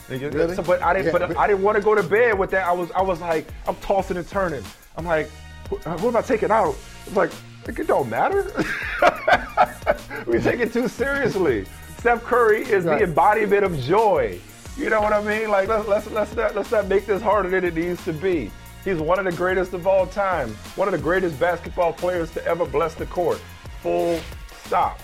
Really? 0.10 0.56
So, 0.56 0.62
but 0.62 0.82
I 0.84 0.94
didn't. 0.94 1.08
Yeah, 1.08 1.28
but, 1.28 1.38
I 1.38 1.48
didn't 1.48 1.64
want 1.64 1.78
to 1.78 1.84
go 1.84 1.96
to 1.96 2.04
bed 2.04 2.38
with 2.38 2.52
that. 2.52 2.68
I 2.68 2.72
was. 2.72 2.92
I 2.92 3.02
was 3.02 3.22
like, 3.22 3.48
I'm 3.68 3.76
tossing 3.78 4.18
and 4.18 4.28
turning. 4.28 4.64
I'm 4.98 5.06
like, 5.06 5.30
who, 5.70 5.78
who 5.78 6.10
am 6.10 6.16
I 6.16 6.22
taking 6.22 6.52
out? 6.52 6.76
It's 7.08 7.16
like, 7.16 7.32
it 7.68 7.88
don't 7.88 8.10
matter. 8.10 8.44
we 10.28 10.40
take 10.40 10.60
it 10.60 10.72
too 10.72 10.88
seriously. 10.88 11.66
Steph 11.98 12.24
Curry 12.24 12.62
is 12.62 12.86
right. 12.86 13.00
the 13.00 13.06
embodiment 13.06 13.64
of 13.64 13.80
joy. 13.80 14.40
You 14.78 14.90
know 14.90 15.02
what 15.02 15.14
I 15.14 15.24
mean? 15.24 15.50
Like 15.50 15.68
let's 15.68 15.88
let's 15.88 16.12
let's 16.12 16.36
not 16.36 16.56
let's 16.56 16.72
not 16.72 16.88
make 16.88 17.08
this 17.08 17.22
harder 17.22 17.50
than 17.50 17.64
it 17.64 17.74
needs 17.74 18.04
to 18.06 18.14
be. 18.14 18.52
He's 18.86 19.00
one 19.00 19.18
of 19.18 19.26
the 19.26 19.32
greatest 19.32 19.74
of 19.74 19.88
all 19.88 20.06
time. 20.06 20.52
One 20.76 20.88
of 20.88 20.92
the 20.92 21.00
greatest 21.00 21.40
basketball 21.40 21.92
players 21.92 22.30
to 22.34 22.46
ever 22.46 22.68
bless 22.68 22.94
the 22.94 23.08
court. 23.08 23.42
Full 23.82 24.22
stop. 24.64 25.00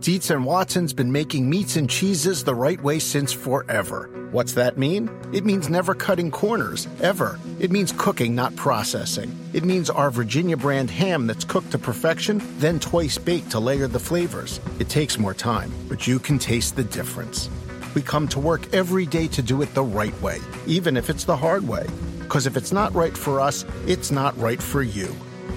Dietz 0.00 0.30
and 0.30 0.44
Watson's 0.44 0.92
been 0.92 1.10
making 1.10 1.50
meats 1.50 1.76
and 1.76 1.90
cheeses 1.90 2.44
the 2.44 2.54
right 2.54 2.80
way 2.80 2.98
since 2.98 3.32
forever. 3.32 4.28
What's 4.30 4.52
that 4.52 4.76
mean? 4.76 5.10
It 5.32 5.44
means 5.44 5.68
never 5.68 5.94
cutting 5.94 6.30
corners, 6.30 6.86
ever. 7.00 7.40
It 7.58 7.72
means 7.72 7.92
cooking, 7.96 8.34
not 8.34 8.54
processing. 8.54 9.36
It 9.52 9.64
means 9.64 9.88
our 9.88 10.10
Virginia 10.10 10.56
brand 10.56 10.90
ham 10.90 11.26
that's 11.26 11.44
cooked 11.44 11.72
to 11.72 11.78
perfection, 11.78 12.40
then 12.58 12.78
twice 12.78 13.18
baked 13.18 13.50
to 13.52 13.58
layer 13.58 13.88
the 13.88 13.98
flavors. 13.98 14.60
It 14.78 14.90
takes 14.90 15.18
more 15.18 15.34
time, 15.34 15.72
but 15.88 16.06
you 16.06 16.18
can 16.18 16.38
taste 16.38 16.76
the 16.76 16.84
difference. 16.84 17.48
We 17.96 18.02
come 18.02 18.28
to 18.28 18.40
work 18.40 18.74
every 18.74 19.06
day 19.06 19.26
to 19.28 19.40
do 19.40 19.62
it 19.62 19.72
the 19.72 19.82
right 19.82 20.20
way, 20.20 20.38
even 20.66 20.98
if 20.98 21.08
it's 21.08 21.24
the 21.24 21.34
hard 21.34 21.66
way. 21.66 21.86
Because 22.18 22.46
if 22.46 22.54
it's 22.54 22.70
not 22.70 22.94
right 22.94 23.16
for 23.16 23.40
us, 23.40 23.64
it's 23.86 24.10
not 24.10 24.36
right 24.38 24.60
for 24.60 24.82
you. 24.82 25.08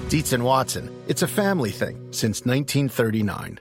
Dietz 0.08 0.32
and 0.32 0.46
Watson, 0.46 0.90
it's 1.10 1.22
a 1.22 1.28
family 1.28 1.70
thing 1.70 1.98
since 2.12 2.46
1939. 2.46 3.60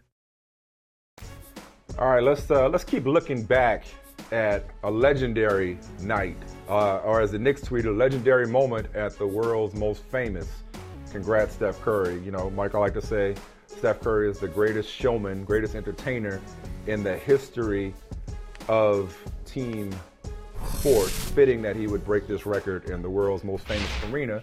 All 1.99 2.09
right, 2.09 2.23
let's 2.23 2.49
uh, 2.53 2.69
let's 2.69 2.85
keep 2.85 3.05
looking 3.05 3.43
back 3.43 3.85
at 4.31 4.65
a 4.85 4.91
legendary 4.91 5.77
night, 6.01 6.37
uh, 6.69 6.99
or 6.99 7.21
as 7.21 7.33
the 7.33 7.39
Knicks 7.41 7.63
tweeted, 7.63 7.87
a 7.87 7.91
legendary 7.91 8.47
moment 8.47 8.95
at 8.95 9.19
the 9.19 9.27
world's 9.27 9.75
most 9.75 10.05
famous. 10.05 10.49
Congrats, 11.11 11.55
Steph 11.55 11.81
Curry. 11.81 12.21
You 12.21 12.31
know, 12.31 12.49
Mike, 12.51 12.77
I 12.77 12.79
like 12.79 12.95
to 12.95 13.03
say 13.03 13.35
Steph 13.67 14.01
Curry 14.03 14.31
is 14.31 14.39
the 14.39 14.47
greatest 14.47 14.89
showman, 14.89 15.45
greatest 15.45 15.75
entertainer 15.75 16.41
in 16.87 17.03
the 17.03 17.17
history 17.17 17.93
of 18.69 19.17
team 19.45 19.91
sports. 20.75 21.13
Fitting 21.31 21.63
that 21.63 21.77
he 21.77 21.87
would 21.87 22.05
break 22.05 22.27
this 22.27 22.47
record 22.47 22.91
in 22.91 23.03
the 23.03 23.11
world's 23.11 23.45
most 23.45 23.67
famous 23.67 23.89
arena. 24.11 24.43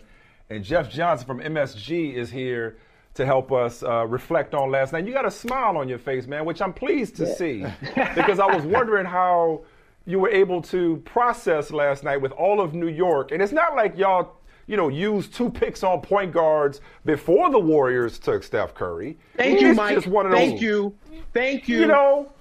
And 0.50 0.64
Jeff 0.64 0.90
Johnson 0.90 1.26
from 1.26 1.40
MSG 1.40 2.14
is 2.14 2.30
here 2.30 2.78
to 3.16 3.26
help 3.26 3.52
us 3.52 3.82
uh, 3.82 4.06
reflect 4.06 4.54
on 4.54 4.70
last 4.70 4.94
night. 4.94 5.06
You 5.06 5.14
got 5.14 5.26
a 5.26 5.32
smile 5.32 5.78
on 5.78 5.90
your 5.90 5.98
face, 5.98 6.28
man, 6.28 6.46
which 6.46 6.62
I'm 6.62 6.74
pleased 6.74 7.16
to 7.18 7.26
yeah. 7.26 7.34
see 7.34 7.66
because 8.16 8.40
I 8.40 8.54
was 8.54 8.64
wondering 8.66 9.06
how 9.06 9.64
you 10.06 10.20
were 10.20 10.30
able 10.30 10.62
to 10.64 10.98
process 10.98 11.72
last 11.72 12.04
night 12.04 12.18
with 12.18 12.32
all 12.34 12.62
of 12.62 12.74
New 12.74 12.90
York. 12.90 13.32
And 13.32 13.42
it's 13.42 13.54
not 13.54 13.76
like 13.76 13.98
y'all, 13.98 14.36
you 14.68 14.78
know, 14.78 14.90
used 14.90 15.34
two 15.34 15.50
picks 15.50 15.84
on 15.84 16.02
point 16.02 16.32
guards 16.32 16.82
before 17.06 17.50
the 17.50 17.60
Warriors 17.60 18.20
took 18.20 18.44
Steph 18.44 18.74
Curry. 18.74 19.18
Thank 19.36 19.62
you, 19.62 19.74
Mike. 19.74 20.04
Thank 20.04 20.14
those, 20.14 20.62
you. 20.62 20.96
Thank 21.34 21.68
you. 21.68 21.80
You 21.82 21.88
know, 21.88 22.32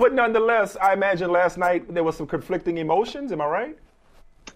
but 0.00 0.14
nonetheless, 0.14 0.78
I 0.80 0.94
imagine 0.94 1.30
last 1.30 1.58
night 1.58 1.92
there 1.92 2.02
was 2.02 2.16
some 2.16 2.26
conflicting 2.26 2.78
emotions. 2.78 3.32
Am 3.32 3.40
I 3.42 3.46
right? 3.46 3.78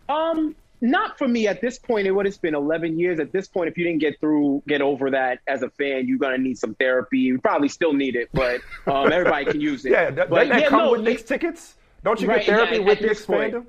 Um, 0.08 0.56
not 0.80 1.18
for 1.18 1.28
me 1.28 1.46
at 1.46 1.60
this 1.60 1.78
point. 1.78 2.06
It 2.06 2.12
would 2.12 2.24
have 2.24 2.40
been 2.40 2.54
11 2.54 2.98
years. 2.98 3.20
At 3.20 3.30
this 3.30 3.46
point, 3.46 3.68
if 3.68 3.76
you 3.76 3.84
didn't 3.84 4.00
get 4.00 4.18
through, 4.20 4.62
get 4.66 4.80
over 4.80 5.10
that 5.10 5.40
as 5.46 5.62
a 5.62 5.68
fan, 5.68 6.08
you're 6.08 6.18
gonna 6.18 6.38
need 6.38 6.56
some 6.56 6.74
therapy. 6.76 7.18
You 7.18 7.38
probably 7.38 7.68
still 7.68 7.92
need 7.92 8.16
it, 8.16 8.30
but 8.32 8.62
um, 8.86 9.12
everybody 9.12 9.44
can 9.44 9.60
use 9.60 9.84
it. 9.84 9.92
yeah, 9.92 10.10
that, 10.12 10.30
but, 10.30 10.48
that 10.48 10.60
yeah, 10.62 10.68
come 10.68 10.86
no, 10.86 10.92
with 10.92 11.02
Knicks 11.02 11.22
tickets? 11.22 11.76
Don't 12.02 12.18
you 12.20 12.26
right, 12.26 12.44
get 12.44 12.46
therapy 12.46 12.76
yeah, 12.76 12.84
with 12.84 13.00
Knicks 13.02 13.26
fandom? 13.26 13.66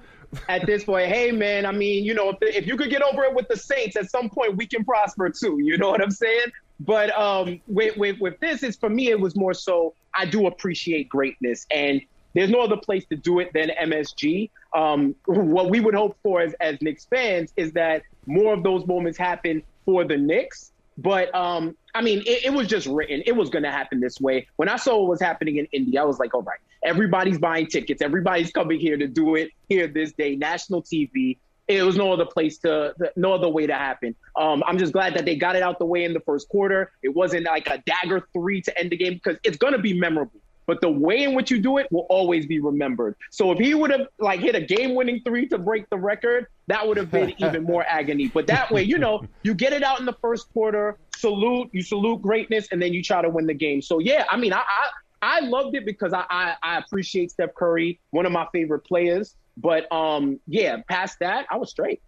at 0.49 0.65
this 0.65 0.83
point, 0.85 1.07
hey 1.07 1.31
man, 1.31 1.65
I 1.65 1.71
mean, 1.71 2.03
you 2.03 2.13
know, 2.13 2.29
if, 2.29 2.37
if 2.41 2.67
you 2.67 2.77
could 2.77 2.89
get 2.89 3.01
over 3.01 3.23
it 3.23 3.33
with 3.33 3.47
the 3.49 3.57
Saints, 3.57 3.95
at 3.97 4.09
some 4.09 4.29
point 4.29 4.55
we 4.55 4.65
can 4.65 4.83
prosper 4.85 5.29
too. 5.29 5.59
You 5.61 5.77
know 5.77 5.89
what 5.89 6.01
I'm 6.01 6.11
saying? 6.11 6.47
But 6.79 7.17
um, 7.17 7.61
with, 7.67 7.97
with 7.97 8.19
with 8.19 8.39
this, 8.39 8.63
is 8.63 8.75
for 8.75 8.89
me, 8.89 9.09
it 9.09 9.19
was 9.19 9.35
more 9.35 9.53
so 9.53 9.93
I 10.15 10.25
do 10.25 10.47
appreciate 10.47 11.09
greatness, 11.09 11.65
and 11.71 12.01
there's 12.33 12.49
no 12.49 12.59
other 12.59 12.77
place 12.77 13.05
to 13.07 13.15
do 13.15 13.39
it 13.39 13.51
than 13.53 13.69
MSG. 13.81 14.49
Um, 14.73 15.15
what 15.25 15.69
we 15.69 15.79
would 15.79 15.95
hope 15.95 16.17
for 16.21 16.41
as, 16.41 16.53
as 16.59 16.81
Knicks 16.81 17.05
fans 17.05 17.53
is 17.55 17.71
that 17.73 18.03
more 18.25 18.53
of 18.53 18.61
those 18.63 18.85
moments 18.85 19.17
happen 19.17 19.63
for 19.85 20.03
the 20.03 20.17
Knicks. 20.17 20.71
But 20.97 21.33
um, 21.33 21.75
I 21.93 22.01
mean, 22.01 22.19
it, 22.25 22.45
it, 22.45 22.53
was 22.53 22.67
just 22.67 22.87
written. 22.87 23.23
It 23.25 23.35
was 23.35 23.49
going 23.49 23.63
to 23.63 23.71
happen 23.71 23.99
this 23.99 24.19
way. 24.19 24.47
When 24.57 24.69
I 24.69 24.77
saw 24.77 24.99
what 24.99 25.09
was 25.09 25.21
happening 25.21 25.57
in 25.57 25.67
Indiana, 25.71 26.03
I 26.03 26.07
was 26.07 26.19
like, 26.19 26.33
all 26.33 26.41
right, 26.41 26.59
everybody's 26.83 27.37
buying 27.37 27.67
tickets. 27.67 28.01
Everybody's 28.01 28.51
coming 28.51 28.79
here 28.79 28.97
to 28.97 29.07
do 29.07 29.35
it 29.35 29.49
here 29.67 29.87
this 29.87 30.13
day, 30.13 30.35
national 30.35 30.83
TV. 30.83 31.37
It 31.67 31.83
was 31.83 31.97
no 31.97 32.13
other 32.13 32.25
place 32.25 32.59
to, 32.59 32.93
no 33.15 33.33
other 33.33 33.49
way 33.49 33.65
to 33.65 33.73
happen. 33.73 34.15
Um, 34.35 34.63
I'm 34.67 34.77
just 34.77 34.93
glad 34.93 35.15
that 35.15 35.25
they 35.25 35.35
got 35.35 35.55
it 35.55 35.63
out 35.63 35.79
the 35.79 35.85
way 35.85 36.03
in 36.03 36.13
the 36.13 36.19
first 36.19 36.47
quarter. 36.49 36.91
It 37.01 37.09
wasn't 37.09 37.45
like 37.45 37.67
a 37.67 37.79
dagger 37.85 38.27
three 38.33 38.61
to 38.61 38.79
end 38.79 38.91
the 38.91 38.97
game 38.97 39.15
because 39.15 39.37
it's 39.43 39.57
going 39.57 39.73
to 39.73 39.79
be 39.79 39.97
memorable 39.97 40.41
but 40.65 40.81
the 40.81 40.89
way 40.89 41.23
in 41.23 41.33
which 41.33 41.51
you 41.51 41.61
do 41.61 41.77
it 41.77 41.91
will 41.91 42.07
always 42.09 42.45
be 42.45 42.59
remembered. 42.59 43.15
So 43.31 43.51
if 43.51 43.59
he 43.59 43.73
would 43.73 43.91
have 43.91 44.07
like 44.19 44.39
hit 44.39 44.55
a 44.55 44.61
game-winning 44.61 45.21
three 45.25 45.47
to 45.49 45.57
break 45.57 45.89
the 45.89 45.97
record, 45.97 46.47
that 46.67 46.87
would 46.87 46.97
have 46.97 47.11
been 47.11 47.33
even 47.37 47.63
more 47.63 47.85
agony. 47.87 48.27
But 48.27 48.47
that 48.47 48.71
way, 48.71 48.83
you 48.83 48.97
know, 48.97 49.25
you 49.43 49.53
get 49.53 49.73
it 49.73 49.83
out 49.83 49.99
in 49.99 50.05
the 50.05 50.15
first 50.21 50.51
quarter, 50.53 50.97
salute, 51.15 51.69
you 51.71 51.81
salute 51.81 52.21
greatness, 52.21 52.67
and 52.71 52.81
then 52.81 52.93
you 52.93 53.03
try 53.03 53.21
to 53.21 53.29
win 53.29 53.45
the 53.45 53.53
game. 53.53 53.81
So 53.81 53.99
yeah, 53.99 54.25
I 54.29 54.37
mean, 54.37 54.53
I 54.53 54.63
I, 54.67 54.89
I 55.21 55.39
loved 55.41 55.75
it 55.75 55.85
because 55.85 56.13
I, 56.13 56.25
I 56.29 56.55
I 56.61 56.77
appreciate 56.77 57.31
Steph 57.31 57.53
Curry, 57.55 57.99
one 58.11 58.25
of 58.25 58.31
my 58.31 58.47
favorite 58.51 58.85
players. 58.85 59.35
But 59.57 59.91
um, 59.91 60.39
yeah, 60.47 60.77
past 60.87 61.19
that, 61.19 61.45
I 61.49 61.57
was 61.57 61.69
straight. 61.69 62.01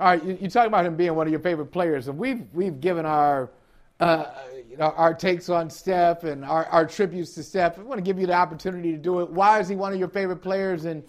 All 0.00 0.08
right, 0.08 0.24
you, 0.24 0.38
you 0.40 0.50
talk 0.50 0.66
about 0.66 0.84
him 0.84 0.96
being 0.96 1.14
one 1.14 1.26
of 1.26 1.30
your 1.30 1.40
favorite 1.40 1.66
players, 1.66 2.08
and 2.08 2.18
we've 2.18 2.42
we've 2.52 2.80
given 2.80 3.06
our 3.06 3.50
uh, 4.00 4.26
you 4.68 4.76
know, 4.76 4.92
our 4.96 5.14
takes 5.14 5.48
on 5.48 5.70
Steph 5.70 6.24
and 6.24 6.44
our, 6.44 6.66
our 6.66 6.86
tributes 6.86 7.34
to 7.34 7.42
Steph. 7.42 7.78
I 7.78 7.82
want 7.82 7.98
to 7.98 8.02
give 8.02 8.18
you 8.18 8.26
the 8.26 8.34
opportunity 8.34 8.90
to 8.92 8.98
do 8.98 9.20
it. 9.20 9.30
Why 9.30 9.60
is 9.60 9.68
he 9.68 9.76
one 9.76 9.92
of 9.92 9.98
your 9.98 10.08
favorite 10.08 10.42
players, 10.42 10.84
and 10.84 11.04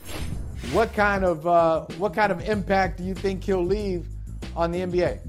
what 0.71 0.93
kind 0.93 1.23
of 1.23 1.47
uh, 1.47 1.81
what 1.97 2.13
kind 2.13 2.31
of 2.31 2.47
impact 2.47 2.97
do 2.97 3.03
you 3.03 3.15
think 3.15 3.43
he'll 3.43 3.65
leave 3.65 4.07
on 4.55 4.71
the 4.71 4.79
NBA? 4.79 5.19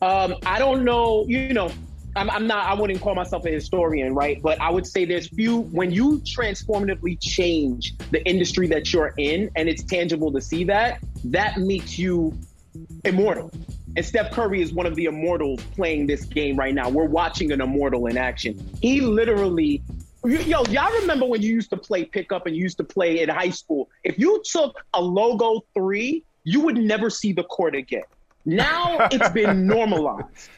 Um, 0.00 0.34
I 0.46 0.58
don't 0.58 0.84
know. 0.84 1.24
You 1.26 1.52
know, 1.52 1.70
I'm, 2.14 2.30
I'm, 2.30 2.46
not. 2.46 2.66
I 2.66 2.74
wouldn't 2.74 3.00
call 3.00 3.14
myself 3.14 3.46
a 3.46 3.50
historian, 3.50 4.14
right? 4.14 4.40
But 4.42 4.60
I 4.60 4.70
would 4.70 4.86
say 4.86 5.04
there's 5.04 5.28
few 5.28 5.60
when 5.60 5.90
you 5.90 6.18
transformatively 6.18 7.18
change 7.20 7.94
the 8.10 8.22
industry 8.24 8.66
that 8.68 8.92
you're 8.92 9.14
in, 9.16 9.50
and 9.56 9.68
it's 9.68 9.82
tangible 9.82 10.30
to 10.32 10.40
see 10.40 10.64
that. 10.64 11.02
That 11.24 11.58
makes 11.58 11.98
you 11.98 12.38
immortal. 13.04 13.50
And 13.96 14.04
Steph 14.04 14.30
Curry 14.32 14.62
is 14.62 14.72
one 14.72 14.86
of 14.86 14.94
the 14.94 15.04
immortals 15.04 15.62
playing 15.74 16.06
this 16.06 16.24
game 16.24 16.56
right 16.56 16.74
now. 16.74 16.88
We're 16.88 17.06
watching 17.06 17.52
an 17.52 17.60
immortal 17.60 18.06
in 18.06 18.16
action. 18.16 18.58
He 18.80 19.00
literally, 19.00 19.82
yo, 20.24 20.64
y'all 20.64 20.92
remember 21.00 21.26
when 21.26 21.42
you 21.42 21.50
used 21.50 21.70
to 21.70 21.76
play 21.76 22.04
pickup 22.04 22.46
and 22.46 22.56
you 22.56 22.62
used 22.62 22.78
to 22.78 22.84
play 22.84 23.22
in 23.22 23.28
high 23.28 23.50
school? 23.50 23.90
If 24.04 24.18
you 24.18 24.42
took 24.44 24.76
a 24.94 25.02
logo 25.02 25.64
three, 25.74 26.24
you 26.44 26.60
would 26.60 26.76
never 26.76 27.10
see 27.10 27.32
the 27.32 27.44
court 27.44 27.74
again. 27.74 28.04
Now 28.44 29.08
it's 29.10 29.28
been 29.30 29.66
normalized. 29.66 30.48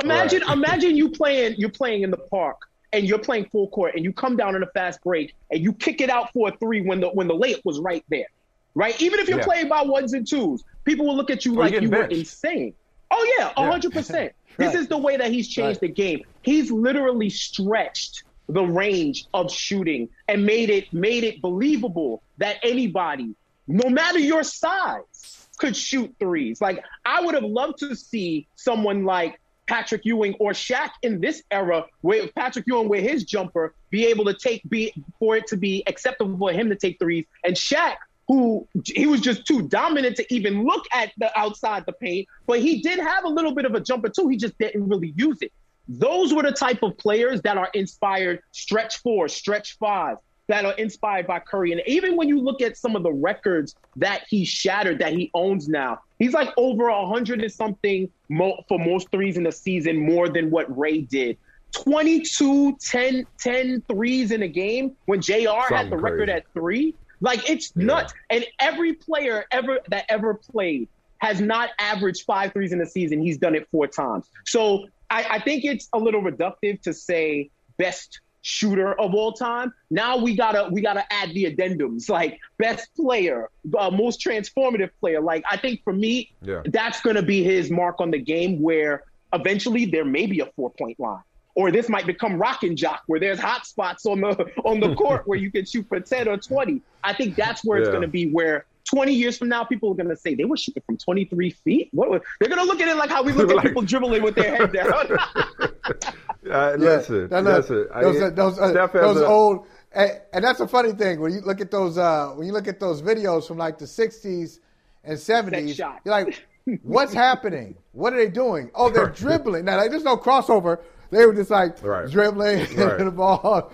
Imagine, 0.00 0.42
right. 0.42 0.56
imagine 0.56 0.96
you 0.96 1.10
playing, 1.10 1.56
you're 1.58 1.68
playing 1.68 2.02
in 2.02 2.10
the 2.10 2.16
park 2.16 2.68
and 2.92 3.06
you're 3.06 3.18
playing 3.18 3.46
full 3.46 3.68
court 3.68 3.94
and 3.94 4.04
you 4.04 4.12
come 4.12 4.36
down 4.36 4.54
in 4.54 4.62
a 4.62 4.66
fast 4.66 5.02
break 5.02 5.34
and 5.50 5.60
you 5.60 5.72
kick 5.72 6.00
it 6.00 6.10
out 6.10 6.32
for 6.32 6.48
a 6.48 6.56
three 6.56 6.80
when 6.80 7.00
the 7.00 7.08
when 7.08 7.28
the 7.28 7.34
layup 7.34 7.60
was 7.64 7.78
right 7.78 8.04
there 8.08 8.26
right? 8.74 9.00
Even 9.00 9.20
if 9.20 9.28
you're 9.28 9.38
yeah. 9.38 9.44
playing 9.44 9.68
by 9.68 9.82
ones 9.82 10.12
and 10.12 10.26
twos, 10.26 10.64
people 10.84 11.06
will 11.06 11.16
look 11.16 11.30
at 11.30 11.44
you 11.44 11.52
oh, 11.52 11.58
or 11.58 11.64
like 11.64 11.80
you 11.80 11.88
benched. 11.88 12.12
were 12.12 12.18
insane. 12.18 12.74
Oh 13.10 13.34
yeah, 13.38 13.52
hundred 13.56 13.92
percent. 13.92 14.32
This 14.56 14.74
is 14.74 14.88
the 14.88 14.98
way 14.98 15.16
that 15.16 15.30
he's 15.30 15.48
changed 15.48 15.80
the 15.80 15.88
game. 15.88 16.24
He's 16.42 16.70
literally 16.70 17.30
stretched 17.30 18.24
the 18.48 18.62
range 18.62 19.26
of 19.32 19.50
shooting 19.50 20.08
and 20.28 20.44
made 20.44 20.68
it 20.68 20.92
made 20.92 21.24
it 21.24 21.40
believable 21.40 22.22
that 22.38 22.56
anybody, 22.62 23.34
no 23.66 23.88
matter 23.88 24.18
your 24.18 24.42
size, 24.42 25.48
could 25.56 25.76
shoot 25.76 26.14
threes. 26.18 26.60
Like 26.60 26.82
I 27.04 27.22
would 27.22 27.34
have 27.34 27.44
loved 27.44 27.78
to 27.78 27.94
see 27.94 28.46
someone 28.56 29.04
like 29.04 29.40
Patrick 29.66 30.04
Ewing 30.04 30.34
or 30.40 30.52
Shaq 30.52 30.90
in 31.02 31.20
this 31.20 31.42
era, 31.50 31.86
where 32.00 32.26
Patrick 32.28 32.66
Ewing 32.66 32.88
with 32.88 33.02
his 33.02 33.24
jumper 33.24 33.74
be 33.90 34.06
able 34.06 34.24
to 34.26 34.34
take 34.34 34.68
be 34.68 34.92
for 35.18 35.36
it 35.36 35.46
to 35.48 35.56
be 35.56 35.82
acceptable 35.86 36.36
for 36.36 36.52
him 36.52 36.68
to 36.68 36.76
take 36.76 36.98
threes, 36.98 37.24
and 37.44 37.54
Shaq 37.54 37.96
who 38.28 38.66
he 38.86 39.06
was 39.06 39.20
just 39.20 39.44
too 39.44 39.62
dominant 39.68 40.16
to 40.16 40.34
even 40.34 40.64
look 40.64 40.84
at 40.92 41.12
the 41.18 41.36
outside 41.38 41.84
the 41.86 41.92
paint, 41.92 42.26
but 42.46 42.60
he 42.60 42.80
did 42.80 42.98
have 42.98 43.24
a 43.24 43.28
little 43.28 43.54
bit 43.54 43.64
of 43.64 43.74
a 43.74 43.80
jumper 43.80 44.08
too. 44.08 44.28
He 44.28 44.36
just 44.36 44.56
didn't 44.58 44.88
really 44.88 45.12
use 45.16 45.38
it. 45.40 45.52
Those 45.88 46.32
were 46.32 46.42
the 46.42 46.52
type 46.52 46.82
of 46.82 46.96
players 46.96 47.42
that 47.42 47.58
are 47.58 47.68
inspired 47.74 48.40
stretch 48.52 48.98
four, 48.98 49.28
stretch 49.28 49.76
five, 49.78 50.18
that 50.52 50.66
are 50.66 50.74
inspired 50.74 51.26
by 51.26 51.38
Curry. 51.38 51.72
And 51.72 51.80
even 51.86 52.14
when 52.14 52.28
you 52.28 52.38
look 52.38 52.60
at 52.60 52.76
some 52.76 52.94
of 52.94 53.02
the 53.02 53.10
records 53.10 53.74
that 53.96 54.24
he 54.28 54.44
shattered, 54.44 54.98
that 54.98 55.14
he 55.14 55.30
owns 55.32 55.66
now, 55.66 56.00
he's 56.18 56.34
like 56.34 56.50
over 56.58 56.88
a 56.88 57.06
hundred 57.06 57.40
and 57.40 57.50
something 57.50 58.10
mo- 58.28 58.62
for 58.68 58.78
most 58.78 59.10
threes 59.10 59.38
in 59.38 59.44
the 59.44 59.52
season, 59.52 59.96
more 59.96 60.28
than 60.28 60.50
what 60.50 60.66
Ray 60.76 61.00
did. 61.00 61.38
22, 61.72 62.76
10, 62.78 63.26
10 63.38 63.82
threes 63.88 64.30
in 64.30 64.42
a 64.42 64.48
game 64.48 64.94
when 65.06 65.22
JR 65.22 65.32
Something 65.46 65.76
had 65.78 65.90
the 65.90 65.96
record 65.96 66.28
at 66.28 66.44
three. 66.52 66.94
Like 67.22 67.48
it's 67.48 67.74
nuts. 67.74 68.12
And 68.28 68.44
every 68.58 68.92
player 68.92 69.46
ever 69.50 69.78
that 69.88 70.04
ever 70.10 70.34
played 70.34 70.86
has 71.16 71.40
not 71.40 71.70
averaged 71.78 72.24
five 72.26 72.52
threes 72.52 72.72
in 72.72 72.80
a 72.82 72.86
season. 72.86 73.22
He's 73.22 73.38
done 73.38 73.54
it 73.54 73.66
four 73.70 73.86
times. 73.86 74.26
So 74.44 74.88
I, 75.08 75.24
I 75.30 75.38
think 75.38 75.64
it's 75.64 75.88
a 75.94 75.98
little 75.98 76.20
reductive 76.20 76.82
to 76.82 76.92
say 76.92 77.48
best 77.78 78.20
shooter 78.42 78.92
of 79.00 79.14
all 79.14 79.32
time. 79.32 79.72
Now 79.90 80.16
we 80.16 80.36
gotta 80.36 80.68
we 80.70 80.80
gotta 80.82 81.04
add 81.12 81.30
the 81.32 81.44
addendums 81.44 82.08
like 82.10 82.38
best 82.58 82.94
player, 82.94 83.48
uh, 83.78 83.90
most 83.90 84.20
transformative 84.20 84.90
player. 85.00 85.20
Like 85.20 85.44
I 85.50 85.56
think 85.56 85.82
for 85.84 85.92
me, 85.92 86.32
Yeah. 86.42 86.62
that's 86.66 87.00
gonna 87.00 87.22
be 87.22 87.42
his 87.42 87.70
mark 87.70 88.00
on 88.00 88.10
the 88.10 88.18
game. 88.18 88.60
Where 88.60 89.04
eventually 89.32 89.86
there 89.86 90.04
may 90.04 90.26
be 90.26 90.40
a 90.40 90.46
four 90.56 90.70
point 90.70 91.00
line. 91.00 91.22
Or 91.54 91.70
this 91.70 91.90
might 91.90 92.06
become 92.06 92.38
rock 92.38 92.62
and 92.62 92.78
jock, 92.78 93.02
where 93.08 93.20
there's 93.20 93.38
hot 93.38 93.66
spots 93.66 94.06
on 94.06 94.22
the 94.22 94.50
on 94.64 94.80
the 94.80 94.94
court 94.94 95.22
where 95.26 95.38
you 95.38 95.50
can 95.50 95.64
shoot 95.66 95.86
for 95.88 96.00
ten 96.00 96.26
or 96.26 96.36
twenty. 96.38 96.80
I 97.04 97.12
think 97.12 97.36
that's 97.36 97.62
where 97.64 97.78
it's 97.78 97.90
Yeah. 97.92 98.00
to 98.00 98.08
be. 98.08 98.30
Where 98.30 98.64
20 98.84 99.12
years 99.14 99.38
from 99.38 99.48
now, 99.48 99.62
people 99.62 99.90
are 99.92 99.94
going 99.94 100.08
to 100.08 100.16
say 100.16 100.34
they 100.34 100.44
were 100.44 100.56
shooting 100.56 100.82
from 100.84 100.96
23 100.98 101.50
feet. 101.50 101.88
What? 101.92 102.10
was- 102.10 102.20
They're 102.40 102.48
going 102.48 102.60
to 102.60 102.66
look 102.66 102.80
at 102.80 102.88
it 102.88 102.96
like 102.96 103.10
how 103.10 103.22
we 103.22 103.32
look 103.32 103.48
at 103.48 103.56
Like- 103.58 103.66
people 103.68 103.82
dribbling 103.82 104.22
with 104.22 104.34
their 104.34 104.56
head 104.56 104.72
down. 104.72 104.92
Uh, 106.50 106.74
listen, 106.78 107.28
No, 107.30 107.40
no, 107.40 107.50
listen. 107.58 107.86
I- 107.94 108.02
those, 108.02 108.20
uh, 108.22 108.30
those, 108.30 108.58
uh, 108.58 108.86
those 108.92 109.16
a- 109.20 109.26
old, 109.26 109.66
and, 109.92 110.10
and 110.32 110.44
that's 110.44 110.60
a 110.60 110.66
funny 110.68 110.92
thing 110.92 111.20
when 111.20 111.32
you 111.32 111.40
look 111.40 111.60
at 111.60 111.70
those 111.70 111.98
uh, 111.98 112.28
when 112.34 112.46
you 112.46 112.52
look 112.52 112.66
at 112.66 112.80
those 112.80 113.00
videos 113.02 113.46
from 113.46 113.58
like 113.58 113.78
the 113.78 113.84
'60s 113.84 114.58
and 115.04 115.16
'70s. 115.18 115.78
You're 115.78 115.94
like, 116.06 116.46
what's 116.82 117.12
happening? 117.14 117.76
What 117.92 118.12
are 118.12 118.16
they 118.16 118.30
doing? 118.30 118.70
Oh, 118.74 118.90
they're 118.90 119.08
dribbling. 119.10 119.64
Now, 119.66 119.76
like, 119.76 119.90
there's 119.90 120.02
no 120.04 120.16
crossover. 120.16 120.80
They 121.10 121.26
were 121.26 121.34
just 121.34 121.50
like 121.50 121.80
Right. 121.82 122.10
dribbling 122.10 122.60
Right. 122.76 122.98
the 122.98 123.10
ball. 123.10 123.70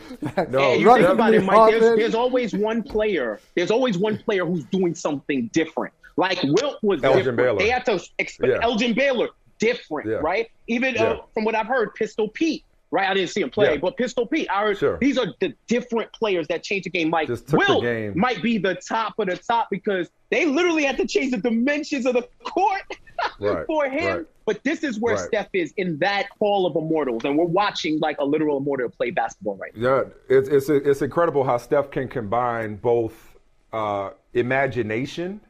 No, 0.51 0.73
you 0.75 0.93
think 0.93 1.09
about 1.09 1.33
it, 1.35 1.45
Mike. 1.45 1.71
There's, 1.71 1.97
there's 1.97 2.15
always 2.17 2.53
one 2.53 2.83
player. 2.83 3.39
There's 3.55 3.71
always 3.71 3.97
one 3.97 4.19
player 4.19 4.45
who's 4.45 4.65
doing 4.65 4.95
something 4.97 5.49
different. 5.53 5.95
Like 6.17 6.41
Wilt 6.43 6.79
was 6.83 7.03
Elgin 7.05 7.19
different. 7.19 7.37
Baylor. 7.39 7.59
They 7.61 7.69
had 7.71 7.85
to 7.87 8.03
expect 8.19 8.51
Yeah. 8.53 8.59
Elgin 8.61 8.93
Baylor 8.93 9.29
different, 9.59 10.09
Yeah. 10.09 10.17
right? 10.17 10.51
Even 10.67 10.95
Yeah. 10.95 11.05
uh, 11.05 11.21
from 11.35 11.45
what 11.45 11.55
I've 11.55 11.67
heard, 11.67 11.95
Pistol 11.95 12.29
Pete. 12.29 12.65
Right, 12.91 13.07
I 13.07 13.13
didn't 13.13 13.29
see 13.29 13.43
him 13.43 13.51
play, 13.51 13.73
Yeah. 13.75 13.81
but 13.83 13.99
Pistol 13.99 14.27
Pete. 14.27 14.49
I 14.51 14.63
heard 14.63 14.79
Sure. 14.79 14.97
these 14.99 15.19
are 15.19 15.27
the 15.41 15.53
different 15.67 16.11
players 16.15 16.49
that 16.49 16.63
change 16.63 16.85
the 16.85 16.91
game. 16.91 17.11
Like 17.11 17.27
Just 17.27 17.47
took 17.47 17.61
the 17.67 17.73
Wilt 17.75 17.83
game. 17.83 18.15
might 18.19 18.41
be 18.41 18.57
the 18.57 18.77
top 18.77 19.19
of 19.19 19.27
the 19.29 19.37
top 19.37 19.69
because 19.71 20.09
they 20.31 20.47
literally 20.47 20.85
had 20.85 20.97
to 20.97 21.07
change 21.07 21.33
the 21.33 21.37
dimensions 21.37 22.07
of 22.07 22.15
the 22.15 22.27
court 22.45 22.81
Right, 23.41 23.67
for 23.67 23.91
him. 23.91 24.17
right. 24.17 24.27
But 24.47 24.65
this 24.65 24.83
is 24.85 24.99
where 24.99 25.17
Right. 25.17 25.25
Steph 25.27 25.49
is 25.53 25.75
in 25.77 25.99
that 25.99 26.29
hall 26.39 26.65
of 26.65 26.77
immortals, 26.77 27.27
and 27.27 27.37
we're 27.37 27.45
watching 27.45 27.99
like 27.99 28.17
a 28.21 28.25
literal 28.25 28.57
immortal 28.57 28.89
play 28.89 29.11
basketball 29.11 29.57
right 29.57 29.77
now. 29.77 29.97
Yeah, 29.97 30.05
it's 30.31 30.49
it's 30.49 30.71
it's 30.71 31.03
incredible 31.03 31.45
how 31.45 31.59
Steph 31.59 31.91
can 31.91 32.09
combine 32.09 32.77
both 32.77 33.37
uh, 33.75 34.13
imagination 34.33 35.43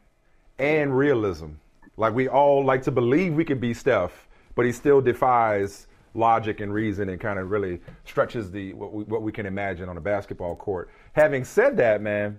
and 0.58 0.98
realism. 0.98 1.50
Like 1.98 2.14
we 2.14 2.28
all 2.28 2.64
like 2.64 2.82
to 2.84 2.90
believe 2.90 3.34
we 3.34 3.44
could 3.44 3.60
be 3.60 3.74
Steph, 3.74 4.28
but 4.54 4.64
he 4.64 4.72
still 4.72 5.00
defies 5.00 5.86
logic 6.14 6.60
and 6.60 6.72
reason 6.72 7.08
and 7.10 7.20
kind 7.20 7.38
of 7.38 7.50
really 7.50 7.80
stretches 8.04 8.50
the 8.50 8.72
what 8.74 8.92
we, 8.92 9.04
what 9.04 9.22
we 9.22 9.32
can 9.32 9.46
imagine 9.46 9.88
on 9.88 9.96
a 9.96 10.00
basketball 10.00 10.56
court. 10.56 10.90
Having 11.12 11.44
said 11.44 11.76
that, 11.76 12.00
man, 12.00 12.38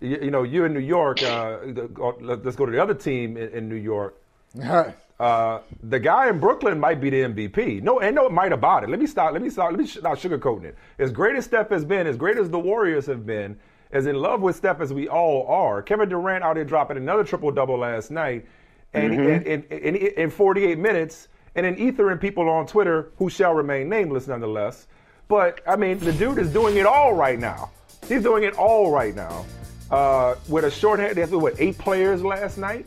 you, 0.00 0.18
you 0.22 0.30
know 0.30 0.42
you're 0.42 0.66
in 0.66 0.74
New 0.74 0.80
York. 0.80 1.22
Uh, 1.22 1.58
the- 1.64 2.38
let's 2.44 2.56
go 2.56 2.66
to 2.66 2.72
the 2.72 2.82
other 2.82 2.94
team 2.94 3.36
in, 3.36 3.48
in 3.50 3.68
New 3.68 3.76
York. 3.76 4.16
Uh, 5.20 5.60
the 5.84 6.00
guy 6.00 6.28
in 6.28 6.40
Brooklyn 6.40 6.80
might 6.80 7.00
be 7.00 7.08
the 7.08 7.20
MVP. 7.20 7.80
No, 7.80 8.00
and 8.00 8.16
no 8.16 8.26
it 8.26 8.32
might 8.32 8.50
about 8.50 8.82
it. 8.82 8.90
Let 8.90 8.98
me 8.98 9.06
stop. 9.06 9.32
Let 9.32 9.40
me 9.40 9.50
stop. 9.50 9.70
Let 9.70 9.78
me 9.78 9.86
sh- 9.86 9.98
not 10.02 10.18
sugarcoating 10.18 10.64
it. 10.64 10.76
As 10.98 11.12
great 11.12 11.36
as 11.36 11.44
Steph 11.44 11.68
has 11.68 11.84
been, 11.84 12.08
as 12.08 12.16
great 12.16 12.36
as 12.36 12.50
the 12.50 12.58
Warriors 12.58 13.06
have 13.06 13.24
been, 13.24 13.56
as 13.92 14.06
in 14.06 14.16
love 14.16 14.40
with 14.40 14.56
Steph 14.56 14.80
as 14.80 14.92
we 14.92 15.08
all 15.08 15.46
are. 15.46 15.82
Kevin 15.82 16.08
Durant 16.08 16.42
out 16.42 16.56
here 16.56 16.64
dropping 16.64 16.96
another 16.96 17.24
triple 17.24 17.50
double 17.50 17.78
last 17.78 18.10
night, 18.10 18.46
and 18.94 19.12
in, 19.14 19.62
in, 19.70 19.96
in 19.96 20.30
48 20.30 20.78
minutes, 20.78 21.28
and 21.54 21.66
then 21.66 21.76
ethering 21.76 22.20
people 22.20 22.48
on 22.48 22.66
Twitter 22.66 23.10
who 23.16 23.28
shall 23.30 23.54
remain 23.54 23.88
nameless 23.88 24.26
nonetheless. 24.26 24.86
But 25.28 25.60
I 25.66 25.76
mean, 25.76 25.98
the 25.98 26.12
dude 26.12 26.38
is 26.38 26.52
doing 26.52 26.76
it 26.76 26.86
all 26.86 27.14
right 27.14 27.38
now. 27.38 27.70
He's 28.08 28.22
doing 28.22 28.44
it 28.44 28.54
all 28.54 28.90
right 28.90 29.14
now. 29.14 29.44
Uh, 29.90 30.34
with 30.48 30.64
a 30.64 30.70
shorthand, 30.70 31.16
they 31.16 31.20
had 31.20 31.30
what 31.30 31.54
eight 31.58 31.76
players 31.78 32.24
last 32.24 32.56
night. 32.58 32.86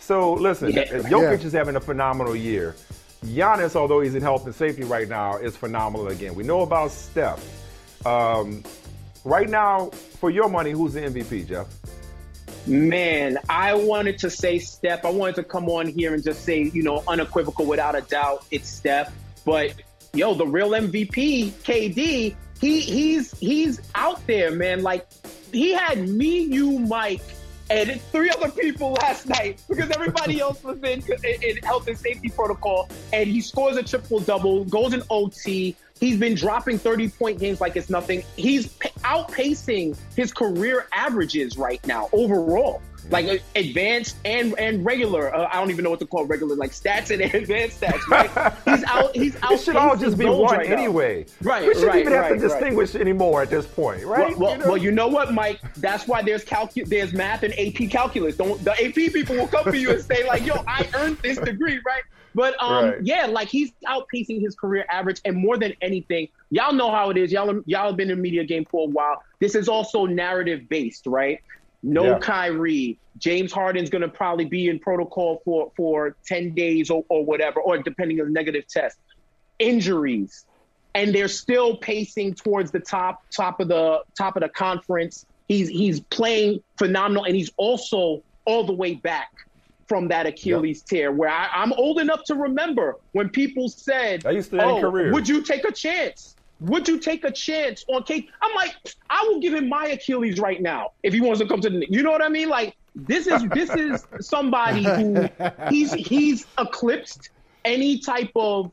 So 0.00 0.32
listen, 0.34 0.72
Yeah. 0.72 0.84
Jokic 0.84 1.44
is 1.44 1.52
having 1.52 1.76
a 1.76 1.80
phenomenal 1.80 2.34
year. 2.34 2.74
Giannis, 3.24 3.76
although 3.76 4.00
he's 4.00 4.14
in 4.14 4.22
health 4.22 4.46
and 4.46 4.54
safety 4.54 4.82
right 4.82 5.08
now, 5.08 5.36
is 5.36 5.56
phenomenal 5.56 6.08
again. 6.08 6.34
We 6.34 6.42
know 6.42 6.62
about 6.62 6.90
Steph. 6.90 7.44
Um, 8.06 8.64
right 9.24 9.48
now, 9.48 9.90
for 10.18 10.30
your 10.30 10.48
money, 10.48 10.70
who's 10.70 10.94
the 10.94 11.00
MVP, 11.00 11.48
Jeff? 11.48 11.66
Man, 12.66 13.38
I 13.48 13.74
wanted 13.74 14.18
to 14.18 14.30
say 14.30 14.58
Steph. 14.58 15.04
I 15.04 15.10
wanted 15.10 15.36
to 15.36 15.44
come 15.44 15.68
on 15.68 15.86
here 15.86 16.14
and 16.14 16.22
just 16.22 16.44
say, 16.44 16.70
you 16.74 16.82
know, 16.82 17.02
unequivocal, 17.08 17.66
without 17.66 17.96
a 17.96 18.02
doubt, 18.02 18.44
it's 18.50 18.68
Steph. 18.68 19.12
But 19.44 19.74
yo, 20.12 20.34
the 20.34 20.46
real 20.46 20.70
MVP, 20.70 21.52
KD, 21.52 22.34
he 22.60 22.80
he's 22.80 23.36
he's 23.38 23.80
out 23.94 24.24
there, 24.26 24.50
man. 24.50 24.82
Like 24.82 25.06
he 25.52 25.72
had 25.72 26.06
me, 26.06 26.42
you, 26.42 26.78
Mike, 26.80 27.22
and 27.70 28.00
three 28.12 28.30
other 28.30 28.50
people 28.50 28.92
last 28.92 29.26
night 29.26 29.62
because 29.68 29.90
everybody 29.90 30.40
else 30.42 30.62
was 30.62 30.78
in, 30.82 31.02
in, 31.02 31.42
in 31.42 31.56
health 31.58 31.88
and 31.88 31.96
safety 31.96 32.28
protocol. 32.28 32.88
And 33.12 33.28
he 33.28 33.40
scores 33.40 33.76
a 33.76 33.82
triple 33.82 34.20
double, 34.20 34.64
goes 34.64 34.92
in 34.92 35.02
OT. 35.08 35.76
He's 36.00 36.16
been 36.16 36.34
dropping 36.34 36.78
30 36.78 37.10
point 37.10 37.38
games 37.38 37.60
like 37.60 37.76
it's 37.76 37.90
nothing. 37.90 38.24
He's 38.36 38.66
p- 38.68 38.88
outpacing 39.00 39.96
his 40.16 40.32
career 40.32 40.86
averages 40.92 41.56
right 41.58 41.84
now 41.86 42.08
overall. 42.12 42.80
Like 43.10 43.26
uh, 43.26 43.36
advanced 43.56 44.16
and 44.24 44.56
and 44.58 44.84
regular. 44.84 45.34
Uh, 45.34 45.48
I 45.50 45.54
don't 45.58 45.70
even 45.70 45.84
know 45.84 45.90
what 45.90 45.98
to 46.00 46.06
call 46.06 46.26
regular, 46.26 46.54
like 46.54 46.70
stats 46.70 47.10
and 47.10 47.20
advanced 47.34 47.80
stats. 47.80 48.06
Right? 48.08 48.30
He's 48.66 48.84
out. 48.84 49.16
He's 49.16 49.36
out. 49.42 49.52
It 49.52 49.60
should 49.60 49.76
all 49.76 49.96
just 49.96 50.16
be 50.18 50.26
one 50.26 50.54
right 50.56 50.68
now. 50.68 50.76
anyway. 50.76 51.26
Right, 51.42 51.66
We 51.66 51.74
shouldn't 51.74 51.88
right, 51.90 52.00
even 52.00 52.12
have 52.12 52.22
right, 52.24 52.28
to 52.28 52.34
right. 52.34 52.40
distinguish 52.60 52.94
anymore 52.94 53.42
at 53.42 53.50
this 53.50 53.66
point, 53.66 54.04
right? 54.04 54.36
Well, 54.38 54.50
well, 54.50 54.52
You 54.52 54.58
know? 54.58 54.66
well, 54.68 54.76
you 54.76 54.92
know 54.92 55.08
what, 55.08 55.32
Mike? 55.34 55.60
That's 55.78 56.06
why 56.06 56.22
there's 56.22 56.44
calcu- 56.44 56.86
there's 56.86 57.12
math 57.14 57.42
and 57.42 57.52
AP 57.58 57.90
calculus. 57.90 58.36
Don't 58.36 58.62
the 58.62 58.72
AP 58.72 58.94
people 59.12 59.34
will 59.34 59.48
come 59.48 59.64
for 59.64 59.74
you 59.76 59.90
and 59.90 60.02
say 60.04 60.26
like, 60.28 60.44
"Yo, 60.46 60.62
I 60.68 60.86
earned 60.94 61.16
this 61.18 61.38
degree, 61.38 61.80
right?" 61.84 62.02
But 62.34 62.54
um, 62.62 62.84
Right. 62.84 62.94
yeah, 63.02 63.26
like 63.26 63.48
he's 63.48 63.72
outpacing 63.86 64.40
his 64.40 64.54
career 64.54 64.84
average, 64.90 65.20
and 65.24 65.36
more 65.36 65.58
than 65.58 65.74
anything, 65.80 66.28
y'all 66.50 66.72
know 66.72 66.90
how 66.90 67.10
it 67.10 67.16
is. 67.16 67.32
Y'all 67.32 67.60
y'all 67.66 67.86
have 67.88 67.96
been 67.96 68.10
in 68.10 68.16
the 68.16 68.22
media 68.22 68.44
game 68.44 68.64
for 68.70 68.88
a 68.88 68.90
while. 68.90 69.20
This 69.40 69.54
is 69.54 69.68
also 69.68 70.06
narrative 70.06 70.68
based, 70.68 71.06
right? 71.06 71.38
No 71.82 72.04
Yeah. 72.04 72.18
Kyrie. 72.18 72.98
James 73.18 73.52
Harden's 73.52 73.90
going 73.90 74.02
to 74.02 74.08
probably 74.08 74.44
be 74.44 74.68
in 74.68 74.78
protocol 74.78 75.40
for 75.44 75.72
for 75.76 76.16
ten 76.26 76.54
days 76.54 76.90
or, 76.90 77.04
or 77.08 77.24
whatever, 77.24 77.60
or 77.60 77.78
depending 77.78 78.20
on 78.20 78.26
the 78.26 78.32
negative 78.32 78.64
test. 78.68 78.96
Injuries 79.58 80.46
and 80.94 81.14
they're 81.14 81.28
still 81.28 81.76
pacing 81.76 82.34
towards 82.34 82.70
the 82.70 82.80
top 82.80 83.20
top 83.34 83.60
of 83.60 83.68
the 83.68 84.00
top 84.16 84.36
of 84.36 84.42
the 84.42 84.48
conference. 84.48 85.24
He's 85.48 85.68
he's 85.68 86.00
playing 86.00 86.60
phenomenal, 86.78 87.24
and 87.24 87.34
he's 87.34 87.50
also 87.56 88.22
all 88.46 88.64
the 88.64 88.72
way 88.72 88.94
back 88.94 89.28
from 89.90 90.06
that 90.06 90.24
Achilles 90.24 90.82
tear. 90.82 91.10
Where 91.10 91.28
I, 91.28 91.48
I'm 91.52 91.72
old 91.72 91.98
enough 91.98 92.22
to 92.26 92.36
remember 92.36 92.94
when 93.10 93.28
people 93.28 93.68
said, 93.68 94.24
I 94.24 94.30
used 94.30 94.52
to 94.52 94.64
"Oh, 94.64 94.80
careers. 94.80 95.12
would 95.12 95.28
you 95.28 95.42
take 95.42 95.64
a 95.64 95.72
chance? 95.72 96.36
Would 96.60 96.86
you 96.86 97.00
take 97.00 97.24
a 97.24 97.32
chance 97.32 97.84
on 97.88 98.04
KD?" 98.04 98.28
I'm 98.40 98.54
like, 98.54 98.76
I 99.10 99.24
will 99.24 99.40
give 99.40 99.52
him 99.52 99.68
my 99.68 99.86
Achilles 99.88 100.38
right 100.38 100.62
now 100.62 100.92
if 101.02 101.12
he 101.12 101.20
wants 101.20 101.40
to 101.40 101.48
come 101.48 101.60
to 101.62 101.68
the. 101.68 101.84
You 101.90 102.04
know 102.04 102.12
what 102.12 102.22
I 102.22 102.28
mean? 102.28 102.48
Like 102.48 102.76
This 102.94 103.26
is 103.26 103.42
this 103.52 103.70
is 103.70 104.06
somebody 104.20 104.84
who 104.84 105.28
he's 105.70 105.92
he's 105.92 106.46
eclipsed 106.56 107.30
any 107.64 107.98
type 107.98 108.30
of 108.36 108.70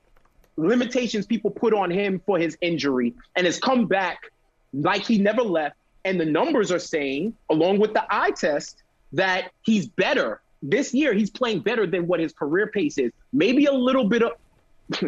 limitations 0.55 1.25
people 1.25 1.49
put 1.49 1.73
on 1.73 1.89
him 1.89 2.21
for 2.27 2.37
his 2.37 2.59
injury 2.61 3.15
and 3.35 3.47
has 3.47 3.57
come 3.57 3.87
back 3.87 4.31
like 4.71 5.01
he 5.01 5.17
never 5.17 5.41
left. 5.41 5.77
And 6.05 6.19
the 6.19 6.25
numbers 6.25 6.71
are 6.71 6.79
saying, 6.79 7.33
along 7.49 7.79
with 7.79 7.93
the 7.95 8.05
eye 8.07 8.31
test, 8.31 8.83
that 9.13 9.51
he's 9.63 9.87
better. 9.87 10.41
This 10.61 10.93
year, 10.93 11.13
he's 11.13 11.29
playing 11.29 11.61
better 11.61 11.85
than 11.85 12.07
what 12.07 12.19
his 12.19 12.33
career 12.33 12.67
pace 12.67 12.97
is. 12.97 13.11
Maybe 13.31 13.65
a 13.65 13.73
little 13.73 14.07
bit 14.07 14.23
of 14.23 14.31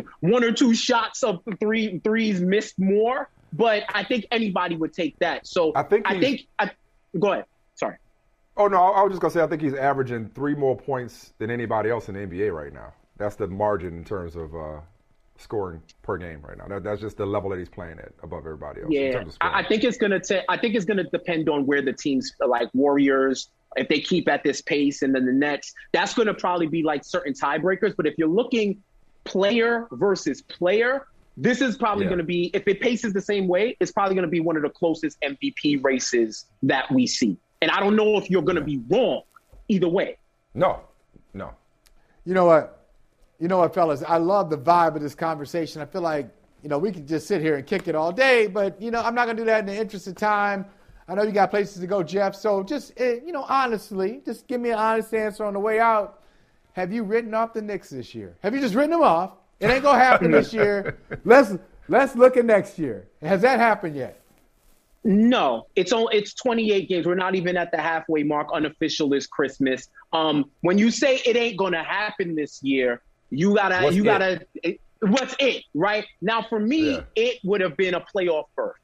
one 0.20 0.44
or 0.44 0.52
two 0.52 0.74
shots 0.74 1.24
of 1.24 1.40
three 1.60 2.00
threes 2.04 2.42
missed 2.42 2.78
more, 2.78 3.30
but 3.54 3.84
I 3.94 4.04
think 4.04 4.26
anybody 4.32 4.76
would 4.76 4.94
take 4.94 5.18
that. 5.20 5.48
So 5.48 5.72
I 5.76 5.84
think 5.84 6.06
I 6.08 6.20
think 6.20 6.42
I, 6.58 6.72
go 7.18 7.34
ahead. 7.34 7.46
Sorry. 7.76 7.96
Oh 8.58 8.68
no, 8.68 8.78
I 8.78 9.02
was 9.04 9.12
just 9.12 9.22
gonna 9.22 9.32
say 9.32 9.42
I 9.42 9.48
think 9.48 9.62
he's 9.62 9.74
averaging 9.74 10.30
three 10.36 10.56
more 10.56 10.76
points 10.76 11.34
than 11.38 11.50
anybody 11.50 11.90
else 11.90 12.10
in 12.10 12.16
the 12.16 12.22
NBA 12.22 12.54
right 12.54 12.74
now. 12.74 12.94
That's 13.18 13.36
the 13.36 13.48
margin 13.48 13.98
in 13.98 14.04
terms 14.04 14.36
of 14.36 14.54
uh, 14.56 14.80
scoring 15.38 15.82
per 16.04 16.18
game 16.18 16.42
right 16.42 16.58
now. 16.58 16.68
That, 16.68 16.84
that's 16.84 17.02
just 17.02 17.18
the 17.18 17.26
level 17.26 17.50
that 17.52 17.60
he's 17.60 17.70
playing 17.70 18.00
at 18.00 18.12
above 18.22 18.40
everybody 18.40 18.82
else. 18.82 18.90
in 18.90 18.94
Yeah, 18.94 19.12
terms 19.14 19.34
of. 19.34 19.38
I, 19.42 19.60
I 19.60 19.68
think 19.68 19.84
it's 19.84 19.98
gonna. 19.98 20.20
ta- 20.20 20.44
I 20.50 20.58
think 20.58 20.76
it's 20.76 20.86
gonna 20.86 21.10
depend 21.10 21.50
on 21.50 21.66
where 21.66 21.82
the 21.82 21.94
teams 21.94 22.34
like 22.46 22.70
Warriors, 22.74 23.50
if 23.76 23.88
they 23.88 24.00
keep 24.00 24.28
at 24.28 24.44
this 24.44 24.62
pace, 24.62 25.02
and 25.02 25.14
then 25.14 25.26
the 25.26 25.32
Nets. 25.32 25.74
That's 25.94 26.14
gonna 26.14 26.34
probably 26.34 26.68
be 26.68 26.84
like 26.84 27.04
certain 27.06 27.34
tiebreakers. 27.34 27.96
But 27.96 28.08
if 28.08 28.16
you're 28.18 28.28
looking 28.28 28.82
player 29.26 29.88
versus 29.92 30.42
player, 30.42 31.06
this 31.38 31.62
is 31.62 31.78
probably 31.78 32.06
Yeah. 32.06 32.12
gonna 32.12 32.24
be. 32.24 32.52
If 32.54 32.68
it 32.68 32.82
paces 32.82 33.14
the 33.14 33.22
same 33.22 33.48
way, 33.48 33.78
it's 33.80 33.92
probably 33.92 34.16
gonna 34.16 34.28
be 34.28 34.40
one 34.40 34.56
of 34.56 34.64
the 34.64 34.70
closest 34.70 35.18
MVP 35.22 35.78
races 35.84 36.46
that 36.64 36.92
we 36.92 37.06
see. 37.08 37.38
And 37.62 37.70
I 37.72 37.80
don't 37.80 37.96
know 37.96 38.18
if 38.18 38.30
you're 38.30 38.42
gonna 38.42 38.62
be 38.62 38.82
wrong 38.90 39.22
either 39.68 39.88
way. 39.90 40.18
no, 40.56 40.82
no. 41.34 41.52
You 42.26 42.34
know 42.34 42.46
what? 42.46 42.88
You 43.40 43.48
know 43.48 43.60
what, 43.60 43.74
fellas? 43.74 44.04
I 44.06 44.18
love 44.18 44.50
the 44.50 44.58
vibe 44.58 44.96
of 44.96 45.02
this 45.02 45.16
conversation. 45.16 45.82
I 45.82 45.86
feel 45.86 46.02
like, 46.02 46.30
you 46.62 46.70
know, 46.70 46.78
we 46.78 46.92
could 46.92 47.08
just 47.08 47.28
sit 47.28 47.42
here 47.42 47.56
and 47.56 47.66
kick 47.66 47.88
it 47.88 47.96
all 47.96 48.12
day, 48.12 48.48
but, 48.48 48.82
you 48.82 48.92
know, 48.92 49.02
I'm 49.02 49.16
not 49.16 49.26
going 49.26 49.38
to 49.38 49.42
do 49.42 49.46
that 49.46 49.62
in 49.62 49.66
the 49.68 49.76
interest 49.78 50.08
of 50.08 50.16
time. 50.16 50.66
I 51.10 51.16
know 51.16 51.24
you 51.24 51.32
got 51.32 51.50
places 51.50 51.80
to 51.82 51.88
go, 51.88 52.04
Jeff. 52.04 52.36
So 52.36 52.62
just, 52.64 52.94
eh, 52.98 53.20
you 53.26 53.32
know, 53.32 53.46
honestly, 53.50 54.22
just 54.26 54.48
give 54.48 54.62
me 54.62 54.70
an 54.70 54.78
honest 54.78 55.14
answer 55.14 55.44
on 55.44 55.54
the 55.54 55.60
way 55.60 55.80
out. 55.80 56.22
Have 56.74 56.94
you 56.94 57.04
written 57.04 57.34
off 57.34 57.54
the 57.54 57.62
Knicks 57.62 57.90
this 57.90 58.14
year? 58.14 58.36
Have 58.42 58.54
you 58.54 58.62
just 58.62 58.76
written 58.76 58.92
them 58.92 59.02
off? 59.02 59.32
It 59.60 59.70
ain't 59.70 59.82
going 59.84 59.98
to 59.98 60.04
happen 60.06 60.32
this 60.32 60.54
year. 60.54 60.98
Let's, 61.26 61.54
let's 61.90 62.16
look 62.16 62.38
at 62.38 62.46
next 62.46 62.78
year. 62.80 63.08
Has 63.22 63.42
that 63.42 63.60
happened 63.60 63.96
yet? 63.96 64.22
No, 65.04 65.66
it's 65.76 65.92
only 65.94 66.18
it's 66.18 66.34
28 66.34 66.88
games. 66.90 67.06
We're 67.06 67.16
not 67.16 67.34
even 67.36 67.58
at 67.58 67.72
the 67.72 67.78
halfway 67.78 68.24
mark. 68.24 68.50
Unofficial 68.54 69.14
is 69.14 69.28
Christmas. 69.28 69.88
Um, 70.14 70.50
when 70.62 70.78
you 70.78 70.92
say 70.92 71.18
it 71.26 71.36
ain't 71.38 71.58
gonna 71.58 71.84
happen 71.84 72.36
this 72.36 72.62
year, 72.62 73.02
you 73.30 73.56
gotta 73.56 73.82
What's 73.84 73.96
you 73.96 74.04
it? 74.04 74.06
gotta 74.06 74.42
it- 74.62 74.82
what's 75.02 75.36
it 75.40 75.64
right 75.74 76.06
now? 76.22 76.46
For 76.50 76.60
me, 76.60 76.92
Yeah. 76.96 77.02
it 77.16 77.38
would 77.46 77.62
have 77.62 77.78
been 77.78 77.94
a 77.96 78.02
playoff 78.02 78.46
berth. 78.58 78.76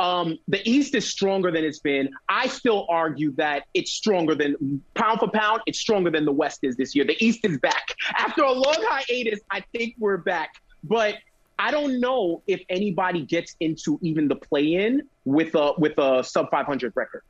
Um, 0.00 0.38
the 0.48 0.68
East 0.68 0.94
is 0.94 1.08
stronger 1.08 1.50
than 1.50 1.64
it's 1.64 1.78
been. 1.78 2.10
I 2.28 2.48
still 2.48 2.86
argue 2.88 3.32
that 3.36 3.64
it's 3.74 3.92
stronger 3.92 4.34
than 4.34 4.82
pound 4.94 5.20
for 5.20 5.28
pound. 5.28 5.62
It's 5.66 5.78
stronger 5.78 6.10
than 6.10 6.24
the 6.24 6.32
West 6.32 6.60
is 6.62 6.76
this 6.76 6.94
year. 6.94 7.04
The 7.04 7.16
East 7.24 7.40
is 7.44 7.58
back 7.58 7.94
after 8.16 8.42
a 8.42 8.52
long 8.52 8.76
hiatus. 8.78 9.40
I 9.50 9.62
think 9.72 9.94
we're 9.98 10.16
back, 10.16 10.54
but 10.82 11.16
I 11.58 11.70
don't 11.70 12.00
know 12.00 12.42
if 12.46 12.62
anybody 12.68 13.22
gets 13.22 13.54
into 13.60 13.98
even 14.02 14.26
the 14.26 14.34
play-in 14.34 15.02
with 15.24 15.54
a 15.54 15.74
with 15.78 15.96
a 15.98 16.24
sub 16.24 16.50
500 16.50 16.92
record. 16.96 17.22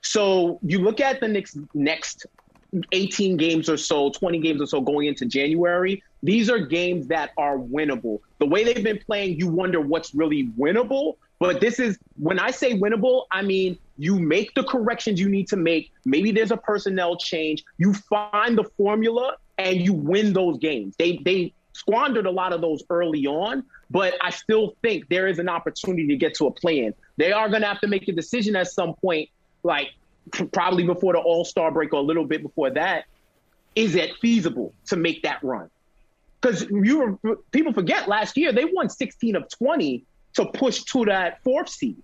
So 0.00 0.58
you 0.62 0.78
look 0.78 1.00
at 1.00 1.20
the 1.20 1.28
next 1.28 1.58
next 1.74 2.26
18 2.92 3.36
games 3.36 3.68
or 3.68 3.76
so, 3.76 4.10
20 4.10 4.38
games 4.40 4.60
or 4.60 4.66
so 4.66 4.80
going 4.80 5.06
into 5.06 5.26
January. 5.26 6.02
These 6.22 6.50
are 6.50 6.58
games 6.58 7.08
that 7.08 7.30
are 7.36 7.58
winnable. 7.58 8.20
The 8.38 8.46
way 8.46 8.64
they've 8.64 8.82
been 8.82 8.98
playing, 8.98 9.38
you 9.38 9.48
wonder 9.48 9.80
what's 9.80 10.14
really 10.14 10.48
winnable. 10.58 11.16
But 11.44 11.60
this 11.60 11.78
is 11.78 11.98
when 12.16 12.38
I 12.38 12.50
say 12.50 12.72
winnable, 12.78 13.26
I 13.30 13.42
mean 13.42 13.78
you 13.98 14.18
make 14.18 14.54
the 14.54 14.64
corrections 14.64 15.20
you 15.20 15.28
need 15.28 15.46
to 15.48 15.56
make. 15.56 15.92
Maybe 16.06 16.32
there's 16.32 16.50
a 16.50 16.56
personnel 16.56 17.18
change. 17.18 17.64
You 17.76 17.92
find 17.92 18.56
the 18.56 18.64
formula 18.78 19.36
and 19.58 19.76
you 19.76 19.92
win 19.92 20.32
those 20.32 20.56
games. 20.56 20.94
They 20.98 21.18
they 21.22 21.52
squandered 21.74 22.24
a 22.24 22.30
lot 22.30 22.54
of 22.54 22.62
those 22.62 22.82
early 22.88 23.26
on, 23.26 23.62
but 23.90 24.14
I 24.22 24.30
still 24.30 24.74
think 24.80 25.10
there 25.10 25.26
is 25.26 25.38
an 25.38 25.50
opportunity 25.50 26.06
to 26.08 26.16
get 26.16 26.34
to 26.36 26.46
a 26.46 26.50
plan. 26.50 26.94
They 27.18 27.32
are 27.32 27.50
going 27.50 27.60
to 27.60 27.68
have 27.68 27.80
to 27.80 27.88
make 27.88 28.08
a 28.08 28.12
decision 28.12 28.56
at 28.56 28.68
some 28.68 28.94
point, 28.94 29.28
like 29.62 29.88
probably 30.50 30.84
before 30.84 31.12
the 31.12 31.18
All 31.18 31.44
Star 31.44 31.70
break 31.70 31.92
or 31.92 31.98
a 31.98 32.02
little 32.02 32.24
bit 32.24 32.42
before 32.42 32.70
that. 32.70 33.04
Is 33.74 33.96
it 33.96 34.12
feasible 34.22 34.72
to 34.86 34.96
make 34.96 35.24
that 35.24 35.44
run? 35.44 35.68
Because 36.40 36.62
you 36.70 37.18
were, 37.22 37.36
people 37.50 37.74
forget 37.74 38.08
last 38.08 38.38
year 38.38 38.50
they 38.50 38.64
won 38.64 38.88
16 38.88 39.36
of 39.36 39.48
20 39.50 40.04
to 40.34 40.46
push 40.46 40.82
to 40.84 41.04
that 41.06 41.42
fourth 41.42 41.68
seed. 41.68 41.96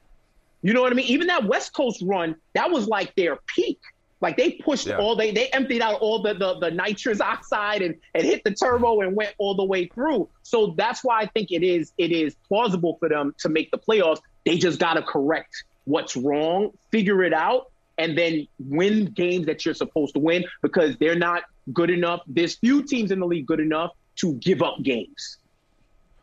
You 0.62 0.72
know 0.74 0.83
what 0.83 0.93
I 0.93 0.95
mean? 0.95 1.07
Even 1.07 1.28
that 1.28 1.45
West 1.45 1.72
Coast 1.72 2.03
run, 2.05 2.37
that 2.55 2.70
was 2.70 2.87
like 2.87 3.14
their 3.16 3.39
peak. 3.47 3.78
Like 4.20 4.37
they 4.37 4.53
pushed 4.53 4.87
Yeah. 4.87 4.99
all 4.99 5.16
they 5.16 5.31
they 5.31 5.49
emptied 5.49 5.81
out 5.81 6.01
all 6.03 6.20
the, 6.20 6.35
the 6.35 6.59
the 6.59 6.70
nitrous 6.70 7.20
oxide 7.22 7.81
and, 7.81 7.95
and 8.14 8.22
hit 8.24 8.43
the 8.45 8.51
turbo 8.53 9.01
and 9.01 9.16
went 9.16 9.35
all 9.39 9.55
the 9.55 9.64
way 9.64 9.87
through. 9.87 10.28
So 10.43 10.74
that's 10.76 11.03
why 11.03 11.20
I 11.20 11.26
think 11.26 11.51
it 11.51 11.62
is 11.62 11.93
it 11.97 12.12
is 12.12 12.37
plausible 12.47 12.97
for 13.01 13.09
them 13.09 13.35
to 13.39 13.49
make 13.49 13.70
the 13.70 13.78
playoffs. 13.78 14.20
They 14.45 14.59
just 14.59 14.78
gotta 14.78 15.03
correct 15.03 15.64
what's 15.85 16.16
wrong, 16.16 16.72
figure 16.91 17.22
it 17.22 17.33
out, 17.33 17.70
and 17.97 18.16
then 18.16 18.47
win 18.59 19.07
games 19.07 19.47
that 19.47 19.64
you're 19.64 19.74
supposed 19.74 20.12
to 20.14 20.20
win 20.20 20.45
because 20.61 20.99
they're 20.99 21.16
not 21.18 21.45
good 21.72 21.89
enough. 21.89 22.20
There's 22.26 22.57
few 22.57 22.83
teams 22.83 23.11
in 23.11 23.20
the 23.20 23.26
league 23.26 23.47
good 23.47 23.61
enough 23.61 23.93
to 24.16 24.35
give 24.35 24.61
up 24.61 24.83
games 24.83 25.39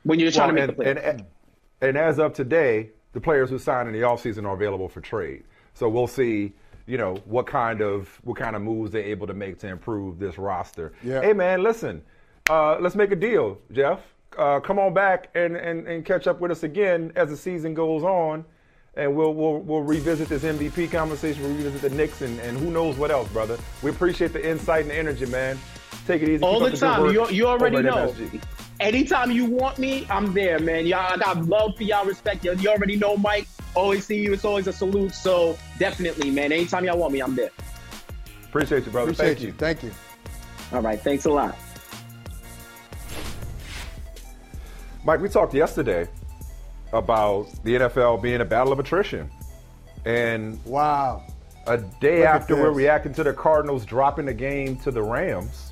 when 0.03 0.19
you're 0.19 0.29
trying 0.31 0.53
Well, 0.53 0.67
to 0.67 0.73
make 0.73 0.87
and, 0.87 0.97
the 0.97 1.01
playoffs. 1.01 1.09
and, 1.09 1.19
and 1.21 1.25
as 1.81 2.19
of 2.19 2.33
today, 2.33 2.89
the 3.13 3.21
players 3.21 3.49
who 3.49 3.57
signed 3.59 3.87
in 3.87 3.93
the 3.93 4.01
offseason 4.01 4.45
are 4.45 4.53
available 4.53 4.87
for 4.89 5.01
trade. 5.01 5.43
So 5.73 5.87
we'll 5.89 6.07
see, 6.07 6.53
you 6.85 6.97
know, 6.97 7.15
what 7.25 7.45
kind 7.47 7.81
of 7.81 8.09
what 8.23 8.37
kind 8.37 8.55
of 8.55 8.61
moves 8.61 8.91
they're 8.91 9.03
able 9.03 9.27
to 9.27 9.33
make 9.33 9.59
to 9.59 9.67
improve 9.67 10.19
this 10.19 10.37
roster. 10.37 10.93
Yeah. 11.03 11.21
Hey 11.21 11.33
man, 11.33 11.63
listen, 11.63 12.01
uh, 12.49 12.77
let's 12.79 12.95
make 12.95 13.11
a 13.11 13.15
deal, 13.15 13.59
Jeff. 13.71 13.99
Uh, 14.37 14.59
come 14.59 14.77
on 14.77 14.93
back 14.93 15.29
and, 15.35 15.55
and, 15.55 15.87
and 15.87 16.05
catch 16.05 16.27
up 16.27 16.39
with 16.39 16.51
us 16.51 16.63
again 16.63 17.11
as 17.15 17.29
the 17.29 17.37
season 17.37 17.73
goes 17.73 18.03
on. 18.03 18.45
And 18.95 19.15
we'll, 19.15 19.33
we'll 19.35 19.59
we'll 19.59 19.83
revisit 19.83 20.27
this 20.27 20.43
MVP 20.43 20.91
conversation. 20.91 21.43
We'll 21.43 21.53
revisit 21.53 21.81
the 21.81 21.89
Knicks 21.91 22.21
and, 22.23 22.39
and 22.39 22.57
who 22.57 22.71
knows 22.71 22.97
what 22.97 23.11
else, 23.11 23.29
brother. 23.29 23.57
We 23.83 23.91
appreciate 23.91 24.33
the 24.33 24.47
insight 24.47 24.81
and 24.81 24.89
the 24.89 24.95
energy, 24.95 25.27
man. 25.27 25.59
Take 26.07 26.23
it 26.23 26.29
easy. 26.29 26.43
all 26.43 26.59
Keep 26.59 26.71
the 26.71 26.77
time. 26.77 27.01
work 27.01 27.13
You, 27.13 27.29
you 27.29 27.47
already 27.47 27.81
know. 27.83 28.07
MSG. 28.11 28.41
Anytime 28.79 29.31
you 29.31 29.45
want 29.45 29.79
me, 29.79 30.05
I'm 30.09 30.33
there, 30.33 30.59
man. 30.59 30.85
Y'all, 30.85 31.13
I 31.13 31.17
got 31.17 31.45
love 31.45 31.75
for 31.75 31.83
y'all, 31.83 32.05
respect 32.05 32.45
you. 32.45 32.53
You 32.55 32.69
already 32.69 32.95
know, 32.95 33.17
Mike. 33.17 33.47
Always 33.75 34.05
see 34.05 34.21
you. 34.21 34.33
It's 34.33 34.45
always 34.45 34.67
a 34.67 34.73
salute. 34.73 35.13
So 35.13 35.57
definitely, 35.79 36.29
man. 36.29 36.51
Anytime 36.51 36.85
y'all 36.85 36.97
want 36.97 37.13
me, 37.13 37.21
I'm 37.21 37.35
there. 37.35 37.49
Appreciate 38.45 38.85
you, 38.85 38.91
brother. 38.91 39.11
Appreciate 39.11 39.27
Thank 39.35 39.41
you. 39.41 39.47
you. 39.47 39.53
Thank 39.53 39.83
you. 39.83 39.91
All 40.73 40.81
right. 40.81 40.99
Thanks 41.01 41.25
a 41.25 41.29
lot. 41.31 41.55
Mike, 45.03 45.21
we 45.21 45.29
talked 45.29 45.53
yesterday 45.53 46.07
about 46.93 47.47
the 47.63 47.75
NFL 47.75 48.21
being 48.21 48.41
a 48.41 48.45
battle 48.45 48.73
of 48.73 48.79
attrition. 48.79 49.29
And 50.05 50.63
Wow. 50.65 51.23
a 51.65 51.77
day 51.77 52.19
Look 52.19 52.27
after 52.27 52.55
we're 52.55 52.71
reacting 52.71 53.13
to 53.15 53.23
the 53.23 53.33
Cardinals 53.33 53.85
dropping 53.85 54.25
the 54.25 54.33
game 54.33 54.77
to 54.77 54.91
the 54.91 55.01
Rams 55.01 55.66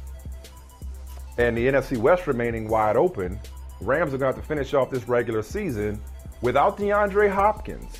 and 1.37 1.57
the 1.57 1.67
NFC 1.67 1.97
West 1.97 2.27
remaining 2.27 2.67
wide 2.67 2.95
open, 2.95 3.39
Rams 3.81 4.13
are 4.13 4.17
going 4.17 4.31
to 4.31 4.37
have 4.37 4.43
to 4.43 4.47
finish 4.47 4.73
off 4.73 4.89
this 4.89 5.07
regular 5.07 5.43
season 5.43 5.99
without 6.41 6.77
DeAndre 6.77 7.29
Hopkins. 7.29 7.99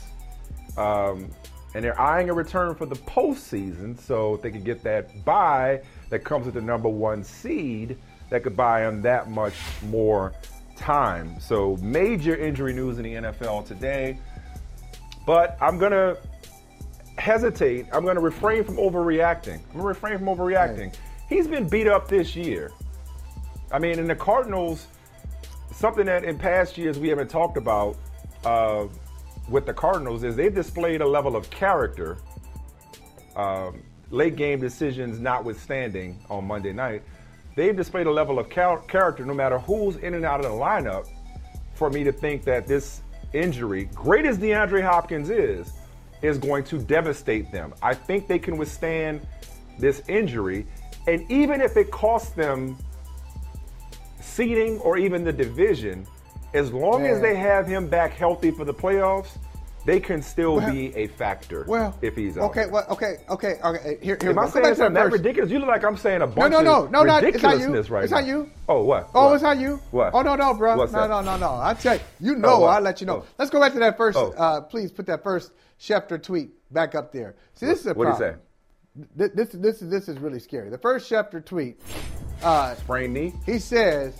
Um, 0.77 1.29
and 1.73 1.83
they're 1.83 1.99
eyeing 1.99 2.29
a 2.29 2.33
return 2.33 2.73
for 2.75 2.85
the 2.85 2.95
postseason 2.95 3.99
so 3.99 4.39
they 4.41 4.49
can 4.49 4.63
get 4.63 4.81
that 4.83 5.25
buy 5.25 5.81
that 6.09 6.19
comes 6.23 6.45
with 6.45 6.55
the 6.55 6.61
number 6.61 6.87
one 6.87 7.23
seed 7.23 7.97
that 8.29 8.43
could 8.43 8.55
buy 8.55 8.81
them 8.81 9.01
that 9.01 9.29
much 9.29 9.55
more 9.83 10.33
time. 10.77 11.37
So, 11.39 11.77
major 11.81 12.35
injury 12.35 12.73
news 12.73 12.97
in 12.97 13.03
the 13.03 13.13
NFL 13.15 13.67
today. 13.67 14.17
But 15.25 15.57
I'm 15.61 15.77
going 15.77 15.91
to 15.91 16.17
hesitate. 17.17 17.87
I'm 17.91 18.03
going 18.03 18.15
to 18.15 18.21
refrain 18.21 18.63
from 18.63 18.77
overreacting. 18.77 19.55
I'm 19.55 19.73
going 19.73 19.81
to 19.81 19.87
refrain 19.87 20.17
from 20.17 20.27
overreacting. 20.27 20.93
He's 21.27 21.47
been 21.47 21.67
beat 21.67 21.87
up 21.87 22.07
this 22.07 22.35
year. 22.35 22.71
I 23.71 23.79
mean, 23.79 23.99
in 23.99 24.07
the 24.07 24.15
Cardinals, 24.15 24.87
something 25.73 26.05
that 26.05 26.23
in 26.23 26.37
past 26.37 26.77
years 26.77 26.97
we 26.99 27.09
haven't 27.09 27.29
talked 27.29 27.57
about 27.57 27.97
uh, 28.43 28.87
with 29.49 29.65
the 29.65 29.73
Cardinals 29.73 30.23
is 30.23 30.35
they've 30.35 30.53
displayed 30.53 31.01
a 31.01 31.07
level 31.07 31.35
of 31.35 31.49
character, 31.49 32.17
um, 33.35 33.83
late 34.11 34.35
game 34.35 34.59
decisions 34.59 35.19
notwithstanding 35.19 36.19
on 36.29 36.45
Monday 36.45 36.73
night. 36.73 37.03
They've 37.55 37.75
displayed 37.75 38.07
a 38.07 38.11
level 38.11 38.37
of 38.39 38.49
char- 38.49 38.81
character 38.81 39.25
no 39.25 39.33
matter 39.33 39.59
who's 39.59 39.97
in 39.97 40.13
and 40.13 40.25
out 40.25 40.43
of 40.43 40.51
the 40.51 40.57
lineup 40.57 41.07
for 41.73 41.89
me 41.89 42.03
to 42.03 42.11
think 42.11 42.43
that 42.43 42.67
this 42.67 43.01
injury, 43.33 43.85
great 43.93 44.25
as 44.25 44.37
DeAndre 44.37 44.83
Hopkins 44.83 45.29
is, 45.29 45.73
is 46.21 46.37
going 46.37 46.63
to 46.65 46.79
devastate 46.79 47.51
them. 47.51 47.73
I 47.81 47.93
think 47.93 48.27
they 48.27 48.39
can 48.39 48.57
withstand 48.57 49.25
this 49.77 50.01
injury, 50.07 50.65
and 51.07 51.29
even 51.29 51.61
if 51.61 51.75
it 51.77 51.91
costs 51.91 52.31
them 52.31 52.77
seeding 54.25 54.79
or 54.79 54.97
even 54.97 55.23
the 55.23 55.33
division, 55.33 56.05
as 56.53 56.71
long 56.71 57.05
as 57.05 57.21
they 57.21 57.35
have 57.35 57.67
him 57.67 57.87
back 57.87 58.13
healthy 58.13 58.51
for 58.51 58.65
the 58.65 58.73
playoffs, 58.73 59.37
they 59.85 59.99
can 59.99 60.21
still 60.21 60.55
Well- 60.55 60.71
be 60.71 60.95
a 60.95 61.07
factor. 61.07 61.63
Well, 61.67 61.95
if 62.01 62.15
he's 62.15 62.37
out. 62.37 62.49
okay, 62.49 62.65
well, 62.71 62.85
okay, 62.89 63.17
okay, 63.29 63.59
okay. 63.63 63.97
Here, 64.01 64.17
here. 64.19 64.31
Am 64.31 64.39
I 64.39 64.49
saying 64.49 64.75
something 64.75 64.93
that 64.95 65.11
ridiculous? 65.11 65.51
You 65.51 65.59
look 65.59 65.67
like 65.67 65.83
I'm 65.83 65.95
saying 65.95 66.23
a 66.23 66.27
bunch 66.27 66.51
no, 66.51 66.61
no, 66.61 66.85
of 66.85 66.91
no, 66.91 67.01
it's 67.01 67.07
not 67.07 67.23
ridiculousness 67.23 67.89
right 67.91 68.03
it's 68.03 68.11
not 68.11 68.25
you. 68.25 68.49
Oh, 68.67 68.83
what? 68.83 69.09
Oh, 69.13 69.27
What? 69.27 69.33
it's 69.35 69.43
not 69.43 69.59
you. 69.59 69.79
What? 69.91 70.15
Oh 70.15 70.23
no, 70.23 70.35
no, 70.35 70.55
bro. 70.55 70.75
What's 70.75 70.91
no, 70.91 71.05
no, 71.07 71.21
no, 71.21 71.37
no. 71.37 71.59
I 71.61 71.75
tell 71.75 71.95
you, 71.95 72.01
you 72.19 72.35
know. 72.35 72.61
what? 72.61 72.69
I'll 72.69 72.81
let 72.81 72.99
you 72.99 73.05
know. 73.05 73.17
Oh. 73.17 73.25
Let's 73.37 73.51
go 73.51 73.59
back 73.59 73.73
to 73.73 73.79
that 73.79 73.95
first. 73.95 74.17
Oh. 74.17 74.31
Uh, 74.31 74.61
please 74.61 74.91
put 74.91 75.05
that 75.05 75.23
first 75.23 75.51
Schefter 75.79 76.21
tweet 76.21 76.49
back 76.73 76.95
up 76.95 77.11
there. 77.13 77.35
See, 77.53 77.67
this 77.67 77.79
is 77.81 77.85
a 77.85 77.93
problem. 77.93 78.07
What'd 78.13 78.15
he 78.15 78.31
problem. 78.31 78.41
Th- 79.17 79.31
This, 79.33 79.49
this, 79.49 79.81
is 79.81 79.89
this 79.89 80.07
is 80.09 80.17
really 80.19 80.39
scary. 80.39 80.69
The 80.69 80.77
first 80.77 81.09
Schefter 81.09 81.43
tweet. 81.43 81.79
Uh, 82.43 82.75
Sprained 82.75 83.13
knee. 83.13 83.33
he 83.45 83.59
says, 83.59 84.13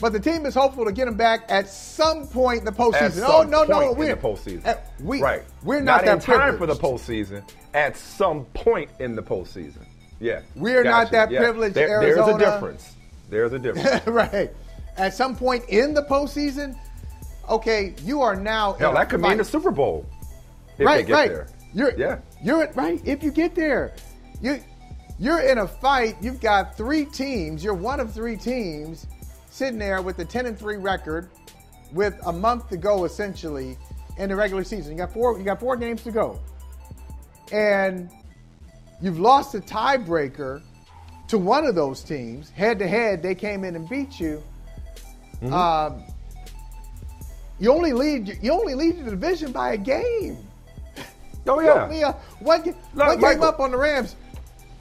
but 0.00 0.12
the 0.12 0.20
team 0.20 0.46
is 0.46 0.54
hopeful 0.54 0.84
to 0.84 0.92
get 0.92 1.06
him 1.08 1.16
back 1.16 1.44
at 1.48 1.68
some 1.68 2.26
point 2.26 2.58
in 2.60 2.64
the 2.64 2.72
postseason. 2.72 3.24
Oh 3.26 3.42
no, 3.42 3.64
no, 3.64 3.80
point 3.80 3.96
we're 3.96 4.10
in 4.10 4.20
the 4.20 4.28
postseason. 4.28 4.66
uh, 4.66 4.74
we, 5.00 5.20
right. 5.22 5.42
We're 5.62 5.80
not, 5.80 6.00
in 6.00 6.06
that 6.06 6.22
time 6.22 6.58
for 6.58 6.66
the 6.66 6.74
postseason. 6.74 7.42
At 7.72 7.96
some 7.96 8.44
point 8.46 8.90
in 8.98 9.14
the 9.14 9.22
postseason. 9.22 9.84
Yeah. 10.20 10.42
We're 10.56 10.84
not 10.84 11.10
that 11.12 11.30
Yeah. 11.30 11.40
privileged, 11.40 11.74
There- 11.74 12.00
There's 12.00 12.26
a 12.28 12.38
difference. 12.38 12.94
There's 13.30 13.52
a 13.52 13.58
difference. 13.58 14.06
right. 14.06 14.50
At 14.96 15.14
some 15.14 15.34
point 15.36 15.64
in 15.68 15.94
the 15.94 16.02
postseason, 16.02 16.76
okay, 17.48 17.94
you 18.04 18.20
are 18.22 18.36
now. 18.36 18.74
Hell, 18.74 18.90
in 18.90 18.94
that 18.96 19.08
could 19.08 19.20
mean 19.20 19.38
the 19.38 19.44
Super 19.44 19.70
Bowl. 19.70 20.06
If 20.78 20.86
right, 20.86 20.98
they 20.98 21.04
get 21.04 21.12
right. 21.14 21.28
there. 21.30 21.48
You're 21.74 21.92
Yeah. 21.96 22.18
You're 22.42 22.70
right. 22.74 23.00
If 23.04 23.22
you 23.22 23.30
get 23.30 23.54
there, 23.54 23.94
you 24.40 24.60
you're 25.18 25.40
in 25.40 25.58
a 25.58 25.68
fight. 25.68 26.16
You've 26.20 26.40
got 26.40 26.76
three 26.76 27.04
teams. 27.04 27.62
You're 27.62 27.74
one 27.74 28.00
of 28.00 28.12
three 28.12 28.36
teams 28.36 29.06
sitting 29.50 29.78
there 29.78 30.02
with 30.02 30.18
a 30.18 30.24
ten 30.24 30.46
and 30.46 30.58
three 30.58 30.76
record, 30.76 31.28
with 31.92 32.18
a 32.26 32.32
month 32.32 32.68
to 32.70 32.76
go 32.76 33.04
essentially 33.04 33.78
in 34.18 34.28
the 34.28 34.36
regular 34.36 34.64
season. 34.64 34.92
You 34.92 34.98
got 34.98 35.12
four. 35.12 35.38
You 35.38 35.44
got 35.44 35.60
four 35.60 35.76
games 35.76 36.02
to 36.04 36.10
go, 36.10 36.40
and 37.52 38.10
you've 39.00 39.20
lost 39.20 39.54
a 39.54 39.60
tiebreaker 39.60 40.62
to 41.28 41.38
one 41.38 41.64
of 41.64 41.74
those 41.74 42.02
teams 42.02 42.50
head 42.50 42.78
to 42.78 42.86
head. 42.86 43.22
They 43.22 43.34
came 43.34 43.64
in 43.64 43.76
and 43.76 43.88
beat 43.88 44.18
you. 44.18 44.42
Mm-hmm. 45.40 45.52
Um, 45.54 46.02
you 47.58 47.72
only 47.72 47.92
lead. 47.92 48.38
You 48.42 48.52
only 48.52 48.74
lead 48.74 49.04
the 49.04 49.10
division 49.10 49.52
by 49.52 49.74
a 49.74 49.78
game. 49.78 50.36
Oh, 51.46 51.60
yeah. 51.60 51.84
only, 51.84 52.04
uh, 52.04 52.12
What, 52.40 52.64
Look, 52.66 52.76
game 53.12 53.20
Michael. 53.20 53.44
up 53.44 53.60
on 53.60 53.70
the 53.72 53.76
Rams. 53.76 54.16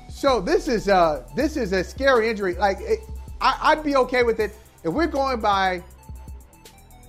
So 0.10 0.40
this 0.42 0.68
is 0.68 0.88
uh 0.90 1.24
this 1.36 1.58
is 1.58 1.72
a 1.72 1.84
scary 1.84 2.30
injury. 2.30 2.54
Like 2.56 2.78
it, 2.82 3.00
I, 3.40 3.58
I'd 3.72 3.84
be 3.84 3.96
okay 3.96 4.24
with 4.24 4.40
it 4.40 4.52
if 4.84 4.94
we're 4.94 5.08
going 5.08 5.40
by 5.40 5.82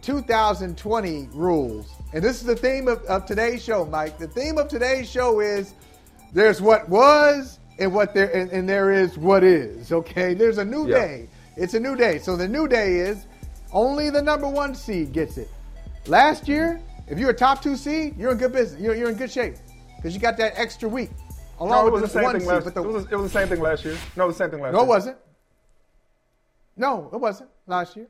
2020 0.02 1.28
rules. 1.32 1.92
And 2.12 2.22
this 2.22 2.40
is 2.40 2.46
the 2.46 2.56
theme 2.56 2.88
of, 2.88 3.02
of 3.04 3.26
today's 3.26 3.62
show, 3.62 3.84
Mike. 3.86 4.18
The 4.18 4.28
theme 4.28 4.58
of 4.58 4.68
today's 4.68 5.10
show 5.10 5.40
is 5.40 5.74
there's 6.32 6.60
what 6.60 6.88
was 6.88 7.58
and 7.78 7.92
what 7.92 8.14
there 8.14 8.34
and, 8.34 8.50
and 8.50 8.68
there 8.68 8.92
is 8.92 9.18
what 9.18 9.42
is. 9.44 9.92
Okay, 9.92 10.34
there's 10.34 10.58
a 10.58 10.64
new 10.64 10.86
Yeah. 10.88 10.98
day. 10.98 11.28
It's 11.56 11.74
a 11.74 11.80
new 11.80 11.96
day. 11.96 12.18
So 12.18 12.36
the 12.36 12.48
new 12.48 12.66
day 12.68 12.96
is 12.96 13.26
only 13.72 14.10
the 14.10 14.22
number 14.22 14.48
one 14.48 14.74
seed 14.74 15.12
gets 15.12 15.36
it. 15.38 15.48
Last 16.06 16.48
year, 16.48 16.80
if 17.08 17.18
you're 17.18 17.30
a 17.30 17.34
top 17.34 17.62
two 17.62 17.76
seed, 17.76 18.16
you're 18.16 18.32
in 18.32 18.38
good 18.38 18.52
business. 18.52 18.80
You're, 18.80 18.94
you're 18.94 19.10
in 19.10 19.16
good 19.16 19.30
shape 19.30 19.54
because 19.96 20.14
you 20.14 20.20
got 20.20 20.36
that 20.38 20.54
extra 20.56 20.88
week 20.88 21.10
along 21.58 21.70
No, 21.70 21.80
it 21.88 21.92
with 21.92 22.02
was 22.02 22.02
the 22.02 22.06
the 22.08 22.12
same 22.14 22.22
one 22.24 22.32
thing 22.32 22.40
seed. 22.42 22.48
last. 22.50 22.74
the, 22.74 22.80
it, 22.82 22.86
was, 22.86 23.04
it 23.10 23.16
was 23.16 23.32
the 23.32 23.38
same 23.38 23.48
thing 23.48 23.60
last 23.60 23.84
year. 23.84 23.96
No, 24.16 24.24
it 24.24 24.26
was 24.28 24.38
the 24.38 24.44
same 24.44 24.50
thing 24.50 24.60
last 24.60 24.72
no, 24.72 24.78
year. 24.80 24.86
it 24.86 24.88
wasn't. 24.88 25.16
No, 26.76 27.10
it 27.12 27.20
wasn't 27.20 27.50
last 27.66 27.96
year. 27.96 28.08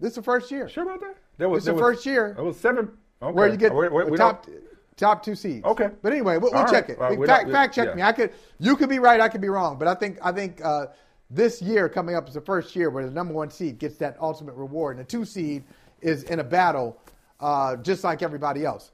This 0.00 0.10
is 0.10 0.16
the 0.16 0.22
first 0.22 0.50
year. 0.50 0.68
Sure 0.68 0.84
about 0.84 1.00
that? 1.00 1.16
There 1.38 1.48
was 1.48 1.58
It's 1.58 1.66
the 1.66 1.74
was- 1.74 1.80
first 1.80 2.06
year 2.06 2.34
It 2.38 2.42
was 2.42 2.58
seven. 2.58 2.90
Okay. 3.20 3.32
where 3.32 3.48
you 3.48 3.56
get 3.56 3.74
We- 3.74 3.88
we- 3.88 4.04
we 4.04 4.16
top 4.16 4.46
don't- 4.46 4.58
top 4.96 5.22
two 5.24 5.34
seeds. 5.34 5.64
Okay. 5.64 5.90
but 6.02 6.12
anyway, 6.12 6.38
we'll, 6.38 6.52
we'll 6.52 6.64
check 6.66 6.88
right. 6.88 6.90
it. 6.90 6.98
Well, 6.98 7.16
we 7.16 7.26
fact, 7.26 7.50
fact 7.50 7.74
check 7.74 7.88
yeah. 7.88 7.94
me. 7.94 8.02
I 8.02 8.12
could. 8.12 8.32
You 8.60 8.76
could 8.76 8.88
be 8.88 8.98
right. 9.00 9.20
I 9.20 9.28
could 9.28 9.40
be 9.40 9.48
wrong. 9.48 9.76
But 9.78 9.88
I 9.88 9.94
think 9.94 10.18
I 10.22 10.30
think 10.32 10.64
uh, 10.64 10.86
this 11.30 11.60
year 11.62 11.88
coming 11.88 12.14
up 12.14 12.28
is 12.28 12.34
the 12.34 12.40
first 12.40 12.76
year 12.76 12.90
where 12.90 13.04
the 13.04 13.10
number 13.10 13.34
one 13.34 13.50
seed 13.50 13.78
gets 13.78 13.96
that 13.98 14.16
ultimate 14.20 14.54
reward, 14.54 14.96
and 14.96 15.04
the 15.04 15.08
two 15.10 15.24
seed 15.24 15.64
is 16.00 16.22
in 16.24 16.38
a 16.38 16.44
battle, 16.44 16.96
uh, 17.40 17.76
just 17.76 18.04
like 18.04 18.22
everybody 18.22 18.64
else. 18.64 18.90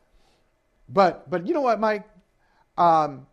But 0.89 1.29
but 1.31 1.47
you 1.47 1.55
know 1.55 1.63
what, 1.63 1.81
Mike? 1.81 2.05
Um, 2.77 3.27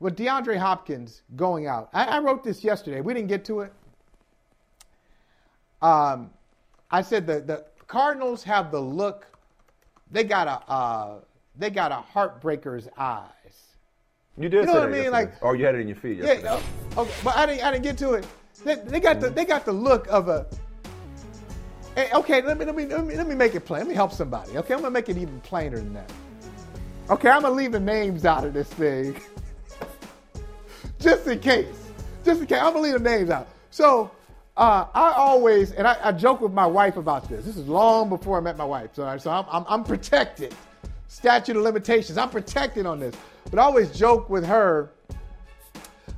with 0.00 0.16
DeAndre 0.16 0.58
Hopkins 0.58 1.22
going 1.36 1.66
out, 1.66 1.88
I, 1.92 2.04
I 2.04 2.18
wrote 2.20 2.44
this 2.44 2.62
yesterday. 2.62 3.00
We 3.00 3.14
didn't 3.14 3.28
get 3.28 3.44
to 3.46 3.60
it. 3.60 3.72
Um, 5.82 6.30
I 6.90 7.02
said 7.02 7.26
the 7.26 7.40
the 7.40 7.64
Cardinals 7.86 8.42
have 8.44 8.70
the 8.70 8.80
look. 8.80 9.26
They 10.10 10.24
got 10.24 10.46
a 10.48 10.70
uh, 10.72 11.18
they 11.56 11.70
got 11.70 11.92
a 11.92 11.96
heartbreaker's 11.96 12.88
eyes. 12.96 13.30
You 14.38 14.48
did 14.48 14.60
You 14.60 14.66
know 14.66 14.72
what 14.74 14.82
I 14.82 14.86
mean? 14.86 14.94
yesterday. 14.96 15.10
Like- 15.10 15.32
oh, 15.42 15.52
you 15.54 15.64
had 15.64 15.74
it 15.74 15.80
in 15.80 15.88
your 15.88 15.96
feet 15.96 16.18
Yeah, 16.18 16.24
yesterday. 16.26 16.48
uh, 16.96 17.00
okay, 17.02 17.12
but 17.24 17.36
I 17.36 17.46
didn't 17.46 17.64
I 17.64 17.70
didn't 17.72 17.84
get 17.84 17.98
to 17.98 18.12
it. 18.14 18.26
They, 18.64 18.74
they 18.76 19.00
got 19.00 19.20
the 19.20 19.30
they 19.30 19.44
got 19.44 19.64
the 19.64 19.72
look 19.72 20.06
of 20.08 20.28
a. 20.28 20.46
Hey, 21.96 22.10
okay, 22.12 22.42
let 22.42 22.58
me, 22.58 22.66
let 22.66 22.76
me 22.76 22.84
let 22.84 23.04
me 23.06 23.16
let 23.16 23.26
me 23.26 23.34
make 23.34 23.54
it 23.54 23.60
plain. 23.64 23.80
Let 23.80 23.88
me 23.88 23.94
help 23.94 24.12
somebody. 24.12 24.56
Okay, 24.58 24.74
I'm 24.74 24.80
gonna 24.80 24.90
make 24.90 25.08
it 25.08 25.16
even 25.16 25.40
plainer 25.40 25.78
than 25.78 25.94
that. 25.94 26.12
Okay, 27.08 27.30
I'm 27.30 27.40
gonna 27.40 27.54
leave 27.54 27.72
the 27.72 27.80
names 27.80 28.26
out 28.26 28.44
of 28.44 28.52
this 28.52 28.68
thing, 28.68 29.16
just 31.00 31.26
in 31.26 31.38
case. 31.40 31.66
Just 32.22 32.42
in 32.42 32.46
case, 32.46 32.58
I'm 32.60 32.74
gonna 32.74 32.80
leave 32.80 32.92
the 32.94 32.98
names 32.98 33.30
out. 33.30 33.48
So 33.70 34.10
uh, 34.58 34.84
I 34.94 35.12
always 35.16 35.72
and 35.72 35.86
I, 35.88 35.96
I 36.02 36.12
joke 36.12 36.42
with 36.42 36.52
my 36.52 36.66
wife 36.66 36.98
about 36.98 37.30
this. 37.30 37.46
This 37.46 37.56
is 37.56 37.66
long 37.66 38.10
before 38.10 38.36
I 38.36 38.40
met 38.40 38.58
my 38.58 38.64
wife, 38.64 38.90
so, 38.92 39.16
so 39.16 39.30
I'm, 39.30 39.46
I'm, 39.50 39.64
I'm 39.66 39.82
protected. 39.84 40.54
Statute 41.08 41.56
of 41.56 41.62
limitations. 41.62 42.18
I'm 42.18 42.28
protected 42.28 42.84
on 42.84 43.00
this, 43.00 43.14
but 43.50 43.58
I 43.58 43.62
always 43.62 43.90
joke 43.90 44.28
with 44.28 44.44
her 44.44 44.90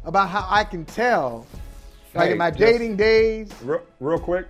about 0.05 0.29
how 0.29 0.45
I 0.51 0.65
can 0.65 0.85
tell, 0.85 1.47
like 2.15 2.27
Hey, 2.27 2.33
in 2.33 2.39
my 2.39 2.51
just- 2.51 2.59
dating 2.61 2.97
days. 2.97 3.53
Real, 3.63 3.83
real 4.01 4.19
quick. 4.19 4.47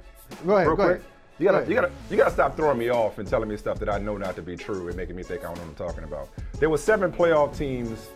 Go 0.46 0.54
ahead, 0.56 0.68
Real 0.68 0.76
go 0.76 0.84
quick. 0.84 0.96
ahead. 1.00 1.04
You 1.38 1.46
gotta, 1.46 1.58
Go 1.58 1.62
ahead. 1.62 1.68
you 1.68 1.74
gotta, 1.76 1.92
you 2.10 2.16
gotta 2.16 2.30
stop 2.32 2.56
throwing 2.56 2.78
me 2.78 2.90
off 2.90 3.18
and 3.18 3.28
telling 3.28 3.48
me 3.48 3.56
stuff 3.56 3.78
that 3.78 3.88
I 3.88 3.98
know 3.98 4.16
not 4.16 4.34
to 4.36 4.42
be 4.42 4.56
true 4.56 4.88
and 4.88 4.96
making 4.96 5.14
me 5.16 5.22
think 5.22 5.42
I 5.42 5.46
don't 5.46 5.56
know 5.56 5.62
what 5.62 5.68
I'm 5.80 5.86
talking 5.86 6.04
about. 6.04 6.28
There 6.58 6.68
were 6.68 6.78
seven 6.78 7.12
playoff 7.12 7.56
teams 7.56 8.08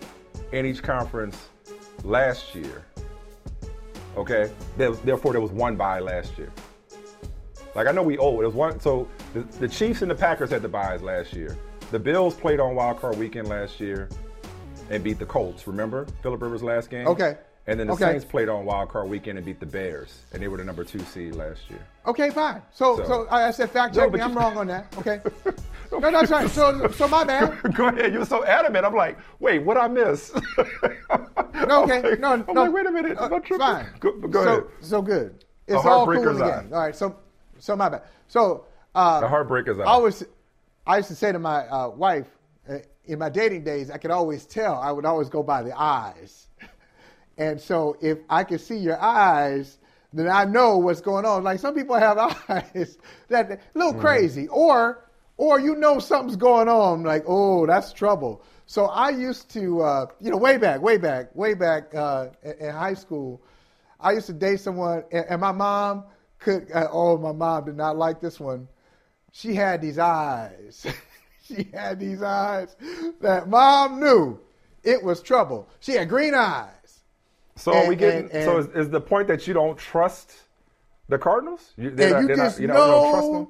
in 0.53 0.67
each 0.67 0.83
conference 0.83 1.49
last 2.03 2.55
year. 2.55 2.85
Okay, 4.17 4.51
there, 4.77 4.91
therefore 4.91 5.33
there 5.33 5.41
was 5.41 5.53
one 5.53 5.77
bye 5.77 6.01
last 6.01 6.37
year. 6.37 6.53
Like 7.75 7.87
I 7.87 7.93
know 7.93 8.03
we 8.03 8.19
owe. 8.19 8.41
It 8.41 8.45
was 8.47 8.55
one. 8.55 8.81
So 8.81 9.09
the, 9.35 9.41
the 9.61 9.69
Chiefs 9.69 10.03
and 10.03 10.11
the 10.11 10.15
Packers 10.15 10.51
had 10.51 10.63
the 10.63 10.69
buys 10.69 11.01
last 11.01 11.33
year. 11.33 11.57
The 11.91 11.99
Bills 11.99 12.35
played 12.35 12.61
on 12.61 12.75
Wild 12.75 13.01
Card 13.01 13.19
Weekend 13.19 13.49
last 13.49 13.81
year 13.81 14.09
and 14.91 15.03
beat 15.03 15.19
the 15.19 15.27
Colts. 15.27 15.67
Remember 15.67 16.07
Philip 16.23 16.43
Rivers' 16.43 16.63
last 16.63 16.91
game? 16.91 17.07
Okay. 17.07 17.37
And 17.67 17.79
then 17.79 17.87
the 17.87 17.93
Okay. 17.93 18.13
Saints 18.13 18.25
played 18.25 18.49
on 18.49 18.65
Wild 18.65 18.89
Card 18.89 19.09
Weekend 19.09 19.39
and 19.39 19.45
beat 19.47 19.61
the 19.61 19.67
Bears, 19.67 20.23
and 20.33 20.43
they 20.43 20.49
were 20.49 20.57
the 20.57 20.65
number 20.65 20.83
two 20.83 20.99
seed 20.99 21.37
last 21.37 21.71
year. 21.71 21.79
Okay, 22.07 22.31
fine. 22.31 22.61
So, 22.73 22.97
so, 22.97 23.05
So- 23.05 23.27
I 23.31 23.49
I 23.49 23.51
said 23.53 23.71
fact 23.71 23.95
check 23.95 24.11
but 24.11 24.19
me. 24.19 24.25
I'm 24.25 24.37
wrong 24.37 24.57
on 24.57 24.67
that. 24.67 24.93
Okay. 24.99 25.21
no, 25.93 26.01
that's 26.01 26.31
right. 26.31 26.51
So, 26.51 26.89
so 26.91 27.07
my 27.07 27.23
bad. 27.23 27.57
Go 27.75 27.87
ahead. 27.87 28.13
You 28.13 28.19
were 28.19 28.25
so 28.27 28.45
adamant. 28.45 28.85
I'm 28.85 28.95
like, 28.95 29.17
wait, 29.39 29.61
what 29.61 29.77
I 29.77 29.89
miss? 29.89 30.33
No, 31.67 31.85
okay. 31.85 32.03
Like, 32.03 32.21
no, 32.21 32.33
I'm 32.33 32.45
no. 32.49 32.63
like, 32.63 32.73
wait 32.73 32.87
a 32.87 32.91
minute. 32.91 33.17
Uh, 33.19 33.29
tripping? 33.29 33.59
fine. 33.59 33.87
Go, 34.01 34.13
go 34.19 34.43
so, 34.45 34.51
ahead. 34.51 34.65
So 34.81 35.03
good. 35.03 35.45
It's 35.69 35.77
all 35.85 36.05
cool 36.07 36.15
in 36.15 36.25
heartbreaker's 36.25 36.41
eye. 36.41 36.65
All 36.73 36.81
right. 36.83 36.97
So, 36.97 37.17
so 37.59 37.77
my 37.77 37.89
bad. 37.89 38.03
So, 38.27 38.65
uh, 38.95 39.21
The 39.21 39.29
heartbreaker's 39.29 39.79
eye. 39.79 39.83
I 39.85 39.87
always, 39.87 40.25
I 40.87 40.97
used 40.97 41.09
to 41.09 41.15
say 41.15 41.31
to 41.31 41.39
my 41.39 41.67
uh, 41.69 41.89
wife, 41.91 42.27
uh, 42.69 42.79
in 43.05 43.19
my 43.19 43.29
dating 43.29 43.65
days, 43.65 43.91
I 43.91 43.99
could 43.99 44.11
always 44.11 44.45
tell. 44.45 44.75
I 44.75 44.91
would 44.91 45.05
always 45.05 45.29
go 45.29 45.43
by 45.43 45.63
the 45.63 45.79
eyes, 45.79 46.49
and 47.39 47.61
so 47.61 47.97
if 48.01 48.19
I 48.29 48.45
could 48.45 48.61
see 48.61 48.77
your 48.77 49.01
eyes, 49.01 49.79
then 50.13 50.29
I 50.29 50.45
know 50.45 50.79
what's 50.79 51.01
going 51.01 51.25
on. 51.25 51.45
Like 51.45 51.59
some 51.61 51.75
people 51.75 51.97
have 51.97 52.19
eyes 52.49 52.99
that 53.29 53.51
a 53.51 53.59
little 53.75 53.95
crazy, 53.95 54.49
or 54.49 55.05
or 55.37 55.61
you 55.61 55.75
know 55.77 55.99
something's 55.99 56.37
going 56.37 56.69
on. 56.69 57.03
Like 57.03 57.25
oh, 57.27 57.67
that's 57.67 57.93
trouble. 57.93 58.43
So 58.67 58.87
I 58.87 59.11
used 59.11 59.51
to, 59.51 59.83
uh, 59.83 60.07
you 60.21 60.31
know, 60.31 60.37
way 60.37 60.57
back, 60.57 60.81
way 60.81 60.97
back, 60.97 61.35
way 61.35 61.53
back 61.53 61.95
uh, 61.95 62.29
in, 62.43 62.53
in 62.53 62.71
high 62.71 62.95
school, 62.95 63.43
I 64.01 64.13
used 64.13 64.27
to 64.27 64.33
date 64.33 64.61
someone, 64.61 65.05
and, 65.13 65.27
and 65.29 65.41
my 65.41 65.53
mom 65.53 66.05
could. 66.39 66.71
Uh, 66.73 66.89
oh, 66.91 67.19
my 67.19 67.33
mom 67.33 67.67
did 67.67 67.77
not 67.77 67.97
like 67.97 68.21
this 68.21 68.41
one. 68.41 68.69
She 69.33 69.55
had 69.55 69.81
these 69.81 69.99
eyes. 69.99 70.87
she 71.43 71.69
had 71.73 71.99
these 71.99 72.23
eyes 72.23 72.77
that 73.21 73.49
mom 73.49 74.01
knew 74.01 74.41
it 74.83 75.03
was 75.03 75.23
trouble. 75.23 75.69
She 75.81 75.93
had 75.93 76.09
green 76.09 76.35
eyes. 76.35 76.69
So 77.63 77.73
we 77.83 77.91
and- 77.91 77.99
getting? 77.99 78.31
and- 78.33 78.45
so 78.45 78.59
is, 78.59 78.67
is 78.75 78.91
the 78.91 79.01
point 79.01 79.29
that 79.29 79.47
you 79.47 79.55
don't 79.55 79.79
trust 79.79 80.33
the 81.09 81.19
Cardinals? 81.19 81.73
You, 81.77 81.91
you 81.91 81.97
not- 81.97 82.29
just 82.29 82.61
you 82.61 82.67
don't, 82.67 82.77
you 82.77 82.83
don't 82.83 83.11
trust 83.13 83.27
know- 83.29 83.33
them. 83.35 83.49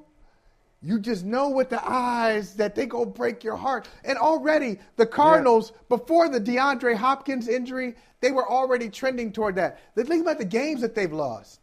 you 0.83 0.99
just 0.99 1.25
know 1.25 1.49
with 1.49 1.69
the 1.69 1.83
eyes 1.89 2.53
that 2.55 2.75
they 2.75 2.85
go 2.85 3.05
break 3.05 3.43
your 3.43 3.55
heart. 3.55 3.87
And 4.03 4.17
already 4.17 4.79
the 4.97 5.05
Cardinals, 5.07 5.71
yeah. 5.71 5.97
before 5.97 6.29
the 6.29 6.39
DeAndre 6.39 6.95
Hopkins 6.95 7.47
injury, 7.47 7.95
they 8.21 8.31
were 8.31 8.47
already 8.47 8.89
trending 8.89 9.31
toward 9.31 9.55
that. 9.55 9.79
The 9.95 10.03
thing 10.03 10.21
about 10.21 10.37
the 10.37 10.45
games 10.45 10.81
that 10.81 10.93
they've 10.93 11.11
lost 11.11 11.61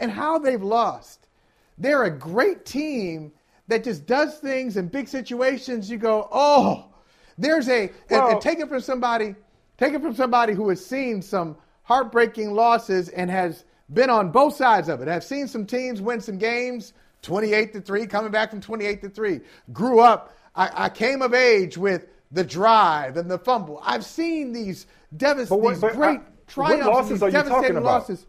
and 0.00 0.10
how 0.10 0.38
they've 0.38 0.62
lost. 0.62 1.28
They're 1.78 2.04
a 2.04 2.10
great 2.10 2.64
team 2.66 3.32
that 3.68 3.84
just 3.84 4.06
does 4.06 4.38
things 4.38 4.76
in 4.76 4.88
big 4.88 5.06
situations. 5.08 5.88
You 5.90 5.98
go, 5.98 6.28
oh, 6.32 6.86
there's 7.38 7.68
a 7.68 7.90
well, 8.10 8.24
and, 8.26 8.32
and 8.34 8.42
take 8.42 8.58
it 8.58 8.68
from 8.68 8.80
somebody, 8.80 9.34
take 9.78 9.94
it 9.94 10.02
from 10.02 10.14
somebody 10.14 10.52
who 10.52 10.68
has 10.68 10.84
seen 10.84 11.22
some 11.22 11.56
heartbreaking 11.82 12.52
losses 12.52 13.08
and 13.08 13.30
has 13.30 13.64
been 13.92 14.10
on 14.10 14.30
both 14.30 14.56
sides 14.56 14.88
of 14.88 15.00
it. 15.02 15.08
I've 15.08 15.24
seen 15.24 15.48
some 15.48 15.66
teams 15.66 16.00
win 16.00 16.20
some 16.20 16.38
games, 16.38 16.92
28 17.22 17.72
to 17.74 17.80
three, 17.80 18.06
coming 18.06 18.30
back 18.30 18.50
from 18.50 18.60
28 18.60 19.02
to 19.02 19.08
three. 19.08 19.40
Grew 19.72 20.00
up. 20.00 20.36
I, 20.54 20.84
I 20.84 20.88
came 20.88 21.22
of 21.22 21.34
age 21.34 21.78
with 21.78 22.06
the 22.30 22.44
drive 22.44 23.16
and 23.16 23.30
the 23.30 23.38
fumble. 23.38 23.80
I've 23.84 24.04
seen 24.04 24.52
these, 24.52 24.86
devastating, 25.16 25.78
great 25.80 26.20
I, 26.20 26.20
triumphs, 26.46 26.86
what 26.86 26.94
losses 26.94 27.22
are 27.22 27.28
you 27.28 27.42
talking 27.42 27.76
about? 27.76 27.84
losses. 27.84 28.26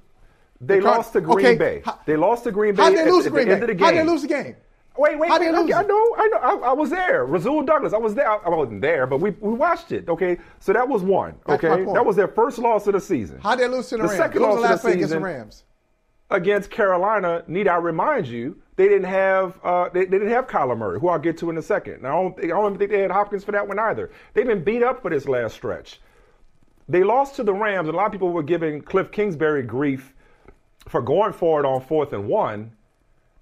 They 0.61 0.79
the 0.79 0.85
lost 0.85 1.13
to 1.13 1.21
Green 1.21 1.45
okay. 1.45 1.55
Bay. 1.55 1.83
They 2.05 2.15
lost 2.15 2.45
to 2.45 2.51
Green 2.51 2.75
Bay. 2.75 2.83
How 2.83 2.89
did 2.89 2.99
they 2.99 3.11
lose 3.11 3.25
at, 3.25 3.29
to 3.29 3.35
Green 3.35 3.47
Bay? 3.47 3.75
How 3.77 3.91
did 3.91 3.99
they 3.99 4.09
lose 4.09 4.21
the 4.21 4.27
game? 4.27 4.55
Wait, 4.95 5.17
wait, 5.17 5.29
How 5.29 5.37
okay, 5.37 5.47
I 5.47 5.51
know, 5.51 6.15
I 6.17 6.27
know, 6.27 6.37
I, 6.37 6.69
I, 6.69 6.73
was 6.73 6.91
there. 6.91 7.25
Rasul 7.25 7.63
Douglas, 7.63 7.93
I 7.93 7.97
was 7.97 8.13
there. 8.13 8.29
I, 8.29 8.35
I, 8.35 8.49
wasn't 8.49 8.81
there, 8.81 9.07
but 9.07 9.21
we, 9.21 9.31
we 9.31 9.53
watched 9.53 9.91
it. 9.91 10.07
Okay, 10.07 10.37
so 10.59 10.71
that 10.71 10.87
was 10.87 11.01
one. 11.01 11.33
Okay, 11.49 11.83
that 11.85 12.05
was 12.05 12.15
their 12.15 12.27
first 12.27 12.59
loss 12.59 12.85
of 12.85 12.93
the 12.93 13.01
season. 13.01 13.39
How 13.39 13.55
did 13.55 13.63
they 13.63 13.75
lose 13.75 13.89
to 13.89 13.97
the, 13.97 14.03
the 14.03 14.09
Rams? 14.09 14.17
Second 14.17 14.41
loss 14.43 14.55
the 14.55 14.61
last 14.61 14.73
of 14.73 14.81
the 14.83 14.87
season 14.89 14.99
against 14.99 15.13
the 15.13 15.19
Rams 15.19 15.63
against 16.33 16.69
Carolina. 16.69 17.43
Need 17.47 17.67
I 17.67 17.77
remind 17.77 18.27
you? 18.27 18.57
They 18.75 18.87
didn't 18.87 19.09
have 19.09 19.59
uh, 19.63 19.89
they, 19.89 20.05
they, 20.05 20.17
didn't 20.17 20.29
have 20.29 20.47
Kyler 20.47 20.77
Murray, 20.77 20.99
who 20.99 21.07
I'll 21.07 21.19
get 21.19 21.37
to 21.39 21.49
in 21.49 21.57
a 21.57 21.61
second. 21.61 22.01
Now, 22.01 22.19
I 22.19 22.21
don't, 22.23 22.37
think, 22.37 22.51
I 22.51 22.55
don't 22.55 22.77
think 22.77 22.91
they 22.91 23.01
had 23.01 23.11
Hopkins 23.11 23.43
for 23.43 23.51
that 23.51 23.67
one 23.67 23.79
either. 23.79 24.11
They've 24.33 24.47
been 24.47 24.63
beat 24.63 24.83
up 24.83 25.01
for 25.01 25.09
this 25.09 25.27
last 25.27 25.55
stretch. 25.55 26.01
They 26.89 27.03
lost 27.03 27.35
to 27.35 27.43
the 27.43 27.53
Rams. 27.53 27.87
A 27.87 27.91
lot 27.91 28.07
of 28.07 28.11
people 28.11 28.31
were 28.31 28.43
giving 28.43 28.81
Cliff 28.81 29.11
Kingsbury 29.11 29.63
grief 29.63 30.13
for 30.87 31.01
going 31.01 31.33
forward 31.33 31.65
on 31.65 31.81
fourth 31.81 32.13
and 32.13 32.27
one. 32.27 32.73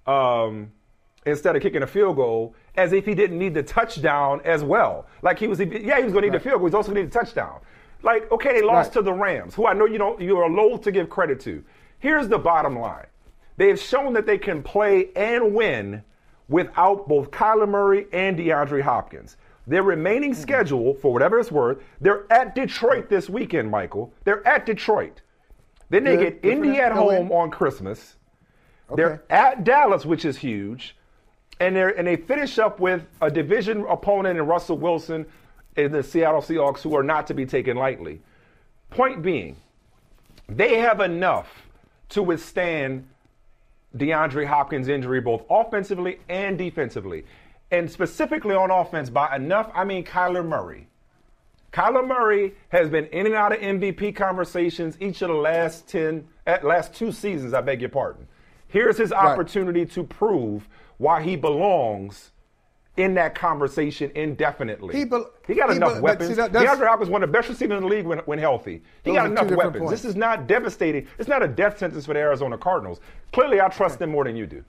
Um, 0.05 0.71
instead 1.25 1.55
of 1.55 1.61
kicking 1.61 1.83
a 1.83 1.87
field 1.87 2.15
goal 2.15 2.55
as 2.75 2.93
if 2.93 3.05
he 3.05 3.13
didn't 3.13 3.37
need 3.37 3.53
the 3.53 3.63
touchdown 3.63 4.41
as 4.43 4.63
well. 4.63 5.05
Like 5.21 5.37
he 5.39 5.47
was, 5.47 5.59
yeah, 5.59 5.97
he 5.97 6.03
was 6.03 6.13
going 6.13 6.13
to 6.13 6.21
need 6.21 6.29
right. 6.29 6.31
the 6.33 6.39
field 6.39 6.59
goal. 6.59 6.67
He's 6.67 6.73
also 6.73 6.91
going 6.91 6.95
to 6.95 7.01
need 7.03 7.15
a 7.15 7.19
touchdown. 7.19 7.59
Like, 8.03 8.31
okay, 8.31 8.53
they 8.53 8.61
lost 8.63 8.87
right. 8.87 8.93
to 8.93 9.01
the 9.03 9.13
Rams, 9.13 9.53
who 9.53 9.67
I 9.67 9.73
know 9.73 9.85
you 9.85 9.97
don't, 9.97 10.19
you 10.19 10.37
are 10.37 10.49
loath 10.49 10.81
to 10.81 10.91
give 10.91 11.09
credit 11.09 11.39
to. 11.41 11.63
Here's 11.99 12.27
the 12.27 12.39
bottom 12.39 12.79
line: 12.79 13.05
they 13.57 13.67
have 13.67 13.79
shown 13.79 14.13
that 14.13 14.25
they 14.25 14.39
can 14.39 14.63
play 14.63 15.09
and 15.15 15.53
win 15.53 16.03
without 16.47 17.07
both 17.07 17.29
Kyler 17.29 17.69
Murray 17.69 18.07
and 18.11 18.37
DeAndre 18.37 18.81
Hopkins. 18.81 19.37
Their 19.67 19.83
remaining 19.83 20.31
mm-hmm. 20.31 20.41
schedule, 20.41 20.95
for 20.95 21.13
whatever 21.13 21.39
it's 21.39 21.51
worth, 21.51 21.77
they're 22.01 22.25
at 22.33 22.55
Detroit 22.55 23.07
this 23.07 23.29
weekend, 23.29 23.69
Michael. 23.69 24.11
They're 24.23 24.45
at 24.47 24.65
Detroit. 24.65 25.21
Then 25.91 26.03
they 26.03 26.17
Good. 26.17 26.41
get 26.41 26.51
Indy 26.51 26.79
at 26.79 26.93
home 26.93 27.31
on 27.31 27.51
Christmas. 27.51 28.15
Okay. 28.89 29.03
They're 29.03 29.23
at 29.29 29.63
Dallas, 29.63 30.05
which 30.05 30.25
is 30.25 30.37
huge 30.37 30.95
and 31.61 31.75
they 31.75 31.93
and 31.95 32.07
they 32.07 32.15
finish 32.15 32.57
up 32.57 32.79
with 32.79 33.03
a 33.21 33.29
division 33.29 33.85
opponent 33.87 34.37
in 34.39 34.45
Russell 34.45 34.77
Wilson 34.77 35.25
in 35.77 35.91
the 35.91 36.03
Seattle 36.03 36.41
Seahawks, 36.41 36.79
who 36.79 36.95
are 36.97 37.03
not 37.03 37.27
to 37.27 37.33
be 37.33 37.45
taken 37.45 37.77
lightly. 37.77 38.19
Point 38.89 39.21
being, 39.21 39.55
they 40.49 40.79
have 40.79 40.99
enough 40.99 41.67
to 42.09 42.23
withstand 42.23 43.07
DeAndre 43.95 44.45
Hopkins' 44.45 44.87
injury, 44.87 45.21
both 45.21 45.43
offensively 45.49 46.19
and 46.27 46.57
defensively. 46.57 47.25
And 47.69 47.89
specifically 47.89 48.53
on 48.53 48.69
offense, 48.69 49.09
by 49.09 49.33
enough, 49.33 49.71
I 49.73 49.85
mean 49.85 50.03
Kyler 50.03 50.45
Murray. 50.45 50.87
Kyler 51.71 52.05
Murray 52.05 52.53
has 52.69 52.89
been 52.89 53.05
in 53.07 53.27
and 53.27 53.35
out 53.35 53.53
of 53.53 53.59
MVP 53.59 54.13
conversations 54.13 54.97
each 54.99 55.21
of 55.21 55.29
the 55.29 55.35
last 55.35 55.87
10, 55.87 56.27
at 56.45 56.65
last 56.65 56.93
two 56.93 57.13
seasons, 57.13 57.53
I 57.53 57.61
beg 57.61 57.79
your 57.79 57.89
pardon. 57.89 58.27
Here's 58.67 58.97
his 58.97 59.13
opportunity 59.13 59.81
right. 59.81 59.91
to 59.91 60.03
prove 60.03 60.67
why 61.01 61.23
he 61.23 61.35
belongs 61.35 62.31
in 62.95 63.15
that 63.15 63.33
conversation 63.33 64.11
indefinitely. 64.13 64.95
He, 64.95 65.03
be- 65.03 65.23
he 65.47 65.55
got 65.55 65.71
he 65.71 65.77
enough 65.77 65.95
be- 65.95 66.01
weapons. 66.01 66.29
See, 66.29 66.35
that, 66.35 66.51
DeAndre 66.51 66.87
Hopkins 66.87 67.09
one 67.09 67.23
of 67.23 67.29
the 67.29 67.33
best 67.33 67.49
receivers 67.49 67.77
in 67.77 67.83
the 67.83 67.89
league 67.89 68.05
when, 68.05 68.19
when 68.19 68.37
healthy. 68.37 68.83
He 69.03 69.13
got 69.13 69.25
enough 69.25 69.49
weapons. 69.49 69.79
Points. 69.79 69.91
This 69.91 70.05
is 70.05 70.15
not 70.15 70.45
devastating. 70.45 71.07
It's 71.17 71.27
not 71.27 71.41
a 71.41 71.47
death 71.47 71.79
sentence 71.79 72.05
for 72.05 72.13
the 72.13 72.19
Arizona 72.19 72.55
Cardinals. 72.55 72.99
Clearly, 73.33 73.59
I 73.59 73.69
trust 73.69 73.97
them 73.97 74.11
more 74.11 74.25
than 74.25 74.35
you 74.35 74.45
do. 74.45 74.63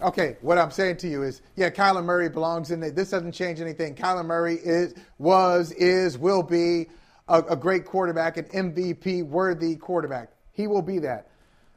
Okay, 0.00 0.36
what 0.40 0.58
I'm 0.58 0.72
saying 0.72 0.96
to 0.98 1.08
you 1.08 1.22
is, 1.22 1.42
yeah, 1.54 1.70
Kyler 1.70 2.02
Murray 2.02 2.28
belongs 2.28 2.72
in 2.72 2.80
there. 2.80 2.90
This 2.90 3.10
doesn't 3.10 3.30
change 3.30 3.60
anything. 3.60 3.94
Kyler 3.94 4.26
Murray 4.26 4.56
is, 4.56 4.94
was, 5.18 5.70
is, 5.72 6.18
will 6.18 6.42
be 6.42 6.88
a, 7.28 7.38
a 7.42 7.54
great 7.54 7.84
quarterback, 7.84 8.38
an 8.38 8.46
MVP 8.46 9.24
worthy 9.24 9.76
quarterback. 9.76 10.30
He 10.50 10.66
will 10.66 10.82
be 10.82 10.98
that. 10.98 11.28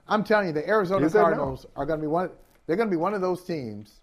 I'm 0.08 0.24
telling 0.24 0.48
you, 0.48 0.54
the 0.54 0.68
Arizona 0.68 1.08
Cardinals 1.08 1.68
no. 1.76 1.82
are 1.82 1.86
going 1.86 2.00
to 2.00 2.02
be 2.02 2.08
one. 2.08 2.32
They're 2.68 2.76
going 2.76 2.90
to 2.90 2.92
be 2.92 2.98
one 2.98 3.14
of 3.14 3.22
those 3.22 3.44
teams. 3.44 4.02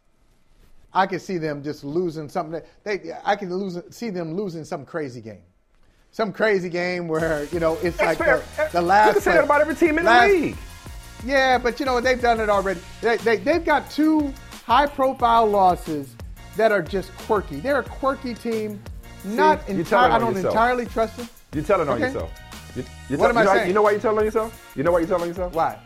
I 0.95 1.07
can 1.07 1.21
see 1.21 1.39
them 1.39 1.63
just 1.63 1.85
losing 1.85 2.29
something. 2.29 2.61
They, 2.85 3.13
I 3.25 3.37
can 3.37 3.55
lose, 3.55 3.79
see 3.91 4.11
them 4.11 4.35
losing 4.35 4.65
some 4.65 4.85
crazy 4.85 5.21
game, 5.21 5.43
some 6.11 6.33
crazy 6.33 6.69
game 6.69 7.09
where 7.09 7.45
you 7.47 7.61
know 7.61 7.79
it's 7.83 7.97
That's 7.97 8.19
like 8.19 8.19
the, 8.19 8.63
eh, 8.63 8.69
the, 8.69 8.83
last. 8.83 9.07
You 9.09 9.13
can 9.15 9.23
say 9.23 9.33
that 9.33 9.45
about 9.45 9.63
every 9.63 9.75
team 9.75 9.99
in 9.99 10.05
last, 10.05 10.29
the 10.29 10.41
league. 10.41 10.57
Yeah, 11.25 11.57
but 11.59 11.81
you 11.81 11.87
know 11.87 12.01
they've 12.01 12.21
done 12.21 12.41
it 12.41 12.51
already. 12.51 12.81
They, 13.01 13.17
they, 13.19 13.37
they've 13.39 13.65
got 13.65 13.91
two 13.91 14.35
high-profile 14.67 15.47
losses 15.47 16.15
that 16.57 16.73
are 16.73 16.83
just 16.83 17.15
quirky. 17.17 17.61
They're 17.61 17.81
a 17.81 17.85
quirky 17.85 18.35
team. 18.35 18.83
Not 19.25 19.67
entirely. 19.69 20.15
I 20.15 20.19
don't 20.19 20.35
yourself. 20.35 20.53
entirely 20.53 20.87
trust 20.87 21.17
them. 21.17 21.29
You're 21.55 21.65
telling 21.65 21.89
on 21.89 21.97
okay. 21.97 22.07
yourself. 22.07 22.33
You, 22.75 22.85
you 23.09 23.19
what 23.19 23.31
am 23.31 23.39
I 23.39 23.43
you 23.43 23.47
know, 23.47 23.55
saying? 23.55 23.69
You 23.69 23.75
know 23.75 23.83
why 23.83 23.91
you're 23.93 24.01
telling 24.01 24.19
on 24.19 24.25
yourself? 24.25 24.73
You 24.77 24.83
know 24.83 24.93
why 24.93 24.99
you're 24.99 25.09
telling 25.09 25.23
on 25.23 25.29
yourself? 25.29 25.55
Why? 25.55 25.79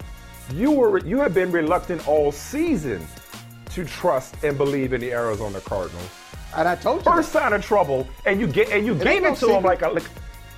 You 0.52 0.70
were 0.70 0.98
you 0.98 1.18
have 1.20 1.34
been 1.34 1.50
reluctant 1.50 2.06
all 2.06 2.30
season 2.30 3.06
to 3.70 3.84
trust 3.84 4.36
and 4.44 4.56
believe 4.56 4.92
in 4.92 5.00
the 5.00 5.12
Arizona 5.12 5.60
Cardinals. 5.60 6.08
And 6.56 6.68
I 6.68 6.76
told 6.76 7.04
you 7.04 7.12
first 7.12 7.32
that. 7.32 7.42
sign 7.42 7.52
of 7.52 7.64
trouble, 7.64 8.06
and 8.24 8.40
you 8.40 8.46
get 8.46 8.70
and 8.70 8.86
you 8.86 8.94
it 8.94 9.02
gave 9.02 9.22
it 9.24 9.28
no 9.28 9.30
to 9.30 9.36
secret. 9.36 9.54
them 9.54 9.62
like, 9.64 9.82
a, 9.82 9.88
like 9.88 10.04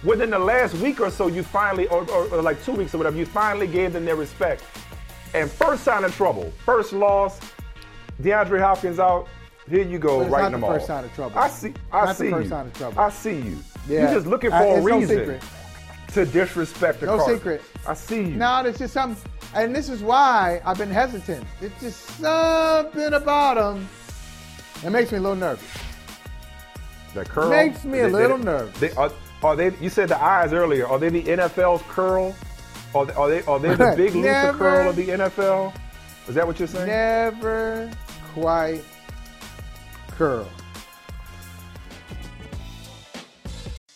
within 0.04 0.30
the 0.30 0.38
last 0.38 0.74
week 0.74 1.00
or 1.00 1.10
so. 1.10 1.26
You 1.26 1.42
finally, 1.42 1.88
or, 1.88 2.08
or, 2.10 2.28
or 2.28 2.42
like 2.42 2.62
two 2.64 2.72
weeks 2.72 2.94
or 2.94 2.98
whatever, 2.98 3.16
you 3.16 3.26
finally 3.26 3.66
gave 3.66 3.94
them 3.94 4.04
their 4.04 4.16
respect. 4.16 4.62
And 5.34 5.50
first 5.50 5.84
sign 5.84 6.04
of 6.04 6.14
trouble, 6.14 6.52
first 6.64 6.92
loss, 6.92 7.40
DeAndre 8.22 8.60
Hopkins 8.60 8.98
out. 8.98 9.26
Here 9.68 9.84
you 9.84 9.98
go, 9.98 10.24
right 10.24 10.46
in 10.46 10.52
them 10.52 10.64
all. 10.64 10.72
First 10.72 10.86
sign 10.86 11.04
of 11.04 11.14
trouble. 11.14 11.38
I 11.38 11.48
see. 11.48 11.74
I 11.92 12.06
not 12.06 12.16
see 12.16 12.30
first 12.30 12.44
you. 12.44 12.50
Sign 12.50 12.66
of 12.66 12.72
trouble. 12.74 13.00
I 13.00 13.10
see 13.10 13.36
you. 13.36 13.58
Yeah. 13.86 14.02
You're 14.02 14.14
just 14.14 14.26
looking 14.26 14.50
for 14.50 14.56
I, 14.56 14.64
a 14.64 14.80
reason 14.80 15.28
no 15.28 15.38
to 16.12 16.24
disrespect 16.24 17.00
the 17.00 17.06
No 17.06 17.16
Cardinals. 17.16 17.38
secret. 17.40 17.62
I 17.86 17.94
see 17.94 18.20
you. 18.20 18.36
No, 18.36 18.60
it's 18.64 18.78
just 18.78 18.94
something. 18.94 19.30
And 19.54 19.74
this 19.74 19.88
is 19.88 20.02
why 20.02 20.60
I've 20.64 20.78
been 20.78 20.90
hesitant. 20.90 21.46
It's 21.60 21.80
just 21.80 22.00
something 22.18 23.12
about 23.14 23.56
them 23.56 23.88
that 24.82 24.92
makes 24.92 25.10
me 25.10 25.18
a 25.18 25.20
little 25.20 25.36
nervous. 25.36 25.66
The 27.14 27.24
curl 27.24 27.50
makes 27.50 27.84
me 27.84 28.00
a 28.00 28.08
little 28.08 28.38
they, 28.38 28.44
nervous. 28.44 28.80
They, 28.80 28.90
are, 28.92 29.10
are, 29.42 29.56
they? 29.56 29.74
You 29.80 29.88
said 29.88 30.08
the 30.08 30.22
eyes 30.22 30.52
earlier. 30.52 30.86
Are 30.86 30.98
they 30.98 31.08
the 31.08 31.22
NFL's 31.22 31.82
curl? 31.88 32.34
Are 32.94 33.06
they? 33.06 33.12
Are 33.14 33.28
they, 33.28 33.42
are 33.42 33.58
they 33.58 33.74
the 33.74 33.94
big 33.96 34.14
Luther 34.14 34.52
curl 34.52 34.90
of 34.90 34.96
the 34.96 35.08
NFL? 35.08 35.74
Is 36.28 36.34
that 36.34 36.46
what 36.46 36.58
you're 36.58 36.68
saying? 36.68 36.86
Never 36.86 37.90
quite 38.34 38.82
curl. 40.10 40.46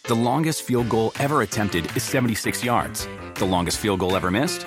The 0.04 0.14
longest 0.16 0.62
field 0.62 0.88
goal 0.88 1.12
ever 1.20 1.42
attempted 1.42 1.94
is 1.96 2.02
76 2.02 2.64
yards. 2.64 3.06
The 3.36 3.44
longest 3.44 3.78
field 3.78 4.00
goal 4.00 4.16
ever 4.16 4.30
missed? 4.30 4.66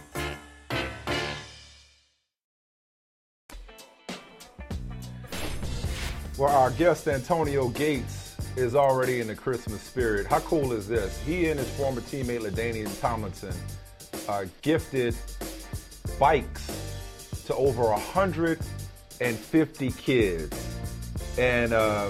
Well, 6.41 6.57
our 6.57 6.71
guest 6.71 7.07
Antonio 7.07 7.67
Gates 7.67 8.35
is 8.55 8.73
already 8.73 9.19
in 9.19 9.27
the 9.27 9.35
Christmas 9.35 9.79
spirit. 9.79 10.25
How 10.25 10.39
cool 10.39 10.73
is 10.73 10.87
this? 10.87 11.21
He 11.21 11.49
and 11.49 11.59
his 11.59 11.69
former 11.69 12.01
teammate 12.01 12.39
LaDainian 12.39 12.99
Tomlinson 12.99 13.53
uh, 14.27 14.45
gifted 14.63 15.15
bikes 16.19 17.43
to 17.45 17.53
over 17.53 17.83
150 17.83 19.91
kids, 19.91 20.77
and 21.37 21.73
uh, 21.73 22.09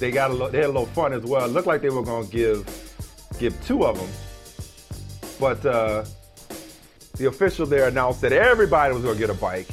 they 0.00 0.10
got 0.10 0.32
a 0.32 0.32
little, 0.32 0.48
they 0.48 0.58
had 0.58 0.66
a 0.66 0.72
little 0.72 0.86
fun 0.86 1.12
as 1.12 1.22
well. 1.22 1.44
It 1.44 1.52
looked 1.52 1.68
like 1.68 1.82
they 1.82 1.90
were 1.90 2.02
going 2.02 2.26
to 2.26 2.32
give 2.32 2.66
give 3.38 3.64
two 3.64 3.86
of 3.86 3.96
them 3.96 4.08
But 5.38 5.64
uh, 5.64 6.04
the 7.16 7.26
official 7.26 7.64
there 7.64 7.86
announced 7.86 8.22
that 8.22 8.32
everybody 8.32 8.92
was 8.92 9.04
going 9.04 9.14
to 9.14 9.20
get 9.20 9.30
a 9.30 9.34
bike. 9.34 9.68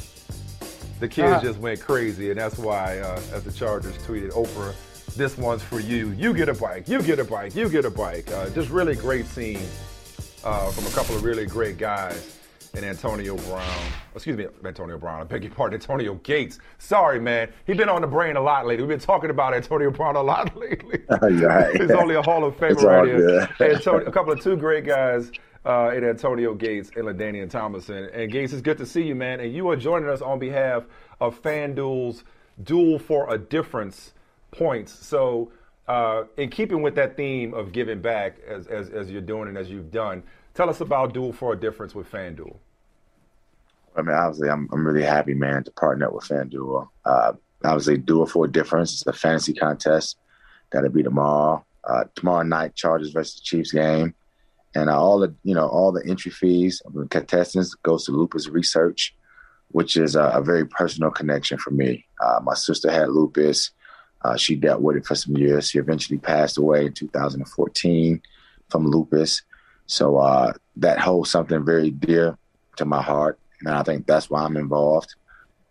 The 1.00 1.08
kids 1.08 1.32
Uh-huh. 1.32 1.42
just 1.42 1.58
went 1.58 1.80
crazy, 1.80 2.30
and 2.30 2.38
that's 2.38 2.58
why, 2.58 2.98
uh, 3.00 3.20
as 3.32 3.42
the 3.44 3.52
Chargers 3.52 3.96
tweeted, 4.06 4.30
Oprah, 4.32 4.74
this 5.16 5.36
one's 5.36 5.62
for 5.62 5.80
you. 5.80 6.10
You 6.12 6.32
get 6.34 6.48
a 6.48 6.54
bike. 6.54 6.88
You 6.88 7.02
get 7.02 7.18
a 7.18 7.24
bike. 7.24 7.54
You 7.54 7.68
get 7.68 7.84
a 7.84 7.90
bike. 7.90 8.30
Uh, 8.32 8.48
just 8.50 8.70
really 8.70 8.94
great 8.94 9.26
scene 9.26 9.60
uh, 10.44 10.70
from 10.70 10.86
a 10.86 10.90
couple 10.90 11.14
of 11.16 11.22
really 11.24 11.46
great 11.46 11.78
guys. 11.78 12.30
And 12.76 12.84
Antonio 12.84 13.36
Brown, 13.36 13.62
excuse 14.16 14.36
me, 14.36 14.48
Antonio 14.64 14.98
Brown, 14.98 15.20
I 15.20 15.24
beg 15.24 15.44
your 15.44 15.52
pardon, 15.52 15.74
Antonio 15.80 16.14
Gates. 16.24 16.58
Sorry, 16.78 17.20
man. 17.20 17.48
He's 17.68 17.76
been 17.76 17.88
on 17.88 18.00
the 18.00 18.08
brain 18.08 18.34
a 18.34 18.40
lot 18.40 18.66
lately. 18.66 18.82
We've 18.84 18.88
been 18.98 19.06
talking 19.06 19.30
about 19.30 19.54
Antonio 19.54 19.92
Brown 19.92 20.16
a 20.16 20.22
lot 20.22 20.56
lately. 20.58 20.98
He's 21.78 21.90
only 21.92 22.16
a 22.16 22.22
Hall 22.22 22.42
of 22.44 22.56
Famer 22.56 22.82
right 22.82 23.06
here. 23.06 23.48
Antonio, 23.74 24.06
a 24.06 24.10
couple 24.10 24.32
of 24.32 24.40
two 24.42 24.56
great 24.56 24.84
guys 24.84 25.30
uh, 25.64 25.92
in 25.94 26.04
Antonio 26.04 26.54
Gates 26.54 26.90
and 26.96 27.06
LaDainian 27.06 27.50
Tomlinson. 27.50 28.08
And 28.12 28.30
Gates, 28.30 28.52
it's 28.52 28.62
good 28.62 28.78
to 28.78 28.86
see 28.86 29.02
you, 29.02 29.14
man. 29.14 29.40
And 29.40 29.52
you 29.52 29.68
are 29.68 29.76
joining 29.76 30.08
us 30.08 30.20
on 30.20 30.38
behalf 30.38 30.84
of 31.20 31.40
FanDuel's 31.40 32.24
Duel 32.62 32.98
for 32.98 33.32
a 33.32 33.38
Difference 33.38 34.12
points. 34.50 34.92
So, 34.92 35.50
uh, 35.86 36.24
in 36.36 36.48
keeping 36.48 36.82
with 36.82 36.94
that 36.94 37.16
theme 37.16 37.52
of 37.52 37.72
giving 37.72 38.00
back, 38.00 38.38
as, 38.46 38.66
as, 38.66 38.90
as 38.90 39.10
you're 39.10 39.20
doing 39.20 39.48
and 39.48 39.58
as 39.58 39.70
you've 39.70 39.90
done, 39.90 40.22
tell 40.54 40.70
us 40.70 40.80
about 40.80 41.12
Duel 41.12 41.32
for 41.32 41.52
a 41.52 41.56
Difference 41.56 41.94
with 41.94 42.10
FanDuel. 42.10 42.56
I 43.96 44.02
mean, 44.02 44.14
obviously, 44.16 44.48
I'm 44.48 44.68
I'm 44.72 44.86
really 44.86 45.04
happy, 45.04 45.34
man, 45.34 45.64
to 45.64 45.70
partner 45.70 46.06
up 46.06 46.14
with 46.14 46.24
FanDuel. 46.24 46.88
Uh, 47.04 47.32
obviously, 47.64 47.98
Duel 47.98 48.26
for 48.26 48.46
a 48.46 48.50
Difference. 48.50 48.94
is 48.94 49.06
a 49.06 49.12
fantasy 49.12 49.54
contest 49.54 50.18
that'll 50.72 50.90
be 50.90 51.02
tomorrow. 51.02 51.64
Uh, 51.84 52.04
tomorrow 52.14 52.42
night, 52.42 52.74
Chargers 52.74 53.10
versus 53.10 53.40
Chiefs 53.40 53.72
game, 53.72 54.14
and 54.74 54.90
all 54.90 55.18
the 55.18 55.34
you 55.44 55.54
know 55.54 55.68
all 55.68 55.92
the 55.92 56.04
entry 56.08 56.30
fees 56.30 56.82
of 56.84 56.94
the 56.94 57.06
contestants 57.06 57.74
goes 57.74 58.04
to 58.04 58.12
Lupus 58.12 58.48
Research, 58.48 59.14
which 59.68 59.96
is 59.96 60.16
a, 60.16 60.24
a 60.24 60.42
very 60.42 60.66
personal 60.66 61.10
connection 61.10 61.58
for 61.58 61.70
me. 61.70 62.06
Uh, 62.20 62.40
my 62.42 62.54
sister 62.54 62.90
had 62.90 63.08
lupus. 63.08 63.70
Uh, 64.22 64.36
she 64.36 64.56
dealt 64.56 64.80
with 64.80 64.96
it 64.96 65.06
for 65.06 65.14
some 65.14 65.36
years. 65.36 65.68
She 65.68 65.78
eventually 65.78 66.18
passed 66.18 66.56
away 66.56 66.86
in 66.86 66.92
2014 66.94 68.22
from 68.70 68.86
lupus. 68.86 69.42
So 69.86 70.16
uh, 70.16 70.54
that 70.76 70.98
holds 70.98 71.30
something 71.30 71.64
very 71.64 71.90
dear 71.90 72.38
to 72.76 72.86
my 72.86 73.02
heart. 73.02 73.38
And 73.60 73.74
I 73.74 73.82
think 73.82 74.06
that's 74.06 74.30
why 74.30 74.42
I'm 74.42 74.56
involved. 74.56 75.14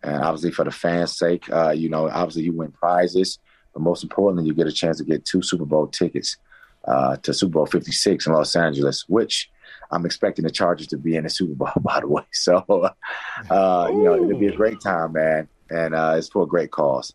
And 0.02 0.22
obviously, 0.22 0.52
for 0.52 0.64
the 0.64 0.70
fans' 0.70 1.16
sake, 1.16 1.50
uh, 1.50 1.70
you 1.70 1.88
know, 1.88 2.08
obviously 2.08 2.42
you 2.42 2.52
win 2.52 2.70
prizes, 2.70 3.38
but 3.72 3.82
most 3.82 4.02
importantly, 4.02 4.46
you 4.46 4.54
get 4.54 4.66
a 4.66 4.72
chance 4.72 4.98
to 4.98 5.04
get 5.04 5.24
two 5.24 5.42
Super 5.42 5.64
Bowl 5.64 5.88
tickets 5.88 6.36
uh, 6.86 7.16
to 7.18 7.32
Super 7.34 7.52
Bowl 7.54 7.66
56 7.66 8.26
in 8.26 8.32
Los 8.32 8.54
Angeles, 8.56 9.04
which 9.08 9.50
I'm 9.90 10.04
expecting 10.06 10.44
the 10.44 10.50
Chargers 10.50 10.86
to 10.88 10.96
be 10.98 11.16
in 11.16 11.24
the 11.24 11.30
Super 11.30 11.54
Bowl, 11.54 11.70
by 11.80 12.00
the 12.00 12.08
way. 12.08 12.24
So, 12.32 12.56
uh, 13.50 13.88
you 13.90 14.02
know, 14.02 14.14
it'll 14.14 14.38
be 14.38 14.48
a 14.48 14.56
great 14.56 14.80
time, 14.80 15.12
man, 15.12 15.48
and 15.70 15.94
uh, 15.94 16.14
it's 16.16 16.28
for 16.28 16.42
a 16.42 16.46
great 16.46 16.70
cause. 16.70 17.14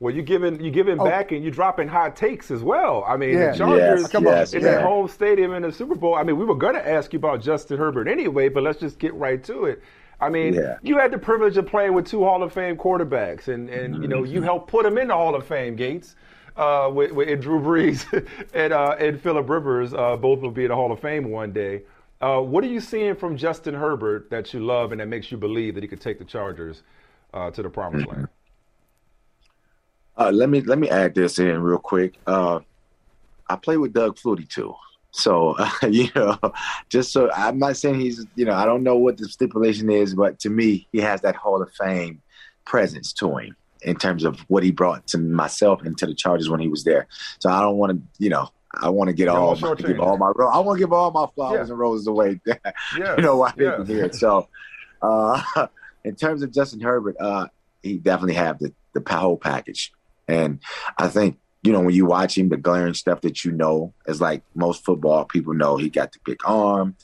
Well, 0.00 0.14
you're 0.14 0.24
giving 0.24 0.60
you're 0.60 0.72
giving 0.72 1.00
Oh. 1.00 1.04
back 1.04 1.32
and 1.32 1.42
you're 1.42 1.50
dropping 1.52 1.88
hot 1.88 2.14
takes 2.14 2.52
as 2.52 2.62
well. 2.62 3.04
I 3.06 3.16
mean, 3.16 3.30
Yeah. 3.34 3.50
the 3.50 3.58
Chargers 3.58 4.00
Yes, 4.02 4.10
Come 4.12 4.26
on. 4.28 4.32
yes, 4.32 4.52
in 4.54 4.62
yeah. 4.62 4.70
their 4.70 4.80
home 4.82 5.08
stadium 5.08 5.52
in 5.54 5.62
the 5.62 5.72
Super 5.72 5.96
Bowl. 5.96 6.14
I 6.14 6.22
mean, 6.22 6.38
we 6.38 6.44
were 6.44 6.54
going 6.54 6.74
to 6.76 6.88
ask 6.88 7.12
you 7.12 7.18
about 7.18 7.42
Justin 7.42 7.78
Herbert 7.78 8.06
anyway, 8.06 8.48
but 8.48 8.62
let's 8.62 8.78
just 8.78 9.00
get 9.00 9.12
right 9.14 9.42
to 9.44 9.64
it. 9.64 9.82
I 10.20 10.28
mean, 10.28 10.54
Yeah. 10.54 10.76
you 10.82 10.98
had 10.98 11.10
the 11.10 11.18
privilege 11.18 11.56
of 11.56 11.66
playing 11.66 11.94
with 11.94 12.06
two 12.06 12.22
Hall 12.22 12.44
of 12.44 12.52
Fame 12.52 12.76
quarterbacks, 12.76 13.48
and 13.48 13.68
and 13.68 14.00
you 14.00 14.06
know 14.08 14.22
Mm-hmm. 14.22 14.34
you 14.34 14.42
helped 14.42 14.70
put 14.70 14.84
them 14.84 14.98
in 14.98 15.08
the 15.08 15.14
Hall 15.14 15.34
of 15.34 15.44
Fame, 15.44 15.74
Gates. 15.74 16.14
Uh, 16.58 16.90
with, 16.92 17.12
with 17.12 17.40
Drew 17.40 17.60
Brees 17.60 18.04
and 18.52 18.72
uh, 18.72 18.96
and 18.98 19.20
Philip 19.20 19.48
Rivers, 19.48 19.94
uh, 19.94 20.16
both 20.16 20.40
will 20.40 20.50
be 20.50 20.64
in 20.64 20.70
the 20.70 20.74
Hall 20.74 20.90
of 20.90 20.98
Fame 20.98 21.30
one 21.30 21.52
day. 21.52 21.82
Uh, 22.20 22.40
what 22.40 22.64
are 22.64 22.68
you 22.68 22.80
seeing 22.80 23.14
from 23.14 23.36
Justin 23.36 23.74
Herbert 23.74 24.28
that 24.30 24.52
you 24.52 24.58
love 24.58 24.90
and 24.90 25.00
that 25.00 25.06
makes 25.06 25.30
you 25.30 25.38
believe 25.38 25.76
that 25.76 25.84
he 25.84 25.88
could 25.88 26.00
take 26.00 26.18
the 26.18 26.24
Chargers 26.24 26.82
uh, 27.32 27.52
to 27.52 27.62
the 27.62 27.70
promised 27.70 28.08
land? 28.08 28.26
Uh, 30.16 30.32
let 30.34 30.48
me 30.48 30.60
let 30.62 30.80
me 30.80 30.90
add 30.90 31.14
this 31.14 31.38
in 31.38 31.62
real 31.62 31.78
quick. 31.78 32.14
I 32.26 32.60
play 33.62 33.76
with 33.76 33.92
Doug 33.92 34.16
Flutie 34.16 34.48
too, 34.48 34.74
so 35.12 35.54
you 35.88 36.08
know, 36.16 36.36
just 36.88 37.12
so 37.12 37.30
I'm 37.32 37.60
not 37.60 37.76
saying 37.76 38.00
he's 38.00 38.26
you 38.34 38.46
know 38.46 38.54
I 38.54 38.64
don't 38.64 38.82
know 38.82 38.96
what 38.96 39.16
the 39.16 39.28
stipulation 39.28 39.90
is, 39.90 40.12
but 40.12 40.40
to 40.40 40.50
me 40.50 40.88
he 40.90 40.98
has 40.98 41.20
that 41.20 41.36
Hall 41.36 41.62
of 41.62 41.70
Fame 41.74 42.20
presence 42.64 43.12
to 43.12 43.36
him 43.36 43.56
in 43.88 43.96
terms 43.96 44.24
of 44.24 44.40
what 44.48 44.62
he 44.62 44.70
brought 44.70 45.06
to 45.08 45.18
myself 45.18 45.82
and 45.82 45.96
to 45.98 46.06
the 46.06 46.14
Chargers 46.14 46.48
when 46.48 46.60
he 46.60 46.68
was 46.68 46.84
there. 46.84 47.06
So 47.40 47.50
I 47.50 47.60
don't 47.60 47.76
want 47.76 47.92
to 47.92 47.98
you 48.18 48.30
know 48.30 48.48
I 48.80 48.90
want 48.90 49.08
to 49.08 49.14
get 49.14 49.28
all 49.28 49.56
my, 49.56 49.74
give 49.74 49.98
all 50.00 50.16
my 50.18 50.26
I 50.52 50.58
want 50.58 50.76
to 50.78 50.80
give 50.84 50.92
all 50.92 51.10
my 51.10 51.26
flowers 51.34 51.68
Yeah. 51.68 51.72
and 51.72 51.78
roses 51.78 52.06
away. 52.06 52.40
Yes, 52.46 52.60
you 53.16 53.22
know 53.22 53.36
why 53.36 53.52
they 53.56 53.64
can 53.64 53.86
hear 53.86 54.04
it. 54.04 54.14
So 54.14 54.48
uh, 55.02 55.42
in 56.04 56.14
terms 56.16 56.42
of 56.42 56.52
Justin 56.52 56.80
Herbert, 56.80 57.16
uh, 57.18 57.48
he 57.82 57.96
definitely 57.98 58.34
have 58.34 58.58
the 58.58 58.72
the 58.94 59.02
whole 59.14 59.36
package. 59.36 59.92
And 60.26 60.60
I 60.98 61.08
think, 61.08 61.38
you 61.62 61.72
know, 61.72 61.80
when 61.80 61.94
you 61.94 62.04
watch 62.04 62.36
him, 62.36 62.48
the 62.50 62.56
glaring 62.58 62.94
stuff 62.94 63.22
that 63.22 63.44
you 63.44 63.52
know 63.52 63.94
is 64.06 64.20
like 64.20 64.42
most 64.54 64.84
football 64.84 65.24
people 65.24 65.54
know. 65.54 65.76
He 65.76 65.88
got 65.88 66.12
the 66.12 66.18
big 66.24 66.38
arm. 66.44 66.96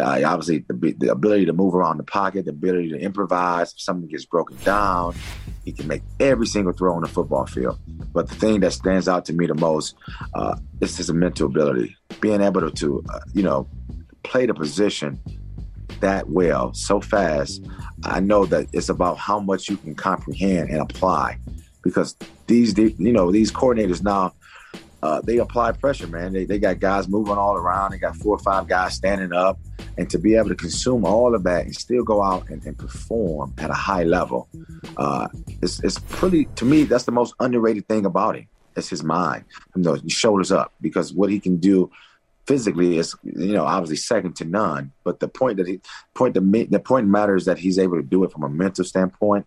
Uh, 0.00 0.22
obviously, 0.26 0.64
the, 0.68 0.94
the 0.98 1.10
ability 1.10 1.46
to 1.46 1.52
move 1.52 1.74
around 1.74 1.98
the 1.98 2.04
pocket, 2.04 2.44
the 2.44 2.50
ability 2.50 2.90
to 2.90 2.98
improvise. 2.98 3.72
If 3.72 3.80
something 3.80 4.08
gets 4.08 4.24
broken 4.24 4.56
down, 4.58 5.14
he 5.64 5.72
can 5.72 5.86
make 5.86 6.02
every 6.20 6.46
single 6.46 6.72
throw 6.72 6.94
on 6.94 7.02
the 7.02 7.08
football 7.08 7.46
field. 7.46 7.78
But 8.12 8.28
the 8.28 8.34
thing 8.34 8.60
that 8.60 8.72
stands 8.72 9.08
out 9.08 9.24
to 9.26 9.32
me 9.32 9.46
the 9.46 9.54
most 9.54 9.96
uh, 10.34 10.56
is 10.80 10.96
his 10.96 11.12
mental 11.12 11.46
ability, 11.46 11.96
being 12.20 12.40
able 12.40 12.70
to, 12.70 13.04
uh, 13.12 13.20
you 13.34 13.42
know, 13.42 13.68
play 14.22 14.46
the 14.46 14.54
position 14.54 15.20
that 16.00 16.28
well 16.28 16.74
so 16.74 17.00
fast. 17.00 17.64
I 18.04 18.20
know 18.20 18.46
that 18.46 18.68
it's 18.72 18.88
about 18.88 19.18
how 19.18 19.40
much 19.40 19.68
you 19.68 19.76
can 19.76 19.94
comprehend 19.94 20.70
and 20.70 20.80
apply 20.80 21.38
because 21.82 22.16
these 22.46 22.76
you 22.76 23.12
know 23.12 23.30
these 23.30 23.52
coordinators 23.52 24.02
now 24.02 24.34
uh, 25.02 25.20
they 25.22 25.38
apply 25.38 25.72
pressure 25.72 26.06
man. 26.06 26.32
They, 26.32 26.44
they 26.44 26.58
got 26.58 26.80
guys 26.80 27.08
moving 27.08 27.36
all 27.36 27.56
around. 27.56 27.92
They 27.92 27.98
got 27.98 28.16
four 28.16 28.36
or 28.36 28.38
five 28.38 28.66
guys 28.66 28.94
standing 28.94 29.32
up. 29.32 29.58
And 29.98 30.10
to 30.10 30.18
be 30.18 30.34
able 30.34 30.50
to 30.50 30.54
consume 30.54 31.06
all 31.06 31.34
of 31.34 31.42
that 31.44 31.64
and 31.64 31.74
still 31.74 32.04
go 32.04 32.22
out 32.22 32.50
and, 32.50 32.62
and 32.66 32.76
perform 32.76 33.54
at 33.56 33.70
a 33.70 33.74
high 33.74 34.02
level 34.02 34.46
uh, 34.96 35.28
it's, 35.62 35.82
it's 35.82 35.98
pretty 35.98 36.46
to 36.56 36.64
me 36.64 36.84
that's 36.84 37.04
the 37.04 37.12
most 37.12 37.34
underrated 37.40 37.86
thing 37.88 38.06
about 38.06 38.36
him. 38.36 38.48
It's 38.76 38.88
his 38.88 39.02
mind. 39.02 39.44
You 39.74 39.82
know 39.82 39.94
his 39.94 40.12
shoulders 40.12 40.52
up 40.52 40.74
because 40.80 41.12
what 41.12 41.30
he 41.30 41.40
can 41.40 41.56
do 41.56 41.90
physically 42.46 42.98
is 42.98 43.14
you 43.22 43.52
know 43.52 43.64
obviously 43.64 43.96
second 43.96 44.36
to 44.36 44.44
none. 44.44 44.92
But 45.04 45.20
the 45.20 45.28
point 45.28 45.58
that 45.58 45.66
he 45.66 45.80
point 46.14 46.34
the 46.34 46.66
the 46.70 46.80
point 46.80 47.06
matters 47.06 47.44
that 47.46 47.58
he's 47.58 47.78
able 47.78 47.96
to 47.96 48.02
do 48.02 48.24
it 48.24 48.32
from 48.32 48.42
a 48.42 48.48
mental 48.48 48.84
standpoint. 48.84 49.46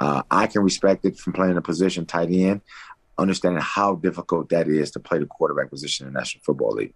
Uh, 0.00 0.22
I 0.28 0.48
can 0.48 0.62
respect 0.62 1.04
it 1.04 1.16
from 1.16 1.34
playing 1.34 1.56
a 1.56 1.62
position 1.62 2.04
tight 2.04 2.28
end, 2.28 2.62
understanding 3.18 3.62
how 3.62 3.96
difficult 3.96 4.48
that 4.50 4.68
is 4.68 4.90
to 4.92 5.00
play 5.00 5.18
the 5.18 5.26
quarterback 5.26 5.70
position 5.70 6.06
in 6.06 6.12
the 6.12 6.18
National 6.18 6.42
Football 6.42 6.72
League. 6.72 6.94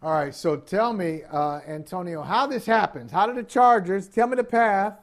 All 0.00 0.12
right, 0.12 0.34
so 0.34 0.56
tell 0.56 0.92
me, 0.92 1.22
uh, 1.30 1.60
Antonio, 1.66 2.22
how 2.22 2.46
this 2.46 2.64
happens. 2.64 3.10
How 3.10 3.26
did 3.26 3.34
the 3.36 3.42
Chargers, 3.42 4.06
tell 4.08 4.28
me 4.28 4.36
the 4.36 4.44
path, 4.44 4.94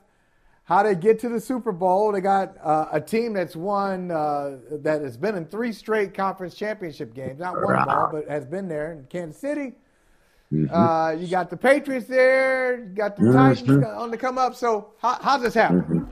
how 0.63 0.83
they 0.83 0.95
get 0.95 1.19
to 1.19 1.29
the 1.29 1.39
Super 1.41 1.73
Bowl? 1.73 2.13
They 2.13 2.21
got 2.21 2.55
uh, 2.63 2.87
a 2.93 3.01
team 3.01 3.33
that's 3.33 3.57
won, 3.57 4.09
uh, 4.09 4.57
that 4.71 5.01
has 5.01 5.17
been 5.17 5.35
in 5.35 5.45
three 5.47 5.73
straight 5.73 6.13
conference 6.13 6.55
championship 6.55 7.13
games. 7.13 7.39
Not 7.39 7.55
one 7.55 7.73
Right. 7.73 7.85
ball, 7.85 8.09
but 8.11 8.29
has 8.29 8.45
been 8.45 8.69
there 8.69 8.93
in 8.93 9.05
Kansas 9.09 9.39
City. 9.39 9.73
Mhm. 10.53 10.69
Uh, 10.71 11.17
you 11.17 11.27
got 11.27 11.49
the 11.49 11.57
Patriots 11.57 12.07
there, 12.07 12.79
you 12.79 12.85
got 12.85 13.17
the 13.17 13.23
Mhm. 13.23 13.33
Titans 13.33 13.85
on 13.85 14.11
the 14.11 14.17
come 14.17 14.37
up. 14.37 14.55
So, 14.55 14.93
how, 14.99 15.17
how's 15.21 15.41
this 15.41 15.55
happen? 15.55 16.09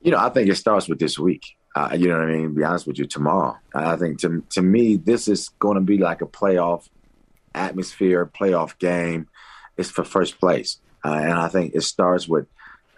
you 0.00 0.10
know, 0.10 0.18
I 0.18 0.28
think 0.30 0.48
it 0.48 0.56
starts 0.56 0.88
with 0.88 0.98
this 0.98 1.18
week. 1.18 1.56
Uh, 1.74 1.96
you 1.96 2.08
know 2.08 2.18
what 2.18 2.28
I 2.28 2.32
mean? 2.32 2.54
Be 2.54 2.64
honest 2.64 2.86
with 2.86 2.98
you, 2.98 3.06
tomorrow. 3.06 3.56
I 3.74 3.96
think 3.96 4.20
to 4.20 4.42
to 4.50 4.62
me, 4.62 4.96
this 4.96 5.28
is 5.28 5.50
going 5.60 5.76
to 5.76 5.80
be 5.80 5.98
like 5.98 6.20
a 6.20 6.26
playoff 6.26 6.88
atmosphere, 7.54 8.26
playoff 8.26 8.78
game. 8.78 9.28
It's 9.76 9.90
for 9.90 10.04
first 10.04 10.40
place, 10.40 10.78
uh, 11.04 11.14
and 11.14 11.34
I 11.34 11.48
think 11.48 11.74
it 11.74 11.82
starts 11.82 12.28
with 12.28 12.46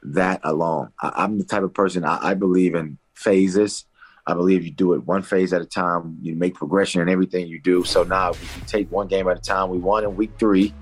that 0.02 0.40
alone. 0.42 0.90
I, 1.00 1.12
I'm 1.16 1.38
the 1.38 1.44
type 1.44 1.62
of 1.62 1.74
person 1.74 2.04
I, 2.04 2.30
I 2.30 2.34
believe 2.34 2.74
in 2.74 2.98
phases. 3.14 3.84
I 4.26 4.34
believe 4.34 4.64
you 4.64 4.70
do 4.70 4.94
it 4.94 5.04
one 5.04 5.22
phase 5.22 5.52
at 5.52 5.62
a 5.62 5.66
time. 5.66 6.18
You 6.22 6.34
make 6.36 6.54
progression 6.54 7.00
in 7.02 7.08
everything 7.08 7.48
you 7.48 7.60
do. 7.60 7.84
So 7.84 8.04
now 8.04 8.32
we 8.32 8.62
take 8.66 8.90
one 8.90 9.08
game 9.08 9.28
at 9.28 9.36
a 9.36 9.40
time. 9.40 9.68
We 9.68 9.78
won 9.78 10.04
in 10.04 10.16
week 10.16 10.30
three. 10.38 10.72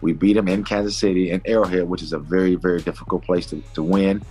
We 0.00 0.12
beat 0.12 0.34
them 0.34 0.48
in 0.48 0.64
Kansas 0.64 0.96
City 0.96 1.30
in 1.30 1.42
Arrowhead, 1.44 1.88
which 1.88 2.02
is 2.02 2.12
a 2.12 2.18
very, 2.18 2.54
very 2.54 2.80
difficult 2.80 3.22
place 3.24 3.46
to, 3.46 3.62
to 3.74 3.82
win. 3.82 4.22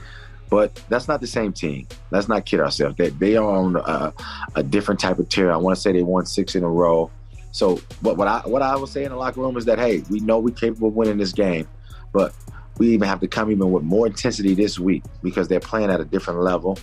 But 0.49 0.79
that's 0.89 1.07
not 1.07 1.21
the 1.21 1.27
same 1.27 1.53
team. 1.53 1.87
Let's 2.11 2.27
not 2.27 2.45
kid 2.45 2.59
ourselves. 2.59 2.95
They, 2.97 3.09
they 3.09 3.35
are 3.35 3.49
on 3.49 3.75
a, 3.77 4.13
a 4.55 4.63
different 4.63 4.99
type 4.99 5.19
of 5.19 5.27
tier. 5.27 5.51
I 5.51 5.57
want 5.57 5.75
to 5.75 5.81
say 5.81 5.91
they 5.91 6.03
won 6.03 6.25
six 6.25 6.55
in 6.55 6.63
a 6.63 6.69
row. 6.69 7.09
So 7.51 7.77
what, 8.01 8.17
what 8.17 8.27
I 8.27 8.41
what 8.45 8.61
I 8.61 8.75
will 8.75 8.85
say 8.85 9.05
in 9.05 9.11
the 9.11 9.17
locker 9.17 9.41
room 9.41 9.57
is 9.57 9.65
that 9.65 9.79
hey, 9.79 10.03
we 10.09 10.19
know 10.19 10.39
we're 10.39 10.53
capable 10.53 10.89
of 10.89 10.93
winning 10.93 11.17
this 11.17 11.31
game, 11.31 11.67
but 12.13 12.33
we 12.77 12.89
even 12.89 13.07
have 13.07 13.21
to 13.21 13.27
come 13.27 13.49
even 13.49 13.71
with 13.71 13.83
more 13.83 14.05
intensity 14.05 14.53
this 14.53 14.77
week 14.77 15.03
because 15.23 15.47
they're 15.47 15.59
playing 15.59 15.89
at 15.89 16.01
a 16.01 16.05
different 16.05 16.41
level. 16.41 16.77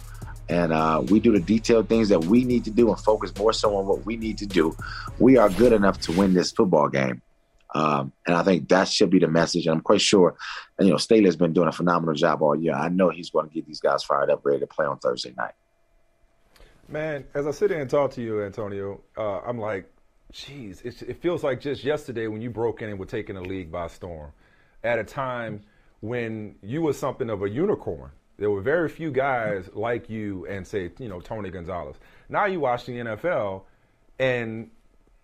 and 0.48 0.72
uh, 0.72 1.02
we 1.08 1.20
do 1.20 1.32
the 1.32 1.40
detailed 1.40 1.88
things 1.88 2.08
that 2.08 2.24
we 2.24 2.44
need 2.44 2.64
to 2.64 2.70
do 2.70 2.88
and 2.88 2.98
focus 2.98 3.32
more 3.36 3.52
so 3.52 3.76
on 3.76 3.86
what 3.86 4.04
we 4.04 4.16
need 4.16 4.38
to 4.38 4.46
do, 4.46 4.76
we 5.18 5.36
are 5.36 5.48
good 5.48 5.72
enough 5.72 6.00
to 6.00 6.12
win 6.12 6.34
this 6.34 6.52
football 6.52 6.88
game. 6.88 7.22
Um, 7.74 8.12
and 8.26 8.36
I 8.36 8.42
think 8.42 8.68
that 8.68 8.88
should 8.88 9.10
be 9.10 9.18
the 9.18 9.28
message. 9.28 9.66
And 9.66 9.76
I'm 9.76 9.80
quite 9.80 10.00
sure, 10.00 10.36
you 10.86 10.90
know, 10.90 10.98
Staley's 10.98 11.36
been 11.36 11.52
doing 11.52 11.68
a 11.68 11.72
phenomenal 11.72 12.14
job 12.14 12.42
all 12.42 12.54
year. 12.54 12.74
I 12.74 12.88
know 12.88 13.10
he's 13.10 13.30
going 13.30 13.48
to 13.48 13.54
get 13.54 13.66
these 13.66 13.80
guys 13.80 14.02
fired 14.02 14.30
up, 14.30 14.44
ready 14.44 14.60
to 14.60 14.66
play 14.66 14.86
on 14.86 14.98
Thursday 14.98 15.34
night. 15.36 15.54
Man, 16.88 17.24
as 17.34 17.46
I 17.46 17.52
sit 17.52 17.70
here 17.70 17.80
and 17.80 17.88
talk 17.88 18.10
to 18.12 18.22
you, 18.22 18.42
Antonio, 18.42 19.00
uh, 19.16 19.40
I'm 19.40 19.58
like, 19.58 19.90
geez, 20.32 20.82
it 20.82 21.20
feels 21.20 21.42
like 21.42 21.60
just 21.60 21.84
yesterday 21.84 22.26
when 22.26 22.40
you 22.42 22.50
broke 22.50 22.82
in 22.82 22.88
and 22.88 22.98
were 22.98 23.06
taking 23.06 23.34
the 23.34 23.42
league 23.42 23.70
by 23.70 23.86
storm 23.86 24.32
at 24.82 24.98
a 24.98 25.04
time 25.04 25.62
when 26.00 26.56
you 26.62 26.82
were 26.82 26.92
something 26.92 27.30
of 27.30 27.42
a 27.42 27.48
unicorn. 27.48 28.10
There 28.38 28.50
were 28.50 28.60
very 28.60 28.88
few 28.88 29.10
guys 29.10 29.70
like 29.72 30.10
you 30.10 30.46
and 30.46 30.66
say, 30.66 30.90
you 30.98 31.08
know, 31.08 31.20
Tony 31.20 31.50
Gonzalez. 31.50 31.96
Now 32.28 32.46
you 32.46 32.60
watch 32.60 32.86
the 32.86 32.92
NFL, 32.92 33.62
and 34.18 34.70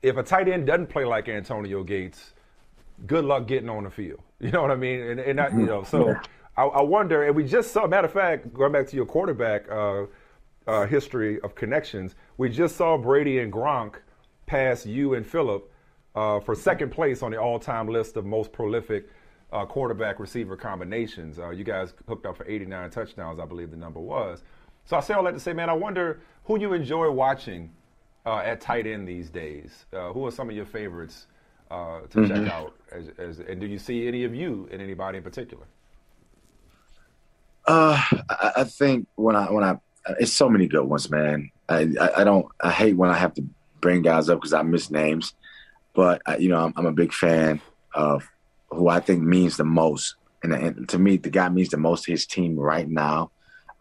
if 0.02 0.16
a 0.16 0.22
tight 0.22 0.48
end 0.48 0.66
doesn't 0.66 0.88
play 0.88 1.04
like 1.04 1.28
Antonio 1.28 1.82
Gates, 1.82 2.32
good 3.06 3.24
luck 3.24 3.46
getting 3.46 3.68
on 3.68 3.84
the 3.84 3.90
field. 3.90 4.20
You 4.40 4.52
know 4.52 4.62
what 4.62 4.70
I 4.70 4.76
mean? 4.76 5.00
And, 5.00 5.20
and 5.20 5.60
you 5.60 5.66
know, 5.66 5.82
so 5.82 6.14
I, 6.56 6.62
I, 6.62 6.82
wonder. 6.82 7.24
And 7.24 7.34
we 7.34 7.42
just 7.44 7.72
saw. 7.72 7.88
Matter 7.88 8.06
of 8.06 8.12
fact, 8.12 8.54
going 8.54 8.70
back 8.70 8.86
to 8.86 8.94
your 8.94 9.04
quarterback 9.04 9.68
uh, 9.68 10.04
uh, 10.64 10.86
history 10.86 11.40
of 11.40 11.56
connections, 11.56 12.14
we 12.36 12.48
just 12.48 12.76
saw 12.76 12.96
Brady 12.96 13.40
and 13.40 13.52
Gronk 13.52 13.96
pass 14.46 14.86
you 14.86 15.14
and 15.14 15.26
Philip 15.26 15.68
uh, 16.14 16.38
for 16.38 16.54
second 16.54 16.90
place 16.90 17.22
on 17.22 17.32
the 17.32 17.36
all-time 17.36 17.88
list 17.88 18.16
of 18.16 18.24
most 18.24 18.52
prolific 18.52 19.08
uh, 19.52 19.66
quarterback 19.66 20.20
receiver 20.20 20.56
combinations. 20.56 21.38
Uh, 21.38 21.50
you 21.50 21.64
guys 21.64 21.94
hooked 22.06 22.26
up 22.26 22.36
for 22.36 22.46
89 22.48 22.90
touchdowns, 22.90 23.40
I 23.40 23.44
believe 23.44 23.70
the 23.70 23.76
number 23.76 24.00
was. 24.00 24.42
So 24.84 24.96
I 24.96 25.00
say 25.00 25.14
all 25.14 25.24
that 25.24 25.34
to 25.34 25.40
say, 25.40 25.52
man, 25.52 25.68
I 25.68 25.74
wonder 25.74 26.20
who 26.44 26.58
you 26.58 26.72
enjoy 26.72 27.10
watching 27.10 27.70
uh, 28.24 28.38
at 28.38 28.60
tight 28.60 28.86
end 28.86 29.06
these 29.06 29.30
days. 29.30 29.86
Uh, 29.92 30.12
who 30.12 30.26
are 30.26 30.30
some 30.30 30.48
of 30.48 30.56
your 30.56 30.66
favorites 30.66 31.26
uh, 31.70 32.00
to 32.00 32.18
mm-hmm. 32.18 32.44
check 32.44 32.52
out? 32.52 32.74
As, 32.90 33.10
as, 33.18 33.38
and 33.40 33.60
do 33.60 33.66
you 33.66 33.78
see 33.78 34.08
any 34.08 34.24
of 34.24 34.34
you 34.34 34.68
in 34.70 34.80
anybody 34.80 35.18
in 35.18 35.24
particular? 35.24 35.64
Uh, 37.66 38.00
I, 38.30 38.52
I 38.56 38.64
think 38.64 39.06
when 39.16 39.36
I 39.36 39.52
when 39.52 39.64
I 39.64 39.78
it's 40.18 40.32
so 40.32 40.48
many 40.48 40.66
good 40.66 40.84
ones, 40.84 41.10
man. 41.10 41.50
I, 41.68 41.88
I, 42.00 42.20
I 42.20 42.24
don't 42.24 42.46
I 42.62 42.70
hate 42.70 42.96
when 42.96 43.10
I 43.10 43.18
have 43.18 43.34
to 43.34 43.44
bring 43.80 44.02
guys 44.02 44.28
up 44.28 44.38
because 44.38 44.54
I 44.54 44.62
miss 44.62 44.90
names, 44.90 45.34
but 45.94 46.22
I, 46.26 46.38
you 46.38 46.48
know 46.48 46.64
I'm, 46.64 46.72
I'm 46.76 46.86
a 46.86 46.92
big 46.92 47.12
fan 47.12 47.60
of 47.92 48.26
who 48.70 48.88
I 48.88 49.00
think 49.00 49.22
means 49.22 49.56
the 49.56 49.64
most. 49.64 50.14
And, 50.42 50.52
and, 50.52 50.88
to 50.90 50.98
me, 50.98 51.16
the 51.16 51.30
guy 51.30 51.48
means 51.48 51.70
the 51.70 51.78
most 51.78 52.04
to 52.04 52.12
his 52.12 52.24
team 52.24 52.56
right 52.56 52.88
now 52.88 53.32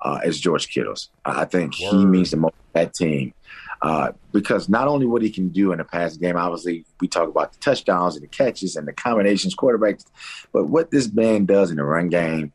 uh, 0.02 0.22
is 0.26 0.40
George 0.40 0.70
Kittles. 0.70 1.10
I 1.24 1.46
think 1.46 1.80
Word. 1.80 1.92
he 1.92 2.06
means 2.06 2.32
the 2.32 2.38
most 2.38 2.54
to 2.54 2.74
that 2.74 2.94
team 2.94 3.34
uh, 3.82 4.12
because 4.32 4.70
not 4.70 4.88
only 4.88 5.06
what 5.06 5.22
he 5.22 5.30
can 5.30 5.50
do 5.50 5.72
in 5.72 5.78
the 5.78 5.84
pass 5.84 6.18
game, 6.18 6.36
obviously 6.36 6.86
we 7.00 7.08
talk 7.08 7.30
about 7.30 7.54
the 7.54 7.60
touchdowns 7.60 8.16
and 8.16 8.24
the 8.24 8.28
catches 8.28 8.76
and 8.76 8.88
the 8.88 8.94
combinations, 8.94 9.56
quarterbacks, 9.56 10.06
but 10.52 10.66
what 10.66 10.92
this 10.92 11.12
man 11.12 11.46
does 11.46 11.72
in 11.72 11.78
the 11.78 11.84
run 11.84 12.10
game. 12.10 12.52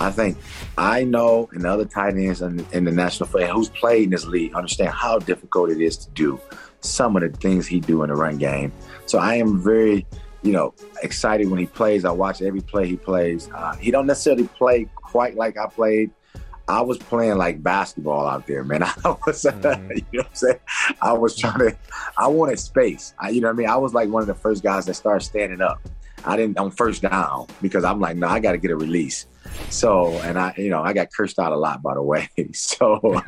I 0.00 0.12
think 0.12 0.38
I 0.78 1.02
know 1.02 1.48
and 1.52 1.62
the 1.62 1.68
other 1.68 1.84
tight 1.84 2.14
ends 2.14 2.42
in, 2.42 2.64
in 2.72 2.84
the 2.84 2.92
national 2.92 3.28
football 3.28 3.54
who's 3.54 3.70
played 3.70 4.04
in 4.04 4.10
this 4.10 4.24
league 4.24 4.54
understand 4.54 4.90
how 4.90 5.18
difficult 5.18 5.70
it 5.70 5.80
is 5.80 5.96
to 5.96 6.10
do 6.10 6.40
some 6.80 7.16
of 7.16 7.22
the 7.22 7.36
things 7.38 7.66
he 7.66 7.80
do 7.80 8.04
in 8.04 8.08
the 8.10 8.14
run 8.14 8.38
game. 8.38 8.72
So 9.06 9.18
I 9.18 9.34
am 9.34 9.60
very 9.60 10.06
you 10.42 10.52
know, 10.52 10.74
excited 11.02 11.50
when 11.50 11.58
he 11.58 11.66
plays. 11.66 12.04
I 12.04 12.10
watch 12.10 12.40
every 12.42 12.60
play 12.60 12.86
he 12.86 12.96
plays. 12.96 13.50
Uh, 13.54 13.74
he 13.76 13.90
don't 13.90 14.06
necessarily 14.06 14.48
play 14.48 14.88
quite 14.94 15.36
like 15.36 15.58
I 15.58 15.66
played. 15.66 16.10
I 16.70 16.80
was 16.80 16.98
playing 16.98 17.36
like 17.36 17.62
basketball 17.62 18.26
out 18.26 18.46
there, 18.46 18.64
man. 18.64 18.82
I 18.82 18.90
was, 19.04 19.42
mm-hmm. 19.44 19.90
you 19.92 19.96
know 20.12 20.22
what 20.22 20.26
I'm 20.26 20.34
saying? 20.34 20.58
I 21.02 21.12
was 21.12 21.36
trying 21.36 21.58
to, 21.58 21.76
I 22.16 22.28
wanted 22.28 22.58
space. 22.58 23.14
I, 23.18 23.30
you 23.30 23.40
know 23.40 23.48
what 23.48 23.54
I 23.54 23.56
mean? 23.56 23.68
I 23.68 23.76
was 23.76 23.94
like 23.94 24.08
one 24.08 24.22
of 24.22 24.28
the 24.28 24.34
first 24.34 24.62
guys 24.62 24.86
that 24.86 24.94
started 24.94 25.24
standing 25.24 25.60
up. 25.60 25.80
I 26.24 26.36
didn't 26.36 26.58
on 26.58 26.70
first 26.70 27.02
down 27.02 27.46
because 27.62 27.82
I'm 27.82 27.98
like, 27.98 28.16
no, 28.16 28.28
I 28.28 28.40
got 28.40 28.52
to 28.52 28.58
get 28.58 28.70
a 28.70 28.76
release. 28.76 29.26
So, 29.70 30.08
and 30.18 30.38
I, 30.38 30.52
you 30.58 30.68
know, 30.68 30.82
I 30.82 30.92
got 30.92 31.10
cursed 31.10 31.38
out 31.38 31.52
a 31.52 31.56
lot, 31.56 31.82
by 31.82 31.94
the 31.94 32.02
way. 32.02 32.28
So, 32.52 32.96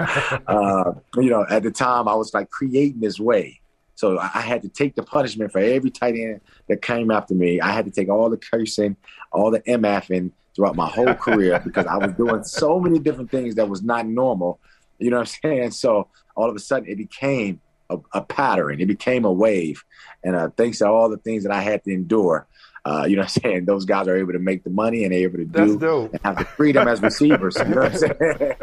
uh, 0.47 0.93
you 1.17 1.31
know, 1.31 1.47
at 1.49 1.63
the 1.63 1.71
time 1.71 2.07
I 2.07 2.15
was 2.15 2.35
like 2.35 2.51
creating 2.51 3.01
this 3.01 3.19
way 3.19 3.63
so 4.03 4.19
I 4.19 4.41
had 4.41 4.63
to 4.63 4.69
take 4.69 4.97
the 4.97 5.05
punishment 5.05 5.53
for 5.53 5.61
every 5.61 5.91
tight 5.91 6.17
end 6.17 6.41
that 6.69 6.83
came 6.83 7.13
after 7.13 7.35
me. 7.35 7.61
I 7.61 7.71
had 7.71 7.85
to 7.85 7.93
take 7.93 8.09
all 8.09 8.29
the 8.31 8.37
cursing, 8.37 8.97
all 9.31 9.53
the 9.53 9.61
MFing 9.61 10.33
throughout 10.55 10.77
my 10.77 10.89
whole 10.89 11.15
career 11.27 11.61
because 11.65 11.87
I 11.87 11.97
was 11.97 12.13
doing 12.15 12.45
so 12.45 12.79
many 12.81 12.99
different 12.99 13.31
things 13.31 13.55
that 13.57 13.69
was 13.69 13.83
not 13.83 14.07
normal. 14.07 14.61
You 14.99 15.11
know 15.11 15.19
what 15.19 15.33
I'm 15.43 15.51
saying? 15.51 15.71
So 15.73 16.09
all 16.37 16.49
of 16.49 16.57
a 16.57 16.61
sudden 16.61 16.89
it 16.89 16.97
became 16.97 17.61
a, 17.91 17.99
a 18.13 18.23
pattern. 18.23 18.81
It 18.81 18.87
became 18.87 19.25
a 19.25 19.33
wave. 19.33 19.85
And 20.23 20.37
uh, 20.37 20.51
thanks 20.57 20.79
to 20.79 20.89
all 20.89 21.09
the 21.09 21.17
things 21.17 21.45
that 21.45 21.53
I 21.53 21.63
had 21.63 21.85
to 21.85 21.93
endure, 21.93 22.47
uh, 22.85 23.05
you 23.09 23.17
know 23.17 23.23
what 23.23 23.37
I'm 23.37 23.43
saying? 23.43 23.65
Those 23.65 23.85
guys 23.85 24.09
are 24.09 24.17
able 24.17 24.33
to 24.33 24.39
make 24.39 24.65
the 24.65 24.71
money 24.71 25.05
and 25.05 25.13
they're 25.13 25.21
able 25.21 25.39
to 25.39 25.45
do 25.45 26.11
and 26.13 26.21
have 26.25 26.39
the 26.39 26.45
freedom 26.45 26.89
as 26.89 27.01
receivers. 27.01 27.57
You 27.57 27.65
know 27.67 27.83
what 27.83 27.93
I'm 27.93 27.99
saying? 27.99 28.55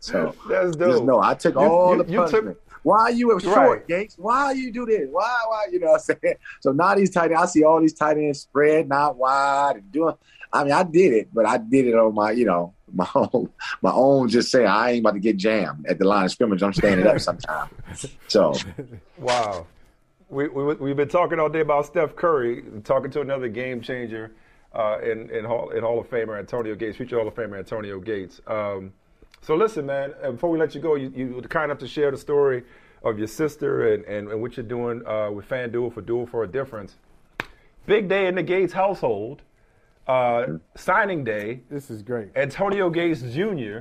so 0.00 0.34
that's 0.48 0.76
dope. 0.76 0.90
Just 0.90 1.04
know 1.04 1.20
I 1.22 1.34
took 1.34 1.56
all 1.56 1.96
you, 1.96 2.02
the 2.02 2.16
punishment. 2.16 2.56
Took, 2.56 2.72
why 2.82 3.00
are 3.02 3.12
you 3.12 3.38
short, 3.40 3.56
right. 3.56 3.88
Gates? 3.88 4.16
Why 4.18 4.52
you 4.52 4.72
do 4.72 4.86
this? 4.86 5.06
Why, 5.10 5.38
why, 5.46 5.66
you 5.70 5.78
know 5.78 5.92
what 5.92 6.02
I'm 6.08 6.16
saying? 6.22 6.36
So 6.60 6.72
now 6.72 6.94
these 6.94 7.10
tight 7.10 7.30
ends, 7.30 7.42
I 7.42 7.46
see 7.46 7.62
all 7.62 7.80
these 7.80 7.94
tight 7.94 8.16
ends 8.16 8.40
spread, 8.40 8.88
not 8.88 9.16
wide, 9.16 9.76
and 9.76 9.92
doing. 9.92 10.14
I 10.52 10.64
mean, 10.64 10.72
I 10.72 10.82
did 10.82 11.12
it, 11.14 11.28
but 11.32 11.46
I 11.46 11.58
did 11.58 11.86
it 11.86 11.94
on 11.94 12.14
my, 12.14 12.32
you 12.32 12.44
know, 12.44 12.74
my 12.92 13.08
own, 13.14 13.48
my 13.80 13.92
own. 13.92 14.28
Just 14.28 14.50
saying, 14.50 14.66
I 14.66 14.92
ain't 14.92 15.00
about 15.00 15.14
to 15.14 15.20
get 15.20 15.36
jammed 15.36 15.86
at 15.86 15.98
the 15.98 16.04
line 16.04 16.26
of 16.26 16.30
scrimmage. 16.30 16.62
I'm 16.62 16.72
standing 16.72 17.06
up 17.06 17.20
sometime. 17.20 17.68
So, 18.28 18.54
wow, 19.18 19.66
we, 20.28 20.48
we 20.48 20.74
we've 20.74 20.96
been 20.96 21.08
talking 21.08 21.38
all 21.38 21.48
day 21.48 21.60
about 21.60 21.86
Steph 21.86 22.16
Curry, 22.16 22.64
talking 22.84 23.10
to 23.12 23.20
another 23.20 23.48
game 23.48 23.80
changer 23.80 24.32
uh, 24.74 24.98
in 25.02 25.30
in 25.30 25.44
Hall, 25.44 25.70
in 25.70 25.82
Hall 25.82 26.00
of 26.00 26.10
Famer 26.10 26.38
Antonio 26.38 26.74
Gates, 26.74 26.96
future 26.96 27.18
Hall 27.18 27.28
of 27.28 27.34
Famer 27.34 27.58
Antonio 27.58 27.98
Gates. 27.98 28.40
Um, 28.46 28.92
so 29.40 29.56
listen, 29.56 29.86
man. 29.86 30.14
Before 30.22 30.50
we 30.50 30.58
let 30.58 30.74
you 30.74 30.80
go, 30.80 30.94
you, 30.94 31.12
you 31.14 31.34
were 31.34 31.42
kind 31.42 31.66
enough 31.66 31.78
to 31.78 31.88
share 31.88 32.10
the 32.10 32.18
story 32.18 32.62
of 33.02 33.18
your 33.18 33.26
sister 33.26 33.94
and, 33.94 34.04
and, 34.04 34.28
and 34.28 34.40
what 34.40 34.56
you're 34.56 34.64
doing 34.64 35.04
uh, 35.06 35.30
with 35.30 35.48
FanDuel 35.48 35.92
for 35.92 36.00
Duel 36.00 36.26
for 36.26 36.44
a 36.44 36.46
Difference. 36.46 36.96
Big 37.86 38.08
day 38.08 38.26
in 38.26 38.36
the 38.36 38.42
Gates 38.42 38.72
household. 38.72 39.42
Uh, 40.06 40.58
signing 40.74 41.22
day. 41.22 41.60
This 41.70 41.90
is 41.90 42.02
great. 42.02 42.28
Antonio 42.34 42.90
Gates 42.90 43.22
Jr. 43.22 43.80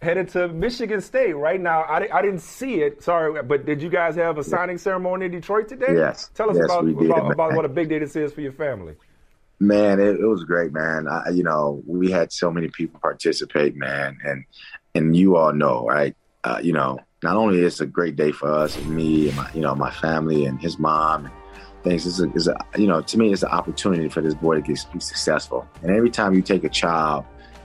headed 0.00 0.28
to 0.30 0.48
Michigan 0.48 1.00
State 1.00 1.32
right 1.32 1.60
now. 1.60 1.82
I, 1.82 2.08
I 2.16 2.22
didn't 2.22 2.40
see 2.40 2.76
it. 2.82 3.02
Sorry, 3.02 3.42
but 3.42 3.66
did 3.66 3.82
you 3.82 3.88
guys 3.88 4.14
have 4.14 4.38
a 4.38 4.44
signing 4.44 4.78
ceremony 4.78 5.26
in 5.26 5.32
Detroit 5.32 5.68
today? 5.68 5.94
Yes. 5.96 6.30
Tell 6.34 6.48
us 6.48 6.56
yes, 6.56 6.66
about, 6.66 6.86
about, 6.88 7.32
about, 7.32 7.54
what 7.54 7.64
a 7.64 7.68
big 7.68 7.88
day 7.88 7.98
this 7.98 8.14
is 8.14 8.32
for 8.32 8.40
your 8.40 8.52
family. 8.52 8.94
Man, 9.58 9.98
it, 9.98 10.20
it 10.20 10.26
was 10.26 10.44
great, 10.44 10.72
man. 10.72 11.08
I, 11.08 11.30
you 11.30 11.42
know, 11.42 11.82
we 11.86 12.12
had 12.12 12.32
so 12.32 12.52
many 12.52 12.68
people 12.68 13.00
participate, 13.00 13.74
man, 13.74 14.16
and 14.24 14.44
and 14.94 15.16
you 15.16 15.36
all 15.36 15.52
know, 15.52 15.84
right? 15.84 16.14
Uh, 16.44 16.60
you 16.62 16.72
know, 16.72 17.00
not 17.22 17.36
only 17.36 17.60
is 17.60 17.80
it 17.80 17.84
a 17.84 17.86
great 17.86 18.14
day 18.14 18.30
for 18.30 18.52
us 18.52 18.76
and 18.76 18.90
me 18.90 19.28
and 19.28 19.36
my, 19.36 19.50
you 19.52 19.60
know, 19.60 19.74
my 19.74 19.90
family 19.90 20.44
and 20.44 20.60
his 20.60 20.78
mom 20.78 21.26
and 21.26 21.34
things. 21.82 22.06
It's 22.06 22.20
a, 22.20 22.30
it's 22.34 22.46
a, 22.46 22.56
you 22.76 22.86
know, 22.86 23.00
to 23.00 23.18
me, 23.18 23.32
it's 23.32 23.42
an 23.42 23.50
opportunity 23.50 24.08
for 24.08 24.20
this 24.20 24.34
boy 24.34 24.56
to 24.56 24.60
get, 24.60 24.84
be 24.92 25.00
successful. 25.00 25.66
And 25.82 25.90
every 25.90 26.10
time 26.10 26.34
you 26.34 26.42
take 26.42 26.64
a 26.64 26.68
child 26.68 27.24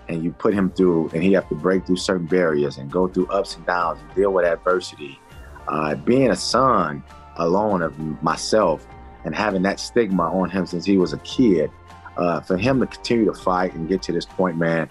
and 0.10 0.24
you 0.24 0.32
put 0.32 0.54
him 0.54 0.70
through, 0.72 1.10
and 1.14 1.24
he 1.24 1.34
have 1.34 1.48
to 1.50 1.56
break 1.56 1.86
through 1.86 1.98
certain 1.98 2.26
barriers 2.28 2.78
and 2.78 2.92
go 2.92 3.08
through 3.08 3.28
ups 3.28 3.56
and 3.56 3.66
downs 3.66 4.00
and 4.02 4.16
deal 4.16 4.32
with 4.34 4.46
adversity, 4.46 5.20
uh, 5.68 5.96
being 5.96 6.32
a 6.32 6.36
son 6.36 7.04
alone 7.38 7.82
of 7.82 7.98
myself 8.22 8.86
and 9.26 9.34
having 9.34 9.62
that 9.64 9.80
stigma 9.80 10.24
on 10.24 10.50
him 10.50 10.66
since 10.66 10.86
he 10.86 10.98
was 10.98 11.14
a 11.14 11.18
kid, 11.20 11.72
uh, 12.18 12.42
for 12.42 12.58
him 12.58 12.80
to 12.80 12.86
continue 12.86 13.26
to 13.26 13.34
fight 13.34 13.74
and 13.74 13.88
get 13.88 14.02
to 14.04 14.12
this 14.12 14.26
point, 14.26 14.58
man, 14.58 14.90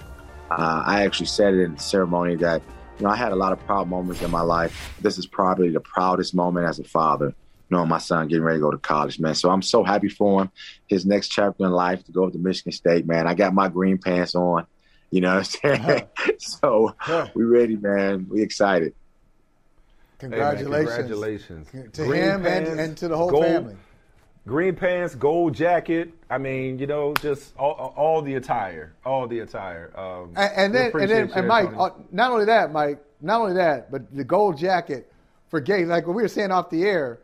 uh, 0.51 0.82
I 0.85 1.05
actually 1.05 1.27
said 1.27 1.55
it 1.55 1.61
in 1.61 1.74
the 1.74 1.81
ceremony 1.81 2.36
that, 2.36 2.62
you 2.99 3.05
know, 3.05 3.11
I 3.11 3.16
had 3.16 3.32
a 3.32 3.36
lot 3.36 3.53
of 3.53 3.65
proud 3.66 3.89
moments 3.89 4.23
in 4.23 4.31
my 4.31 4.40
life. 4.40 4.94
This 5.01 5.19
is 5.19 5.27
probably 5.27 5.70
the 5.70 5.81
proudest 5.81 6.35
moment 6.35 6.66
as 6.66 6.78
a 6.78 6.85
father, 6.85 7.35
knowing 7.73 7.89
my 7.89 7.99
son 7.99 8.28
getting 8.28 8.44
ready 8.44 8.59
to 8.59 8.62
go 8.62 8.70
to 8.70 8.78
college, 8.78 9.19
man. 9.19 9.35
So 9.35 9.51
I'm 9.51 9.62
so 9.62 9.82
happy 9.82 10.09
for 10.09 10.43
him. 10.43 10.51
His 10.86 11.05
next 11.05 11.28
chapter 11.28 11.65
in 11.65 11.73
life 11.73 12.05
to 12.05 12.12
go 12.12 12.31
to 12.31 12.39
Michigan 12.39 12.73
State, 12.73 13.07
man. 13.07 13.27
I 13.27 13.35
got 13.35 13.53
my 13.55 13.69
green 13.69 13.99
pants 13.99 14.35
on, 14.35 14.66
you 15.11 15.20
know 15.20 15.35
what 15.35 15.39
I'm 15.62 15.78
saying? 15.78 16.07
Uh-huh. 16.16 16.32
so 16.39 16.94
yeah. 17.09 17.28
we 17.35 17.44
ready, 17.44 17.77
man. 17.77 18.27
We 18.31 18.43
excited. 18.43 18.94
Congratulations. 20.19 20.70
Hey, 20.70 20.97
congratulations. 20.97 21.70
To 21.94 22.05
green 22.05 22.23
him 22.23 22.47
and, 22.47 22.66
and, 22.78 22.97
to 22.99 23.09
the 23.09 23.16
whole 23.16 23.31
gold, 23.31 23.44
family 23.44 23.77
green 24.47 24.74
pants, 24.74 25.15
gold 25.15 25.55
jacket. 25.55 26.12
I 26.31 26.39
mean, 26.39 26.78
you 26.78 26.86
know, 26.86 27.15
just 27.15 27.57
all, 27.57 27.94
all 27.97 28.23
the 28.23 28.35
attire, 28.35 28.94
all 29.05 29.27
the 29.27 29.40
attire. 29.40 29.93
Um, 29.99 30.32
and, 30.36 30.53
and 30.57 30.74
then, 30.74 30.93
and 31.01 31.11
then, 31.11 31.32
and 31.35 31.49
Mike, 31.49 31.70
uh, 31.77 31.90
not 32.11 32.32
only 32.32 32.47
that, 32.47 32.73
Mike, 32.73 33.03
not 33.20 33.40
only 33.40 33.55
that, 33.55 33.90
but 33.90 34.15
the 34.15 34.24
gold 34.24 34.59
jacket 34.59 35.12
for 35.49 35.61
Gates. 35.61 35.89
Like 35.89 36.07
what 36.07 36.16
we 36.16 36.23
were 36.23 36.28
saying 36.28 36.51
off 36.51 36.70
the 36.70 36.85
air, 36.85 37.20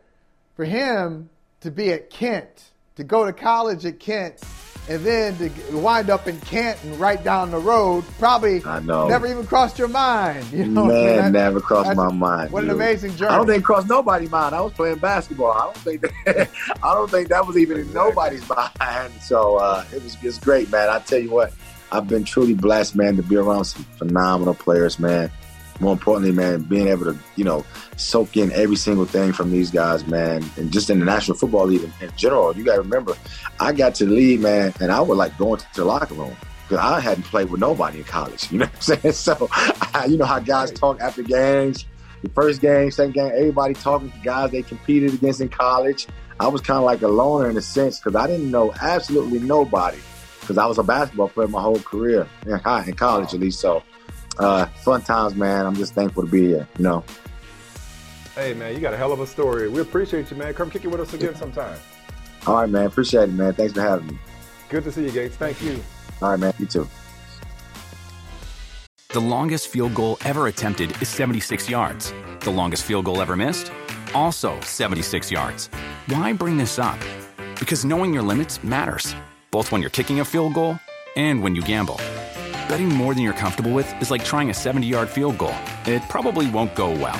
for 0.59 0.65
him 0.65 1.29
to 1.61 1.71
be 1.71 1.89
at 1.93 2.09
Kent, 2.09 2.71
to 2.97 3.03
go 3.05 3.23
to 3.25 3.31
college 3.31 3.85
at 3.85 3.97
Kent, 3.97 4.43
and 4.89 4.99
then 5.05 5.37
to 5.37 5.49
wind 5.77 6.09
up 6.09 6.27
in 6.27 6.37
Canton 6.41 6.99
right 6.99 7.23
down 7.23 7.51
the 7.51 7.57
road, 7.57 8.03
probably 8.17 8.61
I 8.65 8.81
know. 8.81 9.07
never 9.07 9.25
even 9.27 9.47
crossed 9.47 9.79
your 9.79 9.87
mind. 9.87 10.45
You 10.51 10.65
know, 10.65 10.83
Man, 10.87 11.15
That- 11.15 11.31
never 11.31 11.61
crossed 11.61 11.95
my 11.95 12.11
mind. 12.11 12.51
What 12.51 12.65
an 12.65 12.71
amazing 12.71 13.15
journey. 13.15 13.31
I 13.33 13.37
don't 13.37 13.47
think 13.47 13.59
it 13.59 13.63
crossed 13.63 13.87
nobody's 13.87 14.31
mind. 14.31 14.53
I 14.53 14.59
was 14.59 14.73
playing 14.73 14.97
basketball. 14.97 15.53
I 15.53 15.61
don't 15.63 15.77
think 15.77 16.01
that, 16.25 16.49
I 16.83 16.93
don't 16.93 17.09
think 17.09 17.29
that 17.29 17.47
was 17.47 17.55
even 17.57 17.79
in 17.79 17.93
nobody's 17.93 18.43
mind. 18.81 19.13
So 19.21 19.55
uh, 19.55 19.85
it 19.95 20.03
was 20.03 20.17
it's 20.21 20.39
great, 20.39 20.69
man. 20.69 20.89
I 20.89 20.99
tell 20.99 21.19
you 21.19 21.31
what, 21.31 21.53
I've 21.93 22.09
been 22.09 22.25
truly 22.25 22.53
blessed, 22.53 22.97
man, 22.97 23.15
to 23.15 23.23
be 23.23 23.37
around 23.37 23.63
some 23.63 23.83
phenomenal 23.97 24.55
players, 24.55 24.99
man. 24.99 25.31
More 25.79 25.93
importantly, 25.93 26.33
man, 26.33 26.63
being 26.63 26.89
able 26.89 27.05
to 27.05 27.17
you 27.37 27.45
know 27.45 27.63
soak 27.99 28.37
in 28.37 28.51
every 28.53 28.75
single 28.75 29.05
thing 29.05 29.33
from 29.33 29.51
these 29.51 29.69
guys, 29.69 30.07
man, 30.07 30.43
and 30.57 30.71
just 30.71 30.89
in 30.89 30.99
the 30.99 31.05
National 31.05 31.37
Football 31.37 31.67
League 31.67 31.83
in, 31.83 31.93
in 32.01 32.11
general. 32.15 32.55
You 32.55 32.63
got 32.63 32.75
to 32.75 32.81
remember, 32.81 33.15
I 33.59 33.73
got 33.73 33.95
to 33.95 34.05
the 34.05 34.11
league, 34.11 34.39
man, 34.39 34.73
and 34.79 34.91
I 34.91 35.01
would 35.01 35.17
like 35.17 35.37
going 35.37 35.59
to 35.59 35.65
the 35.75 35.85
locker 35.85 36.13
room. 36.13 36.35
Because 36.67 36.85
I 36.85 36.99
hadn't 36.99 37.23
played 37.23 37.49
with 37.49 37.59
nobody 37.59 37.97
in 37.97 38.03
college, 38.03 38.51
you 38.51 38.59
know 38.59 38.65
what 38.65 38.75
I'm 38.75 38.81
saying? 38.81 39.13
So, 39.13 39.47
I, 39.51 40.05
you 40.07 40.17
know 40.17 40.25
how 40.25 40.39
guys 40.39 40.71
talk 40.71 41.01
after 41.01 41.23
games, 41.23 41.85
the 42.21 42.29
first 42.29 42.61
game, 42.61 42.91
second 42.91 43.13
game, 43.13 43.31
everybody 43.33 43.73
talking 43.73 44.11
to 44.11 44.17
guys 44.19 44.51
they 44.51 44.61
competed 44.61 45.13
against 45.13 45.41
in 45.41 45.49
college. 45.49 46.07
I 46.39 46.47
was 46.47 46.61
kind 46.61 46.77
of 46.77 46.83
like 46.83 47.01
a 47.01 47.07
loner 47.07 47.49
in 47.49 47.57
a 47.57 47.61
sense 47.61 47.99
because 47.99 48.15
I 48.15 48.27
didn't 48.27 48.49
know 48.49 48.73
absolutely 48.81 49.39
nobody 49.39 49.97
because 50.39 50.57
I 50.57 50.65
was 50.67 50.77
a 50.77 50.83
basketball 50.83 51.29
player 51.29 51.47
my 51.47 51.61
whole 51.61 51.79
career 51.79 52.27
in, 52.45 52.59
high, 52.59 52.85
in 52.85 52.93
college 52.93 53.33
at 53.33 53.39
least. 53.39 53.59
So, 53.59 53.83
uh, 54.37 54.65
fun 54.83 55.01
times, 55.01 55.35
man. 55.35 55.65
I'm 55.65 55.75
just 55.75 55.95
thankful 55.95 56.23
to 56.23 56.31
be 56.31 56.47
here. 56.47 56.67
You 56.77 56.83
know. 56.83 57.03
Hey, 58.39 58.53
man, 58.53 58.73
you 58.73 58.79
got 58.79 58.93
a 58.93 58.97
hell 58.97 59.11
of 59.11 59.19
a 59.19 59.27
story. 59.27 59.67
We 59.67 59.81
appreciate 59.81 60.31
you, 60.31 60.37
man. 60.37 60.53
Come 60.53 60.69
kick 60.69 60.85
it 60.85 60.87
with 60.87 61.01
us 61.01 61.13
again 61.13 61.35
sometime. 61.35 61.77
All 62.47 62.55
right, 62.55 62.69
man. 62.69 62.85
Appreciate 62.85 63.23
it, 63.23 63.33
man. 63.33 63.53
Thanks 63.53 63.73
for 63.73 63.81
having 63.81 64.07
me. 64.07 64.19
Good 64.69 64.85
to 64.85 64.93
see 64.93 65.03
you, 65.03 65.11
Gates. 65.11 65.35
Thank 65.35 65.61
you. 65.61 65.83
All 66.21 66.29
right, 66.29 66.39
man. 66.39 66.53
You 66.57 66.65
too. 66.65 66.87
The 69.09 69.19
longest 69.19 69.67
field 69.67 69.93
goal 69.93 70.17
ever 70.23 70.47
attempted 70.47 70.89
is 71.01 71.09
76 71.09 71.69
yards. 71.69 72.13
The 72.39 72.49
longest 72.49 72.85
field 72.85 73.03
goal 73.03 73.21
ever 73.21 73.35
missed? 73.35 73.73
Also 74.15 74.57
76 74.61 75.29
yards. 75.29 75.69
Why 76.07 76.31
bring 76.31 76.55
this 76.55 76.79
up? 76.79 76.97
Because 77.59 77.83
knowing 77.83 78.13
your 78.13 78.23
limits 78.23 78.63
matters, 78.63 79.15
both 79.51 79.69
when 79.73 79.81
you're 79.81 79.89
kicking 79.89 80.21
a 80.21 80.25
field 80.25 80.53
goal 80.53 80.79
and 81.17 81.43
when 81.43 81.55
you 81.55 81.61
gamble. 81.61 81.97
Betting 82.69 82.87
more 82.87 83.13
than 83.13 83.21
you're 83.23 83.33
comfortable 83.33 83.73
with 83.73 84.01
is 84.01 84.09
like 84.09 84.23
trying 84.23 84.49
a 84.49 84.53
70 84.53 84.87
yard 84.87 85.09
field 85.09 85.37
goal. 85.37 85.55
It 85.85 86.01
probably 86.03 86.49
won't 86.49 86.73
go 86.73 86.91
well. 86.91 87.19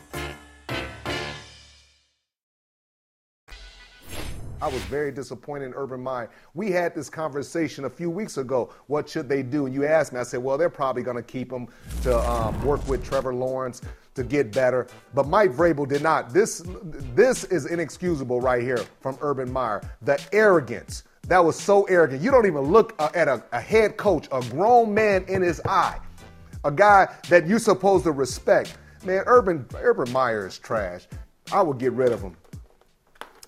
I 4.61 4.67
was 4.67 4.81
very 4.83 5.11
disappointed 5.11 5.65
in 5.65 5.73
Urban 5.73 6.01
Meyer. 6.01 6.29
We 6.53 6.69
had 6.69 6.93
this 6.93 7.09
conversation 7.09 7.85
a 7.85 7.89
few 7.89 8.11
weeks 8.11 8.37
ago. 8.37 8.69
What 8.85 9.09
should 9.09 9.27
they 9.27 9.41
do? 9.41 9.65
And 9.65 9.73
you 9.73 9.85
asked 9.85 10.13
me. 10.13 10.19
I 10.19 10.23
said, 10.23 10.43
well, 10.43 10.57
they're 10.57 10.69
probably 10.69 11.01
going 11.01 11.17
to 11.17 11.23
keep 11.23 11.51
him 11.51 11.67
to 12.03 12.19
um, 12.29 12.63
work 12.63 12.87
with 12.87 13.03
Trevor 13.03 13.33
Lawrence 13.33 13.81
to 14.13 14.23
get 14.23 14.51
better. 14.51 14.85
But 15.15 15.27
Mike 15.27 15.51
Vrabel 15.51 15.87
did 15.87 16.03
not. 16.03 16.31
This 16.31 16.61
this 17.15 17.43
is 17.45 17.65
inexcusable 17.65 18.39
right 18.39 18.61
here 18.61 18.85
from 18.99 19.17
Urban 19.21 19.51
Meyer. 19.51 19.81
The 20.03 20.23
arrogance. 20.31 21.03
That 21.27 21.43
was 21.43 21.59
so 21.59 21.83
arrogant. 21.85 22.21
You 22.21 22.29
don't 22.29 22.45
even 22.45 22.61
look 22.61 22.93
uh, 22.99 23.09
at 23.15 23.27
a, 23.27 23.43
a 23.51 23.61
head 23.61 23.97
coach, 23.97 24.27
a 24.31 24.41
grown 24.49 24.93
man 24.93 25.23
in 25.27 25.41
his 25.41 25.61
eye, 25.65 25.99
a 26.65 26.71
guy 26.71 27.07
that 27.29 27.47
you're 27.47 27.59
supposed 27.59 28.03
to 28.03 28.11
respect. 28.11 28.77
Man, 29.05 29.23
Urban 29.25 29.65
Urban 29.75 30.11
Meyer 30.11 30.45
is 30.45 30.59
trash. 30.59 31.07
I 31.51 31.61
would 31.61 31.79
get 31.79 31.93
rid 31.93 32.11
of 32.11 32.21
him. 32.21 32.35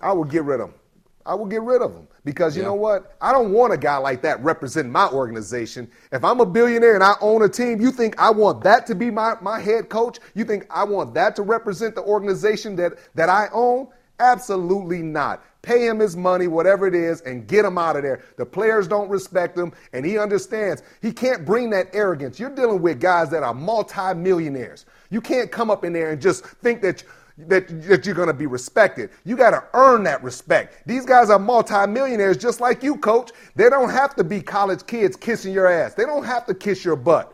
I 0.02 0.12
would 0.12 0.30
get 0.30 0.44
rid 0.44 0.60
of 0.60 0.70
him. 0.70 0.76
I 1.26 1.36
will 1.36 1.46
get 1.46 1.62
rid 1.62 1.82
of 1.82 1.94
him 1.94 2.08
because 2.26 2.58
you 2.58 2.64
know 2.64 2.74
what? 2.74 3.16
I 3.22 3.32
don't 3.32 3.52
want 3.52 3.74
a 3.74 3.78
guy 3.78 3.98
like 3.98 4.22
that 4.24 4.44
representing 4.44 4.92
my 4.92 5.08
organization. 5.08 5.90
If 6.12 6.24
I'm 6.24 6.40
a 6.40 6.46
billionaire 6.46 6.96
and 6.96 7.04
I 7.04 7.16
own 7.22 7.44
a 7.44 7.50
team, 7.50 7.80
you 7.80 7.92
think 7.92 8.20
I 8.20 8.30
want 8.30 8.64
that 8.64 8.86
to 8.88 8.96
be 8.96 9.10
my, 9.10 9.36
my 9.42 9.60
head 9.60 9.90
coach? 9.90 10.20
You 10.36 10.44
think 10.44 10.66
I 10.70 10.84
want 10.84 11.14
that 11.14 11.36
to 11.38 11.42
represent 11.42 11.96
the 11.96 12.04
organization 12.04 12.76
that, 12.78 12.94
that 13.16 13.30
I 13.30 13.48
own? 13.54 13.88
Absolutely 14.20 15.02
not. 15.02 15.44
Pay 15.62 15.88
him 15.88 16.00
his 16.00 16.16
money, 16.18 16.48
whatever 16.48 16.88
it 16.88 16.94
is, 16.94 17.22
and 17.22 17.48
get 17.48 17.64
him 17.64 17.78
out 17.78 17.96
of 17.96 18.04
there. 18.04 18.22
The 18.38 18.46
players 18.46 18.88
don't 18.88 19.10
respect 19.10 19.58
him, 19.58 19.72
and 19.94 20.06
he 20.06 20.18
understands 20.18 20.84
he 21.02 21.12
can't 21.14 21.46
bring 21.46 21.70
that 21.70 21.88
arrogance. 21.94 22.38
You're 22.38 22.54
dealing 22.54 22.82
with 22.82 23.00
guys 23.00 23.30
that 23.30 23.44
are 23.44 23.54
multimillionaires. 23.54 24.86
You 25.10 25.22
can't 25.22 25.52
come 25.52 25.72
up 25.72 25.86
in 25.86 25.94
there 25.94 26.12
and 26.12 26.22
just 26.22 26.46
think 26.46 26.82
that 26.82 27.04
that, 27.38 27.68
that 27.88 28.06
you're 28.06 28.16
going 28.16 28.28
to 28.28 28.34
be 28.34 28.46
respected. 28.46 29.10
You 29.26 29.36
got 29.36 29.52
to 29.52 29.64
earn 29.74 30.04
that 30.04 30.24
respect. 30.24 30.88
These 30.88 31.06
guys 31.06 31.30
are 31.30 31.40
multimillionaires 31.40 32.38
just 32.38 32.62
like 32.62 32.84
you, 32.84 32.98
coach. 32.98 33.32
They 33.56 33.70
don't 33.70 33.90
have 33.90 34.16
to 34.16 34.24
be 34.24 34.42
college 34.42 34.86
kids 34.86 35.16
kissing 35.16 35.54
your 35.54 35.68
ass, 35.68 35.94
they 35.94 36.06
don't 36.06 36.24
have 36.24 36.46
to 36.48 36.54
kiss 36.54 36.86
your 36.86 36.96
butt. 36.96 37.34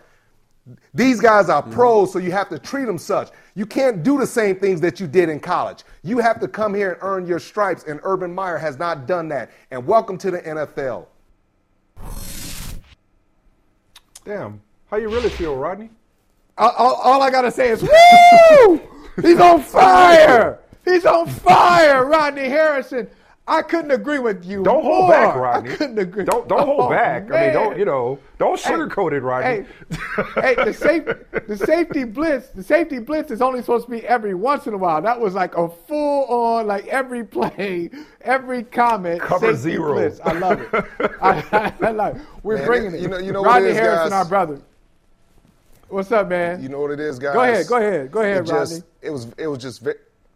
These 0.93 1.19
guys 1.19 1.49
are 1.49 1.63
mm-hmm. 1.63 1.71
pros, 1.71 2.13
so 2.13 2.19
you 2.19 2.31
have 2.31 2.49
to 2.49 2.59
treat 2.59 2.85
them 2.85 2.99
such. 2.99 3.29
You 3.55 3.65
can't 3.65 4.03
do 4.03 4.19
the 4.19 4.27
same 4.27 4.59
things 4.59 4.79
that 4.81 4.99
you 4.99 5.07
did 5.07 5.27
in 5.29 5.39
college. 5.39 5.83
You 6.03 6.19
have 6.19 6.39
to 6.41 6.47
come 6.47 6.75
here 6.75 6.91
and 6.91 6.99
earn 7.01 7.25
your 7.25 7.39
stripes, 7.39 7.85
and 7.85 7.99
Urban 8.03 8.33
Meyer 8.33 8.57
has 8.57 8.77
not 8.77 9.07
done 9.07 9.29
that. 9.29 9.49
And 9.71 9.85
welcome 9.85 10.17
to 10.19 10.29
the 10.29 10.41
NFL. 10.41 11.07
Damn. 14.25 14.61
How 14.91 14.97
you 14.97 15.09
really 15.09 15.29
feel, 15.29 15.55
Rodney? 15.55 15.89
All, 16.57 16.71
all, 16.77 16.95
all 16.95 17.21
I 17.23 17.31
gotta 17.31 17.51
say 17.51 17.69
is, 17.69 17.81
woo! 17.81 18.81
He's 19.21 19.39
on 19.39 19.61
fire! 19.63 20.59
He's 20.85 21.05
on 21.05 21.27
fire, 21.27 22.05
Rodney 22.05 22.49
Harrison. 22.49 23.07
I 23.47 23.63
couldn't 23.63 23.89
agree 23.89 24.19
with 24.19 24.45
you. 24.45 24.61
Don't 24.63 24.83
hold 24.83 25.09
back, 25.09 25.35
Rodney. 25.35 25.71
I 25.71 25.75
couldn't 25.75 25.97
agree. 25.97 26.23
Don't 26.23 26.47
don't 26.47 26.65
hold 26.67 26.81
Oh, 26.81 26.89
back. 26.89 27.31
I 27.31 27.45
mean, 27.45 27.53
don't 27.53 27.79
you 27.79 27.85
know? 27.85 28.19
Don't 28.37 28.59
Hey, 28.59 28.71
sugarcoat 28.73 29.11
it, 29.13 29.21
Rodney. 29.21 29.65
Hey, 30.35 30.55
hey, 30.55 30.65
the 30.65 30.71
safe, 30.73 31.03
the 31.47 31.57
safety 31.57 32.03
blitz, 32.03 32.49
the 32.49 32.61
safety 32.61 32.99
blitz 32.99 33.31
is 33.31 33.41
only 33.41 33.61
supposed 33.61 33.85
to 33.85 33.91
be 33.91 34.05
every 34.05 34.35
once 34.35 34.67
in 34.67 34.75
a 34.75 34.77
while. 34.77 35.01
That 35.01 35.19
was 35.19 35.33
like 35.33 35.57
a 35.57 35.67
full 35.67 36.25
on, 36.25 36.67
like 36.67 36.85
every 36.87 37.23
play, 37.23 37.89
every 38.21 38.61
comment. 38.63 39.19
Cover 39.19 39.55
zero. 39.55 39.93
Blitz. 39.93 40.19
I 40.23 40.33
love 40.33 40.61
it. 40.61 40.85
I, 41.19 41.43
I, 41.51 41.73
I 41.87 41.91
love 41.91 42.17
it. 42.17 42.21
We're 42.43 42.57
Man, 42.57 42.67
bringing 42.67 42.91
it- 42.93 42.97
it. 42.97 43.01
you 43.01 43.07
know- 43.07 43.17
you 43.17 43.31
know 43.31 43.41
what 43.41 43.47
Rodney 43.47 43.69
it 43.69 43.71
is, 43.71 43.77
Harrison, 43.77 44.09
guys? 44.09 44.13
our 44.13 44.25
brother. 44.25 44.61
What's 45.89 46.11
up, 46.11 46.29
man? 46.29 46.61
You 46.61 46.69
know 46.69 46.81
what 46.81 46.91
it 46.91 46.99
is, 46.99 47.17
guys? 47.17 47.33
Go 47.33 47.41
ahead, 47.41 47.67
go 47.67 47.77
ahead, 47.77 48.11
go 48.11 48.21
ahead, 48.21 48.37
it 48.37 48.45
just, 48.45 48.73
Rodney. 48.73 48.87
It 49.01 49.09
was 49.09 49.27
it 49.39 49.47
was 49.47 49.57
just 49.57 49.87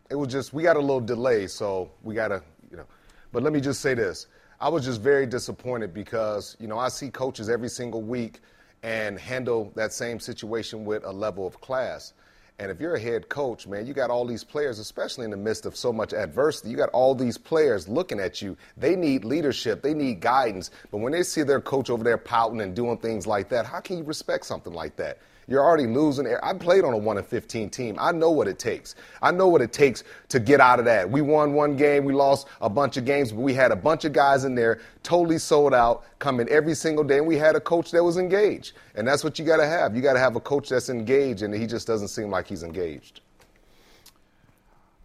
it 0.10 0.16
was 0.16 0.28
just 0.28 0.52
we 0.52 0.64
got 0.64 0.78
a 0.78 0.80
little 0.80 1.00
delay, 1.00 1.46
so 1.46 1.92
we 2.02 2.16
got 2.16 2.30
to 2.30 2.42
you 2.72 2.78
know. 2.78 2.86
But 3.32 3.44
let 3.44 3.54
me 3.54 3.62
just 3.62 3.80
say 3.80 3.94
this: 3.94 4.26
I 4.60 4.68
was 4.70 4.84
just 4.84 5.00
very 5.00 5.28
disappointed 5.28 5.94
because 5.94 6.58
you 6.60 6.68
know 6.68 6.80
I 6.80 6.88
see 6.88 7.12
coaches 7.12 7.50
every 7.50 7.70
single 7.70 8.02
week 8.02 8.40
and 8.82 9.20
handle 9.20 9.72
that 9.76 9.94
same 9.94 10.20
situation 10.20 10.86
with 10.86 11.04
a 11.06 11.12
level 11.12 11.46
of 11.46 11.62
class. 11.62 12.14
And 12.58 12.72
if 12.72 12.80
you're 12.80 12.96
a 12.96 13.00
head 13.00 13.30
coach, 13.30 13.68
man, 13.68 13.86
you 13.86 13.94
got 13.94 14.10
all 14.10 14.26
these 14.26 14.44
players, 14.44 14.80
especially 14.80 15.26
in 15.26 15.32
the 15.32 15.38
midst 15.38 15.66
of 15.68 15.76
so 15.76 15.94
much 15.94 16.14
adversity. 16.14 16.70
You 16.70 16.78
got 16.78 16.90
all 16.90 17.14
these 17.14 17.38
players 17.38 17.88
looking 17.88 18.20
at 18.20 18.42
you. 18.42 18.58
They 18.78 18.96
need 18.96 19.24
leadership, 19.24 19.84
they 19.84 19.94
need 19.94 20.20
guidance. 20.20 20.72
But 20.90 20.98
when 20.98 21.12
they 21.12 21.24
see 21.24 21.44
their 21.44 21.62
coach 21.62 21.92
over 21.92 22.04
there 22.04 22.18
pouting 22.18 22.62
and 22.62 22.76
doing 22.76 22.98
things 22.98 23.28
like 23.28 23.50
that, 23.50 23.68
how 23.68 23.82
can 23.82 24.00
you 24.00 24.04
respect 24.04 24.46
something 24.46 24.74
like 24.74 24.96
that? 24.96 25.20
You're 25.48 25.64
already 25.64 25.88
losing. 25.88 26.28
I 26.42 26.54
played 26.54 26.84
on 26.84 26.94
a 26.94 26.98
1 26.98 27.18
and 27.18 27.28
15 27.28 27.70
team. 27.70 27.98
I 28.00 28.12
know 28.12 28.32
what 28.32 28.48
it 28.48 28.60
takes. 28.60 28.96
I 29.22 29.32
know 29.32 29.48
what 29.48 29.62
it 29.62 29.74
takes 29.74 30.04
to 30.30 30.40
get 30.40 30.62
out 30.62 30.80
of 30.80 30.86
that. 30.86 31.10
We 31.10 31.22
won 31.22 31.54
one 31.54 31.76
game, 31.76 32.06
we 32.06 32.14
lost 32.14 32.48
a 32.62 32.70
bunch 32.70 32.98
of 32.98 33.06
games, 33.06 33.32
but 33.32 33.42
we 33.42 33.54
had 33.54 33.72
a 33.72 33.76
bunch 33.76 34.06
of 34.06 34.14
guys 34.14 34.46
in 34.46 34.56
there 34.56 34.80
totally 35.04 35.38
sold 35.38 35.74
out, 35.74 36.06
coming 36.20 36.48
every 36.50 36.76
single 36.76 37.04
day, 37.04 37.18
and 37.18 37.28
we 37.28 37.38
had 37.38 37.56
a 37.56 37.60
coach 37.60 37.92
that 37.92 38.04
was 38.04 38.18
engaged. 38.18 38.74
And 38.96 39.08
that's 39.08 39.24
what 39.24 39.38
you 39.38 39.46
got 39.46 39.58
to 39.58 39.68
have. 39.68 39.96
You 39.96 40.02
got 40.02 40.14
to 40.14 40.20
have 40.20 40.36
a 40.36 40.40
coach 40.40 40.70
that's 40.70 40.90
engaged, 40.90 41.42
and 41.42 41.54
he 41.54 41.68
just 41.68 41.88
doesn't 41.88 42.08
seem 42.08 42.30
like 42.30 42.48
he's 42.48 42.64
engaged. 42.64 43.22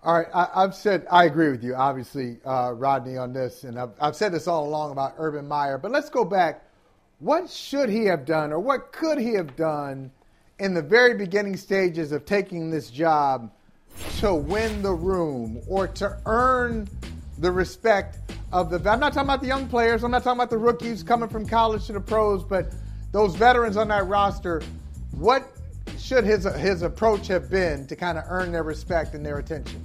All 0.04 0.16
right, 0.16 0.28
I, 0.32 0.48
I've 0.54 0.76
said 0.76 1.06
I 1.10 1.24
agree 1.24 1.50
with 1.50 1.64
you, 1.64 1.74
obviously, 1.74 2.38
uh, 2.44 2.72
Rodney, 2.72 3.16
on 3.16 3.32
this, 3.32 3.64
and 3.64 3.78
I've, 3.78 3.90
I've 4.00 4.14
said 4.14 4.32
this 4.32 4.46
all 4.46 4.68
along 4.68 4.92
about 4.92 5.14
Urban 5.18 5.48
Meyer. 5.48 5.76
But 5.76 5.90
let's 5.90 6.08
go 6.08 6.24
back. 6.24 6.64
What 7.18 7.50
should 7.50 7.88
he 7.88 8.04
have 8.04 8.24
done, 8.24 8.52
or 8.52 8.60
what 8.60 8.92
could 8.92 9.18
he 9.18 9.34
have 9.34 9.56
done 9.56 10.12
in 10.58 10.74
the 10.74 10.82
very 10.82 11.14
beginning 11.14 11.56
stages 11.56 12.12
of 12.12 12.24
taking 12.24 12.70
this 12.70 12.90
job 12.90 13.50
to 14.18 14.34
win 14.34 14.82
the 14.82 14.92
room 14.92 15.60
or 15.68 15.86
to 15.86 16.18
earn 16.26 16.88
the 17.38 17.50
respect 17.50 18.18
of 18.52 18.70
the? 18.70 18.76
I'm 18.90 19.00
not 19.00 19.12
talking 19.12 19.28
about 19.28 19.40
the 19.40 19.46
young 19.46 19.68
players. 19.68 20.02
I'm 20.02 20.10
not 20.10 20.24
talking 20.24 20.38
about 20.38 20.50
the 20.50 20.58
rookies 20.58 21.02
coming 21.02 21.28
from 21.28 21.46
college 21.46 21.86
to 21.86 21.92
the 21.92 22.00
pros, 22.00 22.42
but 22.42 22.72
those 23.12 23.34
veterans 23.36 23.76
on 23.76 23.88
that 23.88 24.06
roster. 24.06 24.62
What 25.12 25.48
should 25.98 26.24
his 26.24 26.44
his 26.56 26.82
approach 26.82 27.28
have 27.28 27.50
been 27.50 27.86
to 27.86 27.96
kind 27.96 28.18
of 28.18 28.24
earn 28.28 28.52
their 28.52 28.62
respect 28.62 29.14
and 29.14 29.24
their 29.24 29.38
attention? 29.38 29.84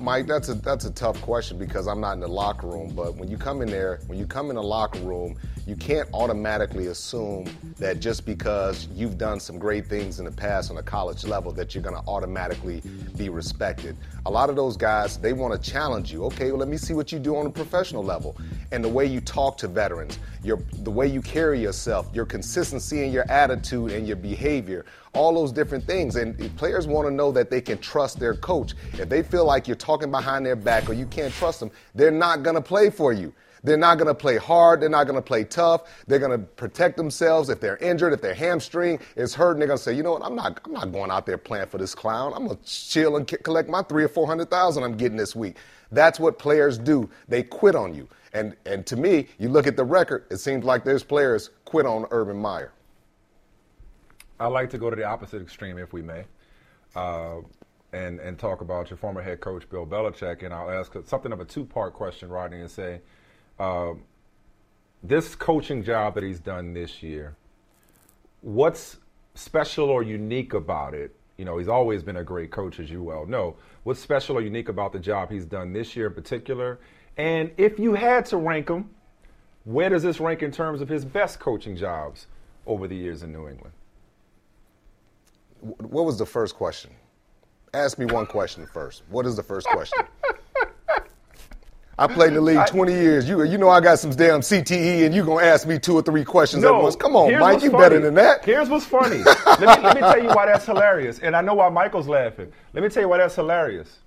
Mike, 0.00 0.26
that's 0.26 0.48
a 0.48 0.54
that's 0.54 0.84
a 0.84 0.90
tough 0.90 1.20
question 1.22 1.58
because 1.58 1.86
I'm 1.86 2.00
not 2.00 2.12
in 2.12 2.20
the 2.20 2.28
locker 2.28 2.66
room. 2.66 2.92
But 2.94 3.14
when 3.14 3.30
you 3.30 3.36
come 3.36 3.62
in 3.62 3.70
there, 3.70 4.00
when 4.06 4.18
you 4.18 4.26
come 4.26 4.50
in 4.50 4.56
the 4.56 4.62
locker 4.62 4.98
room, 4.98 5.36
you 5.66 5.76
can't 5.76 6.08
automatically 6.12 6.88
assume 6.88 7.46
that 7.78 8.00
just 8.00 8.26
because 8.26 8.88
you've 8.94 9.16
done 9.16 9.40
some 9.40 9.58
great 9.58 9.86
things 9.86 10.18
in 10.18 10.26
the 10.26 10.30
past 10.30 10.70
on 10.70 10.76
a 10.76 10.82
college 10.82 11.24
level 11.24 11.52
that 11.52 11.74
you're 11.74 11.82
going 11.82 11.96
to 11.96 12.06
automatically 12.08 12.82
be 13.16 13.28
respected. 13.28 13.96
A 14.26 14.30
lot 14.30 14.50
of 14.50 14.56
those 14.56 14.76
guys, 14.76 15.16
they 15.16 15.32
want 15.32 15.54
to 15.60 15.70
challenge 15.70 16.12
you. 16.12 16.24
Okay, 16.26 16.50
well, 16.50 16.58
let 16.58 16.68
me 16.68 16.76
see 16.76 16.92
what 16.92 17.12
you 17.12 17.18
do 17.18 17.36
on 17.36 17.46
a 17.46 17.50
professional 17.50 18.04
level. 18.04 18.36
And 18.72 18.84
the 18.84 18.88
way 18.88 19.06
you 19.06 19.20
talk 19.20 19.56
to 19.58 19.68
veterans, 19.68 20.18
your, 20.42 20.58
the 20.80 20.90
way 20.90 21.06
you 21.06 21.22
carry 21.22 21.60
yourself, 21.60 22.08
your 22.12 22.26
consistency 22.26 23.04
in 23.04 23.12
your 23.12 23.30
attitude 23.30 23.92
and 23.92 24.06
your 24.06 24.16
behavior, 24.16 24.84
all 25.14 25.32
those 25.32 25.52
different 25.52 25.84
things. 25.84 26.16
And 26.16 26.54
players 26.56 26.86
want 26.86 27.08
to 27.08 27.14
know 27.14 27.32
that 27.32 27.50
they 27.50 27.60
can 27.60 27.78
trust 27.78 28.18
their 28.18 28.34
coach. 28.34 28.74
If 28.94 29.08
they 29.08 29.22
feel 29.22 29.46
like 29.46 29.66
you're 29.66 29.76
talking 29.76 30.10
behind 30.10 30.44
their 30.44 30.56
back 30.56 30.88
or 30.88 30.92
you 30.92 31.06
can't 31.06 31.32
trust 31.32 31.60
them, 31.60 31.70
they're 31.94 32.10
not 32.10 32.42
going 32.42 32.56
to 32.56 32.62
play 32.62 32.90
for 32.90 33.12
you. 33.12 33.32
They're 33.64 33.76
not 33.76 33.96
going 33.96 34.08
to 34.08 34.14
play 34.14 34.36
hard. 34.36 34.80
They're 34.80 34.88
not 34.88 35.04
going 35.04 35.16
to 35.16 35.22
play 35.22 35.42
tough. 35.42 36.04
They're 36.06 36.20
going 36.20 36.38
to 36.38 36.46
protect 36.46 36.96
themselves 36.96 37.48
if 37.48 37.60
they're 37.60 37.78
injured, 37.78 38.12
if 38.12 38.20
their 38.20 38.34
hamstring 38.34 39.00
is 39.16 39.34
hurt, 39.34 39.52
and 39.52 39.60
they're 39.60 39.66
going 39.66 39.78
to 39.78 39.82
say, 39.82 39.94
you 39.94 40.02
know 40.02 40.12
what, 40.12 40.22
I'm 40.22 40.36
not, 40.36 40.60
I'm 40.64 40.72
not 40.72 40.92
going 40.92 41.10
out 41.10 41.24
there 41.26 41.38
playing 41.38 41.66
for 41.66 41.78
this 41.78 41.94
clown. 41.94 42.32
I'm 42.36 42.46
going 42.46 42.58
to 42.58 42.64
chill 42.64 43.16
and 43.16 43.26
collect 43.42 43.68
my 43.68 43.82
three 43.82 44.04
or 44.04 44.08
four 44.08 44.26
hundred 44.26 44.50
thousand 44.50 44.84
I'm 44.84 44.96
getting 44.96 45.16
this 45.16 45.34
week. 45.34 45.56
That's 45.90 46.20
what 46.20 46.38
players 46.38 46.78
do. 46.78 47.08
They 47.26 47.42
quit 47.42 47.74
on 47.74 47.94
you. 47.94 48.08
And 48.32 48.56
and 48.66 48.84
to 48.86 48.96
me, 48.96 49.28
you 49.38 49.48
look 49.48 49.66
at 49.66 49.76
the 49.76 49.84
record, 49.84 50.26
it 50.30 50.38
seems 50.38 50.64
like 50.64 50.84
there's 50.84 51.04
players 51.04 51.50
quit 51.64 51.86
on 51.86 52.06
Urban 52.10 52.36
Meyer. 52.36 52.72
I 54.40 54.48
like 54.48 54.70
to 54.70 54.78
go 54.78 54.90
to 54.90 54.96
the 54.96 55.04
opposite 55.04 55.40
extreme, 55.40 55.78
if 55.78 55.92
we 55.92 56.02
may, 56.02 56.24
uh, 56.96 57.36
and 57.92 58.18
and 58.18 58.36
talk 58.36 58.60
about 58.60 58.90
your 58.90 58.96
former 58.96 59.22
head 59.22 59.40
coach 59.40 59.70
Bill 59.70 59.86
Belichick. 59.86 60.42
And 60.42 60.52
I'll 60.52 60.70
ask 60.70 60.92
something 61.06 61.32
of 61.32 61.38
a 61.38 61.44
two-part 61.44 61.94
question, 61.94 62.28
Rodney, 62.28 62.60
and 62.60 62.70
say, 62.70 63.00
uh, 63.58 63.92
this 65.02 65.34
coaching 65.34 65.82
job 65.82 66.14
that 66.14 66.24
he's 66.24 66.40
done 66.40 66.72
this 66.72 67.02
year, 67.02 67.36
what's 68.40 68.98
special 69.34 69.90
or 69.90 70.02
unique 70.02 70.54
about 70.54 70.94
it? 70.94 71.14
You 71.36 71.44
know, 71.44 71.58
he's 71.58 71.68
always 71.68 72.02
been 72.02 72.16
a 72.16 72.24
great 72.24 72.50
coach, 72.50 72.78
as 72.78 72.90
you 72.90 73.02
well 73.02 73.26
know. 73.26 73.56
What's 73.82 74.00
special 74.00 74.38
or 74.38 74.40
unique 74.40 74.68
about 74.68 74.92
the 74.92 74.98
job 74.98 75.30
he's 75.30 75.44
done 75.44 75.72
this 75.72 75.96
year 75.96 76.06
in 76.06 76.14
particular? 76.14 76.78
And 77.16 77.50
if 77.56 77.78
you 77.78 77.94
had 77.94 78.24
to 78.26 78.36
rank 78.36 78.68
him, 78.68 78.90
where 79.64 79.88
does 79.88 80.02
this 80.02 80.20
rank 80.20 80.42
in 80.42 80.50
terms 80.50 80.80
of 80.80 80.88
his 80.88 81.04
best 81.04 81.40
coaching 81.40 81.76
jobs 81.76 82.26
over 82.66 82.86
the 82.86 82.96
years 82.96 83.22
in 83.22 83.32
New 83.32 83.48
England? 83.48 83.72
What 85.60 86.04
was 86.04 86.18
the 86.18 86.26
first 86.26 86.54
question? 86.54 86.90
Ask 87.72 87.98
me 87.98 88.04
one 88.04 88.26
question 88.26 88.66
first. 88.66 89.02
What 89.08 89.26
is 89.26 89.36
the 89.36 89.42
first 89.42 89.66
question? 89.66 90.04
I 91.98 92.06
played 92.06 92.28
in 92.28 92.34
the 92.34 92.40
league 92.40 92.66
20 92.66 92.92
years. 92.92 93.28
You, 93.28 93.42
you 93.44 93.56
know 93.56 93.68
I 93.68 93.80
got 93.80 93.98
some 93.98 94.10
damn 94.10 94.40
CTE, 94.40 95.06
and 95.06 95.14
you 95.14 95.24
gonna 95.24 95.44
ask 95.44 95.66
me 95.66 95.78
two 95.78 95.94
or 95.94 96.02
three 96.02 96.24
questions 96.24 96.62
no, 96.62 96.76
at 96.76 96.82
once. 96.82 96.96
Come 96.96 97.14
on, 97.14 97.38
Mike, 97.38 97.62
you 97.62 97.70
funny. 97.70 97.82
better 97.82 98.00
than 98.00 98.14
that. 98.14 98.44
Here's 98.44 98.68
what's 98.68 98.84
funny. 98.84 99.18
let, 99.46 99.60
me, 99.60 99.66
let 99.66 99.94
me 99.94 100.00
tell 100.00 100.22
you 100.22 100.28
why 100.30 100.46
that's 100.46 100.66
hilarious, 100.66 101.20
and 101.20 101.36
I 101.36 101.40
know 101.40 101.54
why 101.54 101.68
Michael's 101.68 102.08
laughing. 102.08 102.52
Let 102.72 102.82
me 102.82 102.88
tell 102.88 103.02
you 103.02 103.08
why 103.08 103.18
that's 103.18 103.36
hilarious. 103.36 103.98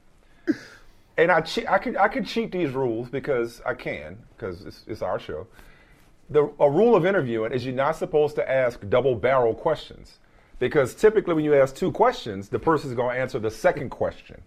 And 1.17 1.31
I, 1.31 1.41
che- 1.41 1.65
I 1.67 1.77
could 1.79 1.97
I 1.97 2.07
could 2.07 2.27
cheat 2.27 2.51
these 2.51 2.71
rules 2.71 3.09
because 3.09 3.61
I 3.65 3.73
can 3.73 4.17
because 4.35 4.65
it's, 4.65 4.83
it's 4.85 5.01
our 5.01 5.19
show. 5.19 5.47
The 6.29 6.51
a 6.59 6.69
rule 6.69 6.95
of 6.95 7.05
interviewing 7.05 7.53
is 7.53 7.65
you're 7.65 7.73
not 7.73 7.95
supposed 7.95 8.35
to 8.35 8.49
ask 8.49 8.87
double 8.89 9.15
barrel 9.15 9.55
questions 9.55 10.19
because 10.59 10.93
typically 10.93 11.33
when 11.33 11.45
you 11.45 11.55
ask 11.55 11.75
two 11.75 11.91
questions, 11.91 12.49
the 12.49 12.59
person's 12.59 12.93
going 12.93 13.15
to 13.15 13.21
answer 13.21 13.39
the 13.39 13.49
second 13.49 13.89
question. 13.89 14.41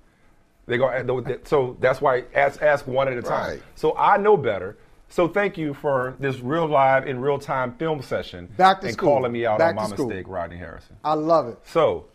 They 0.70 0.78
go 0.78 1.38
so 1.44 1.76
that's 1.80 2.00
why 2.00 2.24
ask 2.34 2.62
ask 2.62 2.86
one 2.86 3.08
at 3.08 3.18
a 3.18 3.22
time. 3.22 3.50
Right. 3.50 3.62
So 3.74 3.96
I 3.96 4.16
know 4.16 4.36
better. 4.36 4.76
So 5.08 5.26
thank 5.26 5.58
you 5.58 5.74
for 5.74 6.14
this 6.20 6.38
real 6.38 6.68
live 6.68 7.08
in 7.08 7.20
real 7.20 7.38
time 7.38 7.74
film 7.74 8.00
session 8.00 8.48
Back 8.56 8.80
to 8.80 8.86
and 8.86 8.94
school. 8.94 9.16
calling 9.16 9.32
me 9.32 9.44
out 9.44 9.58
Back 9.58 9.70
on 9.70 9.74
my 9.74 9.86
school. 9.88 10.06
mistake, 10.06 10.26
Rodney 10.28 10.56
Harrison. 10.56 10.96
I 11.04 11.14
love 11.14 11.48
it. 11.48 11.58
So, 11.64 12.06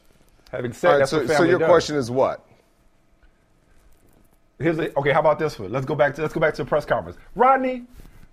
having 0.50 0.72
said 0.72 0.90
right, 0.90 0.98
that's 1.00 1.12
so, 1.12 1.28
so 1.28 1.44
your 1.44 1.60
does. 1.60 1.68
question 1.68 1.98
is 1.98 2.10
what? 2.10 2.46
Here's 4.60 4.80
a, 4.80 4.98
okay. 4.98 5.12
How 5.12 5.20
about 5.20 5.38
this 5.38 5.60
one? 5.60 5.74
Let's 5.74 5.86
go 5.86 5.96
back 5.96 6.16
to 6.16 6.22
let's 6.22 6.34
go 6.34 6.40
back 6.40 6.54
to 6.54 6.64
the 6.64 6.70
press 6.70 6.86
conference. 6.86 7.18
Rodney, 7.36 7.84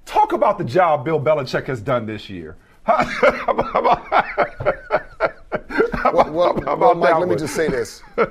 talk 0.06 0.32
about 0.32 0.58
the 0.58 0.64
job 0.64 1.04
Bill 1.04 1.20
Belichick 1.20 1.66
has 1.66 1.80
done 1.80 2.06
this 2.06 2.30
year. 2.30 2.56
Well, 6.04 6.30
well, 6.32 6.76
well 6.78 6.94
Mike, 6.94 7.18
let 7.18 7.28
me 7.28 7.36
just 7.36 7.54
say 7.54 7.68
this. 7.68 8.02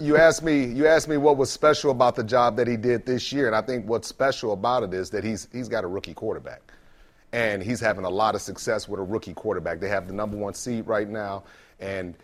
You 0.00 0.16
asked 0.16 0.42
me. 0.42 0.64
You 0.64 0.86
asked 0.86 1.08
me 1.08 1.16
what 1.18 1.36
was 1.36 1.50
special 1.50 1.90
about 1.90 2.16
the 2.16 2.24
job 2.24 2.56
that 2.56 2.66
he 2.66 2.76
did 2.76 3.06
this 3.06 3.32
year, 3.32 3.46
and 3.46 3.54
I 3.54 3.60
think 3.62 3.86
what's 3.88 4.08
special 4.08 4.52
about 4.52 4.82
it 4.82 4.92
is 4.92 5.10
that 5.10 5.22
he's 5.22 5.48
he's 5.52 5.68
got 5.68 5.84
a 5.84 5.86
rookie 5.86 6.14
quarterback, 6.14 6.72
and 7.32 7.62
he's 7.62 7.80
having 7.80 8.04
a 8.04 8.10
lot 8.10 8.34
of 8.34 8.40
success 8.40 8.88
with 8.88 8.98
a 8.98 9.02
rookie 9.02 9.34
quarterback. 9.34 9.80
They 9.80 9.88
have 9.88 10.08
the 10.08 10.14
number 10.14 10.36
one 10.36 10.54
seed 10.54 10.86
right 10.86 11.08
now, 11.08 11.44
and 11.80 12.14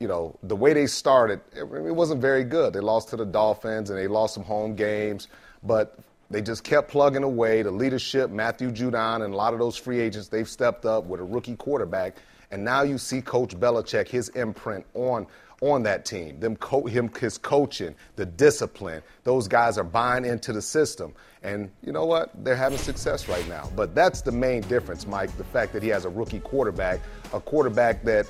you 0.00 0.08
know 0.08 0.36
the 0.42 0.56
way 0.56 0.72
they 0.72 0.86
started, 0.86 1.40
it, 1.52 1.62
it 1.62 1.94
wasn't 1.94 2.20
very 2.20 2.42
good. 2.42 2.72
They 2.72 2.80
lost 2.80 3.10
to 3.10 3.16
the 3.16 3.26
Dolphins, 3.26 3.90
and 3.90 3.98
they 3.98 4.08
lost 4.08 4.34
some 4.34 4.44
home 4.44 4.74
games, 4.74 5.28
but 5.62 5.98
they 6.30 6.40
just 6.40 6.64
kept 6.64 6.90
plugging 6.90 7.22
away. 7.24 7.62
The 7.62 7.70
leadership, 7.70 8.30
Matthew 8.30 8.70
Judon, 8.70 9.24
and 9.24 9.34
a 9.34 9.36
lot 9.36 9.52
of 9.52 9.58
those 9.58 9.76
free 9.76 10.00
agents, 10.00 10.28
they've 10.28 10.48
stepped 10.48 10.86
up 10.86 11.04
with 11.04 11.20
a 11.20 11.24
rookie 11.24 11.56
quarterback. 11.56 12.16
And 12.50 12.64
now 12.64 12.82
you 12.82 12.98
see 12.98 13.20
Coach 13.22 13.58
Belichick, 13.58 14.08
his 14.08 14.28
imprint 14.30 14.84
on 14.94 15.26
on 15.62 15.82
that 15.82 16.06
team, 16.06 16.40
them 16.40 16.56
co- 16.56 16.86
him 16.86 17.10
his 17.20 17.36
coaching, 17.36 17.94
the 18.16 18.24
discipline. 18.24 19.02
Those 19.24 19.46
guys 19.46 19.76
are 19.76 19.84
buying 19.84 20.24
into 20.24 20.54
the 20.54 20.62
system, 20.62 21.12
and 21.42 21.70
you 21.82 21.92
know 21.92 22.06
what? 22.06 22.30
They're 22.44 22.56
having 22.56 22.78
success 22.78 23.28
right 23.28 23.46
now. 23.46 23.70
But 23.76 23.94
that's 23.94 24.22
the 24.22 24.32
main 24.32 24.62
difference, 24.62 25.06
Mike. 25.06 25.36
The 25.36 25.44
fact 25.44 25.74
that 25.74 25.82
he 25.82 25.90
has 25.90 26.06
a 26.06 26.08
rookie 26.08 26.40
quarterback, 26.40 27.00
a 27.34 27.40
quarterback 27.40 28.02
that, 28.04 28.26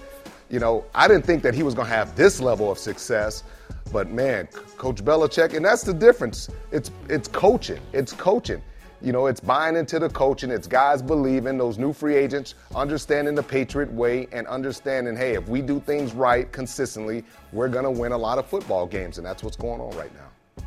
you 0.48 0.58
know, 0.58 0.84
I 0.92 1.06
didn't 1.06 1.24
think 1.24 1.44
that 1.44 1.54
he 1.54 1.62
was 1.62 1.72
going 1.72 1.86
to 1.86 1.94
have 1.94 2.16
this 2.16 2.40
level 2.40 2.68
of 2.70 2.78
success. 2.78 3.44
But 3.92 4.10
man, 4.10 4.48
Coach 4.76 5.04
Belichick, 5.04 5.54
and 5.54 5.64
that's 5.64 5.82
the 5.82 5.94
difference. 5.94 6.48
It's 6.72 6.90
it's 7.08 7.28
coaching. 7.28 7.80
It's 7.92 8.12
coaching. 8.12 8.60
You 9.02 9.12
know, 9.12 9.28
it's 9.28 9.40
buying 9.40 9.76
into 9.76 9.98
the 9.98 10.10
coaching. 10.10 10.50
It's 10.50 10.66
guys 10.66 11.00
believing 11.00 11.56
those 11.56 11.78
new 11.78 11.94
free 11.94 12.16
agents, 12.16 12.54
understanding 12.74 13.34
the 13.34 13.42
Patriot 13.42 13.90
way, 13.92 14.28
and 14.30 14.46
understanding, 14.46 15.16
hey, 15.16 15.34
if 15.34 15.48
we 15.48 15.62
do 15.62 15.80
things 15.80 16.12
right 16.12 16.50
consistently, 16.52 17.24
we're 17.52 17.68
going 17.68 17.84
to 17.84 17.90
win 17.90 18.12
a 18.12 18.18
lot 18.18 18.38
of 18.38 18.46
football 18.46 18.86
games, 18.86 19.16
and 19.16 19.26
that's 19.26 19.42
what's 19.42 19.56
going 19.56 19.80
on 19.80 19.96
right 19.96 20.12
now. 20.14 20.64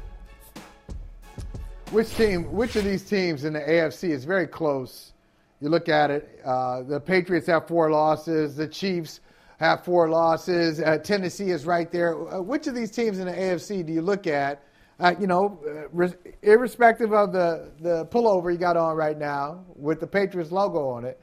Which 1.92 2.10
team? 2.16 2.52
Which 2.52 2.76
of 2.76 2.86
these 2.86 3.04
teams 3.04 3.44
in 3.44 3.54
the 3.54 3.60
AFC 3.60 4.10
is 4.10 4.26
very 4.26 4.48
close? 4.48 5.14
You 5.62 5.70
look 5.70 5.88
at 5.88 6.10
it. 6.10 6.42
Uh, 6.44 6.82
the 6.82 7.00
Patriots 7.00 7.46
have 7.46 7.68
four 7.68 7.92
losses. 7.92 8.56
The 8.56 8.68
Chiefs 8.68 9.20
have 9.60 9.86
four 9.86 10.10
losses. 10.10 10.82
Uh, 10.82 10.98
Tennessee 10.98 11.52
is 11.52 11.68
right 11.68 11.92
there. 11.92 12.16
Uh, 12.34 12.42
which 12.42 12.66
of 12.66 12.74
these 12.74 12.90
teams 12.90 13.20
in 13.20 13.28
the 13.28 13.32
AFC 13.32 13.86
do 13.86 13.94
you 13.94 14.02
look 14.02 14.26
at? 14.26 14.64
Uh, 15.00 15.16
you 15.20 15.28
know, 15.28 15.60
uh, 15.68 15.90
res- 15.92 16.16
irrespective 16.44 17.14
of 17.14 17.34
the 17.34 17.72
the 17.80 18.06
pullover 18.08 18.52
you 18.52 18.58
got 18.58 18.78
on 18.78 18.96
right 18.96 19.18
now 19.18 19.64
with 19.76 20.00
the 20.00 20.08
Patriots 20.08 20.52
logo 20.52 20.88
on 20.90 21.04
it, 21.04 21.20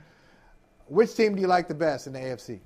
which 0.86 1.14
team 1.14 1.34
do 1.34 1.40
you 1.40 1.47
like 1.47 1.68
the 1.68 1.74
best 1.74 2.06
in 2.06 2.12
the 2.12 2.18
AFC? 2.18 2.60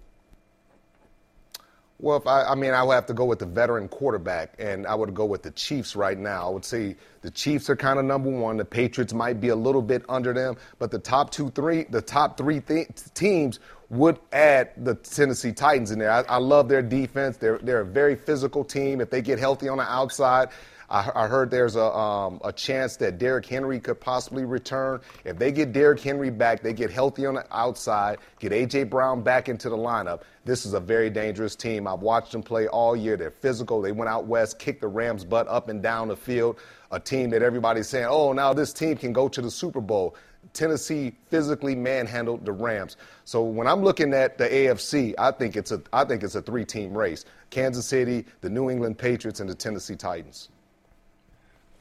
Well, 2.00 2.16
if 2.16 2.26
I, 2.26 2.44
I 2.44 2.54
mean, 2.54 2.72
I 2.72 2.82
would 2.82 2.94
have 2.94 3.06
to 3.06 3.14
go 3.14 3.24
with 3.24 3.38
the 3.38 3.46
veteran 3.46 3.88
quarterback, 3.88 4.54
and 4.58 4.86
I 4.86 4.94
would 4.94 5.14
go 5.14 5.24
with 5.24 5.42
the 5.42 5.52
Chiefs 5.52 5.94
right 5.94 6.18
now. 6.18 6.48
I 6.48 6.50
would 6.50 6.64
say 6.64 6.96
the 7.22 7.30
Chiefs 7.30 7.70
are 7.70 7.76
kind 7.76 7.98
of 7.98 8.04
number 8.04 8.30
one. 8.30 8.56
The 8.56 8.64
Patriots 8.64 9.14
might 9.14 9.40
be 9.40 9.48
a 9.48 9.56
little 9.56 9.82
bit 9.82 10.04
under 10.08 10.32
them, 10.32 10.56
but 10.78 10.90
the 10.90 10.98
top 10.98 11.30
two, 11.30 11.50
three, 11.50 11.84
the 11.84 12.02
top 12.02 12.36
three 12.36 12.60
th- 12.60 12.88
teams 13.14 13.60
would 13.90 14.18
add 14.32 14.72
the 14.76 14.96
Tennessee 14.96 15.52
Titans 15.52 15.92
in 15.92 15.98
there. 15.98 16.10
I, 16.10 16.22
I 16.22 16.36
love 16.38 16.68
their 16.68 16.82
defense. 16.82 17.36
They're 17.36 17.58
they're 17.58 17.82
a 17.82 17.86
very 17.86 18.16
physical 18.16 18.64
team. 18.64 19.00
If 19.00 19.10
they 19.10 19.22
get 19.22 19.38
healthy 19.38 19.68
on 19.68 19.78
the 19.78 19.84
outside, 19.84 20.48
I, 20.94 21.26
heard 21.26 21.50
there's 21.50 21.74
a 21.74 21.84
um, 21.84 22.40
a 22.44 22.52
chance 22.52 22.96
that 22.98 23.18
Derrick 23.18 23.46
Henry 23.46 23.80
could 23.80 24.00
possibly 24.00 24.44
return. 24.44 25.00
If 25.24 25.38
they 25.38 25.50
get 25.50 25.72
Derrick 25.72 25.98
Henry 25.98 26.30
back, 26.30 26.62
they 26.62 26.72
get 26.72 26.90
healthy 26.90 27.26
on 27.26 27.34
the 27.34 27.44
outside, 27.50 28.18
get 28.38 28.52
AJ 28.52 28.90
Brown 28.90 29.22
back 29.22 29.48
into 29.48 29.68
the 29.68 29.76
lineup. 29.76 30.22
This 30.44 30.64
is 30.64 30.72
a 30.72 30.80
very 30.80 31.10
dangerous 31.10 31.56
team. 31.56 31.88
I've 31.88 31.98
watched 31.98 32.30
them 32.30 32.44
play 32.44 32.68
all 32.68 32.94
year. 32.94 33.16
They're 33.16 33.32
physical. 33.32 33.82
They 33.82 33.90
went 33.90 34.08
out 34.08 34.26
west, 34.26 34.60
kicked 34.60 34.82
the 34.82 34.88
Rams' 34.88 35.24
butt 35.24 35.48
up 35.48 35.68
and 35.68 35.82
down 35.82 36.06
the 36.06 36.16
field. 36.16 36.60
A 36.92 37.00
team 37.00 37.30
that 37.30 37.42
everybody's 37.42 37.88
saying, 37.88 38.06
oh, 38.08 38.32
now 38.32 38.52
this 38.52 38.72
team 38.72 38.96
can 38.96 39.12
go 39.12 39.28
to 39.28 39.42
the 39.42 39.50
Super 39.50 39.80
Bowl. 39.80 40.14
Tennessee 40.52 41.12
physically 41.28 41.74
manhandled 41.74 42.44
the 42.44 42.52
Rams. 42.52 42.96
So 43.24 43.42
when 43.42 43.66
I'm 43.66 43.82
looking 43.82 44.14
at 44.14 44.38
the 44.38 44.48
AFC, 44.48 45.14
I 45.18 45.32
think 45.32 45.56
it's 45.56 45.72
a 45.72 45.82
I 45.92 46.04
think 46.04 46.22
it's 46.22 46.36
a 46.36 46.42
three-team 46.42 46.96
race: 46.96 47.24
Kansas 47.50 47.86
City, 47.86 48.26
the 48.42 48.50
New 48.50 48.70
England 48.70 48.98
Patriots, 48.98 49.40
and 49.40 49.48
the 49.50 49.54
Tennessee 49.54 49.96
Titans. 49.96 50.50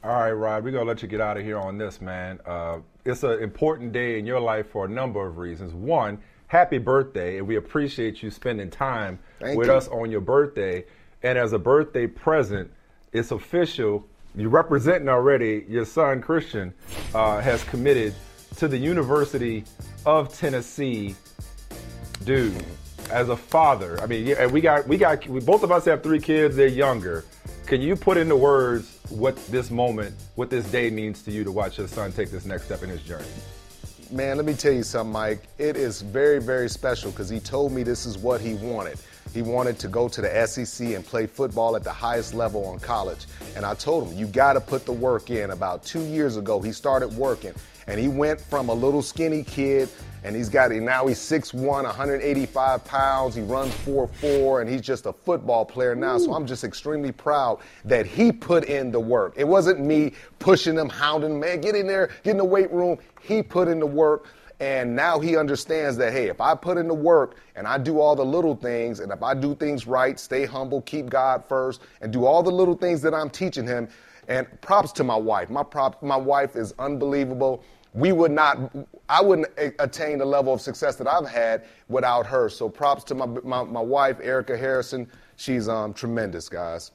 All 0.04 0.10
right, 0.10 0.32
Rod, 0.32 0.64
we're 0.64 0.70
going 0.70 0.84
to 0.84 0.88
let 0.88 1.00
you 1.00 1.08
get 1.08 1.22
out 1.22 1.38
of 1.38 1.44
here 1.44 1.58
on 1.58 1.78
this, 1.78 2.02
man. 2.02 2.38
Uh, 2.44 2.80
it's 3.06 3.22
an 3.22 3.42
important 3.42 3.92
day 3.92 4.18
in 4.18 4.26
your 4.26 4.38
life 4.38 4.68
for 4.68 4.84
a 4.84 4.88
number 4.88 5.26
of 5.26 5.38
reasons. 5.38 5.72
One, 5.72 6.18
happy 6.46 6.76
birthday, 6.76 7.38
and 7.38 7.48
we 7.48 7.56
appreciate 7.56 8.22
you 8.22 8.30
spending 8.30 8.68
time 8.68 9.18
Thank 9.40 9.56
with 9.56 9.68
you. 9.68 9.72
us 9.72 9.88
on 9.88 10.10
your 10.10 10.20
birthday. 10.20 10.84
And 11.22 11.38
as 11.38 11.54
a 11.54 11.58
birthday 11.58 12.06
present, 12.06 12.70
it's 13.14 13.30
official. 13.30 14.06
You're 14.36 14.50
representing 14.50 15.08
already. 15.08 15.64
Your 15.70 15.86
son, 15.86 16.20
Christian, 16.20 16.74
uh, 17.14 17.40
has 17.40 17.64
committed 17.64 18.14
to 18.56 18.68
the 18.68 18.76
University 18.76 19.64
of 20.04 20.36
Tennessee, 20.36 21.16
dude. 22.24 22.62
As 23.10 23.30
a 23.30 23.36
father, 23.38 23.98
I 24.02 24.06
mean, 24.06 24.26
yeah, 24.26 24.46
we 24.48 24.60
got 24.60 24.86
we 24.86 24.98
got 24.98 25.26
we, 25.26 25.40
both 25.40 25.62
of 25.62 25.72
us 25.72 25.86
have 25.86 26.02
three 26.02 26.20
kids. 26.20 26.56
They're 26.56 26.66
younger. 26.66 27.24
Can 27.64 27.80
you 27.80 27.96
put 27.96 28.18
into 28.18 28.36
words 28.36 28.93
what 29.10 29.36
this 29.46 29.70
moment, 29.70 30.14
what 30.34 30.50
this 30.50 30.70
day 30.70 30.90
means 30.90 31.22
to 31.22 31.30
you 31.30 31.44
to 31.44 31.52
watch 31.52 31.78
your 31.78 31.88
son 31.88 32.12
take 32.12 32.30
this 32.30 32.44
next 32.44 32.64
step 32.64 32.82
in 32.82 32.88
his 32.88 33.02
journey? 33.02 33.26
Man, 34.10 34.36
let 34.36 34.46
me 34.46 34.54
tell 34.54 34.72
you 34.72 34.82
something, 34.82 35.12
Mike. 35.12 35.42
It 35.58 35.76
is 35.76 36.02
very, 36.02 36.40
very 36.40 36.68
special 36.68 37.10
because 37.10 37.28
he 37.28 37.40
told 37.40 37.72
me 37.72 37.82
this 37.82 38.06
is 38.06 38.16
what 38.16 38.40
he 38.40 38.54
wanted. 38.54 38.98
He 39.32 39.42
wanted 39.42 39.78
to 39.80 39.88
go 39.88 40.08
to 40.08 40.20
the 40.20 40.46
SEC 40.46 40.88
and 40.88 41.04
play 41.04 41.26
football 41.26 41.74
at 41.74 41.82
the 41.82 41.92
highest 41.92 42.34
level 42.34 42.64
on 42.66 42.78
college. 42.78 43.26
And 43.56 43.66
I 43.66 43.74
told 43.74 44.08
him, 44.08 44.16
you 44.16 44.26
got 44.26 44.52
to 44.52 44.60
put 44.60 44.86
the 44.86 44.92
work 44.92 45.30
in. 45.30 45.50
About 45.50 45.84
two 45.84 46.02
years 46.02 46.36
ago, 46.36 46.60
he 46.60 46.70
started 46.70 47.08
working. 47.08 47.52
And 47.86 47.98
he 47.98 48.08
went 48.08 48.40
from 48.40 48.68
a 48.68 48.74
little 48.74 49.02
skinny 49.02 49.42
kid, 49.42 49.88
and 50.24 50.34
he's 50.34 50.48
got, 50.48 50.72
it 50.72 50.82
now 50.82 51.06
he's 51.06 51.18
6'1, 51.18 51.62
185 51.84 52.84
pounds. 52.84 53.34
He 53.34 53.42
runs 53.42 53.72
4'4, 53.86 54.62
and 54.62 54.70
he's 54.70 54.80
just 54.80 55.04
a 55.04 55.12
football 55.12 55.66
player 55.66 55.94
now. 55.94 56.16
So 56.16 56.32
I'm 56.32 56.46
just 56.46 56.64
extremely 56.64 57.12
proud 57.12 57.60
that 57.84 58.06
he 58.06 58.32
put 58.32 58.64
in 58.64 58.90
the 58.90 58.98
work. 58.98 59.34
It 59.36 59.46
wasn't 59.46 59.80
me 59.80 60.14
pushing 60.38 60.76
him, 60.76 60.88
hounding 60.88 61.32
him, 61.32 61.40
man, 61.40 61.60
get 61.60 61.76
in 61.76 61.86
there, 61.86 62.08
get 62.22 62.32
in 62.32 62.36
the 62.38 62.44
weight 62.44 62.72
room. 62.72 62.98
He 63.20 63.42
put 63.42 63.68
in 63.68 63.78
the 63.78 63.86
work. 63.86 64.26
And 64.60 64.94
now 64.96 65.18
he 65.18 65.36
understands 65.36 65.96
that, 65.98 66.12
hey, 66.12 66.28
if 66.28 66.40
I 66.40 66.54
put 66.54 66.78
in 66.78 66.88
the 66.88 66.94
work 66.94 67.36
and 67.56 67.66
I 67.66 67.76
do 67.76 68.00
all 68.00 68.16
the 68.16 68.24
little 68.24 68.54
things, 68.54 69.00
and 69.00 69.12
if 69.12 69.22
I 69.22 69.34
do 69.34 69.54
things 69.54 69.86
right, 69.86 70.18
stay 70.18 70.46
humble, 70.46 70.80
keep 70.82 71.10
God 71.10 71.44
first, 71.44 71.82
and 72.00 72.12
do 72.12 72.24
all 72.24 72.42
the 72.42 72.52
little 72.52 72.76
things 72.76 73.02
that 73.02 73.12
I'm 73.12 73.28
teaching 73.28 73.66
him, 73.66 73.88
and 74.28 74.46
props 74.62 74.92
to 74.92 75.04
my 75.04 75.16
wife. 75.16 75.50
My 75.50 75.64
prop, 75.64 76.02
my 76.02 76.16
wife 76.16 76.56
is 76.56 76.72
unbelievable. 76.78 77.62
We 77.94 78.10
would 78.10 78.32
not, 78.32 78.74
I 79.08 79.22
wouldn't 79.22 79.48
attain 79.78 80.18
the 80.18 80.24
level 80.24 80.52
of 80.52 80.60
success 80.60 80.96
that 80.96 81.06
I've 81.06 81.28
had 81.28 81.64
without 81.88 82.26
her. 82.26 82.48
So 82.48 82.68
props 82.68 83.04
to 83.04 83.14
my 83.14 83.26
my, 83.26 83.62
my 83.62 83.80
wife, 83.80 84.18
Erica 84.20 84.56
Harrison. 84.58 85.08
She's 85.36 85.68
um, 85.68 85.94
tremendous, 85.94 86.48
guys. 86.48 86.90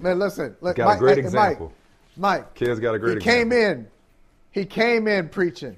Man, 0.00 0.18
listen. 0.18 0.54
Look, 0.60 0.76
Got 0.76 0.84
a 0.84 0.86
Mike, 0.86 0.98
great 0.98 1.18
hey, 1.18 1.24
example. 1.24 1.72
Mike, 2.16 2.40
Mike. 2.42 2.54
Kids 2.54 2.78
got 2.78 2.94
a 2.94 2.98
great 2.98 3.18
He 3.18 3.24
came 3.24 3.52
in. 3.52 3.88
He 4.50 4.64
came 4.66 5.08
in 5.08 5.28
preaching. 5.30 5.76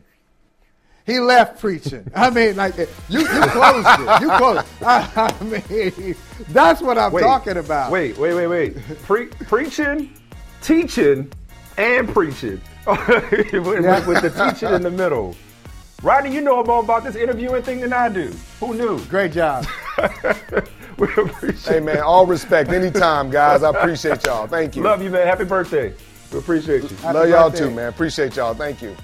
He 1.07 1.21
left 1.21 1.61
preaching. 1.61 2.11
I 2.15 2.31
mean, 2.31 2.57
like 2.57 2.77
you, 2.77 3.21
you 3.21 3.27
closed 3.27 3.87
it. 3.87 4.21
You 4.21 4.31
closed. 4.31 4.67
I, 4.83 5.33
I 5.41 5.45
mean, 5.45 6.17
that's 6.49 6.83
what 6.83 6.99
I'm 6.99 7.13
Wait, 7.13 7.23
talking 7.23 7.59
about. 7.59 7.93
Wait, 7.93 8.19
wait, 8.19 8.35
wait, 8.35 8.47
wait. 8.49 8.77
Pre- 9.05 9.27
preaching, 9.27 10.13
teaching, 10.61 11.33
and 11.79 12.09
preaching. 12.09 12.61
with, 12.87 13.83
Yeah. 13.85 14.07
with 14.07 14.23
the 14.23 14.31
teaching 14.31 14.73
in 14.73 14.83
the 14.83 14.91
middle. 14.91 15.35
Rodney, 16.03 16.33
you 16.35 16.41
know 16.41 16.63
more 16.63 16.81
about 16.83 17.05
this 17.05 17.17
interviewing 17.17 17.63
thing 17.63 17.81
than 17.81 17.93
I 17.93 18.09
do. 18.09 18.33
Who 18.61 18.75
knew? 18.75 19.03
Great 19.07 19.33
job. 19.33 19.67
we 20.99 21.09
appreciate 21.17 21.65
Hey, 21.75 21.81
man, 21.81 22.01
all 22.01 22.27
respect. 22.27 22.71
Anytime, 22.71 23.31
guys. 23.31 23.63
I 23.63 23.71
appreciate 23.71 24.25
y'all. 24.25 24.47
Thank 24.47 24.77
you. 24.77 24.83
Love 24.83 25.03
you, 25.03 25.11
man. 25.11 25.27
Happy 25.27 25.45
birthday. 25.45 25.95
We 26.33 26.39
appreciate 26.39 26.83
you. 26.91 26.97
Love 27.03 27.29
y'all 27.29 27.51
too, 27.51 27.71
man. 27.71 27.89
Appreciate 27.89 28.37
y'all. 28.37 28.55
Thank 28.55 28.83
you. 28.83 28.95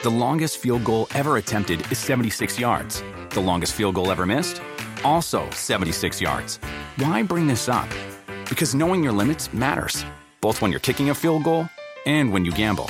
The 0.00 0.10
longest 0.10 0.58
field 0.58 0.84
goal 0.84 1.06
ever 1.14 1.36
attempted 1.36 1.90
is 1.92 1.98
76 1.98 2.58
yards. 2.58 3.02
The 3.30 3.40
longest 3.40 3.72
field 3.74 3.94
goal 3.94 4.10
ever 4.10 4.26
missed? 4.26 4.60
Also 5.04 5.48
76 5.50 6.20
yards. 6.20 6.58
Why 6.96 7.22
bring 7.22 7.46
this 7.46 7.68
up? 7.68 7.88
Because 8.48 8.74
knowing 8.74 9.02
your 9.02 9.12
limits 9.12 9.52
matters, 9.54 10.04
both 10.42 10.60
when 10.60 10.72
you're 10.72 10.80
kicking 10.80 11.08
a 11.08 11.14
field 11.14 11.44
goal 11.44 11.68
and 12.04 12.30
when 12.32 12.44
you 12.44 12.50
gamble. 12.52 12.86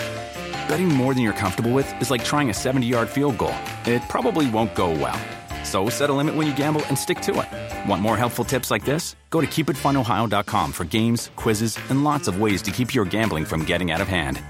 Betting 0.69 0.89
more 0.89 1.15
than 1.15 1.23
you're 1.23 1.35
comfortable 1.35 1.71
with 1.71 1.87
is 2.01 2.11
like 2.11 2.25
trying 2.25 2.49
a 2.51 2.55
70 2.55 2.87
yard 2.87 3.09
field 3.09 3.39
goal, 3.39 3.55
it 3.85 4.03
probably 4.09 4.51
won't 4.51 4.75
go 4.75 4.91
well. 4.91 5.21
So 5.63 5.89
set 5.89 6.11
a 6.11 6.13
limit 6.13 6.35
when 6.35 6.47
you 6.47 6.57
gamble 6.57 6.83
and 6.87 6.99
stick 6.99 7.21
to 7.21 7.41
it. 7.41 7.89
Want 7.89 8.03
more 8.03 8.17
helpful 8.17 8.45
tips 8.45 8.71
like 8.71 8.85
this? 8.85 9.17
Go 9.31 9.41
to 9.41 9.47
keepitfunohio.com 9.47 10.73
for 10.73 10.85
games, 10.85 11.31
quizzes, 11.37 11.79
and 11.91 12.03
lots 12.03 12.27
of 12.27 12.41
ways 12.41 12.63
to 12.63 12.71
keep 12.71 12.95
your 12.95 13.05
gambling 13.05 13.45
from 13.45 13.65
getting 13.65 13.91
out 13.91 14.01
of 14.01 14.09
hand. 14.09 14.43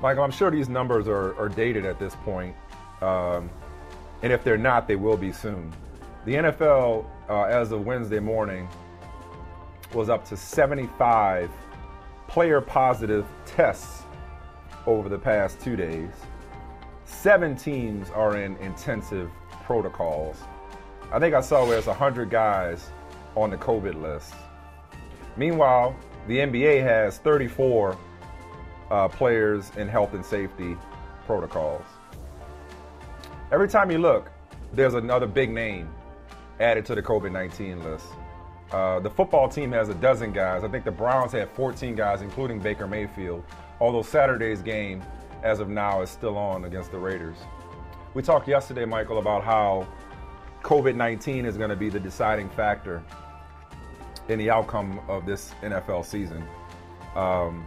Michael, 0.00 0.22
I'm 0.22 0.30
sure 0.30 0.50
these 0.50 0.68
numbers 0.68 1.08
are, 1.08 1.34
are 1.36 1.48
dated 1.48 1.86
at 1.86 1.98
this 1.98 2.14
point. 2.16 2.54
Um, 3.00 3.50
and 4.22 4.32
if 4.32 4.44
they're 4.44 4.58
not, 4.58 4.86
they 4.86 4.96
will 4.96 5.16
be 5.16 5.32
soon. 5.32 5.72
The 6.24 6.36
NFL, 6.36 7.04
uh, 7.28 7.42
as 7.42 7.70
of 7.70 7.84
Wednesday 7.84 8.18
morning, 8.18 8.66
was 9.92 10.08
up 10.08 10.24
to 10.28 10.38
75 10.38 11.50
player 12.28 12.62
positive 12.62 13.26
tests 13.44 14.04
over 14.86 15.10
the 15.10 15.18
past 15.18 15.60
two 15.60 15.76
days. 15.76 16.08
Seven 17.04 17.54
teams 17.54 18.08
are 18.08 18.38
in 18.38 18.56
intensive 18.56 19.30
protocols. 19.64 20.38
I 21.12 21.18
think 21.18 21.34
I 21.34 21.42
saw 21.42 21.66
there's 21.66 21.86
100 21.86 22.30
guys 22.30 22.90
on 23.36 23.50
the 23.50 23.58
COVID 23.58 24.00
list. 24.00 24.32
Meanwhile, 25.36 25.94
the 26.26 26.38
NBA 26.38 26.82
has 26.82 27.18
34 27.18 27.98
uh, 28.90 29.08
players 29.08 29.70
in 29.76 29.88
health 29.88 30.14
and 30.14 30.24
safety 30.24 30.74
protocols. 31.26 31.84
Every 33.52 33.68
time 33.68 33.90
you 33.90 33.98
look, 33.98 34.30
there's 34.72 34.94
another 34.94 35.26
big 35.26 35.50
name 35.50 35.90
added 36.60 36.84
to 36.86 36.94
the 36.94 37.02
COVID 37.02 37.32
19 37.32 37.82
list. 37.82 38.06
Uh, 38.72 38.98
the 39.00 39.10
football 39.10 39.48
team 39.48 39.70
has 39.72 39.88
a 39.88 39.94
dozen 39.94 40.32
guys. 40.32 40.64
I 40.64 40.68
think 40.68 40.84
the 40.84 40.90
Browns 40.90 41.32
had 41.32 41.50
14 41.50 41.94
guys, 41.94 42.22
including 42.22 42.58
Baker 42.58 42.86
Mayfield, 42.86 43.44
although 43.80 44.02
Saturday's 44.02 44.62
game, 44.62 45.02
as 45.42 45.60
of 45.60 45.68
now, 45.68 46.02
is 46.02 46.10
still 46.10 46.36
on 46.36 46.64
against 46.64 46.90
the 46.90 46.98
Raiders. 46.98 47.36
We 48.14 48.22
talked 48.22 48.48
yesterday, 48.48 48.84
Michael, 48.84 49.18
about 49.18 49.44
how 49.44 49.86
COVID 50.62 50.96
19 50.96 51.44
is 51.44 51.56
going 51.56 51.70
to 51.70 51.76
be 51.76 51.88
the 51.88 52.00
deciding 52.00 52.48
factor 52.50 53.02
in 54.28 54.38
the 54.38 54.50
outcome 54.50 55.00
of 55.08 55.26
this 55.26 55.52
NFL 55.62 56.04
season. 56.04 56.44
Um, 57.14 57.66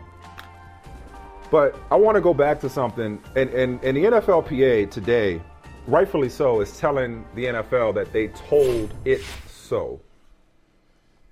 but 1.52 1.80
I 1.92 1.96
want 1.96 2.16
to 2.16 2.22
go 2.22 2.34
back 2.34 2.60
to 2.62 2.70
something, 2.70 3.22
and, 3.36 3.50
and, 3.52 3.82
and 3.84 3.96
the 3.96 4.04
NFLPA 4.04 4.92
today, 4.92 5.42
rightfully 5.88 6.30
so, 6.30 6.62
is 6.62 6.78
telling 6.78 7.26
the 7.34 7.46
NFL 7.46 7.96
that 7.96 8.12
they 8.14 8.28
told 8.28 8.94
it 9.06 9.22
so. 9.48 10.00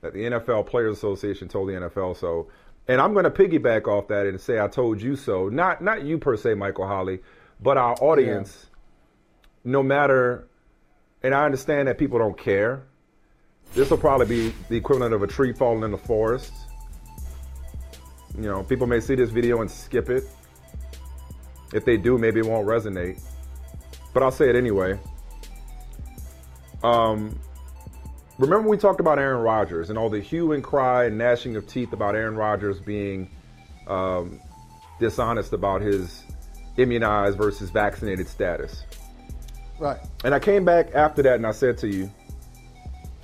That 0.02 0.14
the 0.14 0.24
NFL 0.24 0.68
Players 0.68 0.98
Association 0.98 1.48
told 1.48 1.70
the 1.70 1.74
NFL 1.74 2.18
so. 2.18 2.48
And 2.88 3.02
I'm 3.02 3.14
going 3.14 3.26
to 3.26 3.32
piggyback 3.32 3.88
off 3.88 4.08
that 4.10 4.26
and 4.28 4.40
say 4.40 4.60
I 4.60 4.68
told 4.68 5.02
you 5.02 5.16
so. 5.16 5.50
Not 5.50 5.84
not 5.84 6.04
you 6.04 6.18
per 6.18 6.38
se, 6.38 6.54
Michael 6.56 6.88
Holley, 6.88 7.20
but 7.62 7.78
our 7.78 7.96
audience. 7.96 8.68
No 9.64 9.82
matter, 9.82 10.48
and 11.24 11.34
I 11.34 11.46
understand 11.46 11.88
that 11.88 11.98
people 11.98 12.20
don't 12.20 12.38
care. 12.38 12.84
This 13.74 13.90
will 13.90 13.98
probably 13.98 14.28
be 14.28 14.54
the 14.70 14.78
equivalent 14.78 15.14
of 15.14 15.24
a 15.24 15.28
tree 15.28 15.52
falling 15.52 15.84
in 15.84 15.92
the 15.92 15.98
forest. 15.98 16.54
You 18.38 18.44
know, 18.44 18.64
people 18.64 18.86
may 18.86 19.00
see 19.00 19.16
this 19.16 19.32
video 19.32 19.62
and 19.62 19.72
skip 19.72 20.10
it. 20.10 20.24
If 21.74 21.84
they 21.84 21.98
do, 21.98 22.18
maybe 22.18 22.42
it 22.42 22.46
won't 22.46 22.68
resonate. 22.68 23.20
But 24.16 24.24
I'll 24.24 24.32
say 24.32 24.50
it 24.50 24.56
anyway. 24.56 24.98
Um, 26.84 27.38
remember 28.40 28.70
we 28.70 28.78
talked 28.78 29.02
about 29.02 29.20
Aaron 29.20 29.42
Rodgers 29.42 29.90
and 29.90 30.00
all 30.00 30.10
the 30.10 30.22
hue 30.22 30.54
and 30.54 30.64
cry 30.64 31.04
and 31.04 31.18
gnashing 31.18 31.58
of 31.58 31.68
teeth 31.68 31.92
about 31.92 32.16
Aaron 32.16 32.38
Rodgers 32.38 32.80
being 32.80 33.30
um, 33.88 34.40
dishonest 35.02 35.52
about 35.52 35.82
his 35.82 36.24
immunized 36.78 37.38
versus 37.38 37.70
vaccinated 37.72 38.30
status. 38.30 38.86
Right. 39.80 40.00
And 40.24 40.34
I 40.34 40.40
came 40.40 40.64
back 40.64 40.96
after 40.96 41.22
that 41.24 41.36
and 41.36 41.46
I 41.46 41.52
said 41.52 41.78
to 41.80 41.90
you, 41.90 42.10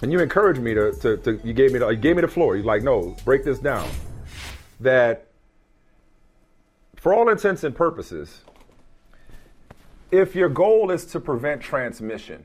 and 0.01 0.11
you 0.11 0.19
encouraged 0.19 0.59
me 0.59 0.73
to, 0.73 0.91
to, 0.91 1.15
to 1.15 1.39
you 1.41 1.53
gave 1.53 1.72
me 1.72 1.80
the, 1.80 1.88
you 1.88 1.95
gave 1.95 2.18
me 2.18 2.22
the 2.22 2.27
floor. 2.27 2.57
You're 2.57 2.65
like, 2.65 2.84
no, 2.84 3.15
break 3.23 3.45
this 3.45 3.59
down. 3.59 3.89
That 4.81 5.27
for 6.97 7.13
all 7.13 7.30
intents 7.30 7.63
and 7.63 7.73
purposes, 7.73 8.41
if 10.12 10.36
your 10.36 10.50
goal 10.50 10.92
is 10.92 11.06
to 11.06 11.20
prevent 11.20 11.62
transmission 11.62 12.44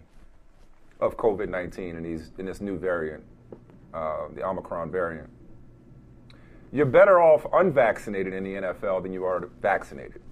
of 1.01 1.17
COVID 1.17 1.49
19 1.49 1.97
in, 1.97 2.03
these, 2.03 2.31
in 2.39 2.47
this 2.47 2.61
new 2.61 2.79
variant, 2.79 3.25
uh, 3.93 4.29
the 4.35 4.47
Omicron 4.47 4.91
variant, 4.91 5.29
you're 6.73 6.87
better 6.87 7.21
off 7.21 7.47
unvaccinated 7.53 8.33
in 8.33 8.45
the 8.45 8.55
NFL 8.55 9.03
than 9.03 9.13
you 9.13 9.25
are 9.25 9.49
vaccinated. 9.61 10.23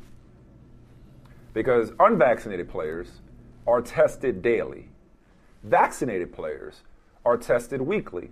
Because 1.52 1.93
unvaccinated 2.01 2.69
players 2.69 3.20
are 3.66 3.81
tested 3.81 4.43
daily, 4.43 4.89
vaccinated 5.62 6.32
players 6.32 6.82
are 7.24 7.36
tested 7.36 7.81
weekly. 7.81 8.31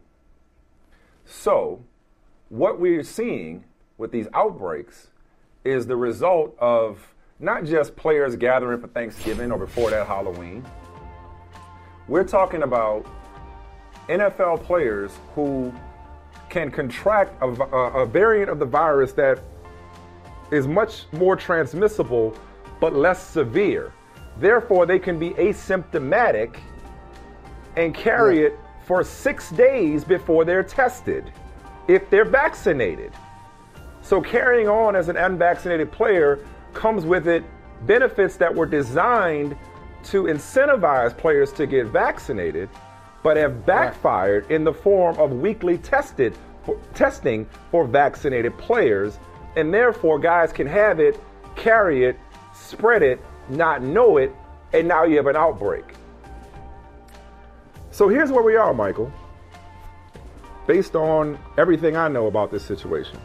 So, 1.25 1.85
what 2.49 2.79
we're 2.79 3.05
seeing 3.05 3.65
with 3.97 4.11
these 4.13 4.27
outbreaks 4.35 5.09
is 5.65 5.87
the 5.87 5.97
result 5.97 6.57
of 6.59 7.15
not 7.43 7.65
just 7.65 7.97
players 7.97 8.37
gathering 8.37 8.81
for 8.81 8.87
Thanksgiving 8.87 9.51
or 9.51 9.59
before 9.59 9.91
that 9.91 10.07
Halloween. 10.07 10.65
We're 12.07 12.25
talking 12.25 12.63
about 12.63 13.05
NFL 14.09 14.63
players 14.63 15.11
who 15.35 15.73
can 16.49 16.71
contract 16.71 17.35
a, 17.43 17.49
a, 17.49 18.07
variant 18.07 18.49
of 18.49 18.59
the 18.61 18.65
virus 18.65 19.13
that 19.15 19.41
is 20.53 20.69
much 20.69 21.05
more 21.13 21.35
transmissible 21.35 22.37
but 22.79 22.95
less 22.95 23.27
severe. 23.27 23.93
Therefore, 24.39 24.87
they 24.87 24.99
can 24.99 25.19
be 25.19 25.31
asymptomatic 25.31 26.59
and 27.77 27.95
carry 27.95 28.41
Yeah. 28.41 28.47
it 28.49 28.59
for 28.85 29.03
six 29.03 29.51
days 29.51 30.05
before 30.05 30.45
they're 30.45 30.63
tested 30.63 31.33
if 31.89 32.09
they're 32.11 32.25
vaccinated. 32.25 33.13
So, 34.03 34.21
carrying 34.21 34.69
on 34.69 34.95
as 34.95 35.09
an 35.09 35.17
unvaccinated 35.17 35.91
player 35.91 36.41
comes 36.75 37.05
with 37.05 37.29
it 37.29 37.45
benefits 37.87 38.37
that 38.37 38.55
were 38.55 38.67
designed 38.67 39.57
to 40.05 40.25
incentivize 40.25 41.17
players 41.17 41.53
to 41.53 41.67
get 41.67 41.87
vaccinated, 41.87 42.69
but 43.23 43.37
have 43.37 43.65
backfired 43.65 44.51
in 44.51 44.65
the 44.65 44.73
form 44.73 45.17
of 45.19 45.33
weekly 45.33 45.79
tested 45.79 46.37
for, 46.65 46.79
testing 46.95 47.47
for 47.71 47.87
vaccinated 47.87 48.57
players, 48.59 49.19
and 49.57 49.73
therefore 49.73 50.19
guys 50.19 50.53
can 50.53 50.67
have 50.67 51.01
it, 51.01 51.21
carry 51.57 52.05
it, 52.05 52.19
spread 52.55 53.03
it, 53.03 53.21
not 53.49 53.83
know 53.83 54.17
it, 54.17 54.35
and 54.73 54.89
now 54.89 55.05
you 55.05 55.17
have 55.17 55.27
an 55.27 55.37
outbreak. 55.37 55.85
So 57.91 58.09
here's 58.09 58.33
where 58.33 58.43
we 58.43 58.57
are, 58.57 58.73
Michael. 58.73 59.13
Based 60.67 60.97
on 60.97 61.39
everything 61.59 61.97
I 61.97 62.09
know 62.09 62.27
about 62.27 62.51
this 62.51 62.65
situation, 62.65 63.19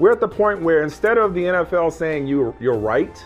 we're 0.00 0.10
at 0.10 0.18
the 0.18 0.28
point 0.28 0.62
where 0.62 0.82
instead 0.82 1.18
of 1.18 1.34
the 1.34 1.42
NFL 1.42 1.92
saying 1.92 2.26
you, 2.26 2.56
you're 2.58 2.78
right, 2.78 3.22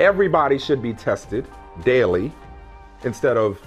everybody 0.00 0.58
should 0.58 0.82
be 0.82 0.92
tested 0.92 1.46
daily 1.84 2.32
instead 3.04 3.36
of 3.36 3.60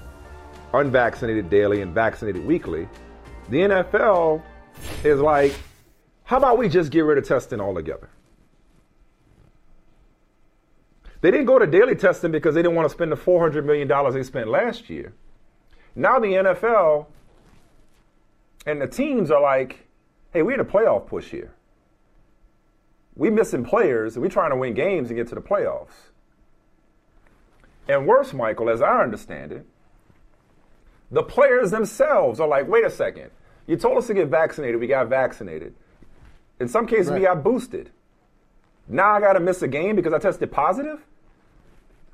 unvaccinated 0.73 1.49
daily 1.49 1.81
and 1.81 1.95
vaccinated 1.95 2.45
weekly. 2.45 2.89
The 3.47 3.59
NFL 3.59 4.43
is 5.05 5.21
like, 5.21 5.55
how 6.25 6.35
about 6.35 6.57
we 6.57 6.67
just 6.67 6.91
get 6.91 7.01
rid 7.01 7.17
of 7.17 7.25
testing 7.25 7.61
altogether? 7.61 8.09
They 11.21 11.31
didn't 11.31 11.45
go 11.45 11.59
to 11.59 11.65
daily 11.65 11.95
testing 11.95 12.33
because 12.33 12.55
they 12.55 12.61
didn't 12.61 12.75
want 12.75 12.89
to 12.89 12.93
spend 12.93 13.09
the 13.09 13.15
$400 13.15 13.63
million 13.63 13.87
they 14.13 14.23
spent 14.23 14.49
last 14.49 14.89
year. 14.89 15.13
Now 15.95 16.19
the 16.19 16.27
NFL 16.27 17.05
and 18.65 18.81
the 18.81 18.87
teams 18.87 19.31
are 19.31 19.41
like, 19.41 19.87
hey, 20.33 20.41
we're 20.41 20.55
in 20.55 20.59
a 20.59 20.65
playoff 20.65 21.07
push 21.07 21.29
here. 21.29 21.53
We 23.15 23.29
missing 23.29 23.63
players 23.63 24.15
and 24.15 24.23
we're 24.23 24.29
trying 24.29 24.51
to 24.51 24.55
win 24.55 24.73
games 24.73 25.09
and 25.09 25.17
get 25.17 25.27
to 25.29 25.35
the 25.35 25.41
playoffs. 25.41 26.11
And 27.87 28.07
worse, 28.07 28.33
Michael, 28.33 28.69
as 28.69 28.81
I 28.81 29.01
understand 29.01 29.51
it, 29.51 29.65
the 31.11 31.23
players 31.23 31.71
themselves 31.71 32.39
are 32.39 32.47
like, 32.47 32.67
wait 32.67 32.85
a 32.85 32.89
second. 32.89 33.29
You 33.67 33.77
told 33.77 33.97
us 33.97 34.07
to 34.07 34.13
get 34.13 34.29
vaccinated. 34.29 34.79
We 34.79 34.87
got 34.87 35.07
vaccinated. 35.07 35.75
In 36.59 36.67
some 36.67 36.87
cases, 36.87 37.11
we 37.11 37.21
got 37.21 37.43
boosted. 37.43 37.91
Now 38.87 39.11
I 39.13 39.19
got 39.19 39.33
to 39.33 39.39
miss 39.39 39.61
a 39.61 39.67
game 39.67 39.95
because 39.95 40.13
I 40.13 40.19
tested 40.19 40.51
positive? 40.51 41.05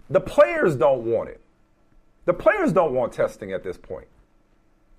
The 0.10 0.20
players 0.20 0.76
don't 0.76 1.06
want 1.06 1.30
it. 1.30 1.42
The 2.26 2.34
players 2.34 2.72
don't 2.72 2.94
want 2.94 3.14
testing 3.14 3.52
at 3.52 3.64
this 3.64 3.78
point. 3.78 4.08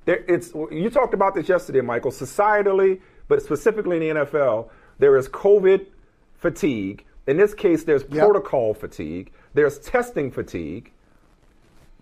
There, 0.05 0.25
it's 0.27 0.53
you 0.71 0.91
talked 0.91 1.15
about 1.15 1.35
this 1.35 1.49
yesterday, 1.49 1.81
Michael. 1.81 2.11
Societally, 2.11 3.01
but 3.29 3.43
specifically 3.43 3.97
in 3.97 4.17
the 4.17 4.25
NFL, 4.25 4.69
there 5.01 5.17
is 5.17 5.29
COVID 5.29 5.87
fatigue. 6.35 7.05
In 7.27 7.37
this 7.37 7.55
case, 7.55 7.85
there's 7.85 8.05
protocol 8.05 8.75
fatigue. 8.75 9.33
There's 9.55 9.79
testing 9.79 10.31
fatigue. 10.31 10.93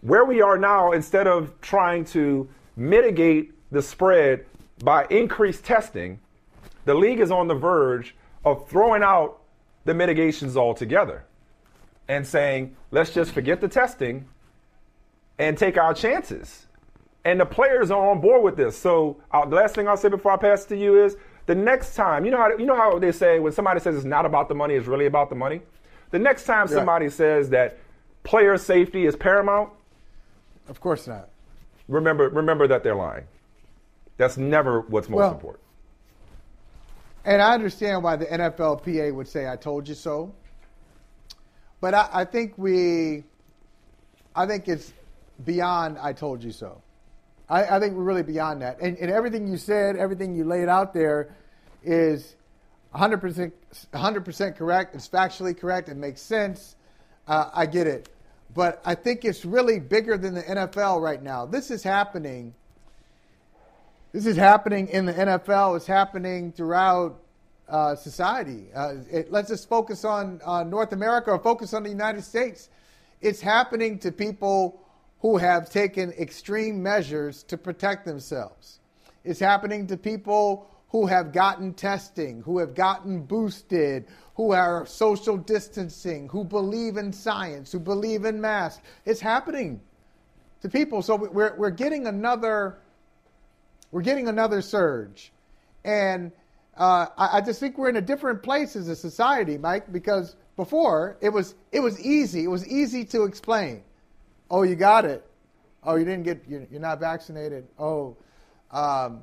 Where 0.02 0.24
we 0.24 0.42
are 0.42 0.58
now, 0.58 0.92
instead 0.92 1.26
of 1.26 1.58
trying 1.60 2.04
to 2.06 2.48
mitigate 2.76 3.52
the 3.72 3.82
spread 3.82 4.44
by 4.84 5.06
increased 5.10 5.64
testing, 5.64 6.20
the 6.84 6.94
league 6.94 7.20
is 7.20 7.30
on 7.30 7.48
the 7.48 7.54
verge 7.54 8.14
of 8.44 8.68
throwing 8.68 9.02
out 9.02 9.40
the 9.84 9.94
mitigations 9.94 10.56
altogether 10.56 11.24
and 12.08 12.26
saying, 12.26 12.74
let's 12.90 13.12
just 13.12 13.32
forget 13.32 13.60
the 13.60 13.68
testing 13.68 14.26
and 15.38 15.56
take 15.56 15.76
our 15.76 15.94
chances. 15.94 16.66
And 17.24 17.40
the 17.40 17.46
players 17.46 17.90
are 17.90 18.10
on 18.10 18.20
board 18.20 18.42
with 18.42 18.56
this. 18.56 18.76
So 18.76 19.18
uh, 19.30 19.44
the 19.44 19.56
last 19.56 19.74
thing 19.74 19.86
I'll 19.86 19.96
say 19.96 20.08
before 20.08 20.32
I 20.32 20.36
pass 20.36 20.64
it 20.64 20.68
to 20.68 20.76
you 20.76 21.04
is 21.04 21.16
the 21.48 21.54
next 21.54 21.94
time, 21.94 22.26
you 22.26 22.30
know 22.30 22.36
how 22.36 22.50
you 22.58 22.66
know 22.66 22.76
how 22.76 22.98
they 22.98 23.10
say 23.10 23.38
when 23.40 23.52
somebody 23.52 23.80
says 23.80 23.96
it's 23.96 24.04
not 24.04 24.26
about 24.26 24.50
the 24.50 24.54
money, 24.54 24.74
it's 24.74 24.86
really 24.86 25.06
about 25.06 25.30
the 25.30 25.34
money. 25.34 25.62
The 26.10 26.18
next 26.18 26.44
time 26.44 26.66
Yeah. 26.68 26.74
somebody 26.76 27.08
says 27.08 27.48
that 27.50 27.78
player 28.22 28.58
safety 28.58 29.06
is 29.06 29.16
paramount, 29.16 29.70
Of 30.68 30.78
course 30.82 31.06
not. 31.06 31.30
remember 31.88 32.28
remember 32.28 32.68
that 32.68 32.82
they're 32.82 32.94
lying. 32.94 33.24
That's 34.18 34.36
never 34.36 34.82
what's 34.82 35.08
most 35.08 35.20
Well, 35.20 35.32
important. 35.32 35.64
And 37.24 37.40
I 37.40 37.54
understand 37.54 38.02
why 38.02 38.16
the 38.16 38.26
NFLPA 38.26 39.14
would 39.14 39.26
say, 39.28 39.48
I 39.48 39.56
told 39.56 39.88
you 39.88 39.94
so. 39.94 40.34
But 41.80 41.94
I, 41.94 42.08
I 42.12 42.24
think 42.26 42.54
we, 42.58 43.24
I 44.36 44.44
think 44.46 44.68
it's 44.68 44.92
beyond 45.44 45.96
I 45.98 46.12
told 46.12 46.42
you 46.44 46.52
so. 46.52 46.82
I, 47.48 47.76
I 47.76 47.80
think 47.80 47.94
we're 47.94 48.02
really 48.02 48.22
beyond 48.22 48.60
that. 48.62 48.80
And, 48.80 48.98
and 48.98 49.10
everything 49.10 49.46
you 49.48 49.56
said, 49.56 49.96
everything 49.96 50.34
you 50.34 50.44
laid 50.44 50.68
out 50.68 50.92
there 50.92 51.34
is 51.82 52.36
100%, 52.94 53.52
100% 53.92 54.56
correct. 54.56 54.94
It's 54.94 55.08
factually 55.08 55.58
correct. 55.58 55.88
It 55.88 55.96
makes 55.96 56.20
sense. 56.20 56.76
Uh, 57.26 57.50
I 57.52 57.66
get 57.66 57.86
it. 57.86 58.08
But 58.54 58.80
I 58.84 58.94
think 58.94 59.24
it's 59.24 59.44
really 59.44 59.78
bigger 59.78 60.16
than 60.16 60.34
the 60.34 60.42
NFL 60.42 61.00
right 61.00 61.22
now. 61.22 61.46
This 61.46 61.70
is 61.70 61.82
happening 61.82 62.54
this 64.10 64.24
is 64.24 64.38
happening 64.38 64.88
in 64.88 65.04
the 65.04 65.12
NFL. 65.12 65.76
It's 65.76 65.86
happening 65.86 66.50
throughout 66.50 67.20
uh, 67.68 67.94
society. 67.94 68.68
Uh, 68.74 68.94
it, 69.10 69.30
let's 69.30 69.64
focus 69.66 70.02
on 70.04 70.40
North 70.70 70.92
America 70.92 71.30
or 71.30 71.38
focus 71.38 71.74
on 71.74 71.82
the 71.82 71.90
United 71.90 72.24
States. 72.24 72.70
It's 73.20 73.42
happening 73.42 73.98
to 73.98 74.10
people 74.10 74.80
who 75.20 75.36
have 75.36 75.68
taken 75.68 76.12
extreme 76.12 76.82
measures 76.82 77.42
to 77.44 77.58
protect 77.58 78.06
themselves. 78.06 78.80
It's 79.24 79.40
happening 79.40 79.86
to 79.88 79.96
people 79.98 80.70
who 80.90 81.06
have 81.06 81.32
gotten 81.32 81.74
testing, 81.74 82.42
who 82.42 82.58
have 82.58 82.74
gotten 82.74 83.22
boosted, 83.22 84.06
who 84.34 84.52
are 84.52 84.86
social 84.86 85.36
distancing, 85.36 86.28
who 86.28 86.44
believe 86.44 86.96
in 86.96 87.12
science, 87.12 87.72
who 87.72 87.78
believe 87.78 88.24
in 88.24 88.40
masks. 88.40 88.82
It's 89.04 89.20
happening 89.20 89.80
to 90.62 90.68
people. 90.68 91.02
So 91.02 91.16
we're, 91.16 91.54
we're 91.56 91.70
getting 91.70 92.06
another 92.06 92.78
we're 93.90 94.02
getting 94.02 94.28
another 94.28 94.60
surge. 94.60 95.32
And 95.84 96.32
uh, 96.76 97.06
I, 97.16 97.38
I 97.38 97.40
just 97.40 97.58
think 97.58 97.78
we're 97.78 97.88
in 97.88 97.96
a 97.96 98.02
different 98.02 98.42
place 98.42 98.76
as 98.76 98.88
a 98.88 98.96
society, 98.96 99.56
Mike, 99.56 99.90
because 99.92 100.36
before 100.56 101.16
it 101.20 101.30
was 101.30 101.54
it 101.72 101.80
was 101.80 102.00
easy. 102.00 102.44
It 102.44 102.48
was 102.48 102.66
easy 102.66 103.04
to 103.06 103.24
explain. 103.24 103.82
Oh, 104.50 104.62
you 104.62 104.74
got 104.74 105.04
it. 105.04 105.24
Oh, 105.82 105.96
you 105.96 106.04
didn't 106.04 106.24
get. 106.24 106.42
You're, 106.48 106.80
not 106.80 107.00
vaccinated. 107.00 107.66
Oh, 107.78 108.16
um, 108.70 109.22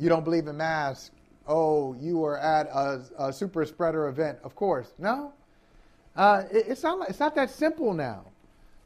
you 0.00 0.08
don't 0.08 0.24
believe 0.24 0.48
in 0.48 0.56
masks. 0.56 1.10
Oh, 1.46 1.94
you 2.00 2.18
were 2.18 2.38
at 2.38 2.66
a, 2.68 3.02
a 3.18 3.32
super 3.32 3.64
spreader 3.66 4.08
event. 4.08 4.38
Of 4.42 4.54
course, 4.56 4.92
no. 4.98 5.32
Uh, 6.16 6.42
it- 6.50 6.66
it's 6.68 6.82
not. 6.82 7.08
It's 7.08 7.20
not 7.20 7.34
that 7.36 7.50
simple 7.50 7.92
now. 7.94 8.24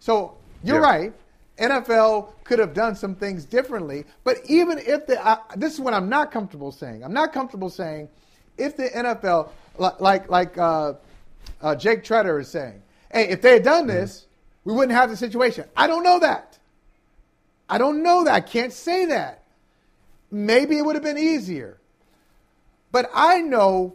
So 0.01 0.35
you're 0.62 0.81
Yeah. 0.81 0.86
right. 0.86 1.12
NFL 1.59 2.32
could 2.43 2.59
have 2.59 2.74
done 2.74 2.97
some 2.97 3.15
things 3.15 3.45
differently, 3.45 4.05
but 4.24 4.39
even 4.47 4.78
if 4.78 5.07
the 5.07 5.24
I, 5.24 5.39
this 5.57 5.73
is 5.73 5.81
what 5.81 5.95
I'm 5.95 6.09
not 6.09 6.32
comfortable 6.32 6.73
saying. 6.73 7.05
I'm 7.05 7.12
not 7.12 7.32
comfortable 7.32 7.70
saying 7.70 8.09
if 8.59 8.77
the 8.77 8.89
NFL, 8.89 9.51
li- 9.78 9.91
like 10.01 10.28
like 10.28 10.59
uh, 10.59 10.95
uh, 11.62 11.77
Jake 11.77 12.03
Treader 12.03 12.41
is 12.41 12.49
saying, 12.49 12.82
hey, 13.12 13.28
if 13.28 13.41
they 13.41 13.53
had 13.55 13.62
done 13.62 13.86
this, 13.86 14.27
we 14.65 14.73
wouldn't 14.73 14.99
have 14.99 15.11
the 15.11 15.16
situation. 15.16 15.65
I 15.77 15.86
don't 15.86 16.03
know 16.03 16.19
that. 16.19 16.59
I 17.69 17.78
don't 17.78 18.03
know 18.03 18.24
that. 18.24 18.35
I 18.35 18.41
can't 18.41 18.73
say 18.73 19.05
that. 19.07 19.44
Maybe 20.39 20.77
it 20.78 20.85
would 20.85 20.97
have 20.97 21.05
been 21.05 21.16
easier. 21.16 21.78
But 22.90 23.09
I 23.15 23.40
know 23.40 23.94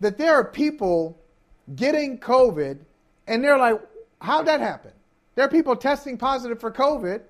that 0.00 0.18
there 0.18 0.34
are 0.34 0.44
people 0.44 1.16
getting 1.76 2.18
COVID 2.18 2.78
and 3.28 3.44
they're 3.44 3.56
like, 3.56 3.80
how'd 4.20 4.46
that 4.48 4.60
happen? 4.60 4.90
There 5.36 5.44
are 5.44 5.48
people 5.48 5.76
testing 5.76 6.18
positive 6.18 6.58
for 6.58 6.72
COVID 6.72 7.20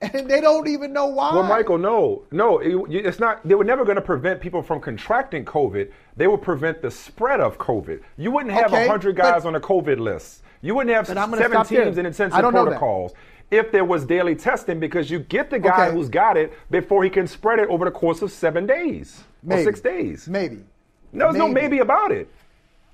and 0.00 0.30
they 0.30 0.40
don't 0.40 0.68
even 0.68 0.92
know 0.92 1.06
why. 1.06 1.34
Well, 1.34 1.42
Michael, 1.42 1.78
no, 1.78 2.22
no, 2.30 2.58
it- 2.58 2.76
it's 3.06 3.18
not. 3.18 3.40
They 3.46 3.56
were 3.56 3.64
never 3.64 3.84
going 3.84 3.96
to 3.96 4.02
prevent 4.02 4.40
people 4.40 4.62
from 4.62 4.80
contracting 4.80 5.44
COVID. 5.44 5.90
They 6.16 6.28
would 6.28 6.42
prevent 6.42 6.82
the 6.82 6.92
spread 6.92 7.40
of 7.40 7.58
COVID. 7.58 8.02
You 8.16 8.30
wouldn't 8.30 8.54
have 8.54 8.72
a 8.72 8.76
Okay, 8.76 8.86
hundred 8.86 9.16
but- 9.16 9.22
guys 9.22 9.44
on 9.44 9.56
a 9.56 9.60
COVID 9.60 9.98
list. 9.98 10.42
You 10.62 10.76
wouldn't 10.76 10.94
have 10.94 11.08
But 11.08 11.38
seven 11.38 11.64
teams 11.66 11.98
in 11.98 12.06
intensive 12.06 12.32
I 12.38 12.40
don't 12.40 12.54
know 12.54 12.64
that. 12.64 12.78
protocols. 12.78 13.12
If 13.50 13.70
there 13.70 13.84
was 13.84 14.04
daily 14.04 14.34
testing, 14.34 14.80
because 14.80 15.10
you 15.10 15.20
get 15.20 15.50
the 15.50 15.58
guy 15.58 15.86
Okay. 15.86 15.96
who's 15.96 16.08
got 16.08 16.36
it 16.36 16.52
before 16.70 17.04
he 17.04 17.10
can 17.10 17.26
spread 17.28 17.60
it 17.60 17.68
over 17.68 17.84
the 17.84 17.90
course 17.92 18.20
of 18.22 18.32
seven 18.32 18.66
days 18.66 19.22
Maybe. 19.42 19.60
or 19.60 19.64
six 19.64 19.80
days. 19.80 20.28
Maybe. 20.28 20.64
No, 21.12 21.26
there's 21.26 21.36
no 21.36 21.46
Maybe. 21.48 21.60
maybe 21.62 21.78
about 21.78 22.10
it. 22.10 22.28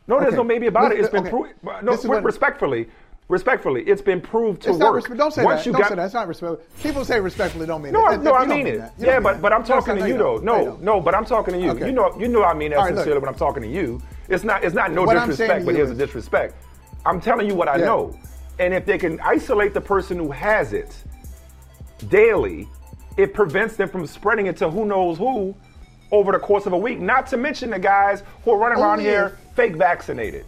No, 0.07 0.19
there's 0.19 0.29
Okay. 0.35 0.37
no 0.37 0.45
maybe 0.45 0.67
about 0.67 0.85
Look, 0.85 0.93
it. 0.93 1.01
It's 1.01 1.09
been 1.09 1.23
okay. 1.23 1.31
proven. 1.31 1.53
No, 1.83 2.21
respectfully, 2.21 2.89
Respectfully, 3.29 3.83
it's 3.85 4.03
been 4.03 4.21
proved 4.21 4.61
to 4.63 4.71
It's 4.71 4.79
work. 4.79 5.05
respe- 5.05 5.17
don't 5.17 5.33
say 5.33 5.43
Once 5.45 5.61
that. 5.61 5.67
you 5.67 5.73
don't 5.73 5.81
got, 5.83 5.89
say 5.89 5.95
that. 5.95 6.05
It's 6.05 6.13
not 6.13 6.29
respectful. 6.29 6.61
People 6.83 7.03
say 7.05 7.19
respectfully 7.19 7.65
don't 7.67 7.81
mean 7.81 7.93
No, 7.93 8.07
it. 8.11 8.21
No, 8.21 8.35
I 8.35 8.45
mean 8.45 8.67
it. 8.67 8.79
that, 8.79 8.93
Yeah, 8.99 9.21
but 9.21 9.41
but. 9.41 9.55
I'm 9.55 9.65
talking 9.65 9.95
it's 9.95 10.03
to 10.03 10.09
you 10.09 10.19
though. 10.19 10.37
No, 10.39 10.77
no, 10.83 11.01
but 11.01 11.15
I'm 11.15 11.25
talking 11.25 11.55
to 11.55 11.61
you. 11.61 11.71
Okay. 11.71 11.87
You 11.87 11.93
know, 11.93 12.15
you 12.19 12.29
know 12.29 12.45
I 12.45 12.53
mean 12.53 12.71
that 12.73 12.77
right, 12.79 12.87
look. 12.91 12.97
sincerely 12.99 13.21
when 13.21 13.29
I'm 13.31 13.37
talking 13.37 13.63
to 13.63 13.69
you. 13.69 14.03
It's 14.29 14.45
not 14.45 14.63
it's 14.65 14.75
not 14.75 14.91
no 14.93 15.05
What 15.05 15.15
disrespect, 15.15 15.65
but 15.65 15.75
here's 15.75 15.91
is- 15.91 15.97
a 15.99 16.05
disrespect. 16.05 16.57
I'm 17.07 17.21
telling 17.23 17.49
you 17.49 17.55
what 17.55 17.69
I 17.69 17.77
Yeah. 17.77 17.87
know, 17.87 18.15
and 18.59 18.75
if 18.75 18.87
they 18.87 18.99
can 18.99 19.21
isolate 19.21 19.75
the 19.75 19.81
person 19.81 20.19
who 20.19 20.31
has 20.31 20.73
it 20.73 20.97
daily, 22.09 22.69
it 23.17 23.35
prevents 23.35 23.77
them 23.77 23.89
from 23.89 24.07
spreading 24.07 24.47
it 24.47 24.57
to 24.59 24.71
who 24.71 24.85
knows 24.85 25.19
who 25.19 25.55
over 26.11 26.33
the 26.33 26.39
course 26.39 26.67
of 26.67 26.73
a 26.73 26.79
week. 26.79 27.01
Not 27.01 27.27
to 27.29 27.37
mention 27.37 27.71
the 27.71 27.79
guys 27.79 28.23
who 28.45 28.53
are 28.53 28.59
running 28.59 28.79
around 28.79 29.01
Only 29.01 29.11
here 29.11 29.39
fake 29.55 29.77
vaccinated. 29.77 30.45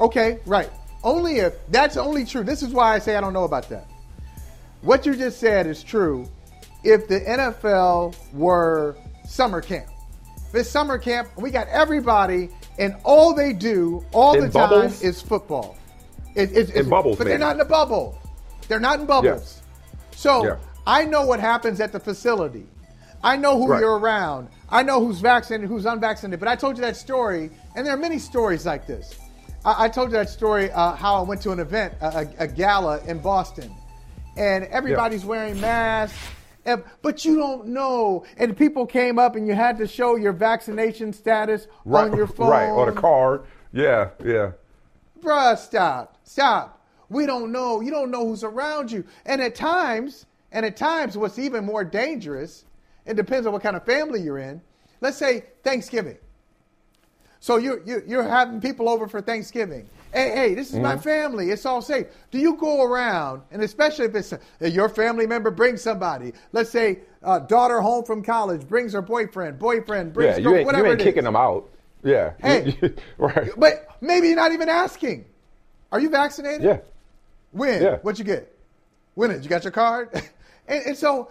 Okay, 0.00 0.38
right. 0.46 0.70
Only 1.02 1.38
if 1.38 1.54
that's 1.70 1.96
only 1.96 2.24
true. 2.24 2.42
This 2.42 2.62
is 2.62 2.72
why 2.72 2.94
I 2.94 2.98
say 2.98 3.16
I 3.16 3.20
don't 3.20 3.32
know 3.32 3.44
about 3.44 3.68
that. 3.68 3.86
What 4.82 5.06
you 5.06 5.16
just 5.16 5.40
said 5.40 5.66
is 5.66 5.82
true 5.82 6.28
if 6.84 7.08
the 7.08 7.20
NFL 7.20 8.16
were 8.32 8.96
summer 9.24 9.60
camp. 9.60 9.88
This 10.52 10.70
summer 10.70 10.98
camp, 10.98 11.28
we 11.36 11.50
got 11.50 11.66
everybody, 11.68 12.50
and 12.78 12.94
all 13.04 13.34
they 13.34 13.52
do 13.52 14.04
all 14.12 14.34
In 14.34 14.42
the 14.42 14.50
time 14.50 14.92
is 15.02 15.20
football. 15.20 15.76
It, 16.36 16.52
it, 16.56 16.70
In 16.76 16.88
bubbles, 16.88 17.16
but 17.18 17.26
they're 17.26 17.38
not 17.38 17.56
in 17.56 17.60
a 17.60 17.64
bubble. 17.64 18.18
They're 18.68 18.80
not 18.80 19.00
in 19.00 19.06
bubbles. 19.06 19.62
So 20.14 20.44
Yeah. 20.44 20.56
I 20.86 21.04
know 21.04 21.24
what 21.26 21.40
happens 21.40 21.80
at 21.80 21.92
the 21.92 22.00
facility. 22.00 22.66
I 23.24 23.36
know 23.36 23.56
who 23.58 23.68
Right. 23.68 23.80
you're 23.80 23.98
around. 23.98 24.48
I 24.68 24.82
know 24.82 25.00
who's 25.04 25.20
vaccinated, 25.20 25.68
who's 25.68 25.86
unvaccinated. 25.86 26.38
But 26.38 26.48
I 26.48 26.56
told 26.56 26.76
you 26.76 26.82
that 26.82 26.96
story, 26.96 27.50
and 27.74 27.86
there 27.86 27.94
are 27.94 27.98
many 27.98 28.18
stories 28.18 28.66
like 28.66 28.86
this. 28.86 29.14
I, 29.64 29.84
I 29.84 29.88
told 29.88 30.10
you 30.10 30.18
that 30.18 30.28
story 30.28 30.70
uh, 30.70 30.94
how 30.94 31.16
I 31.16 31.22
went 31.22 31.40
to 31.42 31.52
an 31.52 31.58
event, 31.60 31.94
a, 32.00 32.06
a, 32.18 32.28
a 32.44 32.46
gala 32.48 33.00
in 33.06 33.18
Boston, 33.18 33.72
and 34.36 34.64
everybody's 34.64 35.24
wearing 35.24 35.58
masks. 35.60 36.18
and- 36.66 36.84
But 37.02 37.24
you 37.24 37.36
don't 37.36 37.68
know, 37.68 38.24
and 38.36 38.56
people 38.56 38.84
came 38.86 39.18
up, 39.18 39.36
and 39.36 39.46
you 39.46 39.54
had 39.54 39.78
to 39.78 39.86
show 39.86 40.16
your 40.16 40.32
vaccination 40.32 41.12
status 41.12 41.66
Right, 41.84 42.10
on 42.10 42.16
your 42.16 42.26
phone. 42.26 42.48
right, 42.50 42.68
or 42.70 42.90
the 42.92 43.00
card. 43.00 43.42
Yeah, 43.72 44.10
yeah. 44.24 44.50
Bruh, 45.20 45.56
stop. 45.58 46.16
Stop. 46.24 46.84
We 47.08 47.26
don't 47.26 47.52
know. 47.52 47.80
You 47.80 47.90
don't 47.90 48.10
know 48.10 48.26
who's 48.26 48.44
around 48.44 48.90
you. 48.90 49.04
And 49.24 49.40
at 49.40 49.54
times, 49.54 50.26
and 50.52 50.66
at 50.66 50.76
times, 50.76 51.16
what's 51.16 51.38
even 51.38 51.64
more 51.64 51.84
dangerous, 51.84 52.64
it 53.04 53.14
depends 53.14 53.46
on 53.46 53.52
what 53.52 53.62
kind 53.62 53.76
of 53.76 53.84
family 53.84 54.20
you're 54.20 54.38
in. 54.38 54.60
Let's 55.00 55.16
say 55.16 55.44
Thanksgiving. 55.62 56.18
So 57.38 57.58
you're, 57.58 57.82
you're, 57.84 58.22
having 58.24 58.60
people 58.60 58.88
over 58.88 59.06
for 59.06 59.20
Thanksgiving. 59.20 59.88
Hey, 60.12 60.30
hey, 60.30 60.54
this 60.54 60.72
is 60.72 60.80
my 60.80 60.96
Mhm. 60.96 61.02
family. 61.02 61.50
It's 61.50 61.66
all 61.66 61.82
safe. 61.82 62.06
Do 62.30 62.38
you 62.38 62.56
go 62.56 62.82
around, 62.82 63.42
and 63.52 63.62
especially 63.62 64.06
if 64.06 64.14
it's 64.14 64.32
uh, 64.32 64.38
your 64.62 64.88
family 64.88 65.26
member 65.26 65.50
brings 65.50 65.82
somebody, 65.82 66.32
let's 66.52 66.70
say 66.70 67.00
uh, 67.22 67.40
daughter 67.40 67.80
home 67.80 68.04
from 68.04 68.22
college 68.22 68.66
brings 68.66 68.92
her 68.94 69.02
boyfriend, 69.02 69.58
boyfriend 69.58 70.12
brings 70.12 70.38
Yeah, 70.38 70.38
you 70.38 70.44
girl- 70.48 70.56
ain't, 70.56 70.66
whatever 70.66 70.86
you 70.86 70.92
ain't 70.92 71.00
kicking 71.02 71.24
them 71.24 71.36
out. 71.36 71.68
Yeah. 72.06 72.32
Hey. 72.40 72.76
right. 73.18 73.50
But 73.56 73.88
maybe 74.00 74.28
you're 74.28 74.36
not 74.36 74.52
even 74.52 74.68
asking. 74.68 75.26
Are 75.90 76.00
you 76.00 76.08
vaccinated? 76.08 76.62
Yeah. 76.62 76.78
When? 77.50 77.82
Yeah. 77.82 77.96
What'd 77.98 78.18
you 78.18 78.24
get? 78.24 78.56
When 79.14 79.30
did 79.30 79.42
you 79.42 79.50
got 79.50 79.64
your 79.64 79.72
card? 79.72 80.10
and, 80.68 80.86
and 80.86 80.96
so 80.96 81.30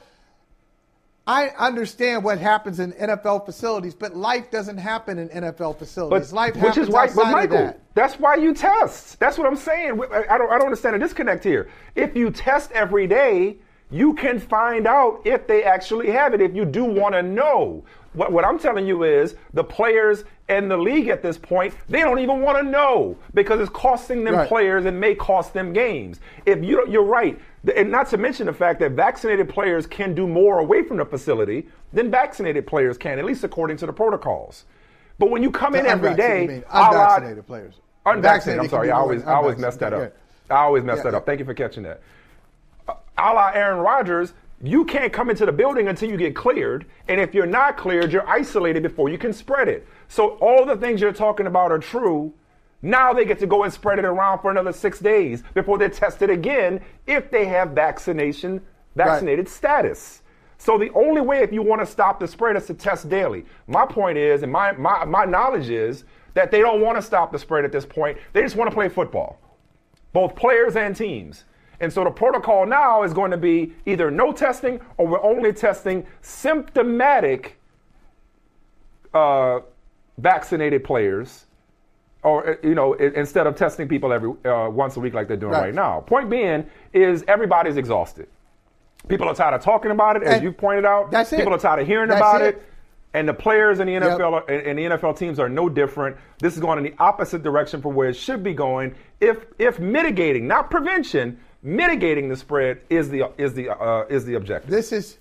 I 1.27 1.49
understand 1.57 2.23
what 2.23 2.39
happens 2.39 2.80
in 2.80 2.93
NFL 2.93 3.45
facilities, 3.45 3.95
but 3.95 4.15
life 4.15 4.52
doesn't 4.52 4.77
happen 4.77 5.18
in 5.18 5.30
NFL 5.30 5.80
facilities. 5.80 6.31
But, 6.31 6.35
life 6.35 6.56
which 6.56 6.64
happens 6.64 6.88
is 6.89 6.93
why, 6.93 7.03
outside 7.03 7.15
but 7.15 7.26
of 7.26 7.31
Michael, 7.31 7.57
that. 7.57 7.80
that's 7.95 8.19
why 8.19 8.35
you 8.35 8.53
test. 8.53 9.19
That's 9.19 9.38
what 9.38 9.47
I'm 9.47 9.56
saying. 9.56 9.99
I 10.11 10.38
don't, 10.38 10.52
I 10.52 10.57
don't 10.57 10.65
understand 10.65 10.95
a 10.95 10.99
disconnect 10.99 11.43
here. 11.43 11.69
If 11.95 12.15
you 12.15 12.31
test 12.31 12.72
every 12.73 13.07
day, 13.07 13.57
you 13.89 14.14
can 14.14 14.39
find 14.39 14.88
out 14.88 15.22
if 15.26 15.47
they 15.47 15.64
actually 15.64 16.11
have 16.11 16.34
it. 16.34 16.41
If 16.41 16.56
you 16.56 16.65
do 16.65 16.84
want 16.84 17.15
to 17.15 17.23
know, 17.23 17.84
what, 18.16 18.32
what 18.32 18.46
I'm 18.46 18.58
telling 18.60 18.86
you 18.88 19.04
is 19.04 19.36
the 19.54 19.64
players 19.64 20.24
and 20.48 20.70
the 20.70 20.78
league 20.78 21.08
at 21.08 21.22
this 21.22 21.38
point, 21.38 21.74
they 21.90 22.00
don't 22.02 22.20
even 22.20 22.42
want 22.42 22.58
to 22.58 22.64
know 22.64 23.18
because 23.34 23.60
it's 23.60 23.70
costing 23.70 24.24
them 24.24 24.36
Right. 24.36 24.48
players 24.48 24.86
and 24.86 25.00
may 25.00 25.16
cost 25.16 25.54
them 25.54 25.74
games. 25.74 26.20
If 26.46 26.64
you, 26.64 26.86
you're 26.90 27.04
right, 27.04 27.40
and 27.76 27.90
not 27.90 28.10
to 28.10 28.18
mention 28.18 28.46
the 28.46 28.54
fact 28.54 28.80
that 28.80 28.92
vaccinated 28.92 29.50
players 29.50 29.88
can 29.88 30.14
do 30.14 30.28
more 30.28 30.60
away 30.60 30.84
from 30.84 30.98
the 30.98 31.06
facility 31.06 31.68
than 31.94 32.12
vaccinated 32.12 32.68
players 32.68 32.98
can, 32.98 33.18
at 33.20 33.26
least 33.26 33.44
according 33.44 33.78
to 33.78 33.86
the 33.86 33.94
protocols. 33.94 34.66
But 35.18 35.30
when 35.32 35.42
you 35.42 35.50
come 35.52 35.76
in 35.76 35.84
The 35.86 35.90
every 35.92 36.10
unvaccinated, 36.12 36.48
day, 36.48 36.54
you 36.54 36.60
mean, 36.60 36.64
a 36.70 36.80
la- 36.80 36.88
unvaccinated 36.90 37.48
players. 37.48 37.76
Unvaccinated. 38.06 38.64
I'm 38.64 38.70
sorry. 38.70 38.92
I 38.92 38.98
always, 38.98 39.24
I 39.24 39.34
always 39.34 39.58
messed 39.58 39.80
that 39.80 39.94
up. 39.94 40.14
I 40.50 40.56
always 40.58 40.84
messed 40.84 40.98
Yeah, 41.00 41.04
that 41.06 41.12
yeah. 41.14 41.18
up. 41.18 41.26
Thank 41.26 41.40
you 41.40 41.46
for 41.46 41.54
catching 41.56 41.84
that. 41.84 42.02
Uh, 42.88 42.94
A 43.18 43.34
la 43.34 43.50
Aaron 43.54 43.80
Rodgers, 43.80 44.34
you 44.61 44.86
can't 44.86 45.11
come 45.11 45.30
into 45.30 45.45
the 45.45 45.52
building 45.52 45.88
until 45.88 46.10
you 46.10 46.18
get 46.18 46.36
cleared, 46.36 46.86
and 47.07 47.19
if 47.19 47.34
you're 47.34 47.45
not 47.45 47.77
cleared, 47.77 48.11
you're 48.11 48.27
isolated 48.27 48.84
before 48.84 49.10
you 49.10 49.18
can 49.18 49.34
spread 49.34 49.68
it. 49.68 49.88
So 50.07 50.38
all 50.38 50.65
the 50.65 50.77
things 50.77 51.02
you're 51.02 51.11
talking 51.14 51.48
about 51.48 51.72
are 51.72 51.80
true. 51.80 52.34
Now 52.82 53.14
they 53.14 53.26
get 53.26 53.40
to 53.40 53.48
go 53.48 53.64
and 53.64 53.73
spread 53.73 53.99
it 53.99 54.06
around 54.06 54.40
for 54.40 54.52
another 54.52 54.72
six 54.72 54.99
days 54.99 55.44
before 55.53 55.77
they're 55.77 55.90
tested 55.90 56.30
again 56.30 56.82
if 57.07 57.32
they 57.32 57.45
have 57.45 57.72
vaccination 57.72 58.61
vaccinated 58.95 59.48
status. 59.49 60.22
So 60.57 60.77
the 60.77 60.91
only 60.94 61.22
way 61.22 61.41
if 61.41 61.52
you 61.52 61.61
want 61.61 61.82
to 61.82 61.86
stop 61.86 62.19
the 62.19 62.27
spread 62.27 62.56
is 62.56 62.65
to 62.68 62.73
test 62.73 63.10
daily. 63.10 63.45
My 63.68 63.86
point 63.86 64.18
is, 64.18 64.41
and 64.41 64.52
my, 64.52 64.72
my, 64.72 65.03
my 65.06 65.26
knowledge 65.26 65.69
is 65.69 66.06
that 66.34 66.49
they 66.49 66.60
don't 66.60 66.82
want 66.82 66.98
to 66.98 67.02
stop 67.02 67.32
the 67.32 67.40
spread 67.40 67.65
at 67.65 67.72
this 67.72 67.86
point. 67.86 68.18
They 68.34 68.41
just 68.41 68.56
want 68.56 68.69
to 68.69 68.73
play 68.73 68.90
football, 68.90 69.40
both 70.14 70.36
players 70.36 70.76
and 70.76 70.95
teams. 70.95 71.44
And 71.80 71.91
so 71.91 72.03
the 72.03 72.10
protocol 72.11 72.65
now 72.65 73.03
is 73.03 73.14
going 73.14 73.31
to 73.31 73.38
be 73.38 73.73
either 73.85 74.10
no 74.11 74.31
testing 74.31 74.80
or 74.97 75.07
we're 75.07 75.23
only 75.23 75.52
testing 75.53 76.06
symptomatic 76.22 77.60
uh, 79.14 79.60
vaccinated 80.18 80.84
players, 80.84 81.45
or 82.23 82.49
uh, 82.52 82.56
you 82.64 82.76
know, 82.76 82.93
instead 82.93 83.47
of 83.47 83.56
testing 83.56 83.88
people 83.88 84.11
every 84.14 84.31
uh, 84.45 84.69
once 84.69 84.97
a 84.97 84.99
week 84.99 85.14
like 85.14 85.27
they're 85.27 85.38
doing 85.38 85.53
Right. 85.53 85.65
right 85.65 85.73
now. 85.73 86.02
Point 86.02 86.30
being 86.30 86.65
is 86.93 87.23
everybody's 87.27 87.77
exhausted. 87.77 88.27
People 89.07 89.27
are 89.30 89.35
tired 89.35 89.53
of 89.53 89.61
talking 89.61 89.91
about 89.91 90.15
it, 90.15 90.23
as 90.23 90.35
And 90.35 90.43
you 90.43 90.52
pointed 90.52 90.85
out. 90.85 91.11
that's 91.11 91.31
it. 91.31 91.38
People 91.38 91.53
are 91.53 91.60
tired 91.60 91.81
of 91.81 91.88
hearing 91.88 92.10
That's 92.10 92.19
about 92.19 92.41
it. 92.41 92.56
it. 92.56 92.64
And 93.14 93.30
the 93.30 93.34
players 93.34 93.80
in 93.80 93.88
the 93.88 93.93
Yep. 93.93 94.03
NFL 94.19 94.34
are- 94.34 94.43
and 94.49 94.68
and 94.68 94.80
the 94.80 94.84
NFL 94.97 95.14
teams 95.18 95.39
are 95.39 95.47
no 95.47 95.69
different. 95.69 96.18
This 96.39 96.56
is 96.56 96.60
going 96.60 96.80
in 96.80 96.84
the 96.84 96.93
opposite 96.99 97.43
direction 97.43 97.81
from 97.81 97.93
where 97.93 98.10
it 98.10 98.15
should 98.15 98.43
be 98.43 98.53
going. 98.53 98.95
If 99.22 99.45
if 99.60 99.80
mitigating, 99.80 100.47
not 100.47 100.69
prevention, 100.72 101.39
mitigating 101.66 102.30
the 102.30 102.36
spread 102.38 102.80
is 102.90 103.10
the 103.10 103.32
is 103.38 103.54
the 103.54 103.70
uh, 103.70 104.06
is 104.08 104.24
the 104.26 104.36
objective. 104.36 104.70
This 104.70 104.92
is 104.92 105.18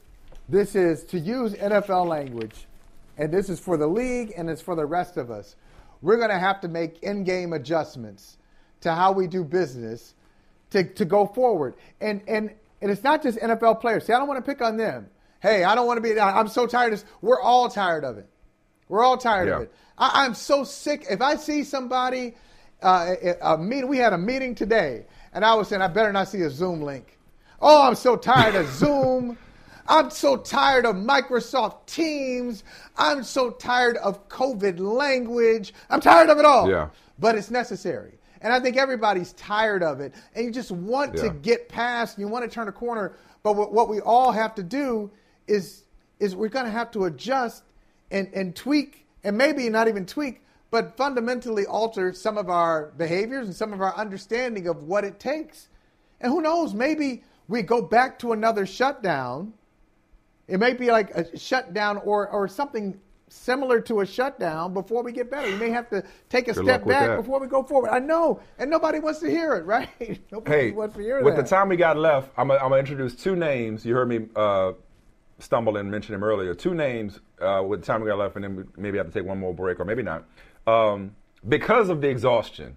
this 0.48 0.76
is 0.76 1.02
to 1.04 1.18
use 1.18 1.54
NFL 1.54 2.06
language, 2.06 2.66
and 3.16 3.32
this 3.32 3.48
is 3.48 3.58
for 3.58 3.76
the 3.76 3.86
league 3.86 4.34
and 4.36 4.50
it's 4.50 4.60
for 4.60 4.76
the 4.76 4.86
rest 4.86 5.16
of 5.16 5.30
us. 5.30 5.56
We're 6.02 6.18
going 6.18 6.30
to 6.30 6.38
have 6.38 6.60
to 6.60 6.68
make 6.68 7.02
in-game 7.02 7.54
adjustments 7.54 8.36
to 8.82 8.94
how 8.94 9.12
we 9.12 9.26
do 9.26 9.42
business 9.42 10.14
to, 10.70 10.84
to 10.84 11.04
go 11.06 11.26
forward. 11.26 11.74
And 12.00 12.20
and 12.28 12.50
and 12.82 12.90
it's 12.90 13.02
not 13.02 13.22
just 13.22 13.38
NFL 13.38 13.80
players. 13.80 14.04
See, 14.04 14.12
I 14.12 14.18
don't 14.18 14.28
want 14.28 14.44
to 14.44 14.48
pick 14.50 14.60
on 14.60 14.76
them. 14.76 15.08
Hey, 15.40 15.64
I 15.64 15.74
don't 15.74 15.86
want 15.86 15.96
to 15.96 16.02
be. 16.02 16.20
I'm 16.20 16.48
so 16.48 16.66
tired 16.66 16.92
of 16.92 17.00
this. 17.00 17.10
We're 17.22 17.40
all 17.40 17.68
tired 17.70 18.04
of 18.04 18.18
it. 18.18 18.28
We're 18.88 19.02
all 19.02 19.16
tired 19.16 19.48
of 19.48 19.62
it. 19.62 19.72
I, 19.96 20.24
I'm 20.24 20.34
so 20.34 20.64
sick. 20.64 21.06
If 21.08 21.22
I 21.22 21.36
see 21.36 21.64
somebody, 21.64 22.34
uh, 22.82 23.14
a, 23.22 23.54
a 23.54 23.58
meeting, 23.58 23.88
we 23.88 23.98
had 23.98 24.12
a 24.12 24.18
meeting 24.18 24.54
today, 24.54 25.06
and 25.34 25.44
I 25.44 25.54
was 25.54 25.68
saying 25.68 25.82
I 25.82 25.88
better 25.88 26.12
not 26.12 26.28
see 26.28 26.40
a 26.42 26.50
Zoom 26.50 26.80
link. 26.80 27.18
Oh, 27.60 27.86
I'm 27.86 27.94
so 27.94 28.16
tired 28.16 28.54
of 28.54 28.66
Zoom. 28.72 29.36
I'm 29.86 30.10
so 30.10 30.36
tired 30.36 30.86
of 30.86 30.96
Microsoft 30.96 31.86
Teams. 31.86 32.64
I'm 32.96 33.22
so 33.22 33.50
tired 33.50 33.98
of 33.98 34.28
COVID 34.28 34.78
language. 34.78 35.74
I'm 35.90 36.00
tired 36.00 36.30
of 36.30 36.38
it 36.38 36.44
all. 36.44 36.70
Yeah. 36.70 36.88
But 37.18 37.36
it's 37.36 37.50
necessary. 37.50 38.18
And 38.40 38.52
I 38.52 38.60
think 38.60 38.76
everybody's 38.76 39.32
tired 39.34 39.82
of 39.82 40.00
it. 40.00 40.14
And 40.34 40.44
you 40.44 40.50
just 40.50 40.70
want 40.70 41.16
to 41.16 41.30
get 41.30 41.68
past, 41.68 42.18
you 42.18 42.28
want 42.28 42.44
to 42.44 42.50
turn 42.50 42.68
a 42.68 42.72
corner. 42.72 43.14
But 43.42 43.56
what, 43.56 43.72
what 43.72 43.88
we 43.88 44.00
all 44.00 44.32
have 44.32 44.54
to 44.56 44.62
do 44.62 45.10
is, 45.46 45.84
is 46.18 46.36
we're 46.36 46.48
going 46.48 46.66
to 46.66 46.70
have 46.70 46.90
to 46.92 47.04
adjust 47.04 47.62
and, 48.10 48.28
and 48.34 48.54
tweak, 48.54 49.06
and 49.22 49.36
maybe 49.36 49.68
not 49.70 49.88
even 49.88 50.06
tweak, 50.06 50.42
but 50.74 50.96
fundamentally 50.96 51.64
alter 51.66 52.12
some 52.12 52.36
of 52.36 52.50
our 52.50 52.86
behaviors 52.98 53.46
and 53.46 53.54
some 53.54 53.72
of 53.72 53.80
our 53.80 53.94
understanding 53.94 54.66
of 54.66 54.82
what 54.82 55.04
it 55.04 55.20
takes. 55.20 55.68
And 56.20 56.32
who 56.32 56.42
knows, 56.42 56.74
maybe 56.74 57.22
we 57.46 57.62
go 57.62 57.80
back 57.80 58.18
to 58.18 58.32
another 58.32 58.66
shutdown. 58.66 59.52
It 60.48 60.58
may 60.58 60.72
be 60.72 60.90
like 60.90 61.12
a 61.12 61.38
shutdown 61.38 61.98
or, 61.98 62.28
or 62.28 62.48
something 62.48 62.98
similar 63.28 63.80
to 63.82 64.00
a 64.00 64.06
shutdown 64.06 64.74
before 64.74 65.04
we 65.04 65.12
get 65.12 65.30
better. 65.30 65.46
We 65.46 65.54
may 65.58 65.70
have 65.70 65.88
to 65.90 66.02
take 66.28 66.48
a 66.48 66.52
Good 66.52 66.64
step 66.64 66.84
back 66.84 67.18
before 67.18 67.38
we 67.38 67.46
go 67.46 67.62
forward. 67.62 67.90
I 67.90 68.00
know, 68.00 68.40
and 68.58 68.68
nobody 68.68 68.98
wants 68.98 69.20
to 69.20 69.30
hear 69.30 69.54
it, 69.54 69.64
right? 69.66 69.88
nobody 70.32 70.56
Hey, 70.56 70.70
wants 70.72 70.96
to 70.96 71.02
hear 71.02 71.22
with 71.22 71.36
that. 71.36 71.44
the 71.44 71.48
time 71.48 71.68
we 71.68 71.76
got 71.76 71.96
left, 71.96 72.32
I'm 72.36 72.48
going 72.48 72.58
to 72.58 72.76
introduce 72.76 73.14
two 73.14 73.36
names. 73.36 73.86
You 73.86 73.94
heard 73.94 74.08
me 74.08 74.26
uh, 74.34 74.72
stumble 75.38 75.76
and 75.76 75.88
mention 75.88 76.14
them 76.14 76.24
earlier. 76.24 76.52
Two 76.52 76.74
names 76.74 77.20
uh, 77.40 77.62
with 77.64 77.82
the 77.82 77.86
time 77.86 78.00
we 78.00 78.08
got 78.08 78.18
left, 78.18 78.34
and 78.34 78.42
then 78.42 78.56
we 78.56 78.64
maybe 78.76 78.98
have 78.98 79.06
to 79.06 79.12
take 79.12 79.24
one 79.24 79.38
more 79.38 79.54
break, 79.54 79.78
or 79.78 79.84
maybe 79.84 80.02
not. 80.02 80.24
Um, 80.66 81.14
because 81.48 81.88
of 81.88 82.00
the 82.00 82.08
exhaustion, 82.08 82.76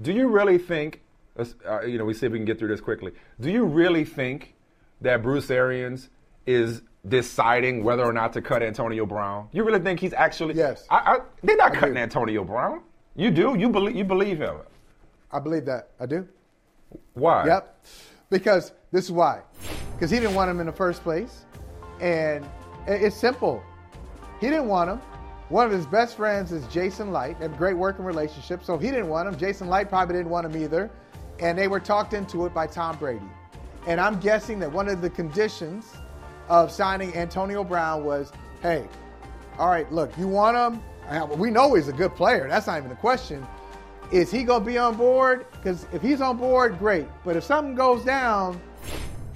do 0.00 0.12
you 0.12 0.28
really 0.28 0.58
think 0.58 1.00
uh, 1.38 1.82
you 1.82 1.98
know, 1.98 2.04
we 2.04 2.14
see 2.14 2.26
if 2.26 2.32
we 2.32 2.38
can 2.38 2.44
get 2.44 2.58
through 2.58 2.68
this 2.68 2.80
quickly. 2.80 3.12
Do 3.40 3.50
you 3.50 3.64
really 3.64 4.04
think 4.04 4.54
that 5.00 5.22
Bruce 5.22 5.50
Arians 5.50 6.08
is 6.46 6.82
deciding 7.06 7.84
whether 7.84 8.04
or 8.04 8.12
not 8.12 8.32
to 8.32 8.42
cut 8.42 8.62
Antonio 8.62 9.06
Brown? 9.06 9.48
You 9.52 9.64
really 9.64 9.80
think 9.80 10.00
he's 10.00 10.12
actually? 10.12 10.54
Yes. 10.54 10.86
I, 10.90 10.96
I, 10.96 11.18
they're 11.42 11.56
not 11.56 11.72
I 11.72 11.74
cutting 11.74 11.94
do. 11.94 12.00
Antonio 12.00 12.44
Brown. 12.44 12.82
You 13.14 13.30
do. 13.30 13.56
You 13.56 13.68
believe. 13.68 13.96
You 13.96 14.04
believe 14.04 14.38
him. 14.38 14.56
I 15.30 15.38
believe 15.38 15.64
that. 15.66 15.90
I 16.00 16.06
do. 16.06 16.26
Why? 17.14 17.46
Yep. 17.46 17.84
Because 18.30 18.72
this 18.90 19.04
is 19.04 19.12
why. 19.12 19.42
Because 19.94 20.10
he 20.10 20.18
didn't 20.18 20.34
want 20.34 20.50
him 20.50 20.60
in 20.60 20.66
the 20.66 20.72
first 20.72 21.02
place. 21.02 21.44
And 22.00 22.46
it's 22.86 23.16
simple. 23.16 23.62
He 24.40 24.48
didn't 24.48 24.68
want 24.68 24.90
him. 24.90 25.00
One 25.48 25.64
of 25.64 25.72
his 25.72 25.86
best 25.86 26.16
friends 26.16 26.52
is 26.52 26.66
Jason 26.66 27.10
Licht. 27.10 27.38
They 27.38 27.46
have 27.46 27.54
a 27.54 27.56
great 27.56 27.76
working 27.76 28.04
relationship. 28.04 28.62
So 28.62 28.76
he 28.76 28.90
didn't 28.90 29.08
want 29.08 29.28
him. 29.28 29.38
Jason 29.38 29.68
Licht 29.68 29.88
probably 29.88 30.16
didn't 30.16 30.30
want 30.30 30.46
him 30.46 30.62
either. 30.62 30.90
And 31.38 31.56
they 31.56 31.68
were 31.68 31.80
talked 31.80 32.12
into 32.12 32.44
it 32.44 32.52
by 32.52 32.66
Tom 32.66 32.98
Brady. 32.98 33.24
And 33.86 34.00
I'm 34.00 34.20
guessing 34.20 34.58
that 34.58 34.70
one 34.70 34.88
of 34.88 35.00
the 35.00 35.08
conditions 35.08 35.86
of 36.48 36.70
signing 36.70 37.16
Antonio 37.16 37.64
Brown 37.64 38.04
was 38.04 38.32
hey, 38.60 38.86
all 39.58 39.68
right, 39.68 39.90
look, 39.92 40.16
you 40.18 40.28
want 40.28 40.56
him? 40.56 40.82
We 41.38 41.50
know 41.50 41.72
he's 41.74 41.88
a 41.88 41.92
good 41.92 42.14
player. 42.14 42.46
That's 42.48 42.66
not 42.66 42.78
even 42.78 42.90
a 42.90 42.96
question. 42.96 43.46
Is 44.12 44.30
he 44.30 44.42
going 44.42 44.60
to 44.60 44.66
be 44.66 44.76
on 44.76 44.96
board? 44.96 45.46
Because 45.52 45.86
if 45.92 46.02
he's 46.02 46.20
on 46.20 46.36
board, 46.36 46.78
great. 46.78 47.06
But 47.24 47.36
if 47.36 47.44
something 47.44 47.74
goes 47.74 48.04
down, 48.04 48.60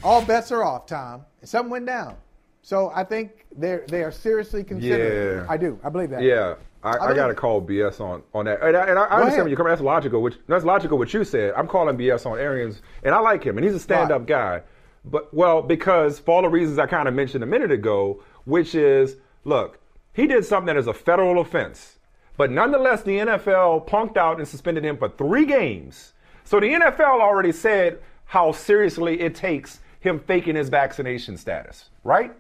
all 0.03 0.23
bets 0.25 0.53
are 0.53 0.63
off, 0.65 0.87
Tom. 0.87 1.25
And 1.41 1.49
something 1.49 1.71
went 1.71 1.87
down. 1.87 2.17
So 2.63 2.93
I 2.95 3.05
think 3.05 3.45
they're 3.57 3.85
they 3.89 4.03
are 4.03 4.13
seriously 4.13 4.63
considering. 4.63 5.39
Yeah. 5.39 5.47
I 5.49 5.57
do. 5.57 5.79
I 5.83 5.91
believe 5.91 6.11
that. 6.11 6.23
Yeah, 6.23 6.55
I, 6.83 6.91
I, 6.91 6.99
believe 6.99 7.17
got 7.17 7.27
to 7.27 7.35
call 7.35 7.61
BS 7.61 8.01
on 8.01 8.23
on 8.33 8.45
that, 8.45 8.63
and 8.63 8.77
I, 8.77 8.87
and 8.87 8.99
I 8.99 9.05
understand 9.07 9.43
when 9.43 9.51
you 9.51 9.57
come. 9.57 9.67
That's 9.67 9.81
logical. 9.81 10.23
Which 10.23 10.37
that's 10.47 10.65
logical. 10.65 10.97
What 10.97 11.13
you 11.13 11.25
said. 11.25 11.55
I'm 11.57 11.67
calling 11.67 11.97
BS 11.97 12.25
on 12.25 12.39
Arians, 12.39 12.81
and 13.03 13.15
I 13.15 13.19
like 13.19 13.43
him, 13.45 13.59
and 13.59 13.65
he's 13.65 13.75
a 13.75 13.81
stand-up 13.81 14.27
guy. 14.27 14.63
But 15.05 15.35
well, 15.35 15.61
because 15.61 16.21
for 16.21 16.37
all 16.37 16.43
the 16.43 16.49
reasons 16.49 16.79
I 16.79 16.87
kind 16.87 17.09
of 17.09 17.15
mentioned 17.15 17.43
a 17.43 17.47
minute 17.47 17.73
ago, 17.73 18.23
which 18.45 18.77
is, 18.77 19.17
look, 19.45 19.81
he 20.13 20.29
did 20.29 20.45
something 20.45 20.67
that 20.67 20.77
is 20.77 20.87
a 20.87 20.95
federal 20.95 21.41
offense, 21.41 21.99
but 22.37 22.53
nonetheless, 22.53 23.03
the 23.03 23.19
NFL 23.19 23.89
punked 23.89 24.17
out 24.17 24.39
and 24.39 24.47
suspended 24.47 24.85
him 24.85 24.97
for 24.97 25.09
three 25.09 25.47
games. 25.47 26.13
So 26.45 26.61
the 26.61 26.67
NFL 26.67 27.21
already 27.21 27.53
said 27.53 27.99
how 28.27 28.53
seriously 28.53 29.21
it 29.21 29.35
takes 29.35 29.81
him 30.01 30.21
faking 30.21 30.57
his 30.57 30.69
vaccination 30.69 31.37
status, 31.37 31.91
right? 32.05 32.33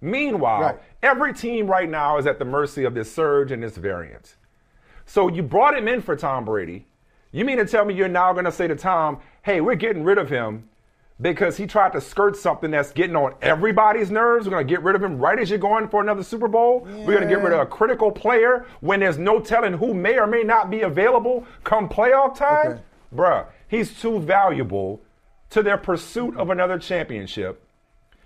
Meanwhile, 0.00 0.60
Right. 0.62 0.78
every 1.02 1.32
team 1.34 1.66
right 1.66 1.88
now 1.88 2.18
is 2.18 2.26
at 2.26 2.38
the 2.38 2.44
mercy 2.44 2.84
of 2.84 2.94
this 2.94 3.12
surge 3.12 3.52
and 3.52 3.62
this 3.62 3.76
variant. 3.76 4.36
So 5.06 5.28
you 5.28 5.42
brought 5.42 5.76
him 5.76 5.88
in 5.88 6.00
for 6.02 6.16
Tom 6.16 6.44
Brady. 6.44 6.86
You 7.32 7.44
mean 7.44 7.58
to 7.58 7.64
tell 7.66 7.84
me 7.84 7.94
you're 7.94 8.08
now 8.08 8.32
going 8.32 8.44
to 8.44 8.52
say 8.52 8.66
to 8.66 8.74
Tom, 8.76 9.20
hey, 9.42 9.60
we're 9.60 9.74
getting 9.76 10.02
rid 10.04 10.18
of 10.18 10.30
him 10.30 10.68
because 11.20 11.56
he 11.58 11.66
tried 11.66 11.92
to 11.92 12.00
skirt 12.00 12.34
something 12.36 12.70
that's 12.70 12.92
getting 12.92 13.14
on 13.14 13.34
everybody's 13.42 14.10
nerves? 14.10 14.46
We're 14.46 14.52
going 14.52 14.66
to 14.66 14.72
get 14.72 14.82
rid 14.82 14.96
of 14.96 15.02
him 15.02 15.18
right 15.18 15.38
as 15.38 15.50
you're 15.50 15.58
going 15.58 15.88
for 15.88 16.00
another 16.00 16.22
Super 16.22 16.48
Bowl? 16.48 16.80
We're 16.80 17.04
going 17.16 17.20
to 17.22 17.28
get 17.28 17.42
rid 17.42 17.52
of 17.52 17.60
a 17.60 17.66
critical 17.66 18.10
player 18.10 18.66
when 18.80 19.00
there's 19.00 19.18
no 19.18 19.38
telling 19.38 19.74
who 19.74 19.92
may 19.94 20.18
or 20.18 20.26
may 20.26 20.42
not 20.42 20.70
be 20.70 20.80
available 20.80 21.44
come 21.62 21.88
playoff 21.88 22.34
time? 22.36 22.66
Okay. 22.72 22.80
Bruh, 23.14 23.46
he's 23.68 24.00
too 24.00 24.18
valuable 24.20 25.00
to 25.50 25.62
their 25.62 25.76
pursuit 25.76 26.36
of 26.36 26.48
another 26.50 26.78
championship. 26.78 27.62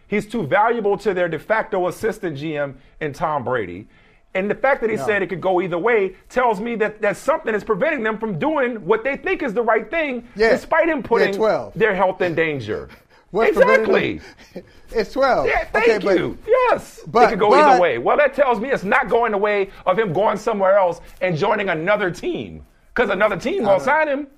He's 0.06 0.26
too 0.26 0.46
valuable 0.46 0.96
to 0.98 1.14
their 1.14 1.28
de 1.28 1.38
facto 1.38 1.88
assistant 1.88 2.36
GM 2.36 2.74
in 3.00 3.12
Tom 3.12 3.44
Brady. 3.44 3.88
And 4.34 4.50
the 4.50 4.54
fact 4.54 4.80
that 4.80 4.90
he 4.90 4.96
No. 4.96 5.06
said 5.06 5.22
it 5.22 5.28
could 5.28 5.40
go 5.40 5.60
either 5.62 5.78
way 5.78 6.14
tells 6.28 6.60
me 6.60 6.74
that 6.76 7.00
that 7.02 7.16
something 7.16 7.54
is 7.54 7.62
preventing 7.62 8.02
them 8.02 8.18
from 8.18 8.38
doing 8.38 8.84
what 8.84 9.04
they 9.04 9.16
think 9.16 9.42
is 9.42 9.54
the 9.54 9.62
right 9.62 9.88
thing, 9.88 10.26
Yeah. 10.34 10.50
despite 10.50 10.88
him 10.88 11.02
putting 11.02 11.28
Yeah, 11.28 11.38
12. 11.38 11.72
their 11.74 11.94
health 11.94 12.20
in 12.20 12.34
danger. 12.34 12.88
What's 13.30 13.56
exactly. 13.56 14.20
It's 14.92 15.12
12. 15.12 15.46
Yeah, 15.48 15.64
thank 15.72 15.88
okay, 15.88 15.98
but- 15.98 16.16
you. 16.18 16.38
yes. 16.46 17.00
but- 17.06 17.24
it 17.24 17.30
could 17.30 17.38
go 17.40 17.50
but- 17.50 17.58
either 17.60 17.80
way. 17.80 17.98
Well, 17.98 18.16
that 18.16 18.34
tells 18.34 18.60
me 18.60 18.70
it's 18.70 18.84
not 18.84 19.08
going 19.08 19.32
the 19.32 19.38
way 19.38 19.70
of 19.86 19.98
him 19.98 20.12
going 20.12 20.36
somewhere 20.36 20.76
else 20.78 21.00
and 21.20 21.36
joining 21.36 21.68
another 21.68 22.10
team. 22.12 22.64
Because 22.94 23.10
another 23.10 23.36
team 23.36 23.64
won't 23.64 23.82
sign 23.82 24.06
him. 24.08 24.28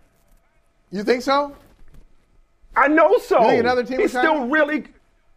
You 0.91 1.03
think 1.05 1.21
so? 1.23 1.55
I 2.75 2.89
know 2.89 3.19
so. 3.19 3.41
You 3.43 3.47
think 3.49 3.61
another 3.61 3.83
team 3.85 4.01
He's 4.01 4.11
still 4.11 4.43
him? 4.45 4.51
really, 4.51 4.85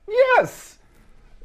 yes, 0.09 0.77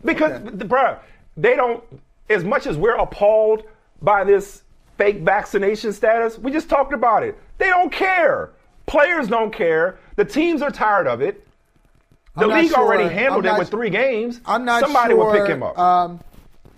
because 0.04 0.42
the 0.44 0.64
bruh, 0.64 0.98
they 1.36 1.54
don't. 1.56 1.82
As 2.30 2.42
much 2.42 2.66
as 2.66 2.76
we're 2.76 2.96
appalled 2.96 3.64
by 4.00 4.24
this 4.24 4.62
fake 4.96 5.18
vaccination 5.18 5.92
status, 5.92 6.38
we 6.38 6.50
just 6.50 6.68
talked 6.70 6.92
about 6.94 7.22
it. 7.22 7.38
They 7.58 7.66
don't 7.66 7.92
care. 7.92 8.50
Players 8.86 9.28
don't 9.28 9.52
care. 9.52 9.98
The 10.16 10.24
teams 10.24 10.62
are 10.62 10.70
tired 10.70 11.06
of 11.06 11.20
it. 11.20 11.46
The 12.36 12.46
league 12.46 12.72
already 12.72 13.12
handled 13.12 13.46
it 13.46 13.56
with 13.58 13.70
three 13.70 13.90
games. 13.90 14.40
I'm 14.46 14.64
not 14.64 14.80
Somebody 14.82 15.14
sure. 15.14 15.24
will 15.24 15.32
pick 15.32 15.48
him 15.48 15.62
up. 15.62 15.78
Um, 15.78 16.20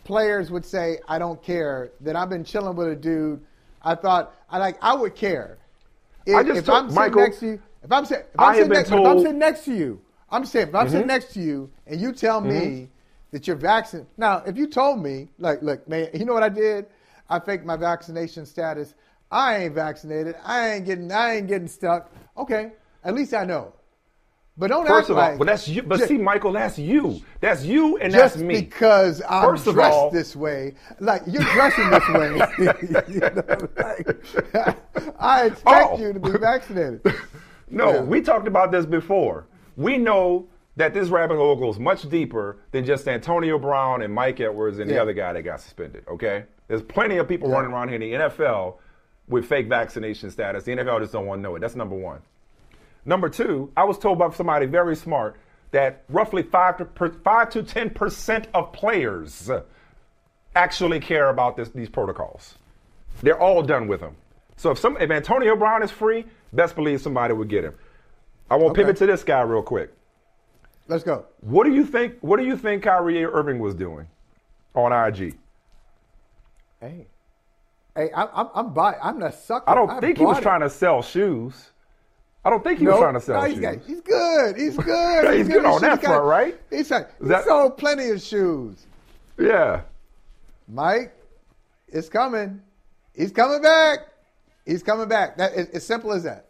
players 0.04 0.50
would 0.50 0.64
say, 0.64 0.98
"I 1.08 1.18
don't 1.18 1.42
care." 1.42 1.90
That 2.02 2.14
I've 2.16 2.28
been 2.28 2.44
chilling 2.44 2.76
with 2.76 2.88
a 2.88 2.96
dude. 2.96 3.40
I 3.82 3.94
thought 3.94 4.34
I 4.50 4.58
like. 4.58 4.76
I 4.82 4.94
would 4.94 5.14
care. 5.14 5.58
If, 6.26 6.34
I 6.36 6.42
just 6.42 6.58
if 6.58 6.66
told- 6.66 6.78
I'm 6.78 6.84
sitting 6.90 6.94
Michael, 7.02 7.22
next 7.22 7.38
to 7.40 7.46
you, 7.46 7.52
if 7.82 7.92
I'm 7.92 8.04
if 8.04 8.12
I'm 8.38 8.54
sitting, 8.54 8.68
next, 8.70 8.88
if 8.88 8.94
I'm 8.94 9.02
told- 9.04 9.22
sitting 9.22 9.38
next 9.38 9.64
to 9.66 9.74
you, 9.74 10.00
I'm 10.31 10.44
saying 10.44 10.69
if 10.69 10.74
I'm 10.74 10.89
sitting 10.89 11.05
Mhm. 11.05 11.09
next 11.09 11.32
to 11.35 11.40
you 11.40 11.70
and 11.86 12.01
you 12.01 12.12
tell 12.12 12.40
me 12.40 12.51
Mhm. 12.51 12.89
that 13.32 13.47
you're 13.47 13.57
vaccinated. 13.57 14.09
Now, 14.16 14.43
if 14.47 14.57
you 14.57 14.66
told 14.66 15.03
me, 15.03 15.28
like, 15.39 15.62
look, 15.62 15.86
man, 15.89 16.09
you 16.15 16.24
know 16.24 16.35
what 16.35 16.43
I 16.43 16.48
did? 16.48 16.86
I 17.28 17.39
faked 17.39 17.65
my 17.65 17.77
vaccination 17.77 18.47
status. 18.47 18.94
I 19.31 19.57
ain't 19.57 19.74
vaccinated. 19.74 20.36
I 20.44 20.70
ain't 20.70 20.85
getting. 20.86 21.11
I 21.11 21.36
ain't 21.36 21.48
getting 21.48 21.69
stuck. 21.69 22.11
Okay, 22.36 22.73
at 23.05 23.15
least 23.15 23.35
I 23.35 23.44
know. 23.44 23.73
But 24.59 24.69
don't 24.69 24.86
First 24.86 25.01
act 25.05 25.11
of 25.11 25.19
all, 25.19 25.28
like. 25.31 25.39
well, 25.39 25.47
that's 25.47 25.69
you. 25.69 25.82
But 25.82 25.98
Ju- 25.98 26.07
see, 26.07 26.19
Michael, 26.19 26.53
that's 26.53 26.78
you. 26.78 27.20
That's 27.40 27.62
you, 27.65 27.98
and 27.98 28.11
that's 28.12 28.36
me. 28.39 28.62
because 28.62 29.20
I'm 29.28 29.44
First 29.51 29.66
of 29.66 29.74
dressed 29.74 29.93
all- 29.94 30.11
this 30.11 30.35
way, 30.35 30.74
like 30.98 31.23
you're 31.27 31.43
dressing 31.43 31.90
this 31.90 32.09
way. 32.09 32.40
you 33.09 33.20
know, 33.20 33.69
like, 33.77 34.77
I 35.19 35.44
expect 35.47 35.89
Oh. 35.93 35.98
you 35.98 36.12
to 36.15 36.20
be 36.20 36.31
vaccinated. 36.39 37.01
No, 37.69 37.94
Yeah. 37.94 38.01
we 38.03 38.23
talked 38.23 38.47
about 38.48 38.70
this 38.73 38.86
before. 38.86 39.44
We 39.77 39.98
know 39.98 40.48
that 40.77 40.93
this 40.94 41.09
rabbit 41.09 41.36
hole 41.36 41.57
goes 41.57 41.78
much 41.78 42.09
deeper 42.09 42.59
than 42.70 42.85
just 42.85 43.07
Antonio 43.09 43.59
Brown 43.59 44.03
and 44.03 44.12
Mike 44.12 44.40
Edwards 44.40 44.78
and 44.78 44.90
the 44.90 45.01
other 45.01 45.12
guy 45.12 45.32
that 45.32 45.43
got 45.43 45.61
suspended. 45.61 46.05
Okay, 46.09 46.44
there's 46.69 46.82
plenty 46.82 47.16
of 47.19 47.28
people 47.28 47.48
Yeah. 47.48 47.57
running 47.57 47.73
around 47.73 47.89
here 47.89 47.97
in 47.97 48.01
the 48.03 48.12
NFL 48.12 48.78
with 49.28 49.47
fake 49.47 49.69
vaccination 49.69 50.31
status. 50.31 50.65
The 50.65 50.73
NFL 50.73 51.01
just 51.01 51.12
don't 51.12 51.27
want 51.27 51.39
to 51.39 51.43
know 51.43 51.57
it. 51.57 51.61
That's 51.61 51.77
number 51.77 51.97
one. 51.97 52.20
Number 53.05 53.28
two, 53.28 53.70
I 53.77 53.85
was 53.85 53.98
told 53.98 54.19
by 54.19 54.31
somebody 54.31 54.66
very 54.66 54.97
smart 54.97 55.36
that 55.70 56.05
roughly 56.09 56.43
five 56.43 56.77
to 56.78 56.85
per, 56.85 57.11
five 57.11 57.51
to 57.51 57.62
ten 57.62 57.90
percent 57.90 58.48
of 58.55 58.73
players 58.73 59.51
actually 60.55 61.01
care 61.01 61.28
about 61.28 61.57
this, 61.57 61.69
these 61.70 61.89
protocols. 61.89 62.57
They're 63.23 63.40
all 63.40 63.62
done 63.62 63.89
with 63.89 64.01
them. 64.01 64.16
So 64.57 64.70
if 64.70 64.78
some 64.78 64.97
if 65.01 65.11
Antonio 65.11 65.57
Brown 65.57 65.82
is 65.82 65.90
free, 65.90 66.24
best 66.53 66.74
believe 66.74 67.01
somebody 67.01 67.35
would 67.35 67.48
get 67.48 67.65
him. 67.65 67.74
I 68.51 68.55
want 68.56 68.74
to 68.74 68.81
Okay. 68.81 68.82
pivot 68.82 68.97
to 68.98 69.06
this 69.06 69.24
guy 69.24 69.40
real 69.43 69.62
quick. 69.62 69.93
Let's 70.89 71.02
go. 71.02 71.27
What 71.40 71.64
do 71.64 71.73
you 71.74 71.85
think? 71.85 72.14
What 72.20 72.39
do 72.39 72.44
you 72.47 72.56
think 72.56 72.85
Kyrie 72.85 73.24
Irving 73.24 73.59
was 73.59 73.74
doing 73.74 74.06
on 74.74 74.93
IG? 74.93 75.36
Hey, 76.81 77.06
hey, 77.97 78.10
I'm 78.14 78.28
I'm, 78.32 78.48
I'm 78.55 78.78
I'm 79.02 79.20
the 79.20 79.31
sucker. 79.31 79.68
I 79.68 79.74
don't 79.74 80.01
think 80.01 80.18
he 80.18 80.24
was 80.24 80.39
it. 80.39 80.43
trying 80.43 80.60
to 80.60 80.70
sell 80.70 81.02
shoes. 81.02 81.70
I 82.44 82.51
don't 82.51 82.62
think 82.62 82.78
he 82.78 82.86
was 82.86 82.98
trying 83.01 83.14
to 83.14 83.20
sell 83.20 83.40
No, 83.43 83.47
shoes. 83.48 83.56
he's, 83.56 83.60
got- 83.60 83.85
he's 83.85 84.01
good. 84.02 84.56
He's 84.56 84.77
good. 84.85 85.36
He's 85.36 85.48
good 85.48 85.64
on 85.64 85.73
He's 85.73 85.81
that 85.81 86.01
front, 86.01 86.24
right? 86.24 86.60
He's, 86.70 86.89
like, 86.93 87.10
he 87.20 87.27
that- 87.28 87.44
sold 87.44 87.77
plenty 87.77 88.09
of 88.10 88.23
shoes. 88.23 88.86
yeah. 89.36 89.81
Mike, 90.68 91.12
it's 91.89 92.09
coming. 92.09 92.60
He's 93.14 93.32
coming 93.32 93.62
back. 93.62 93.98
He's 94.64 94.82
coming 94.85 95.09
back. 95.09 95.36
That 95.39 95.52
as 95.55 95.85
simple 95.85 96.12
as 96.12 96.23
that. 96.24 96.45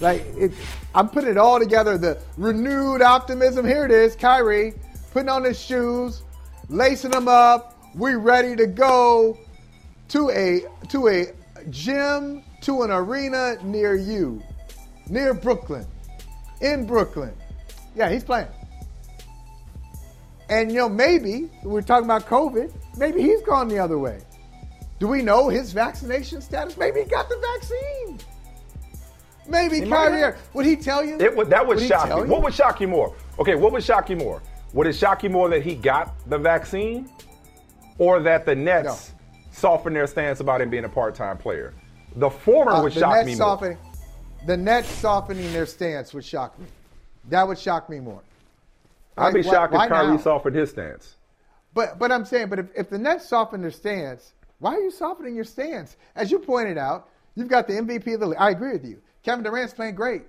Like 0.00 0.24
it, 0.36 0.52
I'm 0.94 1.08
putting 1.08 1.30
it 1.30 1.38
all 1.38 1.58
together. 1.58 1.96
The 1.96 2.20
renewed 2.36 3.02
optimism. 3.02 3.66
Here 3.66 3.84
it 3.84 3.90
is. 3.90 4.14
Kyrie 4.14 4.74
putting 5.12 5.28
on 5.28 5.44
his 5.44 5.58
shoes, 5.58 6.22
lacing 6.68 7.12
them 7.12 7.28
up. 7.28 7.74
We 7.94 8.14
ready 8.14 8.54
to 8.56 8.66
go 8.66 9.38
to 10.08 10.30
a 10.30 10.62
to 10.88 11.08
a 11.08 11.26
gym 11.70 12.44
to 12.62 12.82
an 12.82 12.90
arena 12.90 13.56
near 13.62 13.94
you, 13.94 14.42
near 15.08 15.32
Brooklyn, 15.32 15.86
in 16.60 16.86
Brooklyn. 16.86 17.34
Yeah, 17.94 18.10
he's 18.10 18.24
playing. 18.24 18.48
And 20.48 20.70
you 20.70 20.78
know, 20.78 20.88
maybe 20.88 21.50
we're 21.64 21.82
talking 21.82 22.04
about 22.04 22.26
COVID. 22.26 22.72
Maybe 22.98 23.22
he's 23.22 23.42
gone 23.42 23.68
the 23.68 23.78
other 23.78 23.98
way. 23.98 24.20
Do 24.98 25.08
we 25.08 25.22
know 25.22 25.48
his 25.48 25.72
vaccination 25.72 26.40
status? 26.40 26.76
Maybe 26.76 27.02
he 27.02 27.06
got 27.06 27.28
the 27.28 27.38
vaccine. 27.54 28.20
Maybe 29.48 29.80
He 29.80 29.86
Kyrie. 29.90 30.34
Would 30.54 30.66
he 30.66 30.76
tell 30.76 31.04
you? 31.04 31.18
It 31.20 31.34
would, 31.36 31.50
that 31.50 31.66
would 31.66 31.78
Would 31.78 31.86
shock 31.88 32.08
you. 32.08 32.24
What 32.24 32.42
would 32.42 32.54
shock 32.54 32.80
you 32.80 32.88
more? 32.88 33.14
Okay, 33.38 33.54
what 33.54 33.72
would 33.72 33.84
shock 33.84 34.10
you 34.10 34.16
more? 34.16 34.42
Would 34.72 34.86
it 34.86 34.94
shock 34.94 35.22
you 35.22 35.30
more 35.30 35.48
that 35.48 35.62
he 35.62 35.74
got 35.74 36.14
the 36.28 36.38
vaccine, 36.38 37.08
or 37.98 38.20
that 38.20 38.44
the 38.44 38.54
Nets 38.54 39.12
softened 39.52 39.96
their 39.96 40.06
stance 40.06 40.40
about 40.40 40.60
him 40.60 40.68
being 40.70 40.84
a 40.84 40.88
part-time 40.88 41.38
player? 41.38 41.72
The 42.16 42.28
former 42.30 42.72
Uh, 42.72 42.82
would 42.82 42.92
the 42.92 43.00
shock 43.00 43.12
Nets 43.14 43.26
me 43.26 43.32
more. 43.32 43.38
softening- 43.38 43.78
the 44.46 44.56
Nets 44.56 44.88
softening 44.88 45.52
their 45.52 45.66
stance 45.66 46.12
would 46.14 46.24
shock 46.24 46.58
me. 46.58 46.66
That 47.30 47.46
would 47.48 47.58
shock 47.58 47.88
me 47.88 48.00
more. 48.00 48.20
I'd 49.16 49.32
be 49.32 49.42
Like, 49.42 49.46
why- 49.46 49.52
shocked 49.52 49.72
why 49.74 49.84
if 49.84 49.90
Kyrie 49.90 50.06
now? 50.08 50.16
softened 50.18 50.56
his 50.56 50.70
stance. 50.70 51.16
But 51.74 51.98
but 51.98 52.10
I'm 52.12 52.24
saying, 52.24 52.48
but 52.48 52.58
if, 52.58 52.66
if 52.76 52.90
the 52.90 52.98
Nets 52.98 53.26
soften 53.28 53.60
their 53.62 53.70
stance, 53.70 54.32
why 54.60 54.74
are 54.74 54.80
you 54.80 54.90
softening 54.90 55.34
your 55.34 55.44
stance? 55.44 55.96
As 56.14 56.30
you 56.30 56.38
pointed 56.38 56.76
out, 56.78 57.08
you've 57.34 57.48
got 57.48 57.66
the 57.66 57.74
MVP 57.74 58.14
of 58.14 58.20
the 58.20 58.26
league. 58.26 58.38
I 58.38 58.50
agree 58.50 58.72
with 58.72 58.84
you. 58.84 58.98
Kevin 59.26 59.42
Durant's 59.44 59.74
playing 59.74 59.96
great. 59.96 60.22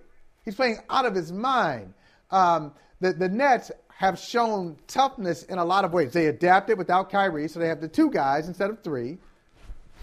He's 0.43 0.55
playing 0.55 0.79
out 0.89 1.05
of 1.05 1.13
his 1.13 1.31
mind. 1.31 1.93
Um, 2.31 2.73
the 2.99 3.13
the 3.13 3.29
Nets 3.29 3.71
have 3.89 4.17
shown 4.17 4.75
toughness 4.87 5.43
in 5.43 5.59
a 5.59 5.63
lot 5.65 5.85
of 5.85 5.93
ways. 5.93 6.13
They 6.13 6.25
adapted 6.27 6.79
without 6.79 7.11
Kyrie, 7.11 7.47
so 7.47 7.59
they 7.59 7.67
have 7.67 7.79
the 7.79 7.87
two 7.87 8.09
guys 8.09 8.47
instead 8.47 8.71
of 8.71 8.81
three. 8.83 9.19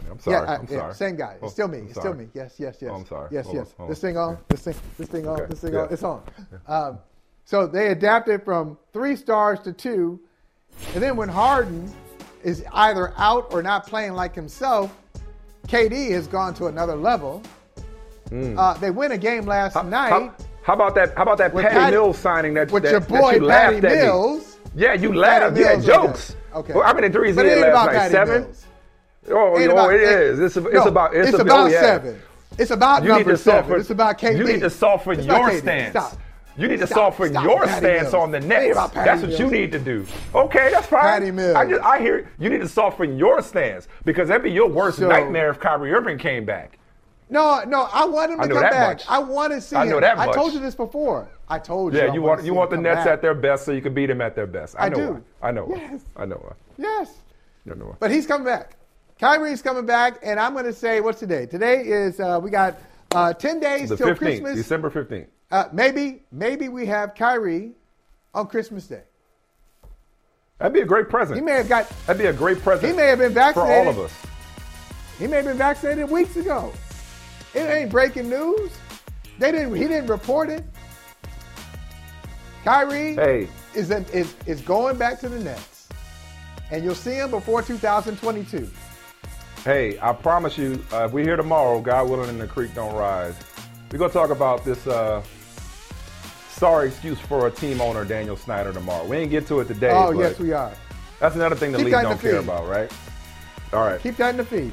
I'm 0.08 0.18
sorry. 0.20 0.36
Yeah, 0.36 0.42
I- 0.52 0.54
I'm 0.58 0.66
yeah, 0.70 0.78
sorry. 0.78 0.94
same 0.94 1.16
guy. 1.16 1.36
It's 1.42 1.52
still 1.52 1.66
me. 1.66 1.78
It's 1.78 1.98
still 1.98 2.14
me. 2.14 2.28
Yes, 2.34 2.54
yes, 2.58 2.76
yes. 2.80 2.90
Oh, 2.92 2.96
I'm 2.96 3.06
sorry. 3.06 3.28
Yes, 3.32 3.46
Hold 3.46 3.56
on, 3.56 3.64
yes. 3.64 3.74
hold 3.76 3.90
This 3.90 4.00
thing 4.00 4.16
on. 4.16 4.38
This 4.48 4.60
thing. 4.62 4.74
This 4.98 5.08
thing 5.08 5.26
on. 5.26 5.40
Okay, 5.40 5.46
This 5.50 5.60
thing 5.60 5.72
yeah. 5.72 5.80
on. 5.80 5.92
It's 5.92 6.02
on. 6.04 6.22
Um, 6.68 6.98
so 7.44 7.66
they 7.66 7.88
adapted 7.88 8.44
from 8.44 8.78
three 8.92 9.16
stars 9.16 9.58
to 9.60 9.72
two, 9.72 10.20
and 10.94 11.02
then 11.02 11.16
when 11.16 11.28
Harden 11.28 11.92
is 12.44 12.64
either 12.72 13.12
out 13.16 13.52
or 13.52 13.60
not 13.60 13.86
playing 13.88 14.12
like 14.12 14.34
himself, 14.36 14.96
KD 15.66 16.10
has 16.12 16.28
gone 16.28 16.54
to 16.54 16.66
another 16.66 16.94
level. 16.94 17.42
Mm. 18.30 18.58
Uh, 18.58 18.74
they 18.74 18.90
win 18.90 19.12
a 19.12 19.18
game 19.18 19.44
last 19.46 19.74
night. 19.84 20.08
How, 20.10 20.34
how 20.62 20.72
about 20.74 20.94
that? 20.94 21.14
How 21.16 21.22
about 21.22 21.38
that 21.38 21.52
Patty, 21.54 21.68
Patty- 21.68 21.92
Mills 21.92 22.18
signing 22.18 22.54
that, 22.54 22.70
with 22.72 22.82
that, 22.84 22.90
your 22.92 23.00
that 23.00 23.08
boy 23.08 23.32
you 23.32 23.46
Patty? 23.48 23.80
Mills. 23.80 24.58
Yeah, 24.74 24.94
you 24.94 25.12
laughed. 25.14 25.54
Mills, 25.56 25.84
jokes. 25.86 26.36
Okay. 26.54 26.72
Well, 26.72 26.84
how 26.84 26.94
many 26.94 27.08
threes 27.10 27.36
But 27.36 27.44
he 27.44 27.50
had 27.52 27.60
last 27.60 27.68
about 27.70 27.86
night? 27.86 27.94
Patty 27.98 28.12
Seven. 28.12 28.42
Mills. 28.42 28.66
Oh, 29.30 29.58
Ain't 29.58 29.68
oh, 29.70 29.72
about- 29.72 29.94
it 29.94 30.00
is. 30.00 30.40
It's, 30.40 30.56
it's 30.56 30.72
No, 30.72 30.84
about. 30.84 31.14
It's, 31.14 31.28
it's 31.30 31.38
a- 31.38 31.42
about 31.42 31.66
oh, 31.66 31.66
yeah. 31.70 31.80
seven. 31.80 32.22
It's 32.58 32.70
about 32.70 33.02
you 33.02 33.08
number 33.08 33.36
seven. 33.36 33.62
Soften, 33.64 33.80
It's 33.80 33.90
about 33.90 34.18
KD. 34.18 34.38
You 34.38 34.44
need 34.44 34.60
to 34.60 34.70
soften 34.70 35.18
It's 35.18 35.26
your 35.26 35.58
stance. 35.58 35.90
Stop. 35.90 36.18
You 36.56 36.68
need 36.68 36.78
to 36.78 36.86
Stop. 36.86 37.14
soften 37.16 37.30
Stop. 37.30 37.44
your 37.44 37.66
stance 37.66 38.02
Mills. 38.12 38.14
on 38.14 38.30
the 38.30 38.38
Nets. 38.38 38.78
That's 38.94 39.22
what 39.22 39.38
you 39.40 39.50
need 39.50 39.72
to 39.72 39.78
do. 39.80 40.06
Okay, 40.34 40.70
that's 40.70 40.86
fine. 40.86 41.00
Patty 41.02 41.30
Mills. 41.32 41.56
I, 41.56 41.66
just, 41.68 41.82
I 41.82 41.98
hear 41.98 42.30
you 42.38 42.48
need 42.48 42.60
to 42.60 42.68
soften 42.68 43.18
your 43.18 43.42
stance 43.42 43.88
because 44.04 44.28
that'd 44.28 44.44
be 44.44 44.52
your 44.52 44.68
worst 44.68 44.98
So- 44.98 45.08
nightmare 45.08 45.50
if 45.50 45.58
Kyrie 45.58 45.92
Irving 45.92 46.16
came 46.16 46.44
back. 46.44 46.78
No, 47.34 47.64
no, 47.64 47.88
I 47.92 48.04
want 48.04 48.30
him 48.30 48.40
to 48.40 48.46
come 48.46 48.62
back. 48.62 48.98
much. 48.98 49.04
I 49.08 49.18
want 49.18 49.52
to 49.52 49.60
see 49.60 49.74
I 49.74 49.86
know 49.86 49.96
him. 49.96 50.02
that 50.02 50.18
I 50.20 50.32
told 50.32 50.52
you 50.52 50.60
this 50.60 50.76
before. 50.76 51.28
I 51.48 51.58
told 51.58 51.92
you. 51.92 51.98
Yeah, 51.98 52.06
I 52.06 52.14
you 52.14 52.22
want 52.22 52.44
you 52.44 52.54
want 52.54 52.70
the 52.70 52.76
Nets 52.76 52.98
back. 52.98 53.06
at 53.08 53.22
their 53.22 53.34
best 53.34 53.64
so 53.64 53.72
you 53.72 53.82
can 53.82 53.92
beat 53.92 54.06
them 54.06 54.20
at 54.20 54.36
their 54.36 54.46
best. 54.46 54.76
I, 54.78 54.86
I 54.86 54.88
know 54.88 54.96
do. 54.96 55.12
why. 55.40 55.48
I 55.48 55.50
know 55.50 55.64
why. 55.64 55.76
Yes. 55.78 56.00
I 56.16 56.26
know 56.26 56.36
why. 56.36 56.52
Yes. 56.78 57.12
I 57.68 57.74
know. 57.74 57.96
But 57.98 58.12
he's 58.12 58.24
coming 58.24 58.44
back. 58.44 58.76
Kyrie's 59.18 59.62
coming 59.62 59.84
back, 59.84 60.20
and 60.22 60.38
I'm 60.38 60.52
going 60.52 60.64
to 60.64 60.72
say, 60.72 61.00
what's 61.00 61.18
today? 61.18 61.46
Today 61.46 61.82
is 61.84 62.20
uh, 62.20 62.38
we 62.40 62.50
got 62.50 62.78
uh, 63.12 63.32
ten 63.32 63.58
days 63.58 63.88
The 63.88 63.96
till 63.96 64.06
15th, 64.10 64.18
Christmas. 64.18 64.54
December 64.54 64.90
15th. 64.90 65.26
Uh, 65.50 65.68
maybe, 65.72 66.22
maybe 66.30 66.68
we 66.68 66.86
have 66.86 67.16
Kyrie 67.16 67.72
on 68.32 68.46
Christmas 68.46 68.86
Day. 68.86 69.02
That'd 70.58 70.72
be 70.72 70.82
a 70.82 70.86
great 70.86 71.08
present. 71.08 71.36
He 71.36 71.44
may 71.44 71.54
have 71.54 71.68
got. 71.68 71.88
That'd 72.06 72.22
be 72.22 72.28
a 72.28 72.32
great 72.32 72.60
present. 72.60 72.92
He 72.92 72.96
may 72.96 73.06
have 73.08 73.18
been 73.18 73.34
vaccinated 73.34 73.72
for 73.84 73.88
all 73.88 73.88
of 73.88 73.98
us. 73.98 74.16
He 75.18 75.26
may 75.26 75.36
have 75.36 75.46
been 75.46 75.58
vaccinated 75.58 76.08
weeks 76.08 76.36
ago. 76.36 76.72
It 77.54 77.60
ain't 77.60 77.90
breaking 77.90 78.28
news. 78.28 78.72
They 79.38 79.52
didn't. 79.52 79.74
He 79.74 79.86
didn't 79.86 80.06
report 80.08 80.48
it. 80.50 80.64
Kyrie 82.64 83.14
Hey. 83.14 83.48
is, 83.74 83.90
a, 83.90 83.98
is 84.16 84.34
is 84.46 84.60
going 84.62 84.96
back 84.96 85.20
to 85.20 85.28
the 85.28 85.38
Nets, 85.38 85.88
and 86.70 86.82
you'll 86.82 86.94
see 86.94 87.14
him 87.14 87.30
before 87.30 87.60
2022. 87.62 88.70
Hey, 89.64 89.98
I 90.00 90.12
promise 90.12 90.56
you, 90.58 90.82
uh, 90.92 91.04
if 91.04 91.12
we're 91.12 91.24
here 91.24 91.36
tomorrow, 91.36 91.80
God 91.80 92.08
willing, 92.08 92.28
and 92.28 92.40
the 92.40 92.46
creek 92.46 92.74
don't 92.74 92.94
rise, 92.94 93.34
we're 93.92 93.98
gonna 93.98 94.12
talk 94.12 94.30
about 94.30 94.64
this. 94.64 94.86
Uh, 94.86 95.22
sorry 96.48 96.88
excuse 96.88 97.18
for 97.18 97.46
a 97.48 97.50
team 97.50 97.80
owner, 97.80 98.04
Daniel 98.04 98.36
Snyder, 98.36 98.72
tomorrow. 98.72 99.04
We 99.06 99.18
ain't 99.18 99.30
get 99.30 99.46
to 99.48 99.60
it 99.60 99.68
today. 99.68 99.90
oh 99.92 100.12
yes, 100.12 100.38
we 100.38 100.52
are. 100.52 100.72
That's 101.20 101.34
another 101.34 101.56
thing 101.56 101.72
the 101.72 101.78
Keep 101.78 101.86
league 101.86 101.94
don't 102.02 102.20
the 102.20 102.28
care 102.30 102.38
about, 102.38 102.66
right? 102.68 102.90
All 103.72 103.80
right. 103.86 104.00
Keep 104.00 104.16
that 104.18 104.30
in 104.30 104.36
the 104.38 104.44
feed. 104.44 104.72